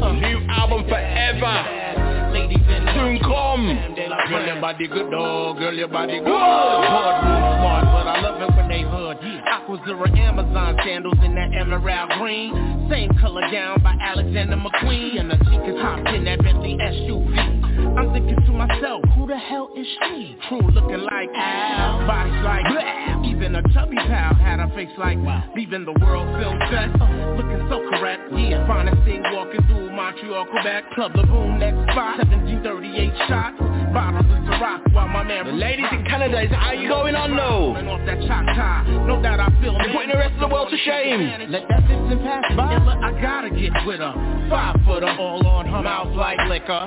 Uh, 0.00 0.12
New 0.12 0.38
album 0.48 0.84
forever. 0.88 2.30
ladies 2.32 2.56
in 2.68 2.86
Soon 2.94 3.18
come. 3.20 3.66
Fam 3.76 3.94
de 3.94 4.08
la 4.08 4.26
Girl, 4.26 4.46
your 4.46 4.60
body 4.60 4.88
good, 4.88 5.10
dog. 5.10 5.58
Girl, 5.58 5.74
your 5.74 5.88
body 5.88 6.18
good. 6.18 6.24
Boardroom 6.24 7.44
smart, 7.60 7.84
but 7.92 8.06
I 8.08 8.20
love 8.22 8.40
it 8.40 8.56
when 8.56 8.68
they 8.68 8.82
hood. 8.82 9.18
Aqua 9.64 9.80
Zero 9.86 10.04
Amazon 10.06 10.76
sandals 10.84 11.16
in 11.24 11.34
that 11.36 11.48
emerald 11.54 12.10
green. 12.20 12.86
Same 12.90 13.08
color 13.18 13.40
gown 13.50 13.82
by 13.82 13.96
Alexander 13.98 14.56
McQueen. 14.56 15.20
And 15.20 15.30
the 15.30 15.36
chick 15.36 15.74
is 15.74 15.80
hopped 15.80 16.06
in 16.08 16.24
that 16.24 16.42
Bentley 16.42 16.76
SUV. 16.76 17.96
I'm 17.96 18.12
thinking 18.12 18.36
to 18.44 18.52
myself, 18.52 19.00
who 19.16 19.26
the 19.26 19.38
hell 19.38 19.70
is 19.74 19.86
she? 19.86 20.36
True 20.48 20.68
looking 20.68 21.00
like 21.00 21.30
Al, 21.34 22.06
body's 22.06 22.44
like 22.44 22.64
bleh. 22.66 23.24
Even 23.24 23.56
a 23.56 23.62
chubby 23.72 23.96
pal 23.96 24.34
had 24.34 24.60
a 24.60 24.68
face 24.74 24.92
like 24.98 25.16
leaving 25.56 25.86
the 25.86 25.92
world 25.92 26.28
film 26.38 26.58
set. 26.70 26.92
Looking 27.36 27.64
so 27.70 27.80
correct, 27.88 28.20
yeah. 28.36 28.66
Finest 28.66 29.02
thing 29.06 29.22
walking 29.32 29.64
through 29.66 29.90
Montreal, 29.96 30.44
Quebec. 30.44 30.84
Club 30.94 31.12
the 31.14 31.22
boom, 31.22 31.58
next 31.58 31.80
spot. 31.90 32.20
1738 32.20 33.12
shots. 33.28 33.56
Bottles 33.94 34.26
of 34.26 34.44
Ciroc 34.44 34.92
while 34.92 35.08
my 35.08 35.22
man. 35.22 35.46
The 35.46 35.52
ladies 35.52 35.86
in 35.92 36.04
Canada, 36.04 36.42
is 36.42 36.50
how 36.50 36.72
you 36.72 36.88
going 36.88 37.14
on 37.14 37.36
now? 37.36 37.74
Off 37.90 38.00
that 38.06 38.18
Choctaw, 38.26 39.06
no 39.06 39.22
doubt 39.22 39.40
I 39.40 39.48
feel 39.64 39.72
They're 39.78 39.92
putting 39.92 40.10
the 40.10 40.18
rest 40.18 40.34
of 40.34 40.40
the 40.40 40.52
world 40.52 40.68
to 40.70 40.76
shame. 40.76 41.50
Let 41.50 41.68
that 41.68 41.88
Vixen 41.88 42.18
pass 42.20 42.44
by. 42.56 42.78
But 42.84 42.98
I 43.00 43.10
gotta 43.20 43.50
get 43.50 43.72
with 43.86 44.00
her. 44.00 44.12
Five 44.50 44.76
footer, 44.84 45.08
all 45.08 45.46
on 45.46 45.66
her 45.66 45.82
mouth 45.82 46.14
like 46.14 46.38
liquor. 46.48 46.84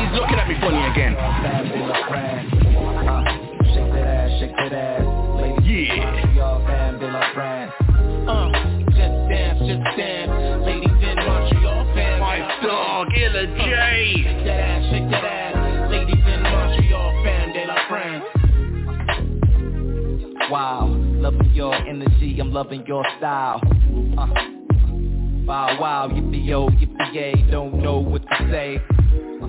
He's 0.00 0.12
looking 0.18 0.38
at 0.40 0.48
me 0.48 0.56
funny 0.60 0.82
again. 0.90 1.14
Fam 1.14 1.68
de 1.68 1.78
la 1.84 2.08
France. 2.08 2.48
Uh, 3.04 3.24
shake 3.74 3.92
that 3.92 4.06
ass, 4.08 4.40
shake 4.40 4.56
that 4.56 4.72
ass. 4.72 5.04
Ladies 5.36 5.68
in 5.68 5.84
Yeah. 5.84 6.10
Montreal, 6.10 6.64
fam 6.66 6.98
de 6.98 7.06
la 7.06 7.32
France. 7.34 7.72
Uh, 8.28 8.48
just 8.96 9.16
dance, 9.28 9.58
just 9.60 9.96
dance. 9.96 10.64
Ladies 10.64 11.02
in 11.04 11.16
Montreal, 11.16 11.84
fam. 11.94 12.20
My 12.20 12.38
dog, 12.62 13.08
Illa 13.16 13.46
J. 13.60 14.24
Wow, 20.52 20.86
loving 20.86 21.50
your 21.54 21.74
energy, 21.74 22.38
I'm 22.38 22.52
loving 22.52 22.84
your 22.86 23.06
style. 23.16 23.58
Uh, 24.18 24.26
wow, 25.46 25.80
wow, 25.80 26.08
yippee 26.12 26.46
yo, 26.46 26.68
yippee 26.68 27.14
yay, 27.14 27.32
don't 27.50 27.82
know 27.82 27.98
what 27.98 28.20
to 28.20 28.50
say. 28.50 28.76
Uh, 29.40 29.48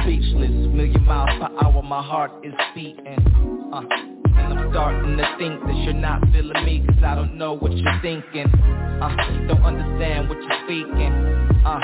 speechless, 0.00 0.48
million 0.72 1.04
miles 1.04 1.38
per 1.38 1.50
hour, 1.62 1.82
my 1.82 2.00
heart 2.02 2.32
is 2.42 2.54
beating. 2.74 3.18
Uh, 3.70 3.82
starting 4.72 5.16
to 5.18 5.36
think 5.38 5.60
that 5.60 5.76
you're 5.84 5.92
not 5.92 6.20
feeling 6.32 6.64
me, 6.64 6.82
cause 6.88 7.04
I 7.04 7.14
don't 7.14 7.36
know 7.36 7.52
what 7.52 7.76
you're 7.76 8.00
thinking. 8.00 8.48
Uh, 8.48 9.12
don't 9.46 9.62
understand 9.62 10.28
what 10.28 10.40
you're 10.40 10.60
speaking. 10.64 11.12
Uh, 11.62 11.78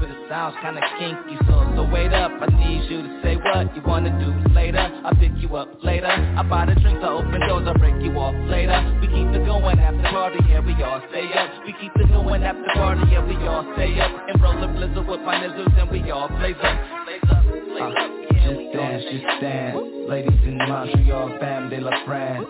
but 0.00 0.08
it 0.08 0.16
sounds 0.28 0.56
kinda 0.62 0.80
kinky, 0.98 1.36
so 1.46 1.60
so 1.76 1.84
wait 1.92 2.12
up. 2.16 2.32
I 2.40 2.48
need 2.56 2.88
you 2.90 3.02
to 3.02 3.20
say 3.22 3.36
what 3.36 3.76
you 3.76 3.82
wanna 3.84 4.08
do 4.16 4.32
later. 4.54 4.80
I 4.80 5.12
pick 5.20 5.32
you 5.36 5.54
up 5.56 5.68
later. 5.84 6.08
I 6.08 6.42
buy 6.42 6.64
the 6.64 6.74
drinks, 6.80 7.04
I 7.04 7.08
open 7.08 7.40
doors, 7.46 7.68
I 7.68 7.76
break 7.76 8.00
you 8.02 8.16
off 8.18 8.34
later. 8.48 8.80
We 9.02 9.08
keep 9.08 9.28
it 9.36 9.44
going 9.44 9.78
after 9.78 10.02
party, 10.08 10.38
yeah 10.48 10.60
we 10.60 10.72
all 10.82 11.02
stay 11.10 11.28
up. 11.36 11.50
We 11.66 11.74
keep 11.78 11.92
it 11.94 12.08
going 12.08 12.42
after 12.42 12.64
party, 12.72 13.02
yeah 13.12 13.24
we 13.24 13.36
all 13.46 13.68
stay 13.76 14.00
up. 14.00 14.10
And 14.28 14.42
roll 14.42 14.64
a 14.64 14.68
blizzard 14.68 15.06
with 15.06 15.20
my 15.20 15.36
nizzles, 15.36 15.76
and 15.78 15.90
we 15.90 16.10
all 16.10 16.28
blaze 16.28 16.56
up, 16.62 16.76
blaze 17.04 17.30
up, 17.30 17.44
blaze 17.44 17.94
up. 18.00 18.10
Yeah, 18.29 18.29
just 18.44 18.72
dance, 18.72 19.04
just 19.10 19.40
dance. 19.40 19.76
Ladies 20.08 20.40
in 20.44 20.58
Montreal, 20.58 21.38
fam 21.40 21.70
de 21.70 21.80
la 21.80 21.92
France. 22.04 22.46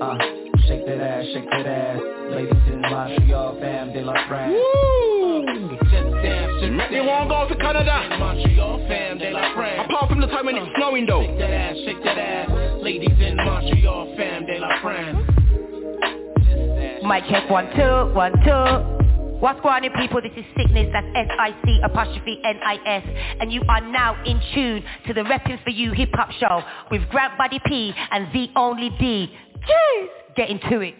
Uh, 0.00 0.18
shake 0.66 0.86
that 0.86 1.00
ass, 1.00 1.24
shake 1.32 1.44
that 1.50 1.66
ass. 1.66 2.00
Ladies 2.30 2.62
in 2.72 2.80
Montreal, 2.80 3.58
fam 3.60 3.92
de 3.92 4.02
la 4.02 4.14
France. 4.28 4.52
Woo! 4.52 5.44
Just 5.90 6.10
dance, 6.22 6.52
just 6.60 6.72
Make 6.72 6.90
me 6.90 7.00
want 7.00 7.28
to 7.28 7.34
go 7.34 7.48
to 7.48 7.56
Canada. 7.56 8.16
Montreal, 8.18 8.84
fam 8.88 9.18
de 9.18 9.30
la 9.30 9.54
France. 9.54 9.88
Apart 9.90 10.10
from 10.10 10.20
the 10.20 10.26
time 10.26 10.46
when 10.46 10.56
it's 10.56 10.70
snowing 10.76 11.06
though. 11.06 11.22
Shake 11.22 11.38
that 11.38 11.50
ass, 11.50 11.76
shake 11.84 12.02
that 12.04 12.18
ass. 12.18 12.50
Ladies 12.82 13.18
in 13.20 13.36
Montreal, 13.36 14.14
fam 14.16 14.46
de 14.46 14.58
la 14.58 14.80
France. 14.80 15.18
Mic 17.04 17.24
check 17.30 17.48
one 17.50 17.66
two 17.76 18.14
one 18.14 18.32
two. 18.44 19.05
What's 19.40 19.60
going 19.60 19.84
on 19.84 20.00
people? 20.00 20.22
This 20.22 20.32
is 20.34 20.46
Sickness, 20.56 20.88
that's 20.94 21.06
S-I-C 21.14 21.80
apostrophe 21.84 22.40
N-I-S 22.42 23.04
and 23.38 23.52
you 23.52 23.60
are 23.68 23.82
now 23.82 24.16
in 24.24 24.40
tune 24.54 24.82
to 25.06 25.12
the 25.12 25.20
Reppin' 25.20 25.62
For 25.62 25.70
You 25.70 25.92
Hip 25.92 26.08
Hop 26.14 26.30
Show 26.32 26.62
with 26.90 27.06
Grant 27.10 27.36
Buddy 27.36 27.60
P 27.66 27.92
and 28.12 28.32
The 28.32 28.48
Only 28.56 28.88
D. 28.98 29.30
Jeez, 29.58 30.08
get 30.36 30.48
into 30.48 30.80
it. 30.80 30.94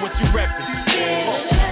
What 0.00 0.12
you 0.20 0.26
reppin'? 0.32 1.67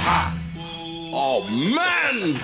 Ha! 0.00 0.34
Oh 1.12 1.42
man! 1.48 2.40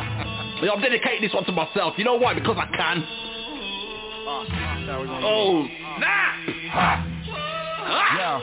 I'm 0.63 0.81
dedicating 0.81 1.23
this 1.23 1.33
one 1.33 1.45
to 1.45 1.53
myself. 1.53 1.95
You 1.97 2.05
know 2.05 2.17
why? 2.17 2.35
Because 2.35 2.57
I 2.59 2.67
can. 2.77 3.05
Oh, 4.29 5.67
snap! 5.97 6.35
Ha! 6.73 7.05
Yeah, 8.19 8.41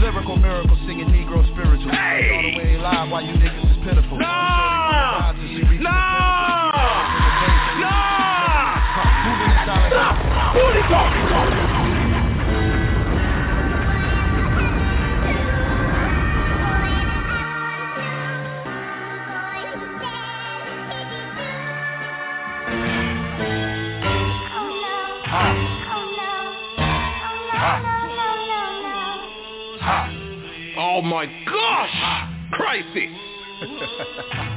lyrical 0.00 0.36
miracle 0.36 0.76
singing 0.86 1.08
Negro 1.08 1.44
spiritual. 1.52 1.90
Hey! 1.90 2.30
All 2.34 2.42
the 2.42 2.58
way 2.58 2.78
live 2.78 3.10
while 3.10 3.22
you 3.22 3.34
niggas 3.34 3.70
is 3.70 3.76
pitiful. 3.84 4.18
Nah! 4.18 5.32
Nah! 5.80 6.72
Nah! 7.80 8.16
Who 10.52 10.62
they 10.72 10.82
talking 10.88 11.26
to? 11.60 11.65
Oh 30.96 31.02
my 31.02 31.26
gosh! 31.26 31.92
Khrysis! 32.56 33.12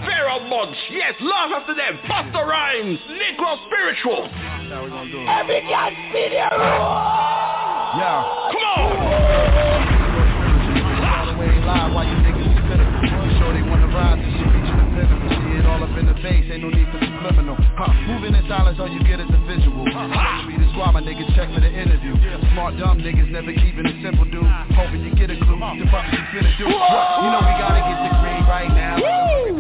Pharoahe 0.08 0.48
Monch, 0.48 0.78
yes, 0.90 1.14
laugh 1.20 1.52
after 1.52 1.76
them. 1.76 2.00
Busta 2.08 2.48
Rhymes, 2.48 2.98
Negro 3.12 3.58
Spiritual. 3.68 4.30
How 4.32 4.86
we 4.86 4.90
gonna 4.90 5.12
do 5.12 5.20
it? 5.20 5.28
Every 5.28 5.60
guy 5.68 5.92
video. 6.14 6.48
Yeah. 8.00 8.24
Come 8.56 8.64
on. 8.72 8.88
All 11.04 11.28
live 11.68 11.92
while 11.92 12.08
you 12.08 12.16
niggas 12.24 12.48
is 12.48 12.60
pitiful. 12.72 13.04
Sure 13.36 13.52
they 13.52 13.64
wanna 13.68 13.92
ride 13.92 14.20
this 14.24 14.32
shit, 14.32 14.48
reaching 14.48 14.80
the 14.80 14.86
pinnacle. 14.96 15.28
See 15.44 15.60
it 15.60 15.66
all 15.66 15.84
up 15.84 15.92
in 16.00 16.06
the 16.08 16.16
face, 16.24 16.48
ain't 16.48 16.64
no 16.64 16.70
need 16.70 16.88
for 16.88 16.99
the 16.99 16.99
subliminal. 16.99 16.99
Huh. 16.99 16.99
Moving 18.10 18.34
in 18.34 18.42
silence, 18.50 18.82
all 18.82 18.90
you 18.90 18.98
get 19.06 19.22
is 19.22 19.30
a 19.30 19.40
visual. 19.46 19.86
Huh. 19.94 20.50
Be 20.50 20.58
the 20.58 20.66
squad, 20.74 20.98
my 20.98 21.02
niggas 21.06 21.30
check 21.38 21.46
for 21.54 21.62
the 21.62 21.70
interview. 21.70 22.18
Smart 22.58 22.74
dumb 22.82 22.98
niggas 23.06 23.30
never 23.30 23.54
keeping 23.54 23.86
it 23.86 24.02
simple, 24.02 24.26
dude. 24.26 24.42
Hoping 24.74 25.06
you 25.06 25.14
get 25.14 25.30
a 25.30 25.38
clue. 25.38 25.62
The 25.62 25.86
fuck 25.94 26.10
you 26.10 26.18
finna 26.34 26.50
do? 26.58 26.66
What? 26.66 27.22
You 27.22 27.30
know 27.30 27.42
we 27.46 27.54
gotta 27.62 27.86
get 27.86 27.98
the 28.02 28.12
green 28.18 28.44
right 28.50 28.72
now. 28.74 28.98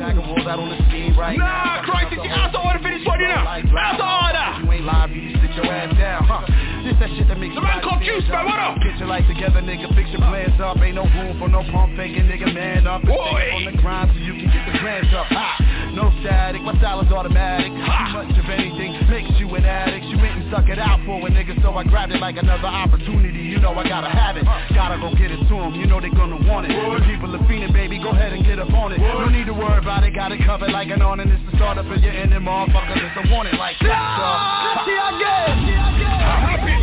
Pack 0.01 0.17
of 0.17 0.25
wolves 0.25 0.49
out 0.49 0.57
on 0.57 0.73
the 0.73 0.81
scene 0.89 1.13
right 1.13 1.37
nah, 1.37 1.45
now. 1.45 1.77
Nah, 1.77 1.85
Christ, 1.85 2.09
you 2.09 2.25
out 2.25 2.49
of 2.49 2.65
order 2.65 2.81
for 2.81 2.89
one, 3.05 3.19
you 3.21 3.29
know. 3.29 3.45
Out 3.45 4.01
order. 4.01 4.65
You 4.65 4.81
ain't 4.81 4.85
live, 4.89 5.13
you 5.13 5.29
just 5.29 5.45
sit 5.45 5.53
your 5.53 5.69
ass 5.69 5.93
down, 5.93 6.25
huh? 6.25 6.41
This 6.81 6.97
that 6.97 7.09
shit 7.13 7.29
that 7.29 7.37
makes 7.37 7.53
called 7.53 8.01
Juice, 8.01 8.25
man, 8.33 8.49
what 8.49 8.57
up? 8.57 8.81
Get 8.81 8.97
your 8.97 9.13
life 9.13 9.29
together, 9.29 9.61
nigga. 9.61 9.93
Fix 9.93 10.09
your 10.09 10.25
plans 10.25 10.57
up. 10.57 10.81
Ain't 10.81 10.95
no 10.97 11.05
room 11.05 11.37
for 11.37 11.49
no 11.53 11.61
pump 11.69 11.93
faking, 11.93 12.25
nigga. 12.25 12.49
Man 12.49 12.87
up. 12.87 13.05
And 13.05 13.13
stay 13.13 13.51
on 13.53 13.65
the 13.69 13.77
grind 13.77 14.09
so 14.09 14.17
you 14.17 14.33
can 14.41 14.49
get 14.49 14.65
the 14.65 14.79
grants 14.79 15.13
up. 15.13 15.27
Ha! 15.29 15.58
No 15.93 16.13
static, 16.21 16.61
my 16.61 16.77
style 16.77 17.01
is 17.01 17.11
automatic. 17.11 17.71
Too 17.73 18.13
much 18.13 18.37
of 18.37 18.45
anything 18.49 18.93
makes 19.09 19.31
you 19.39 19.49
an 19.55 19.65
addict. 19.65 20.05
You 20.05 20.17
went 20.17 20.37
and 20.37 20.51
suck 20.51 20.69
it 20.69 20.77
out 20.77 21.01
for 21.05 21.17
a 21.25 21.29
nigga, 21.31 21.59
so 21.61 21.73
I 21.73 21.83
grabbed 21.83 22.13
it 22.13 22.21
like 22.21 22.37
another 22.37 22.67
opportunity. 22.67 23.39
You 23.39 23.59
know 23.59 23.73
I 23.73 23.87
gotta 23.87 24.09
have 24.09 24.37
it. 24.37 24.45
Gotta 24.73 25.01
go 25.01 25.09
get 25.17 25.31
it 25.31 25.41
to 25.49 25.55
them. 25.55 25.73
You 25.75 25.87
know 25.87 25.99
they 25.99 26.09
gonna 26.09 26.37
want 26.47 26.69
it. 26.69 26.75
The 26.77 27.05
people 27.05 27.35
are 27.35 27.43
fiending, 27.49 27.73
baby. 27.73 27.97
Go 27.97 28.09
ahead 28.11 28.33
and 28.33 28.45
get 28.45 28.59
up 28.59 28.71
on 28.73 28.93
it. 28.93 28.99
No 28.99 29.27
need 29.27 29.47
to 29.47 29.53
worry 29.53 29.79
about 29.79 30.03
it. 30.03 30.13
Got 30.13 30.31
it 30.31 30.45
covered 30.45 30.71
like 30.71 30.89
an 30.89 31.01
on, 31.01 31.19
and 31.19 31.31
it's 31.31 31.43
the 31.51 31.57
start 31.57 31.77
up 31.77 31.85
of 31.85 32.01
your 32.01 32.13
end, 32.13 32.33
and 32.33 32.45
motherfuckers. 32.45 33.01
It's 33.01 33.17
a 33.17 33.33
want 33.33 33.47
it 33.49 33.57
like 33.57 33.77
that. 33.81 33.89
So, 33.89 34.25
Happy, 34.69 34.95
happy, 34.95 36.75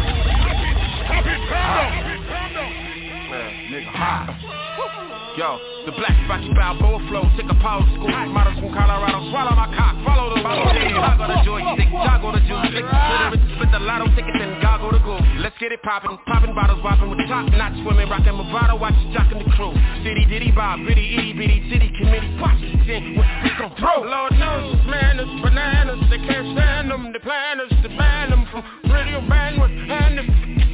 nigga, 3.71 3.91
hot. 3.93 4.96
Yo, 5.37 5.61
the 5.85 5.93
black 5.93 6.17
Rocky 6.33 6.49
Balboa 6.57 6.97
flow, 7.13 7.29
take 7.37 7.45
a 7.45 7.59
power 7.61 7.85
school. 7.93 8.09
Models 8.09 8.57
from 8.57 8.73
Colorado, 8.73 9.21
swallow 9.29 9.53
my 9.53 9.69
cock, 9.77 9.93
follow 10.01 10.33
the 10.33 10.41
bottle. 10.41 10.65
Joggle 10.65 11.29
the 11.29 11.45
joystick, 11.45 11.93
joggle 11.93 12.33
the 12.33 12.41
juice. 12.49 12.73
Lick 12.73 12.89
the 12.89 13.69
the 13.69 13.81
lotto 13.85 14.09
tickets 14.17 14.41
and 14.41 14.57
goggle 14.65 14.97
the 14.97 15.03
goal. 15.05 15.21
Let's 15.45 15.53
get 15.61 15.77
it 15.77 15.85
poppin', 15.85 16.17
poppin' 16.25 16.57
bottles, 16.57 16.81
whopping 16.81 17.13
with 17.13 17.21
top 17.29 17.53
notch 17.53 17.77
swimming, 17.85 18.09
rockin' 18.09 18.33
Movado, 18.33 18.81
watch 18.81 18.97
jockin' 19.13 19.45
the 19.45 19.49
crew. 19.53 19.77
City 20.01 20.25
diddy 20.25 20.57
bob, 20.57 20.81
bitty 20.89 21.05
itty 21.05 21.37
bitty 21.37 21.69
city 21.69 21.93
committee, 22.01 22.33
Washington, 22.41 23.21
what 23.21 23.29
we 23.45 23.53
gon' 23.61 23.77
throw? 23.77 24.09
Lord 24.09 24.33
knows, 24.41 24.81
man, 24.89 25.21
it's 25.21 25.37
bananas, 25.45 26.01
they 26.09 26.21
can't 26.25 26.57
stand 26.57 26.89
them, 26.89 27.13
the 27.13 27.21
planners, 27.21 27.69
to 27.85 27.89
ban 27.93 28.33
them 28.33 28.49
from 28.49 28.65
radio 28.89 29.21
bandwidth, 29.29 29.77
and 29.85 30.17
if 30.17 30.25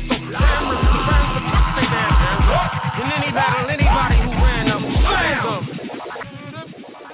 so 0.06 0.14
cameras, 0.38 0.86
the 0.86 1.00
fans, 1.02 1.30
the 1.34 1.42
fuck 1.50 1.66
they 1.74 1.86
damn 1.90 3.02
In 3.02 3.10
any 3.10 3.30
battle, 3.34 3.66
anybody 3.66 4.21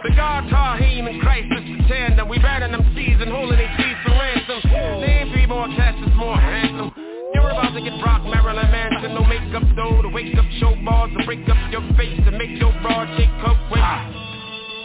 The 0.04 0.14
God, 0.14 0.46
Tahim, 0.46 1.10
and 1.10 1.20
Christ 1.20 1.50
is 1.58 1.64
the 1.66 1.88
tandem. 1.88 2.28
We 2.28 2.38
banning 2.38 2.70
them 2.70 2.86
seas 2.94 3.18
and 3.18 3.30
holding 3.30 3.58
their 3.58 3.74
feet 3.76 3.96
for 4.06 4.14
ransom. 4.14 4.62
They 5.02 5.26
ain't 5.26 5.34
be 5.34 5.46
more 5.46 5.66
cast 5.74 5.98
is 5.98 6.14
more 6.14 6.38
handsome. 6.38 6.94
You're 7.34 7.50
about 7.50 7.74
to 7.74 7.82
get 7.82 7.98
rocked, 7.98 8.24
Marilyn 8.30 8.70
Manson. 8.70 9.14
No 9.14 9.26
makeup 9.26 9.66
though, 9.74 10.00
to 10.02 10.08
wake 10.08 10.38
up 10.38 10.46
show 10.62 10.78
bars, 10.86 11.10
to 11.18 11.26
break 11.26 11.42
up 11.50 11.58
your 11.74 11.82
face, 11.98 12.14
to 12.24 12.30
make 12.30 12.54
your 12.62 12.70
broad 12.78 13.10
shake 13.18 13.42
up 13.42 13.58
with. 13.74 13.82
Ah. 13.82 14.06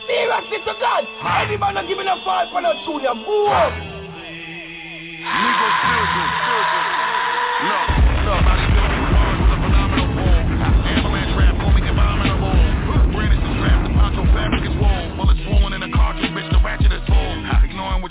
Seriously 0.09 0.57
to 0.65 0.73
God, 0.81 1.05
ah. 1.21 1.45
any 1.45 1.57
man 1.57 1.75
not 1.75 1.87
giving 1.87 2.09
a 2.09 2.17
five 2.25 2.49
for 2.49 2.61
no 2.65 2.73
junior, 2.81 3.13
move! 3.13 3.53
Ah. 3.53 3.69
Legal 5.29 5.71
children, 5.77 6.27
children. 6.41 6.83
Look, 7.69 7.92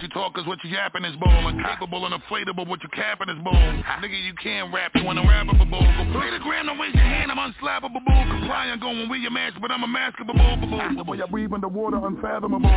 you 0.02 0.08
talk 0.08 0.36
is 0.36 0.46
what 0.46 0.58
you 0.64 0.70
yapping 0.70 1.04
is 1.04 1.14
bull. 1.16 1.48
Incapable 1.48 2.04
and 2.06 2.14
inflatable, 2.14 2.66
what 2.66 2.82
you 2.82 2.88
capping 2.92 3.28
is 3.30 3.38
bull. 3.42 3.54
Nigga, 3.54 4.18
you 4.18 4.34
can't 4.42 4.74
rap, 4.74 4.90
you 4.94 5.06
rap 5.06 5.46
a 5.48 5.54
bull. 5.64 5.80
Go 5.80 6.04
play 6.12 6.30
the 6.30 6.42
gram, 6.42 6.66
don't 6.66 6.78
waste 6.78 6.94
your 6.94 7.04
hand, 7.04 7.30
I'm 7.30 7.38
unslappable 7.38 8.02
bull. 8.02 8.24
Comply, 8.26 8.74
I'm 8.74 8.80
going 8.80 9.08
with 9.08 9.20
your 9.20 9.30
match, 9.30 9.54
but 9.60 9.70
I'm 9.70 9.84
a 9.84 9.86
maskable 9.86 10.34
bull. 10.34 10.96
The 10.96 11.04
way 11.04 11.22
I 11.22 11.26
breathe 11.26 11.52
in 11.54 11.60
the 11.60 11.68
water, 11.68 12.02
unfathomable. 12.02 12.68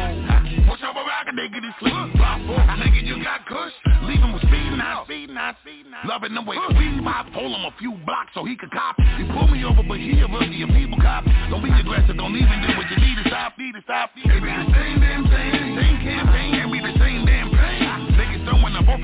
Push 0.70 0.82
over 0.86 1.02
rock 1.02 1.26
and 1.28 1.38
get 1.38 1.64
it 1.64 1.74
slip. 1.80 1.94
Nigga, 1.94 3.02
you 3.04 3.24
got 3.24 3.46
kush, 3.48 3.74
leave 4.04 4.20
him 4.20 4.34
with 4.34 4.44
speeding 4.44 4.80
out, 4.82 5.06
speeding 5.06 5.38
out, 5.38 5.56
speeding. 5.62 5.92
Loving 6.06 6.36
the 6.36 6.42
way 6.42 6.58
weed 6.78 7.02
pop, 7.04 7.26
pull 7.34 7.50
him 7.50 7.66
a 7.66 7.74
few 7.80 7.94
blocks 8.06 8.30
so 8.34 8.46
he 8.46 8.56
could 8.56 8.72
cop. 8.72 8.96
You 9.18 9.26
pull 9.34 9.48
me 9.48 9.66
over, 9.66 9.82
but 9.82 9.98
he 9.98 10.20
a 10.22 10.28
rookie, 10.28 10.62
a 10.62 10.68
people 10.68 11.00
cop. 11.02 11.26
Don't 11.50 11.64
be 11.64 11.72
aggressive, 11.72 12.18
don't 12.18 12.36
even 12.36 12.62
do 12.62 12.78
what 12.78 12.86
you 12.92 12.98
need 12.98 13.18
to 13.24 13.30
stop, 13.30 13.58
need 13.58 13.74
to 13.74 13.82
stop. 13.82 14.12
It 14.16 14.28
be 14.28 14.46
the 14.46 14.66
same 14.70 15.00
damn 15.00 15.24
thing, 15.26 15.78
same 15.80 15.98
campaign, 16.04 16.55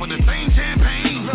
of 0.04 0.10
the 0.10 0.18
same 0.26 0.50
champagne. 0.58 1.30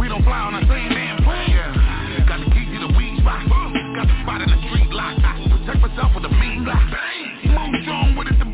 We 0.00 0.08
don't 0.08 0.24
fly 0.24 0.38
on 0.38 0.54
the 0.54 0.64
same 0.66 0.88
damn 0.88 1.20
plane. 1.20 2.24
Got 2.26 2.40
the 2.40 2.50
key 2.50 2.64
to 2.64 2.78
the 2.88 2.92
weed 2.96 3.20
spot, 3.20 3.44
got 3.44 4.06
the 4.08 4.16
spot 4.22 4.40
in 4.40 4.48
the 4.48 4.56
street 4.68 4.90
lock. 4.90 5.20
Protect 5.20 5.80
myself 5.84 6.12
with 6.14 6.24
a 6.24 6.32
mean 6.32 6.64
block. 6.64 6.80
Move 7.44 7.82
strong 7.82 8.16
with 8.16 8.28
it, 8.28 8.45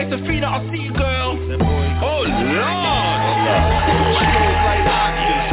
lady 0.00 0.10
called 0.10 0.22
MJ 0.22 0.40
Safina, 0.40 0.48
I 0.48 0.60
see 0.72 0.82
you, 0.82 0.92
girl. 0.92 1.36
Oh, 2.02 2.24
Lord. 2.24 3.10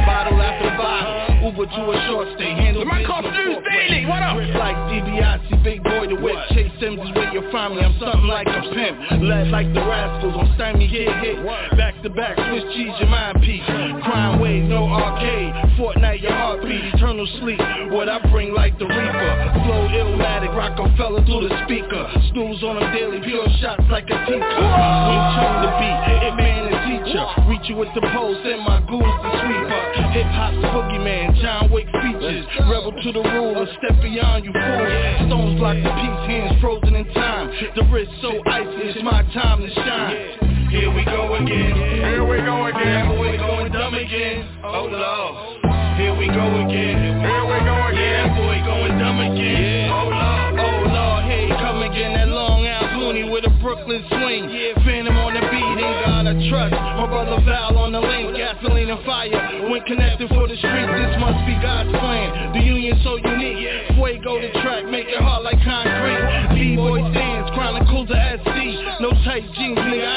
Bottle 0.05 0.41
after 0.41 0.71
bottle, 0.77 1.51
Uber 1.51 1.65
to 1.65 1.91
a 1.91 2.07
short 2.07 2.27
stay, 2.35 2.51
handle 2.51 2.81
The 2.83 2.85
man 2.85 2.99
business 2.99 3.11
called 3.11 3.25
no 3.25 3.31
Snooze 3.31 3.57
foreplay. 3.57 3.87
Daily, 3.87 4.05
what 4.05 4.23
up? 4.23 4.37
Grip 4.37 4.55
like 4.55 4.75
DiBiase, 4.87 5.63
big 5.63 5.83
boy, 5.83 6.07
the 6.07 6.15
whip, 6.15 6.37
Chase 6.51 6.71
Sims 6.79 6.99
is 7.01 7.11
where 7.15 7.33
you 7.33 7.43
find 7.51 7.75
me, 7.75 7.81
I'm 7.81 7.99
something 7.99 8.27
like 8.27 8.47
a 8.47 8.61
pimp, 8.71 9.21
led 9.21 9.47
like 9.49 9.73
the 9.73 9.81
rascals, 9.81 10.35
on 10.35 10.53
stymie, 10.55 10.87
get 10.87 11.11
hit, 11.19 11.43
back 11.75 11.96
to 12.03 12.09
back, 12.09 12.35
Swiss 12.35 12.63
cheese, 12.75 12.93
your 12.99 13.09
mind 13.09 13.41
piece, 13.41 13.65
crime 14.03 14.39
wave, 14.39 14.65
no 14.65 14.85
arcade, 14.85 15.53
Fortnite, 15.77 16.21
your 16.21 16.31
heartbeat, 16.31 16.93
eternal 16.93 17.25
sleep, 17.39 17.59
what 17.91 18.09
I 18.09 18.19
bring 18.29 18.53
like 18.53 18.77
the 18.77 18.85
reaper, 18.85 19.31
flow 19.65 19.87
illmatic, 19.89 20.53
Rockefeller 20.55 21.25
through 21.25 21.47
the 21.47 21.53
speaker, 21.65 22.03
snooze 22.31 22.61
on 22.63 22.79
them 22.79 22.93
daily, 22.93 23.21
pure 23.21 23.47
shots 23.61 23.83
like 23.89 24.05
a 24.09 24.17
teacher, 24.25 24.37
Wing 24.37 25.25
Chun 25.37 25.53
the 25.63 25.71
beat, 25.79 25.99
it 26.27 26.35
man 26.37 26.61
the 26.69 26.79
teacher, 26.85 27.25
reach 27.49 27.65
you 27.65 27.75
with 27.75 27.89
the 27.95 28.01
pole, 28.13 28.35
send 28.43 28.61
my 28.61 28.77
goons 28.85 29.17
the 29.23 29.31
sweeper, 29.41 29.81
hip 30.11 30.27
hop's 30.37 30.59
boogeyman, 30.69 31.39
John 31.41 31.71
Wick 31.71 31.87
features, 32.03 32.45
rebel 32.69 32.93
to 32.93 33.09
the 33.11 33.23
rule, 33.31 33.57
a 33.57 33.65
step 33.79 33.95
beyond 34.01 34.45
you 34.45 34.53
fools, 34.53 35.29
stones 35.29 35.59
block 35.59 35.77
the 35.77 35.91
peace, 35.97 36.21
hands 36.29 36.61
frozen 36.61 36.95
in 36.95 37.05
time, 37.13 37.49
the 37.75 37.83
wrist 37.89 38.11
so 38.21 38.37
icy, 38.45 38.91
it's 38.91 39.03
my 39.03 39.23
time 39.33 39.61
to 39.61 39.69
shine. 39.73 40.46
Here 40.69 40.91
we 40.93 41.05
go 41.05 41.33
again. 41.35 41.75
Here 41.75 42.27
we 42.27 42.37
go 42.43 42.67
again. 42.67 43.07
Boy 43.15 43.37
going 43.37 43.71
dumb 43.71 43.95
again. 43.95 44.43
Oh 44.63 44.83
Lord. 44.83 45.63
Here 45.95 46.11
we 46.11 46.27
go 46.27 46.43
again. 46.59 47.23
Here 47.23 47.45
we 47.47 47.57
go 47.63 47.77
again. 47.87 48.35
Boy 48.35 48.59
going 48.67 48.99
dumb 48.99 49.19
again. 49.31 49.87
Oh 49.89 50.11
Lord. 50.11 50.59
Oh 50.59 50.79
Lord. 50.91 51.23
Here 51.23 51.47
he 51.47 51.53
come 51.55 51.81
again. 51.87 52.13
That 52.19 52.27
long 52.27 52.67
out 52.67 52.99
loony 52.99 53.31
with 53.31 53.47
a 53.47 53.53
Brooklyn 53.63 54.03
swing. 54.11 54.51
Yeah, 54.51 54.75
Phantom 54.83 55.15
on 55.15 55.39
the 55.39 55.41
beat. 55.47 55.79
Ain't 55.79 56.03
God 56.03 56.27
I 56.27 56.35
trust. 56.51 56.75
My 56.75 57.07
brother 57.07 57.39
Val 57.47 57.77
on 57.79 57.95
the 57.95 58.03
link. 58.03 58.35
Gasoline 58.35 58.91
and 58.91 58.99
fire. 59.05 59.71
When 59.71 59.81
connected 59.87 60.27
for 60.35 60.51
the 60.51 60.57
streets, 60.59 60.91
this 60.91 61.15
must 61.23 61.47
be 61.47 61.55
God's 61.63 61.95
plan. 61.95 62.51
The 62.51 62.59
union 62.59 62.99
so 63.07 63.15
unique. 63.15 63.95
Fuego 63.95 64.35
the 64.43 64.51
track. 64.59 64.83
Make 64.83 65.07
it 65.07 65.23
hard 65.23 65.47
like 65.47 65.63
concrete. 65.63 66.59
B-boy 66.59 67.07
dance. 67.15 67.47
Chronicles 67.55 68.11
of 68.11 68.19
SC. 68.43 68.99
No 68.99 69.15
tight 69.23 69.47
jeans, 69.55 69.79
nigga. 69.79 70.16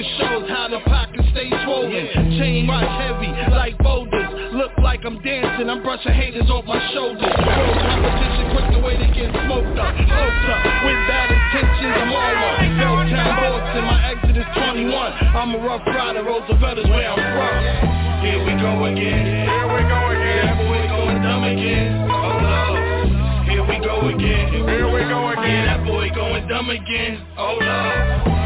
Interior 0.00 0.16
shows 0.16 0.48
how 0.48 0.68
the 0.68 0.80
pockets 0.88 1.28
stay 1.32 1.50
swollen. 1.64 2.08
Chain 2.40 2.66
watch 2.66 2.88
heavy 2.88 3.28
like 3.52 3.76
boulders. 3.78 4.28
Look 4.52 4.72
like 4.80 5.04
I'm 5.04 5.20
dancing. 5.20 5.68
I'm 5.68 5.82
brushing 5.82 6.12
haters 6.12 6.48
off 6.48 6.64
my 6.64 6.80
shoulders. 6.92 7.20
Full 7.20 7.74
competition, 7.84 8.44
quick 8.56 8.68
the 8.72 8.80
way 8.80 8.96
to 8.96 9.08
get 9.12 9.28
smoked 9.44 9.76
up. 9.76 9.92
Smoked 9.92 10.48
up 10.48 10.60
with 10.88 11.00
bad 11.04 11.28
intentions. 11.36 11.92
I'm 12.00 12.12
all 12.16 12.32
up. 12.48 12.56
Belltown 12.80 13.32
Boston. 13.44 13.84
My 13.84 13.98
exit 14.08 14.36
is 14.40 14.48
21. 14.56 14.88
I'm 14.88 15.54
a 15.54 15.58
rough 15.68 15.84
rider. 15.84 16.24
Roosevelt 16.24 16.78
is 16.80 16.88
where 16.88 17.04
I'm 17.04 17.20
from. 17.20 18.24
Here 18.24 18.40
we 18.40 18.56
go 18.56 18.72
again. 18.88 19.20
Here 19.44 19.68
we 19.68 19.80
go 19.84 20.00
again. 20.16 20.48
Yeah, 20.48 20.64
boy 20.64 20.80
going 20.88 21.20
dumb 21.20 21.44
again. 21.44 22.08
Oh 22.08 22.40
Lord. 22.40 23.52
Here 23.52 23.64
we 23.68 23.76
go 23.84 24.08
again. 24.08 24.64
Here 24.64 24.88
we 24.88 25.02
go 25.12 25.28
again. 25.28 25.66
That 25.68 25.84
boy 25.84 26.08
going 26.14 26.48
dumb 26.48 26.70
again. 26.70 27.20
Oh 27.36 27.58
Lord. 27.60 28.39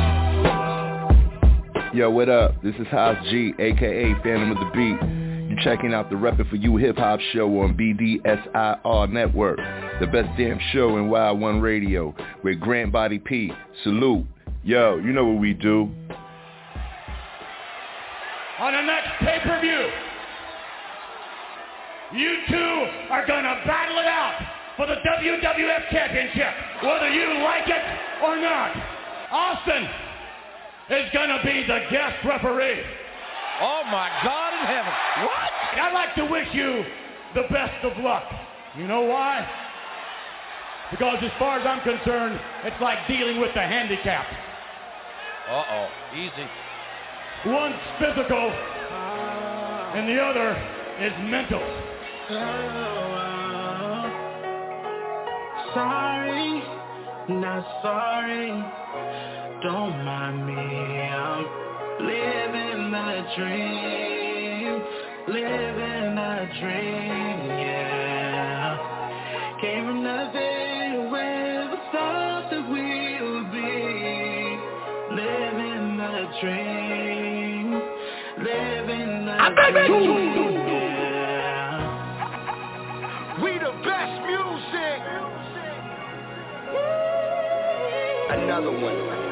Yo, 1.95 2.11
what 2.11 2.29
up? 2.29 2.61
This 2.61 2.75
is 2.81 2.89
Haas 2.89 3.17
G, 3.31 3.53
aka 3.57 4.15
Phantom 4.25 4.51
of 4.51 4.59
the 4.59 4.69
Beat. 4.75 5.49
You're 5.49 5.63
checking 5.63 5.95
out 5.95 6.11
the 6.11 6.17
Reppin' 6.17 6.51
For 6.51 6.57
You 6.57 6.77
Hip 6.77 6.97
Hop 6.97 7.21
Show 7.33 7.47
on 7.61 7.77
BDSIR 7.77 9.13
Network, 9.13 9.59
the 10.01 10.09
best 10.09 10.29
damn 10.37 10.59
show 10.73 10.97
in 10.97 11.09
Wild 11.09 11.39
One 11.39 11.61
Radio, 11.61 12.13
with 12.43 12.59
Grant 12.59 12.91
Body 12.91 13.21
P. 13.21 13.53
Salute. 13.85 14.27
Yo, 14.65 14.97
you 14.97 15.13
know 15.13 15.25
what 15.25 15.41
we 15.41 15.55
do. 15.55 15.83
On 18.59 18.73
the 18.73 18.83
next 18.83 19.11
pay-per-view, 19.21 19.89
you 22.19 22.37
two 22.49 22.89
are 23.13 23.25
gonna 23.25 23.63
battle 23.65 23.99
it 24.01 24.07
out 24.07 24.43
for 24.77 24.89
the 24.89 24.97
WWF 24.97 25.91
Championship, 25.93 26.55
whether 26.83 27.09
you 27.09 27.41
like 27.45 27.69
it 27.69 27.85
or 28.21 28.37
not. 28.41 28.75
Austin 29.31 29.89
is 30.91 31.11
gonna 31.13 31.41
be 31.45 31.63
the 31.67 31.81
guest 31.91 32.25
referee. 32.25 32.83
Oh 33.61 33.83
my 33.91 34.11
God 34.25 34.53
in 34.53 34.67
heaven. 34.67 34.93
What? 35.23 35.51
And 35.73 35.81
I'd 35.81 35.95
like 35.95 36.15
to 36.17 36.25
wish 36.27 36.49
you 36.53 36.85
the 37.35 37.43
best 37.51 37.85
of 37.85 37.97
luck. 38.03 38.25
You 38.77 38.87
know 38.87 39.03
why? 39.03 39.49
Because 40.91 41.19
as 41.23 41.31
far 41.39 41.59
as 41.59 41.67
I'm 41.67 41.81
concerned, 41.83 42.39
it's 42.65 42.81
like 42.81 43.07
dealing 43.09 43.41
with 43.41 43.55
the 43.55 43.63
handicap. 43.63 44.27
Uh-oh. 45.49 45.89
Easy. 46.15 46.49
One's 47.47 47.75
physical, 47.99 48.51
and 49.95 50.09
the 50.09 50.21
other 50.21 50.57
is 51.01 51.13
mental. 51.31 51.61
Sorry, 55.75 56.63
not 57.29 57.65
sorry. 57.83 59.34
Don't 59.65 60.05
mind 60.05 60.47
me. 60.47 60.53
I'm 60.53 61.45
living 62.01 62.91
the 62.91 63.25
dream, 63.35 64.83
living 65.27 66.15
the 66.15 66.49
dream. 66.61 67.39
Yeah, 67.49 68.77
came 69.63 69.85
from 69.87 70.03
nothing. 70.03 71.11
Where 71.11 71.65
the 71.71 71.79
thought 71.93 72.51
that 72.51 72.69
we 72.69 73.23
would 73.25 73.51
be 73.53 74.59
living 75.17 75.97
the 75.97 76.29
dream, 76.43 77.67
living 78.45 79.25
the 79.25 79.37
dream. 79.89 80.37
Yeah. 80.69 81.81
We 83.43 83.53
the 83.57 83.73
best 83.83 84.15
music. 84.29 85.01
Another 88.29 88.71
one. 88.71 89.24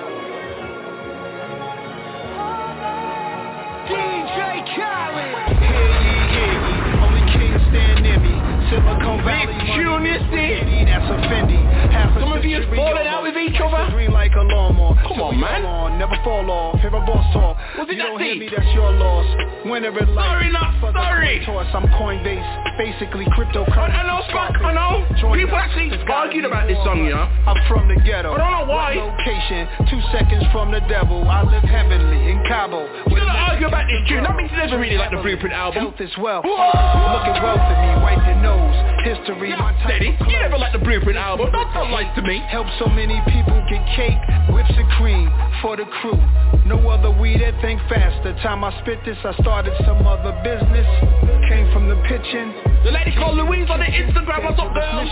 Valley 10.02 10.18
money. 10.18 10.58
Spaghetti, 10.58 10.84
That's 10.84 11.06
a 11.06 11.16
Fendi. 11.30 11.60
Half 11.92 12.16
a 12.16 12.20
Some 12.20 12.32
of 12.32 12.44
you 12.44 12.58
is 12.58 12.66
falling 12.66 13.06
out 13.06 13.22
with 13.22 13.36
each 13.36 13.58
other? 13.60 13.90
Green 13.92 14.12
like 14.12 14.32
a 14.34 14.42
lawnmower. 14.42 14.98
Come 15.06 15.20
on, 15.20 15.40
man. 15.40 15.64
On, 15.64 15.98
never 15.98 16.16
fall 16.24 16.48
off. 16.50 16.80
Hear 16.80 16.90
a 16.90 17.00
boss 17.04 17.26
talk. 17.32 17.56
Was 17.78 17.88
it 17.88 17.96
you 17.96 17.98
that 17.98 18.08
don't 18.10 18.20
hear 18.20 18.36
me, 18.36 18.48
that's 18.50 18.68
your 18.74 18.90
loss. 18.92 19.26
Whenever 19.64 20.02
it 20.02 20.08
like. 20.10 20.26
Sorry, 20.26 20.52
not 20.52 20.72
sorry. 20.92 21.44
I'm 21.46 21.86
Coinbase. 21.96 22.42
Basically 22.76 23.24
cryptocurrency. 23.36 23.94
I 23.94 24.02
know, 24.04 24.20
I 24.32 24.72
know. 24.72 25.06
People 25.34 25.56
actually 25.56 25.92
argued 26.10 26.44
about 26.44 26.68
this 26.68 26.76
song, 26.84 27.08
know. 27.08 27.28
I'm 27.46 27.60
from 27.68 27.88
the 27.88 27.96
ghetto. 28.02 28.34
I 28.34 28.38
don't 28.38 28.52
know 28.52 28.72
why. 28.72 28.94
Location? 28.94 29.68
Two 29.88 30.00
seconds 30.12 30.44
from 30.52 30.72
the 30.72 30.80
devil. 30.88 31.24
I 31.28 31.42
live 31.42 31.62
heavenly 31.62 32.30
in 32.30 32.42
Cabo. 32.48 32.88
Gonna 33.62 33.78
about 33.78 33.86
this 33.86 34.02
tune. 34.10 34.26
That 34.26 34.34
means 34.34 34.50
you 34.50 34.58
never 34.58 34.74
really 34.74 34.98
like 34.98 35.14
the 35.14 35.22
Blueprint 35.22 35.54
album. 35.54 35.86
Health 35.86 36.00
is 36.02 36.10
wealth. 36.18 36.42
Look 36.42 36.58
at 37.30 37.38
wealth 37.38 37.62
in 37.62 37.78
me. 37.78 37.90
Wipe 38.02 38.18
your 38.26 38.42
nose. 38.42 38.74
History. 39.06 39.54
My 39.54 39.70
Steady. 39.86 40.18
You 40.18 40.38
never 40.42 40.58
liked 40.58 40.74
the 40.74 40.82
Blueprint 40.82 41.14
album. 41.14 41.46
Don't 41.54 41.70
tell 41.70 41.86
lies 41.86 42.10
to 42.18 42.22
me. 42.26 42.42
Help 42.50 42.66
so 42.82 42.90
many 42.90 43.22
people 43.30 43.54
get 43.70 43.86
cake, 43.94 44.18
whips 44.50 44.74
and 44.74 44.90
cream 44.98 45.30
for 45.62 45.78
the 45.78 45.86
crew. 46.02 46.18
No 46.66 46.74
other 46.90 47.14
weed 47.14 47.38
that 47.38 47.54
think 47.62 47.78
faster. 47.86 48.34
Time 48.42 48.66
I 48.66 48.74
spit 48.82 48.98
this, 49.06 49.18
I 49.22 49.30
started 49.38 49.78
some 49.86 50.02
other 50.10 50.34
business. 50.42 50.86
Came 51.46 51.70
from 51.70 51.86
the 51.86 52.02
pitching. 52.10 52.50
The 52.82 52.90
lady 52.90 53.14
called 53.14 53.38
Louise 53.38 53.70
on 53.70 53.78
the 53.78 53.86
Instagram. 53.86 54.42
What's 54.42 54.58
up, 54.58 54.74
girl? 54.74 55.06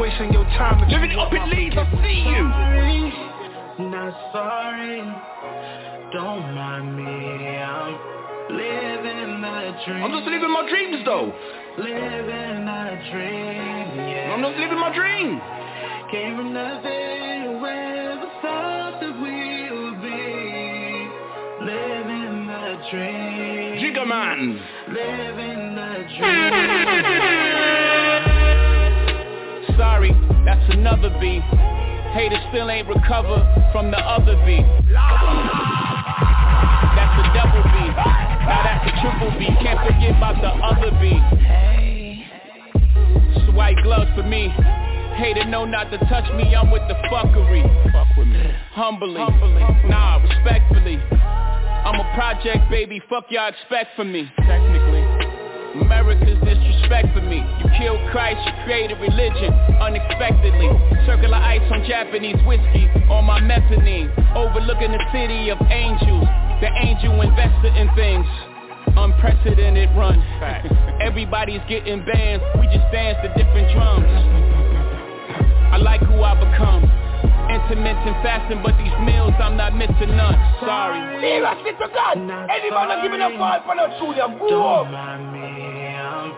Wasting 0.00 0.32
your 0.32 0.48
time. 0.56 0.88
Living 0.88 1.12
you 1.12 1.20
up 1.20 1.36
in 1.36 1.44
Leeds. 1.52 1.76
I 1.76 1.84
see 2.00 2.24
you. 2.24 3.09
Dream. 9.86 10.02
I'm 10.04 10.10
just 10.12 10.26
living 10.28 10.50
my 10.52 10.68
dreams, 10.68 11.04
though. 11.04 11.32
living 11.78 12.68
a 12.68 13.00
dream. 13.10 13.96
Yeah. 13.96 14.32
I'm 14.34 14.42
just 14.42 14.58
living 14.58 14.78
my 14.78 14.92
dream. 14.94 15.40
Came 16.10 16.36
from 16.36 16.52
nothing, 16.52 17.60
where 17.62 18.16
the 18.16 18.28
thought 18.42 19.00
that 19.00 19.14
we 19.22 19.70
would 19.70 20.02
be 20.02 21.08
living 21.64 22.46
the 22.46 22.76
dream. 22.90 23.78
Jigger 23.80 24.06
man. 24.06 24.60
Living 24.88 25.74
the 25.74 26.04
dream. 26.18 26.52
Sorry, 29.78 30.12
that's 30.44 30.66
another 30.74 31.10
B. 31.20 31.40
Haters 32.12 32.42
still 32.50 32.70
ain't 32.70 32.88
recovered 32.88 33.46
from 33.72 33.90
the 33.92 33.98
other 33.98 34.34
B. 34.44 34.58
That's 36.96 37.14
a 37.18 37.24
double 37.32 37.62
B. 37.62 38.39
Now 38.50 38.66
that's 38.66 38.82
a 38.82 38.92
triple 38.98 39.30
B. 39.38 39.46
Can't 39.62 39.78
forget 39.86 40.10
about 40.18 40.42
the 40.42 40.50
other 40.50 40.90
B. 40.98 41.14
Hey. 41.38 42.26
It's 43.38 43.54
white 43.54 43.78
gloves 43.84 44.10
for 44.16 44.24
me. 44.26 44.50
Hater 45.14 45.44
know 45.46 45.64
not 45.64 45.90
to 45.92 45.98
touch 46.10 46.26
me, 46.34 46.50
I'm 46.54 46.70
with 46.72 46.82
the 46.88 46.98
fuckery. 47.06 47.62
Fuck 47.92 48.16
with 48.18 48.26
me. 48.26 48.42
Humbly. 48.72 49.20
Humbly. 49.22 49.62
Nah, 49.86 50.18
respectfully. 50.18 50.98
I'm 50.98 52.00
a 52.00 52.10
project 52.14 52.68
baby, 52.70 53.00
fuck 53.08 53.26
y'all 53.30 53.48
expect 53.54 53.94
from 53.94 54.10
me. 54.10 54.26
Technically. 54.38 55.06
America's 55.78 56.42
disrespect 56.42 57.14
for 57.14 57.22
me. 57.22 57.46
You 57.62 57.70
killed 57.78 58.02
Christ, 58.10 58.42
you 58.44 58.52
created 58.64 58.98
religion 58.98 59.54
unexpectedly. 59.78 60.66
Circular 61.06 61.38
ice 61.38 61.62
on 61.70 61.86
Japanese 61.86 62.42
whiskey 62.44 62.90
on 63.06 63.24
my 63.26 63.38
mezzanine. 63.38 64.10
Overlooking 64.34 64.90
the 64.90 65.04
city 65.12 65.50
of 65.50 65.58
angels. 65.70 66.26
The 66.60 66.68
angel 66.76 67.20
invested 67.20 67.74
in 67.76 67.88
things. 67.94 68.26
Unprecedented 68.96 69.90
run. 69.96 70.20
Everybody's 71.00 71.60
getting 71.68 72.04
bands. 72.04 72.44
We 72.58 72.66
just 72.66 72.84
dance 72.92 73.16
to 73.22 73.28
different 73.36 73.72
drums. 73.72 74.06
I 75.72 75.76
like 75.78 76.00
who 76.02 76.20
I 76.22 76.34
become. 76.34 76.84
Intermittent 77.50 78.16
fasting, 78.22 78.60
but 78.62 78.76
these 78.78 78.94
meals 79.06 79.34
I'm 79.40 79.56
not 79.56 79.74
missing 79.76 80.16
none. 80.16 80.34
Sorry. 80.60 80.98
Seriously 81.20 81.72
to 81.80 81.88
God. 81.94 82.16
Anybody 82.18 83.02
giving 83.02 83.20
a 83.20 83.30
five 83.38 83.62
for 83.64 83.74
the 83.76 83.86
two, 83.98 84.12
you 84.14 84.48
Don't 84.48 84.86
up. 84.86 84.90
mind 84.90 85.32
me, 85.32 85.96
I'm 85.96 86.30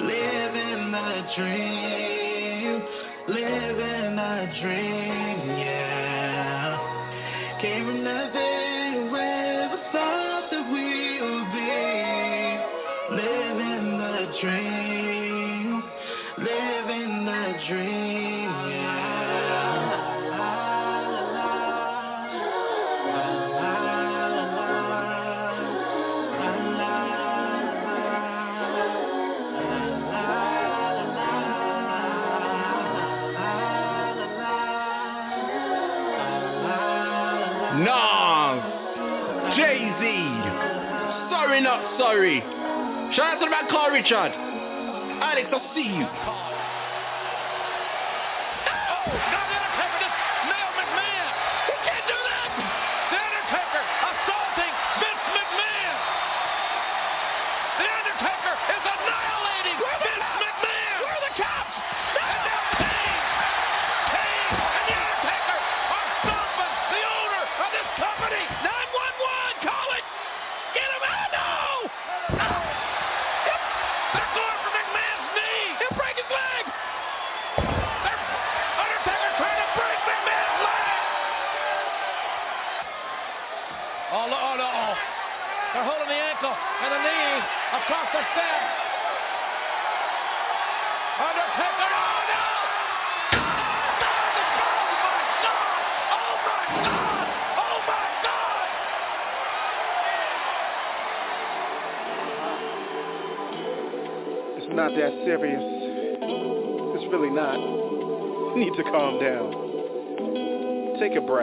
living 0.00 0.92
the 0.92 1.24
dream, 1.36 2.82
living 3.28 4.18
a 4.18 4.60
dream, 4.60 5.58
yeah. 5.58 6.78
Came 7.60 7.84
from 7.86 8.04
nothing, 8.04 8.63
dream, 14.44 15.82
living 16.36 17.24
the 17.24 17.54
dream, 17.66 18.50
Nas. 37.82 38.62
Jay-Z. 39.56 40.02
Sorry, 41.30 41.60
not 41.62 41.98
sorry. 41.98 42.63
Shout 43.14 43.34
out 43.34 43.38
to 43.38 43.46
the 43.46 43.50
man 43.50 43.68
called 43.70 43.92
Richard. 43.92 44.32
Alex, 45.22 45.48
I 45.52 45.74
see 45.74 45.86
you. 45.86 46.06
Oh, 48.90 49.04
the 49.06 49.43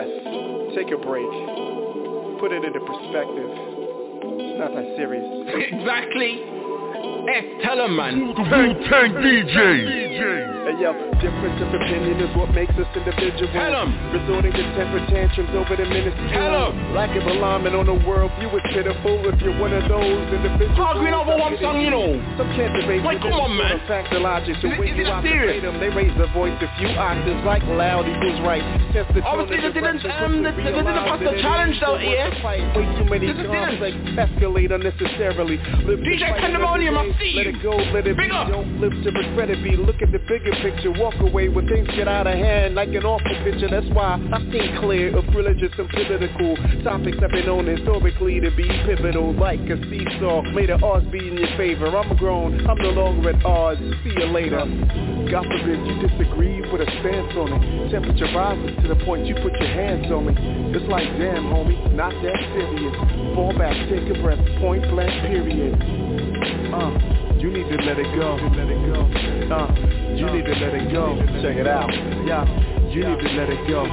breath. 0.05 0.75
Take 0.75 0.91
a 0.91 0.97
break. 0.97 1.29
Put 2.39 2.51
it 2.51 2.63
into 2.63 2.79
perspective. 2.79 3.51
It's 4.39 4.59
not 4.59 4.73
that 4.73 4.93
serious. 4.97 5.25
exactly. 5.71 6.41
S, 7.29 7.45
tell 7.63 7.85
him, 7.85 7.95
man. 7.95 8.27
Wu-Tang 8.27 9.13
DJ. 9.13 10.65
Hey 10.65 10.81
yo, 10.81 11.10
difference 11.21 11.61
of 11.61 11.69
opinion 11.73 12.19
is 12.19 12.35
what 12.35 12.49
makes 12.53 12.73
us 12.81 12.89
individuals. 12.97 13.53
Tell 13.53 13.75
'em. 13.75 13.93
Resorting 14.11 14.51
to 14.53 14.63
temper 14.75 15.01
tantrums 15.13 15.53
over 15.55 15.75
the 15.77 15.85
minuscule. 15.85 16.29
Tell 16.33 16.73
'em. 16.73 16.93
Lack 16.93 17.15
of 17.15 17.25
alignment 17.27 17.75
on 17.75 17.85
the 17.85 17.93
world 17.93 18.31
view 18.39 18.49
is 18.49 18.63
pitiful 18.73 19.21
if 19.29 19.41
you're 19.41 19.57
one 19.61 19.71
of 19.73 19.87
those 19.87 20.27
individuals. 20.33 20.77
Over 21.21 21.37
one 21.37 21.57
song, 21.61 21.79
you 21.81 21.91
know. 21.91 22.17
Some 22.37 22.49
can't 22.57 22.73
debate 22.73 23.03
with 23.03 23.21
come 23.21 23.33
on, 23.33 23.55
man. 23.55 23.79
Fact 23.87 24.11
or 24.13 24.19
logic. 24.19 24.55
So 24.61 24.69
when 24.69 24.97
you 24.97 25.05
serious? 25.21 25.61
them, 25.61 25.79
they 25.79 25.89
raise 25.89 26.13
their 26.17 26.31
voice 26.33 26.53
a 26.61 26.67
few 26.79 26.89
octaves 26.97 27.43
like 27.45 27.61
loud 27.67 28.07
equals 28.09 28.39
right. 28.41 28.63
Test 28.91 29.13
the 29.13 29.21
Obviously, 29.21 29.57
they 29.61 29.79
didn't, 29.79 30.01
um, 30.09 30.43
they- 30.43 30.51
they 30.51 30.71
didn't 30.73 30.85
pass 30.85 31.19
the 31.19 31.37
challenge 31.41 31.77
out 31.83 31.89
so 31.89 31.97
here. 31.97 32.31
Way 32.43 32.87
too 32.97 33.05
many 33.05 33.27
conflicts 33.33 33.97
escalate 34.17 34.71
unnecessarily. 34.73 35.59
Live 35.85 36.03
DJ 36.03 36.25
Pandemonium, 36.37 36.97
I 36.97 37.11
see 37.19 37.33
Let 37.35 37.47
it 37.47 37.61
go, 37.61 37.75
let 37.93 38.07
it 38.07 38.17
be. 38.17 38.29
up. 38.31 38.49
Don't 38.49 38.81
live 38.81 38.95
to 39.03 39.11
regret 39.11 39.49
it. 39.49 39.61
Be 39.63 39.75
look 39.77 40.01
at 40.01 40.11
the 40.11 40.19
bigger 40.19 40.51
picture. 40.61 40.91
Walk 40.91 41.10
away 41.19 41.49
when 41.49 41.67
things 41.67 41.87
get 41.95 42.07
out 42.07 42.27
of 42.27 42.33
hand, 42.33 42.75
like 42.75 42.89
an 42.89 43.05
awful 43.05 43.35
picture. 43.43 43.69
That's 43.69 43.87
why 43.93 44.19
I 44.31 44.39
think 44.51 44.79
clear 44.79 45.15
of 45.17 45.25
religious 45.35 45.71
and 45.77 45.89
political 45.89 46.55
topics 46.83 47.17
have 47.19 47.31
been 47.31 47.45
known 47.45 47.67
historically 47.67 48.39
to 48.39 48.51
be 48.55 48.67
pivotal, 48.85 49.33
like 49.33 49.61
a 49.69 49.77
seesaw. 49.89 50.41
May 50.53 50.67
the 50.67 50.81
odds 50.81 51.05
be 51.11 51.27
in 51.27 51.37
your 51.37 51.51
favor. 51.57 51.87
I'm 51.87 52.15
grown. 52.17 52.65
I'm 52.67 52.77
no 52.77 52.91
longer 52.91 53.29
at 53.29 53.45
odds. 53.45 53.81
See 54.03 54.13
you 54.15 54.25
later. 54.27 54.65
God 55.31 55.45
forbid 55.47 55.79
you 55.87 56.07
disagree 56.07 56.61
with 56.71 56.81
a 56.81 56.89
stance 56.99 57.33
on 57.35 57.53
it. 57.53 57.91
Temperature 57.91 58.31
rises 58.35 58.75
to 58.83 58.87
the 58.87 58.99
point 59.05 59.25
you 59.25 59.35
put 59.35 59.53
your 59.59 59.71
hands 59.71 60.11
on 60.11 60.27
me. 60.27 60.33
It's 60.75 60.87
like, 60.89 61.07
damn, 61.19 61.45
homie, 61.51 61.77
not 61.93 62.11
that 62.11 62.39
serious. 62.55 62.95
Fall 63.35 63.53
back, 63.57 63.75
take 63.89 64.07
a 64.09 64.21
breath, 64.21 64.39
point 64.59 64.83
blank, 64.89 65.11
period. 65.27 65.75
Uh, 66.73 66.91
you 67.39 67.49
need 67.49 67.67
to 67.69 67.77
let 67.83 67.97
it 67.97 68.11
go. 68.15 68.35
Let 68.55 68.69
it 68.69 68.81
go. 68.93 69.01
Uh, 69.49 69.90
you 70.21 70.29
need 70.29 70.45
to 70.45 70.53
let 70.53 70.73
it 70.77 70.93
go. 70.93 71.17
Check 71.41 71.57
it 71.57 71.65
out. 71.65 71.89
Yeah, 72.29 72.45
you 72.93 73.01
need 73.01 73.17
to 73.25 73.29
let 73.33 73.49
it 73.49 73.65
go. 73.65 73.89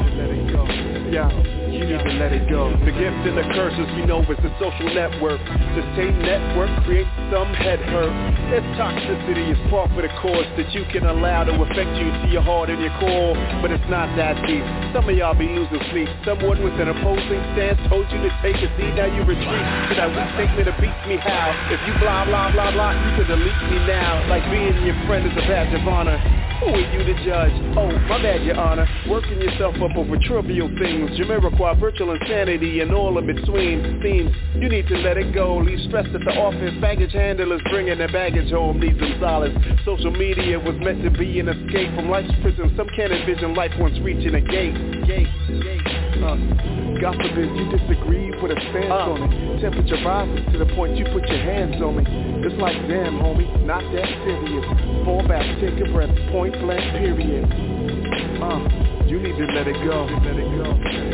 Yeah, 1.08 1.32
you 1.72 1.88
need 1.88 2.04
to 2.04 2.12
let 2.20 2.36
it 2.36 2.50
go. 2.50 2.68
The 2.84 2.92
gift 2.92 3.24
and 3.24 3.32
the 3.32 3.48
curses 3.56 3.88
we 3.96 4.04
know 4.04 4.20
is 4.20 4.36
the 4.44 4.52
social 4.60 4.92
network. 4.92 5.40
The 5.40 5.84
same 5.96 6.20
network 6.20 6.68
creates 6.84 7.08
some 7.32 7.48
head 7.54 7.80
hurt. 7.80 8.12
Its 8.48 8.64
toxicity 8.80 9.52
is 9.52 9.60
par 9.68 9.84
for 9.92 10.00
the 10.00 10.08
course 10.24 10.48
that 10.56 10.72
you 10.72 10.80
can 10.88 11.04
allow 11.04 11.44
to 11.44 11.52
affect 11.68 11.92
you 12.00 12.08
to 12.08 12.26
your 12.32 12.40
heart 12.40 12.72
and 12.72 12.80
your 12.80 12.92
core. 12.96 13.36
But 13.60 13.68
it's 13.68 13.84
not 13.92 14.08
that 14.16 14.40
deep. 14.48 14.64
Some 14.96 15.04
of 15.04 15.12
y'all 15.12 15.36
be 15.36 15.44
losing 15.52 15.84
sleep. 15.92 16.08
Someone 16.24 16.64
with 16.64 16.72
an 16.80 16.88
opposing 16.88 17.44
stance 17.52 17.76
told 17.92 18.08
you 18.08 18.16
to 18.24 18.32
take 18.40 18.56
a 18.56 18.68
seat. 18.80 18.96
Now 18.96 19.04
you 19.04 19.20
retreat 19.20 19.66
to 19.92 19.92
that 20.00 20.08
weak 20.16 20.28
statement 20.40 20.64
that 20.64 20.80
beats 20.80 21.04
me 21.04 21.20
how. 21.20 21.52
If 21.68 21.76
you 21.84 21.92
blah 22.00 22.24
blah 22.24 22.48
blah 22.48 22.72
blah, 22.72 22.96
you 22.96 23.20
can 23.20 23.36
delete 23.36 23.62
me 23.68 23.84
now. 23.84 24.24
Like 24.32 24.48
being 24.48 24.80
your 24.80 24.96
friend 25.04 25.28
is 25.28 25.36
a 25.36 25.44
badge 25.44 25.76
of 25.76 25.84
honor. 25.84 26.16
Who 26.60 26.66
are 26.74 26.92
you 26.92 27.04
to 27.04 27.24
judge? 27.24 27.52
Oh, 27.78 27.86
my 28.08 28.20
bad, 28.20 28.42
your 28.42 28.58
honor. 28.58 28.88
Working 29.08 29.40
yourself 29.40 29.76
up 29.76 29.96
over 29.96 30.16
trivial 30.26 30.68
things. 30.78 31.10
Jamiroquai, 31.18 31.78
virtual 31.78 32.12
insanity, 32.14 32.80
and 32.80 32.92
all 32.92 33.16
in 33.16 33.26
between. 33.26 34.00
Themes, 34.02 34.34
you 34.56 34.68
need 34.68 34.88
to 34.88 34.96
let 34.98 35.16
it 35.16 35.32
go. 35.32 35.58
Leave 35.58 35.78
stress 35.86 36.06
at 36.06 36.20
the 36.20 36.32
office. 36.32 36.74
Baggage 36.80 37.12
handlers 37.12 37.62
bringing 37.70 37.98
their 37.98 38.10
baggage 38.10 38.50
home. 38.50 38.80
Need 38.80 38.98
some 38.98 39.14
solace. 39.20 39.56
Social 39.84 40.10
media 40.10 40.58
was 40.58 40.74
meant 40.80 41.02
to 41.04 41.10
be 41.10 41.38
an 41.38 41.48
escape 41.48 41.94
from 41.94 42.10
life's 42.10 42.34
prison. 42.42 42.74
Some 42.76 42.88
can't 42.96 43.12
envision 43.12 43.54
life 43.54 43.72
once 43.78 43.96
reaching 44.00 44.34
a 44.34 44.40
gate. 44.40 44.74
Gate, 45.06 45.28
gate. 45.62 45.86
Uh, 46.22 46.77
God 47.00 47.14
forbid 47.14 47.54
you 47.54 47.70
disagree 47.70 48.34
with 48.42 48.50
a 48.50 48.60
stance 48.70 48.90
on 48.90 49.22
it. 49.22 49.60
Temperature 49.62 50.02
rises 50.02 50.42
to 50.50 50.58
the 50.58 50.66
point 50.74 50.96
you 50.96 51.06
put 51.14 51.22
your 51.28 51.38
hands 51.38 51.78
on 51.78 51.94
me. 51.94 52.02
It's 52.42 52.58
like, 52.60 52.74
damn, 52.90 53.22
homie, 53.22 53.46
not 53.62 53.86
that 53.94 54.08
serious. 54.26 54.66
Fall 55.06 55.22
back, 55.26 55.46
take 55.62 55.78
a 55.78 55.86
breath, 55.94 56.10
point 56.34 56.58
blank, 56.58 56.82
period. 56.98 57.46
Uh, 58.42 58.58
you 59.06 59.22
need 59.22 59.38
to 59.38 59.46
let 59.54 59.70
it 59.70 59.78
go. 59.86 60.10
Let 60.26 60.42
it 60.42 60.50
go. 60.58 60.68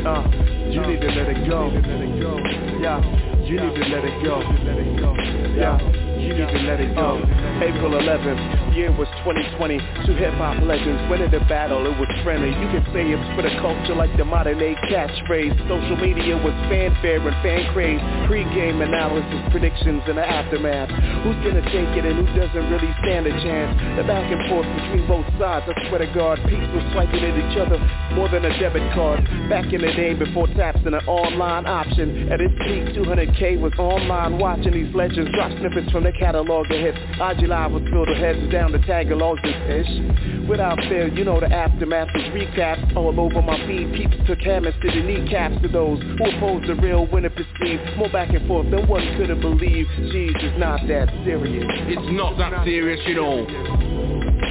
Uh, 0.08 0.24
you 0.72 0.80
need 0.88 1.00
to 1.04 1.10
let 1.12 1.28
it 1.28 1.48
go. 1.48 1.68
Let 1.68 2.00
it 2.00 2.16
go. 2.16 2.32
Yeah, 2.80 3.04
you 3.44 3.60
need 3.60 3.76
to 3.76 3.84
let 3.92 4.04
it 4.08 4.24
go. 4.24 4.40
Let 4.40 4.80
it 4.80 4.88
go. 4.96 5.12
Yeah, 5.52 5.76
you 6.16 6.32
need 6.32 6.48
to 6.48 6.60
let 6.64 6.80
it 6.80 6.96
go. 6.96 7.20
April 7.60 7.92
11th, 7.92 8.63
year 8.74 8.90
was 8.90 9.08
2020. 9.22 9.78
Two 10.04 10.18
hip-hop 10.18 10.62
legends 10.66 10.98
went 11.08 11.22
into 11.22 11.38
battle, 11.46 11.86
it 11.86 11.96
was 11.96 12.10
friendly. 12.26 12.50
You 12.50 12.68
can 12.74 12.82
say 12.90 13.06
it's 13.06 13.22
for 13.38 13.42
the 13.46 13.54
culture 13.62 13.94
like 13.94 14.10
the 14.18 14.26
modern 14.26 14.58
day 14.58 14.74
catchphrase. 14.90 15.54
Social 15.70 15.96
media 15.96 16.34
was 16.36 16.52
fanfare 16.66 17.22
and 17.22 17.36
fan 17.42 17.72
craze. 17.72 18.02
Pre-game 18.26 18.82
analysis, 18.82 19.40
predictions, 19.54 20.02
and 20.10 20.18
the 20.18 20.26
aftermath. 20.26 20.90
Who's 21.22 21.38
gonna 21.46 21.62
take 21.70 21.94
it 21.94 22.04
and 22.04 22.18
who 22.18 22.26
doesn't 22.34 22.66
really 22.70 22.90
stand 23.06 23.26
a 23.30 23.34
chance? 23.46 23.72
The 23.96 24.04
back 24.04 24.26
and 24.26 24.42
forth 24.50 24.66
between 24.66 25.06
both 25.06 25.26
sides, 25.38 25.70
I 25.70 25.74
swear 25.88 26.02
to 26.02 26.10
God, 26.10 26.42
people 26.50 26.82
swiping 26.92 27.22
at 27.22 27.34
each 27.38 27.56
other 27.56 27.78
more 28.18 28.28
than 28.28 28.44
a 28.44 28.52
debit 28.58 28.84
card. 28.92 29.22
Back 29.48 29.70
in 29.72 29.80
the 29.80 29.92
day 29.94 30.14
before 30.14 30.50
taps 30.58 30.82
and 30.84 30.94
an 30.94 31.06
online 31.06 31.66
option. 31.66 32.30
At 32.32 32.40
its 32.40 32.54
peak, 32.66 32.98
200k 32.98 33.60
was 33.60 33.72
online 33.78 34.38
watching 34.38 34.72
these 34.72 34.92
legends 34.94 35.30
drop 35.32 35.50
snippets 35.58 35.90
from 35.92 36.02
their 36.02 36.16
catalog 36.18 36.66
of 36.70 36.78
hits. 36.78 36.98
IG 37.20 37.46
Live 37.46 37.72
was 37.72 37.82
filled 37.90 38.08
with 38.08 38.18
heads 38.18 38.40
down 38.50 38.63
the 38.72 38.78
Tagalogs 38.78 39.40
and 39.42 39.72
ish. 39.72 39.88
Without 40.48 40.78
fail, 40.88 41.08
you 41.08 41.24
know 41.24 41.40
the 41.40 41.52
aftermath 41.52 42.08
is 42.14 42.22
recaps 42.32 42.94
all 42.96 43.18
over 43.18 43.42
my 43.42 43.56
feed. 43.66 43.92
Peeps 43.94 44.14
took 44.26 44.38
hammers 44.40 44.74
to 44.82 44.90
the 44.90 45.02
kneecaps 45.02 45.60
to 45.62 45.68
those 45.68 46.00
who 46.02 46.30
opposed 46.30 46.68
the 46.68 46.74
real 46.74 47.06
when 47.06 47.24
it 47.24 47.34
perceived 47.34 47.96
more 47.96 48.10
back 48.10 48.28
and 48.30 48.46
forth 48.46 48.70
than 48.70 48.86
one 48.86 49.02
could 49.16 49.30
have 49.30 49.40
believed. 49.40 49.88
Jeez, 49.90 50.34
it's 50.36 50.58
not 50.58 50.86
that 50.88 51.08
serious. 51.24 51.64
It's 51.88 52.12
not 52.12 52.36
that 52.38 52.64
serious, 52.64 53.00
you 53.06 53.14
know. 53.14 53.46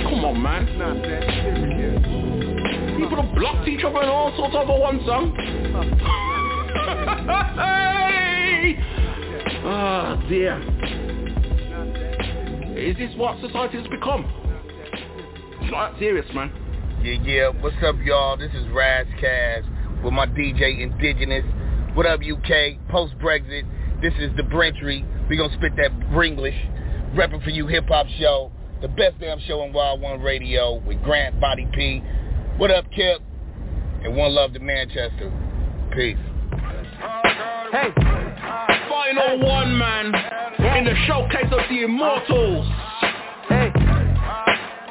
Come 0.04 0.26
on, 0.26 0.42
man. 0.42 0.68
It's 0.68 0.80
not 0.80 0.96
that 1.02 1.24
serious. 1.44 2.02
People 2.98 3.22
have 3.22 3.36
blocked 3.36 3.68
each 3.68 3.84
other 3.84 4.00
and 4.00 4.10
all 4.10 4.32
sorts 4.36 4.56
over 4.56 4.80
one 4.80 5.00
song. 5.06 5.36
hey! 7.56 8.78
Ah, 9.66 10.16
dear. 10.28 10.60
Is 12.76 12.98
this 12.98 13.16
what 13.18 13.40
society 13.40 13.78
has 13.78 13.88
become? 13.88 14.26
It's 15.62 15.72
not 15.72 15.92
that 15.92 16.00
serious, 16.00 16.26
man. 16.34 16.52
Yeah, 17.04 17.22
yeah. 17.24 17.50
What's 17.50 17.76
up, 17.86 17.96
y'all? 18.04 18.36
This 18.36 18.52
is 18.56 18.68
Ras 18.70 19.06
Kass 19.22 19.62
with 20.04 20.12
my 20.12 20.26
DJ 20.26 20.82
Indigenous. 20.82 21.46
What 21.94 22.08
up, 22.08 22.22
UK? 22.22 22.80
Post-Brexit, 22.90 24.02
this 24.02 24.14
is 24.18 24.36
the 24.38 24.44
Brentry. 24.44 25.06
We 25.30 25.38
gonna 25.38 25.54
spit 25.54 25.76
that 25.78 25.92
Bringlish. 26.10 27.14
Repping 27.14 27.44
for 27.44 27.52
you 27.52 27.68
hip-hop 27.68 28.08
show. 28.20 28.52
The 28.82 28.88
best 28.88 29.20
damn 29.20 29.40
show 29.42 29.62
on 29.62 29.72
Wild 29.72 30.02
One 30.02 30.20
Radio 30.22 30.82
with 30.86 31.02
Grant 31.04 31.40
Body 31.40 31.68
P. 31.76 32.00
What 32.58 32.72
up, 32.72 32.86
Kip? 32.92 33.22
And 34.04 34.18
one 34.18 34.34
love 34.34 34.54
to 34.54 34.60
Manchester. 34.60 35.32
Peace. 35.94 36.18
Hey! 37.72 38.23
Final 38.94 39.40
one, 39.42 39.76
man. 39.78 40.06
In 40.78 40.86
the 40.86 40.94
showcase 41.10 41.50
of 41.50 41.66
the 41.66 41.82
immortals. 41.82 42.62
Hey. 43.50 43.74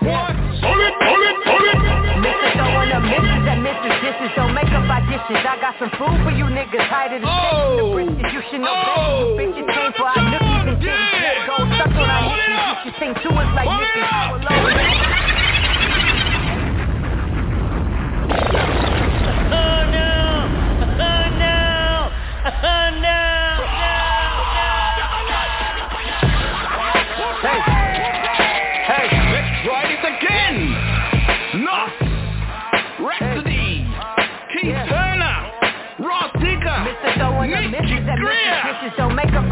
What? 0.03 0.35
Hold 0.59 0.81
it, 0.83 0.95
hold 1.07 1.23
it, 1.23 1.37
hold 1.47 1.67
it. 1.71 1.79
Misses 2.19 2.53
don't 2.59 2.75
wanna 2.75 2.99
misses 2.99 3.47
and 3.47 3.63
misses 3.63 3.95
dishes 4.03 4.31
don't 4.35 4.55
make 4.59 4.67
up 4.75 4.91
our 4.91 5.07
dishes. 5.07 5.39
I 5.47 5.55
got 5.63 5.79
some 5.79 5.91
food 5.95 6.19
for 6.27 6.35
you 6.35 6.51
niggas 6.51 6.83
tighter 6.91 7.23
than 7.23 7.31
Oh. 7.31 7.79
the 7.79 7.95
britches. 7.95 8.35
You 8.35 8.43
should 8.51 8.61
know 8.67 8.75
better. 8.75 8.91
You 8.91 9.23
oh. 9.23 9.39
bitches 9.39 9.67
came 9.71 9.93
for 9.95 10.07
our 10.11 10.19
nookies 10.19 10.67
and 10.67 10.79
titties. 10.83 11.47
Go 11.47 11.57
stuck 11.79 11.95
on 11.95 12.11
our 12.11 12.23
hippies. 12.27 12.59
You 12.59 12.91
should 12.91 12.97
sing 12.99 13.15
to 13.23 13.29
us 13.39 13.51
like 13.55 13.71
nippies. 13.71 14.92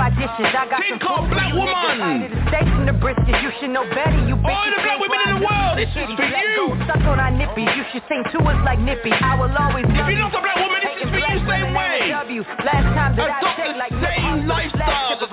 Misses 0.09 0.17
dishes 0.17 0.41
don't 0.41 0.41
make 0.41 0.41
up 0.41 0.41
our 0.41 0.41
dishes. 0.41 0.49
I 0.57 0.65
got 0.71 0.81
King 0.81 0.99
some 1.01 1.29
black 1.29 1.53
you 1.53 1.61
woman. 1.61 2.33
The 2.33 2.41
steaks 2.49 2.73
the 2.87 2.97
brisket, 2.97 3.37
you 3.43 3.51
should 3.61 3.71
know 3.71 3.85
better. 3.91 4.21
You 4.25 4.37
All 4.37 4.41
bitches 4.41 4.73
the 4.73 4.81
black 4.81 4.99
women 5.01 5.21
in 5.21 5.31
the 5.37 5.43
world, 5.45 5.75
this 5.77 5.93
is 5.93 6.09
for 6.17 6.25
you. 6.25 6.73
Stuck 6.89 7.05
on 7.05 7.21
our 7.21 7.33
nippies, 7.33 7.71
you 7.77 7.85
should 7.93 8.05
sing 8.09 8.25
to 8.33 8.39
us 8.49 8.59
like 8.65 8.81
Nippy. 8.81 9.13
I 9.13 9.37
will 9.37 9.53
always 9.53 9.85
If 9.85 9.97
you're 9.97 10.19
not 10.19 10.33
a 10.33 10.41
black 10.41 10.57
woman, 10.57 10.81
this 10.81 10.97
is 11.05 11.11
for 11.11 11.21
you 11.21 11.41
same 11.45 11.75
way. 11.77 12.11
Last 12.11 12.89
time 12.97 13.17
that 13.17 13.31
I 13.31 13.41
checked, 13.57 13.77
the 13.77 13.79
like 13.79 13.95
same 14.01 14.47
lifestyle, 14.47 15.19
the 15.21 15.29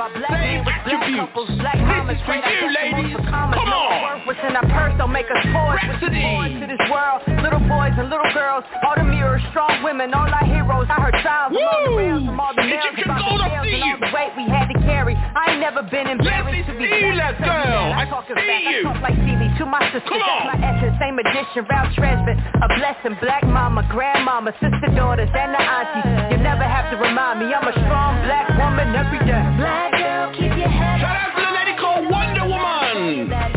attributes. 1.07 1.61
Black 1.61 1.79
This 1.79 2.17
is 2.17 2.21
for 2.25 2.35
you, 2.35 2.67
ladies. 2.73 3.15
Come 3.27 3.71
on. 3.71 4.27
What's 4.27 4.39
in 4.43 4.55
our 4.55 4.67
purse 4.67 4.93
don't 4.97 5.11
make 5.11 5.27
us. 5.31 5.39
What's 5.55 6.03
born 6.03 6.59
to 6.59 6.65
this 6.67 6.83
world, 6.91 7.23
little 7.39 7.63
boys 7.63 7.95
and 7.95 8.09
little 8.11 8.27
girls, 8.35 8.63
all 8.83 8.95
the 8.95 9.07
mirrors, 9.07 9.41
strong 9.51 9.83
women, 9.83 10.13
all 10.13 10.27
our 10.27 10.45
heroes. 10.45 10.87
I 10.91 10.99
heard 10.99 11.15
trials 11.23 11.55
from 11.55 11.63
all 11.63 11.83
the 11.87 11.95
rails, 11.95 12.23
from 12.27 12.39
all 12.39 12.53
the 12.55 12.63
Egyptian 12.67 13.07
about 13.07 13.23
the 13.23 13.39
see 13.63 13.79
and 13.79 13.83
all 13.87 13.99
the 14.03 14.11
weight 14.11 14.31
we 14.35 14.45
had 14.51 14.67
to 14.67 14.77
carry. 14.83 15.15
I 15.15 15.55
ain't 15.55 15.61
never 15.63 15.83
been 15.87 16.07
embarrassed 16.11 16.67
to 16.67 16.73
be 16.75 16.91
see 16.91 17.07
you, 17.07 17.15
black. 17.15 17.39
that 17.39 17.47
girl. 17.47 17.87
I 17.95 18.03
I 18.03 18.05
talk 18.11 18.27
as 18.27 18.35
see 18.35 18.47
back. 18.47 18.67
I 18.67 18.83
talk 18.83 18.99
like 18.99 19.17
Stevie 19.23 19.51
to 19.59 19.65
my 19.65 19.83
sister. 19.95 20.11
Come 20.11 20.19
That's 20.19 20.47
my 20.51 20.59
essence, 20.59 20.95
same 20.99 21.17
edition. 21.19 21.63
Ralph 21.71 21.91
Tresvant, 21.95 22.35
a 22.35 22.67
blessing. 22.75 23.15
Black 23.23 23.43
mama, 23.47 23.87
grandmama, 23.87 24.51
sister, 24.59 24.91
daughters, 24.91 25.31
and 25.31 25.55
the 25.55 25.61
aunties. 25.63 26.35
You 26.35 26.37
never 26.43 26.67
have 26.67 26.91
to 26.91 26.97
remind 26.99 27.39
me. 27.39 27.47
I'm 27.55 27.63
a 27.63 27.75
strong 27.87 28.11
black 28.27 28.51
woman 28.59 28.91
every 28.91 29.23
day. 29.23 29.46
Black 29.67 29.91
girl, 29.91 30.31
keep 30.31 30.55
your 30.55 30.69
head 30.69 31.01
Shout 31.01 31.17
out 31.17 31.35
to 31.35 31.43
the 31.43 31.51
lady 31.51 31.75
called 31.77 32.09
Wonder 32.09 32.47
Woman. 32.47 33.56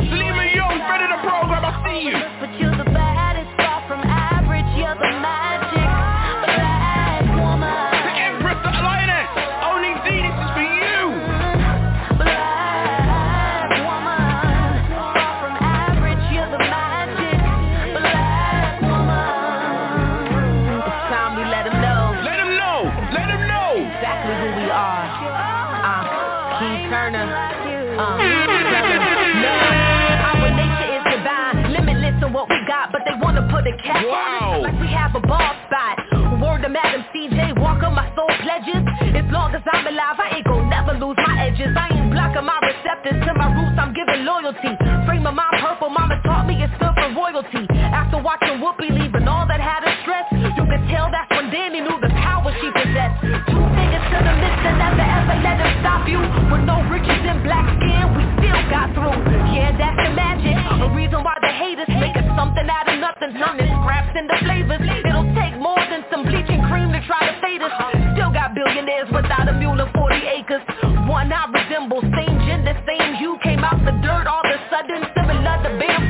Wanna 33.92 34.38
put 34.38 34.46
a 34.46 34.50
Wow. 34.50 34.60
like 34.62 34.78
we 34.80 34.88
have 34.88 35.14
a 35.14 35.20
ball 35.20 35.52
spot. 35.66 35.96
Word 36.40 36.62
to 36.62 36.68
Madam 36.70 37.04
CJ 37.12 37.52
Walker, 37.60 37.90
my 37.90 38.08
soul 38.16 38.30
pledges. 38.40 38.80
As 39.12 39.26
long 39.30 39.52
as 39.54 39.62
I'm 39.68 39.86
alive, 39.86 40.16
I 40.18 40.36
ain't 40.40 40.46
gon' 40.46 40.68
never 40.70 40.94
lose 40.94 41.16
my 41.20 41.36
edges. 41.46 41.76
I 41.76 41.88
ain't 41.92 42.10
blocking 42.10 42.46
my 42.48 42.58
receptors 42.64 43.18
to 43.26 43.32
my 43.36 43.48
roots, 43.52 43.76
I'm 43.76 43.92
giving 43.92 44.24
loyalty. 44.24 44.72
Frame 45.04 45.26
of 45.26 45.34
mind 45.34 45.56
purple, 45.60 45.90
mama 45.90 46.16
taught 46.24 46.46
me 46.46 46.62
it's 46.64 46.72
good 46.80 46.94
for 46.96 47.10
royalty. 47.12 47.68
After 47.92 48.18
watching 48.22 48.56
Whoopi 48.64 48.88
leaving 48.88 49.28
all 49.28 49.44
that 49.52 49.60
had 49.60 49.84
her 49.84 49.94
stress, 50.02 50.26
you 50.32 50.64
could 50.64 50.84
tell 50.88 51.10
that's 51.12 51.28
when 51.30 51.50
Danny 51.52 51.80
knew 51.84 51.98
the 52.00 52.08
power 52.24 52.48
she 52.60 52.68
possessed. 52.72 53.20
Two 53.52 53.64
fingers 53.76 54.04
to 54.08 54.18
the 54.24 54.34
midst 54.40 54.64
and 54.64 54.78
never 54.80 55.04
ever 55.04 55.36
let 55.44 55.56
them 55.60 55.72
stop 55.84 56.08
you. 56.08 56.20
With 56.48 56.64
no 56.64 56.80
riches 56.88 57.20
and 57.28 57.44
black 57.44 57.68
skin, 57.76 58.04
we 58.16 58.24
still 58.40 58.60
got 58.72 58.88
through. 58.96 59.18
Yeah, 59.52 59.76
that's 59.76 59.98
the 60.08 60.10
magic. 60.16 60.56
A 60.56 60.88
reason 60.96 61.20
why 61.20 61.36
the 61.44 61.52
haters 61.52 61.92
make 62.00 62.16
us 62.16 62.24
something 62.32 62.64
out 62.64 62.88
of 62.88 62.96
nothing. 62.96 63.36
Turning 63.36 63.69
scraps 64.10 64.16
into 64.18 64.36
flavors. 64.44 64.80
It'll 65.04 65.34
take 65.34 65.56
more 65.58 65.78
than 65.90 66.04
some 66.10 66.22
bleaching 66.24 66.62
cream 66.68 66.92
to 66.92 67.00
try 67.06 67.30
to 67.30 67.40
fade 67.40 67.62
us. 67.62 67.72
Still 68.14 68.32
got 68.32 68.54
billionaires 68.54 69.08
without 69.12 69.48
a 69.48 69.52
mule 69.52 69.80
and 69.80 69.92
40 69.92 70.16
acres. 70.16 70.62
One 71.08 71.32
I 71.32 71.46
resemble, 71.50 72.00
same 72.02 72.38
gender, 72.46 72.74
same 72.86 73.14
hue. 73.16 73.38
Came 73.42 73.60
out 73.60 73.78
the 73.84 73.92
dirt 74.02 74.26
all 74.26 74.42
of 74.44 74.50
a 74.50 74.58
sudden, 74.70 75.02
similar 75.14 75.56
to 75.62 75.70
bamboo. 75.78 76.09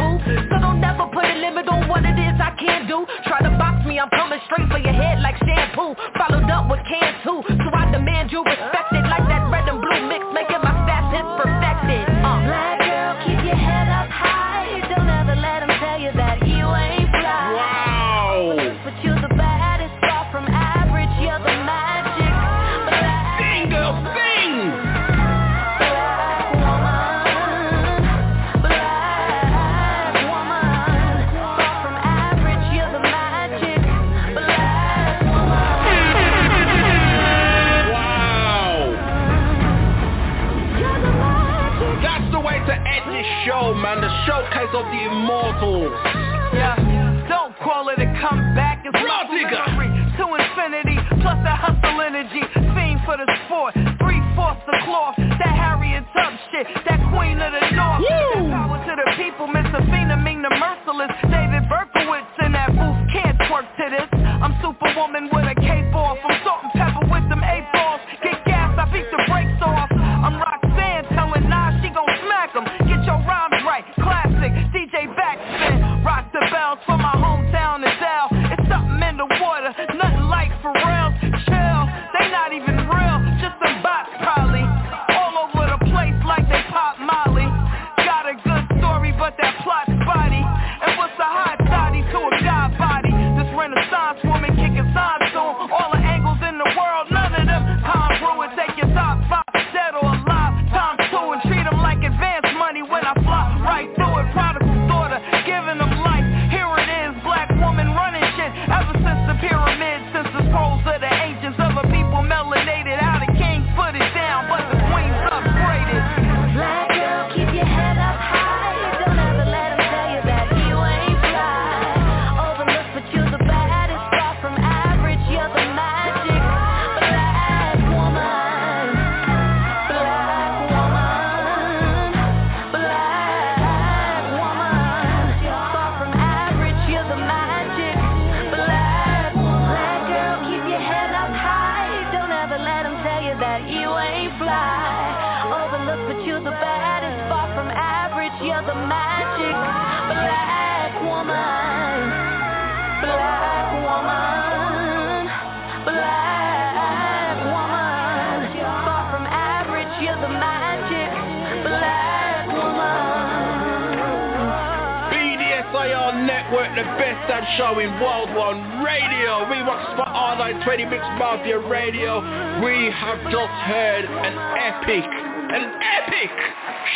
Best 167.71 167.81
damn 167.81 168.01
World 168.01 168.35
One 168.35 168.85
Radio. 168.85 169.49
We 169.49 169.61
rock 169.61 169.95
spot 169.95 170.09
all 170.09 170.37
night, 170.37 170.63
20 170.65 170.85
Mix 170.87 171.03
Mafia 171.19 171.59
Radio. 171.59 172.21
We 172.65 172.91
have 172.91 173.23
just 173.31 173.55
heard 173.67 174.05
an 174.05 174.35
epic, 174.59 175.05
an 175.05 175.81
epic 175.81 176.31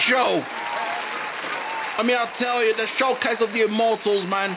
show. 0.09 0.43
I 1.97 2.03
mean, 2.03 2.17
I'll 2.17 2.33
tell 2.39 2.65
you, 2.65 2.75
the 2.77 2.87
showcase 2.99 3.39
of 3.41 3.51
the 3.53 3.63
Immortals, 3.63 4.29
man. 4.29 4.57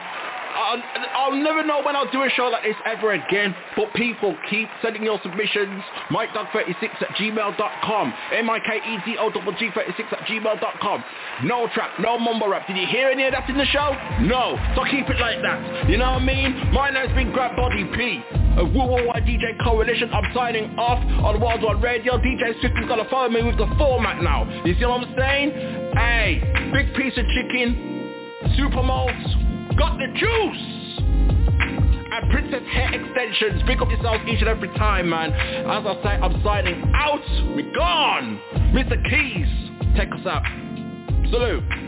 I'll, 0.58 0.82
I'll, 1.14 1.36
never 1.36 1.62
know 1.62 1.82
when 1.84 1.94
I'll 1.94 2.10
do 2.10 2.22
a 2.22 2.30
show 2.30 2.46
like 2.46 2.64
this 2.64 2.74
ever 2.84 3.12
again. 3.12 3.54
But 3.76 3.94
people, 3.94 4.36
keep 4.50 4.68
sending 4.82 5.04
your 5.04 5.20
submissions. 5.22 5.82
MikeDog36 6.10 7.02
at 7.02 7.08
gmail.com. 7.14 8.14
M-I-K-E-D-O-G-36 8.32 10.12
at 10.12 10.26
gmail.com. 10.26 11.04
No 11.44 11.68
trap, 11.72 12.00
no 12.00 12.18
mumble 12.18 12.48
rap. 12.48 12.66
Did 12.66 12.76
you 12.76 12.86
hear 12.86 13.10
any 13.10 13.22
of 13.24 13.32
that 13.32 13.48
in 13.48 13.56
the 13.56 13.64
show? 13.66 13.94
No. 14.22 14.58
So 14.74 14.82
keep 14.90 15.08
it 15.08 15.20
like 15.20 15.40
that. 15.42 15.88
You 15.88 15.96
know 15.96 16.18
what 16.18 16.22
I 16.22 16.24
mean? 16.24 16.72
My 16.72 16.90
name's 16.90 17.14
been 17.14 17.30
Grab 17.30 17.54
Body 17.54 17.84
P 17.94 18.22
of 18.58 18.74
Worldwide 18.74 19.22
DJ 19.22 19.54
Coalition. 19.62 20.10
I'm 20.12 20.34
signing 20.34 20.76
off 20.76 20.98
on 21.22 21.40
World 21.40 21.62
Wide 21.62 21.80
Radio. 21.80 22.18
DJ 22.18 22.58
Swift's 22.58 22.88
gonna 22.88 23.08
follow 23.08 23.28
me 23.28 23.44
with 23.44 23.56
the 23.56 23.70
format 23.78 24.20
now. 24.20 24.50
You 24.64 24.74
see 24.74 24.84
what 24.84 25.06
I'm 25.06 25.14
saying? 25.16 25.50
Hey, 25.94 26.42
big 26.72 26.92
piece 26.96 27.16
of 27.16 27.24
chicken, 27.30 28.34
super 28.56 28.82
malts, 28.82 29.14
got 29.78 29.96
the 29.96 30.10
juice. 30.18 30.74
And 32.10 32.32
Princess 32.32 32.66
Hair 32.72 32.94
Extensions, 32.98 33.62
pick 33.64 33.80
up 33.80 33.88
yourselves 33.90 34.24
each 34.26 34.40
and 34.40 34.48
every 34.48 34.74
time, 34.74 35.08
man. 35.08 35.30
As 35.32 35.86
I 35.86 35.94
say, 36.02 36.18
I'm 36.18 36.42
signing 36.42 36.82
out. 36.96 37.22
We're 37.54 37.72
gone. 37.72 38.40
Mr. 38.74 38.98
Keyes, 39.08 39.70
take 39.94 40.10
us 40.12 40.26
out. 40.26 40.42
Salute. 41.30 41.87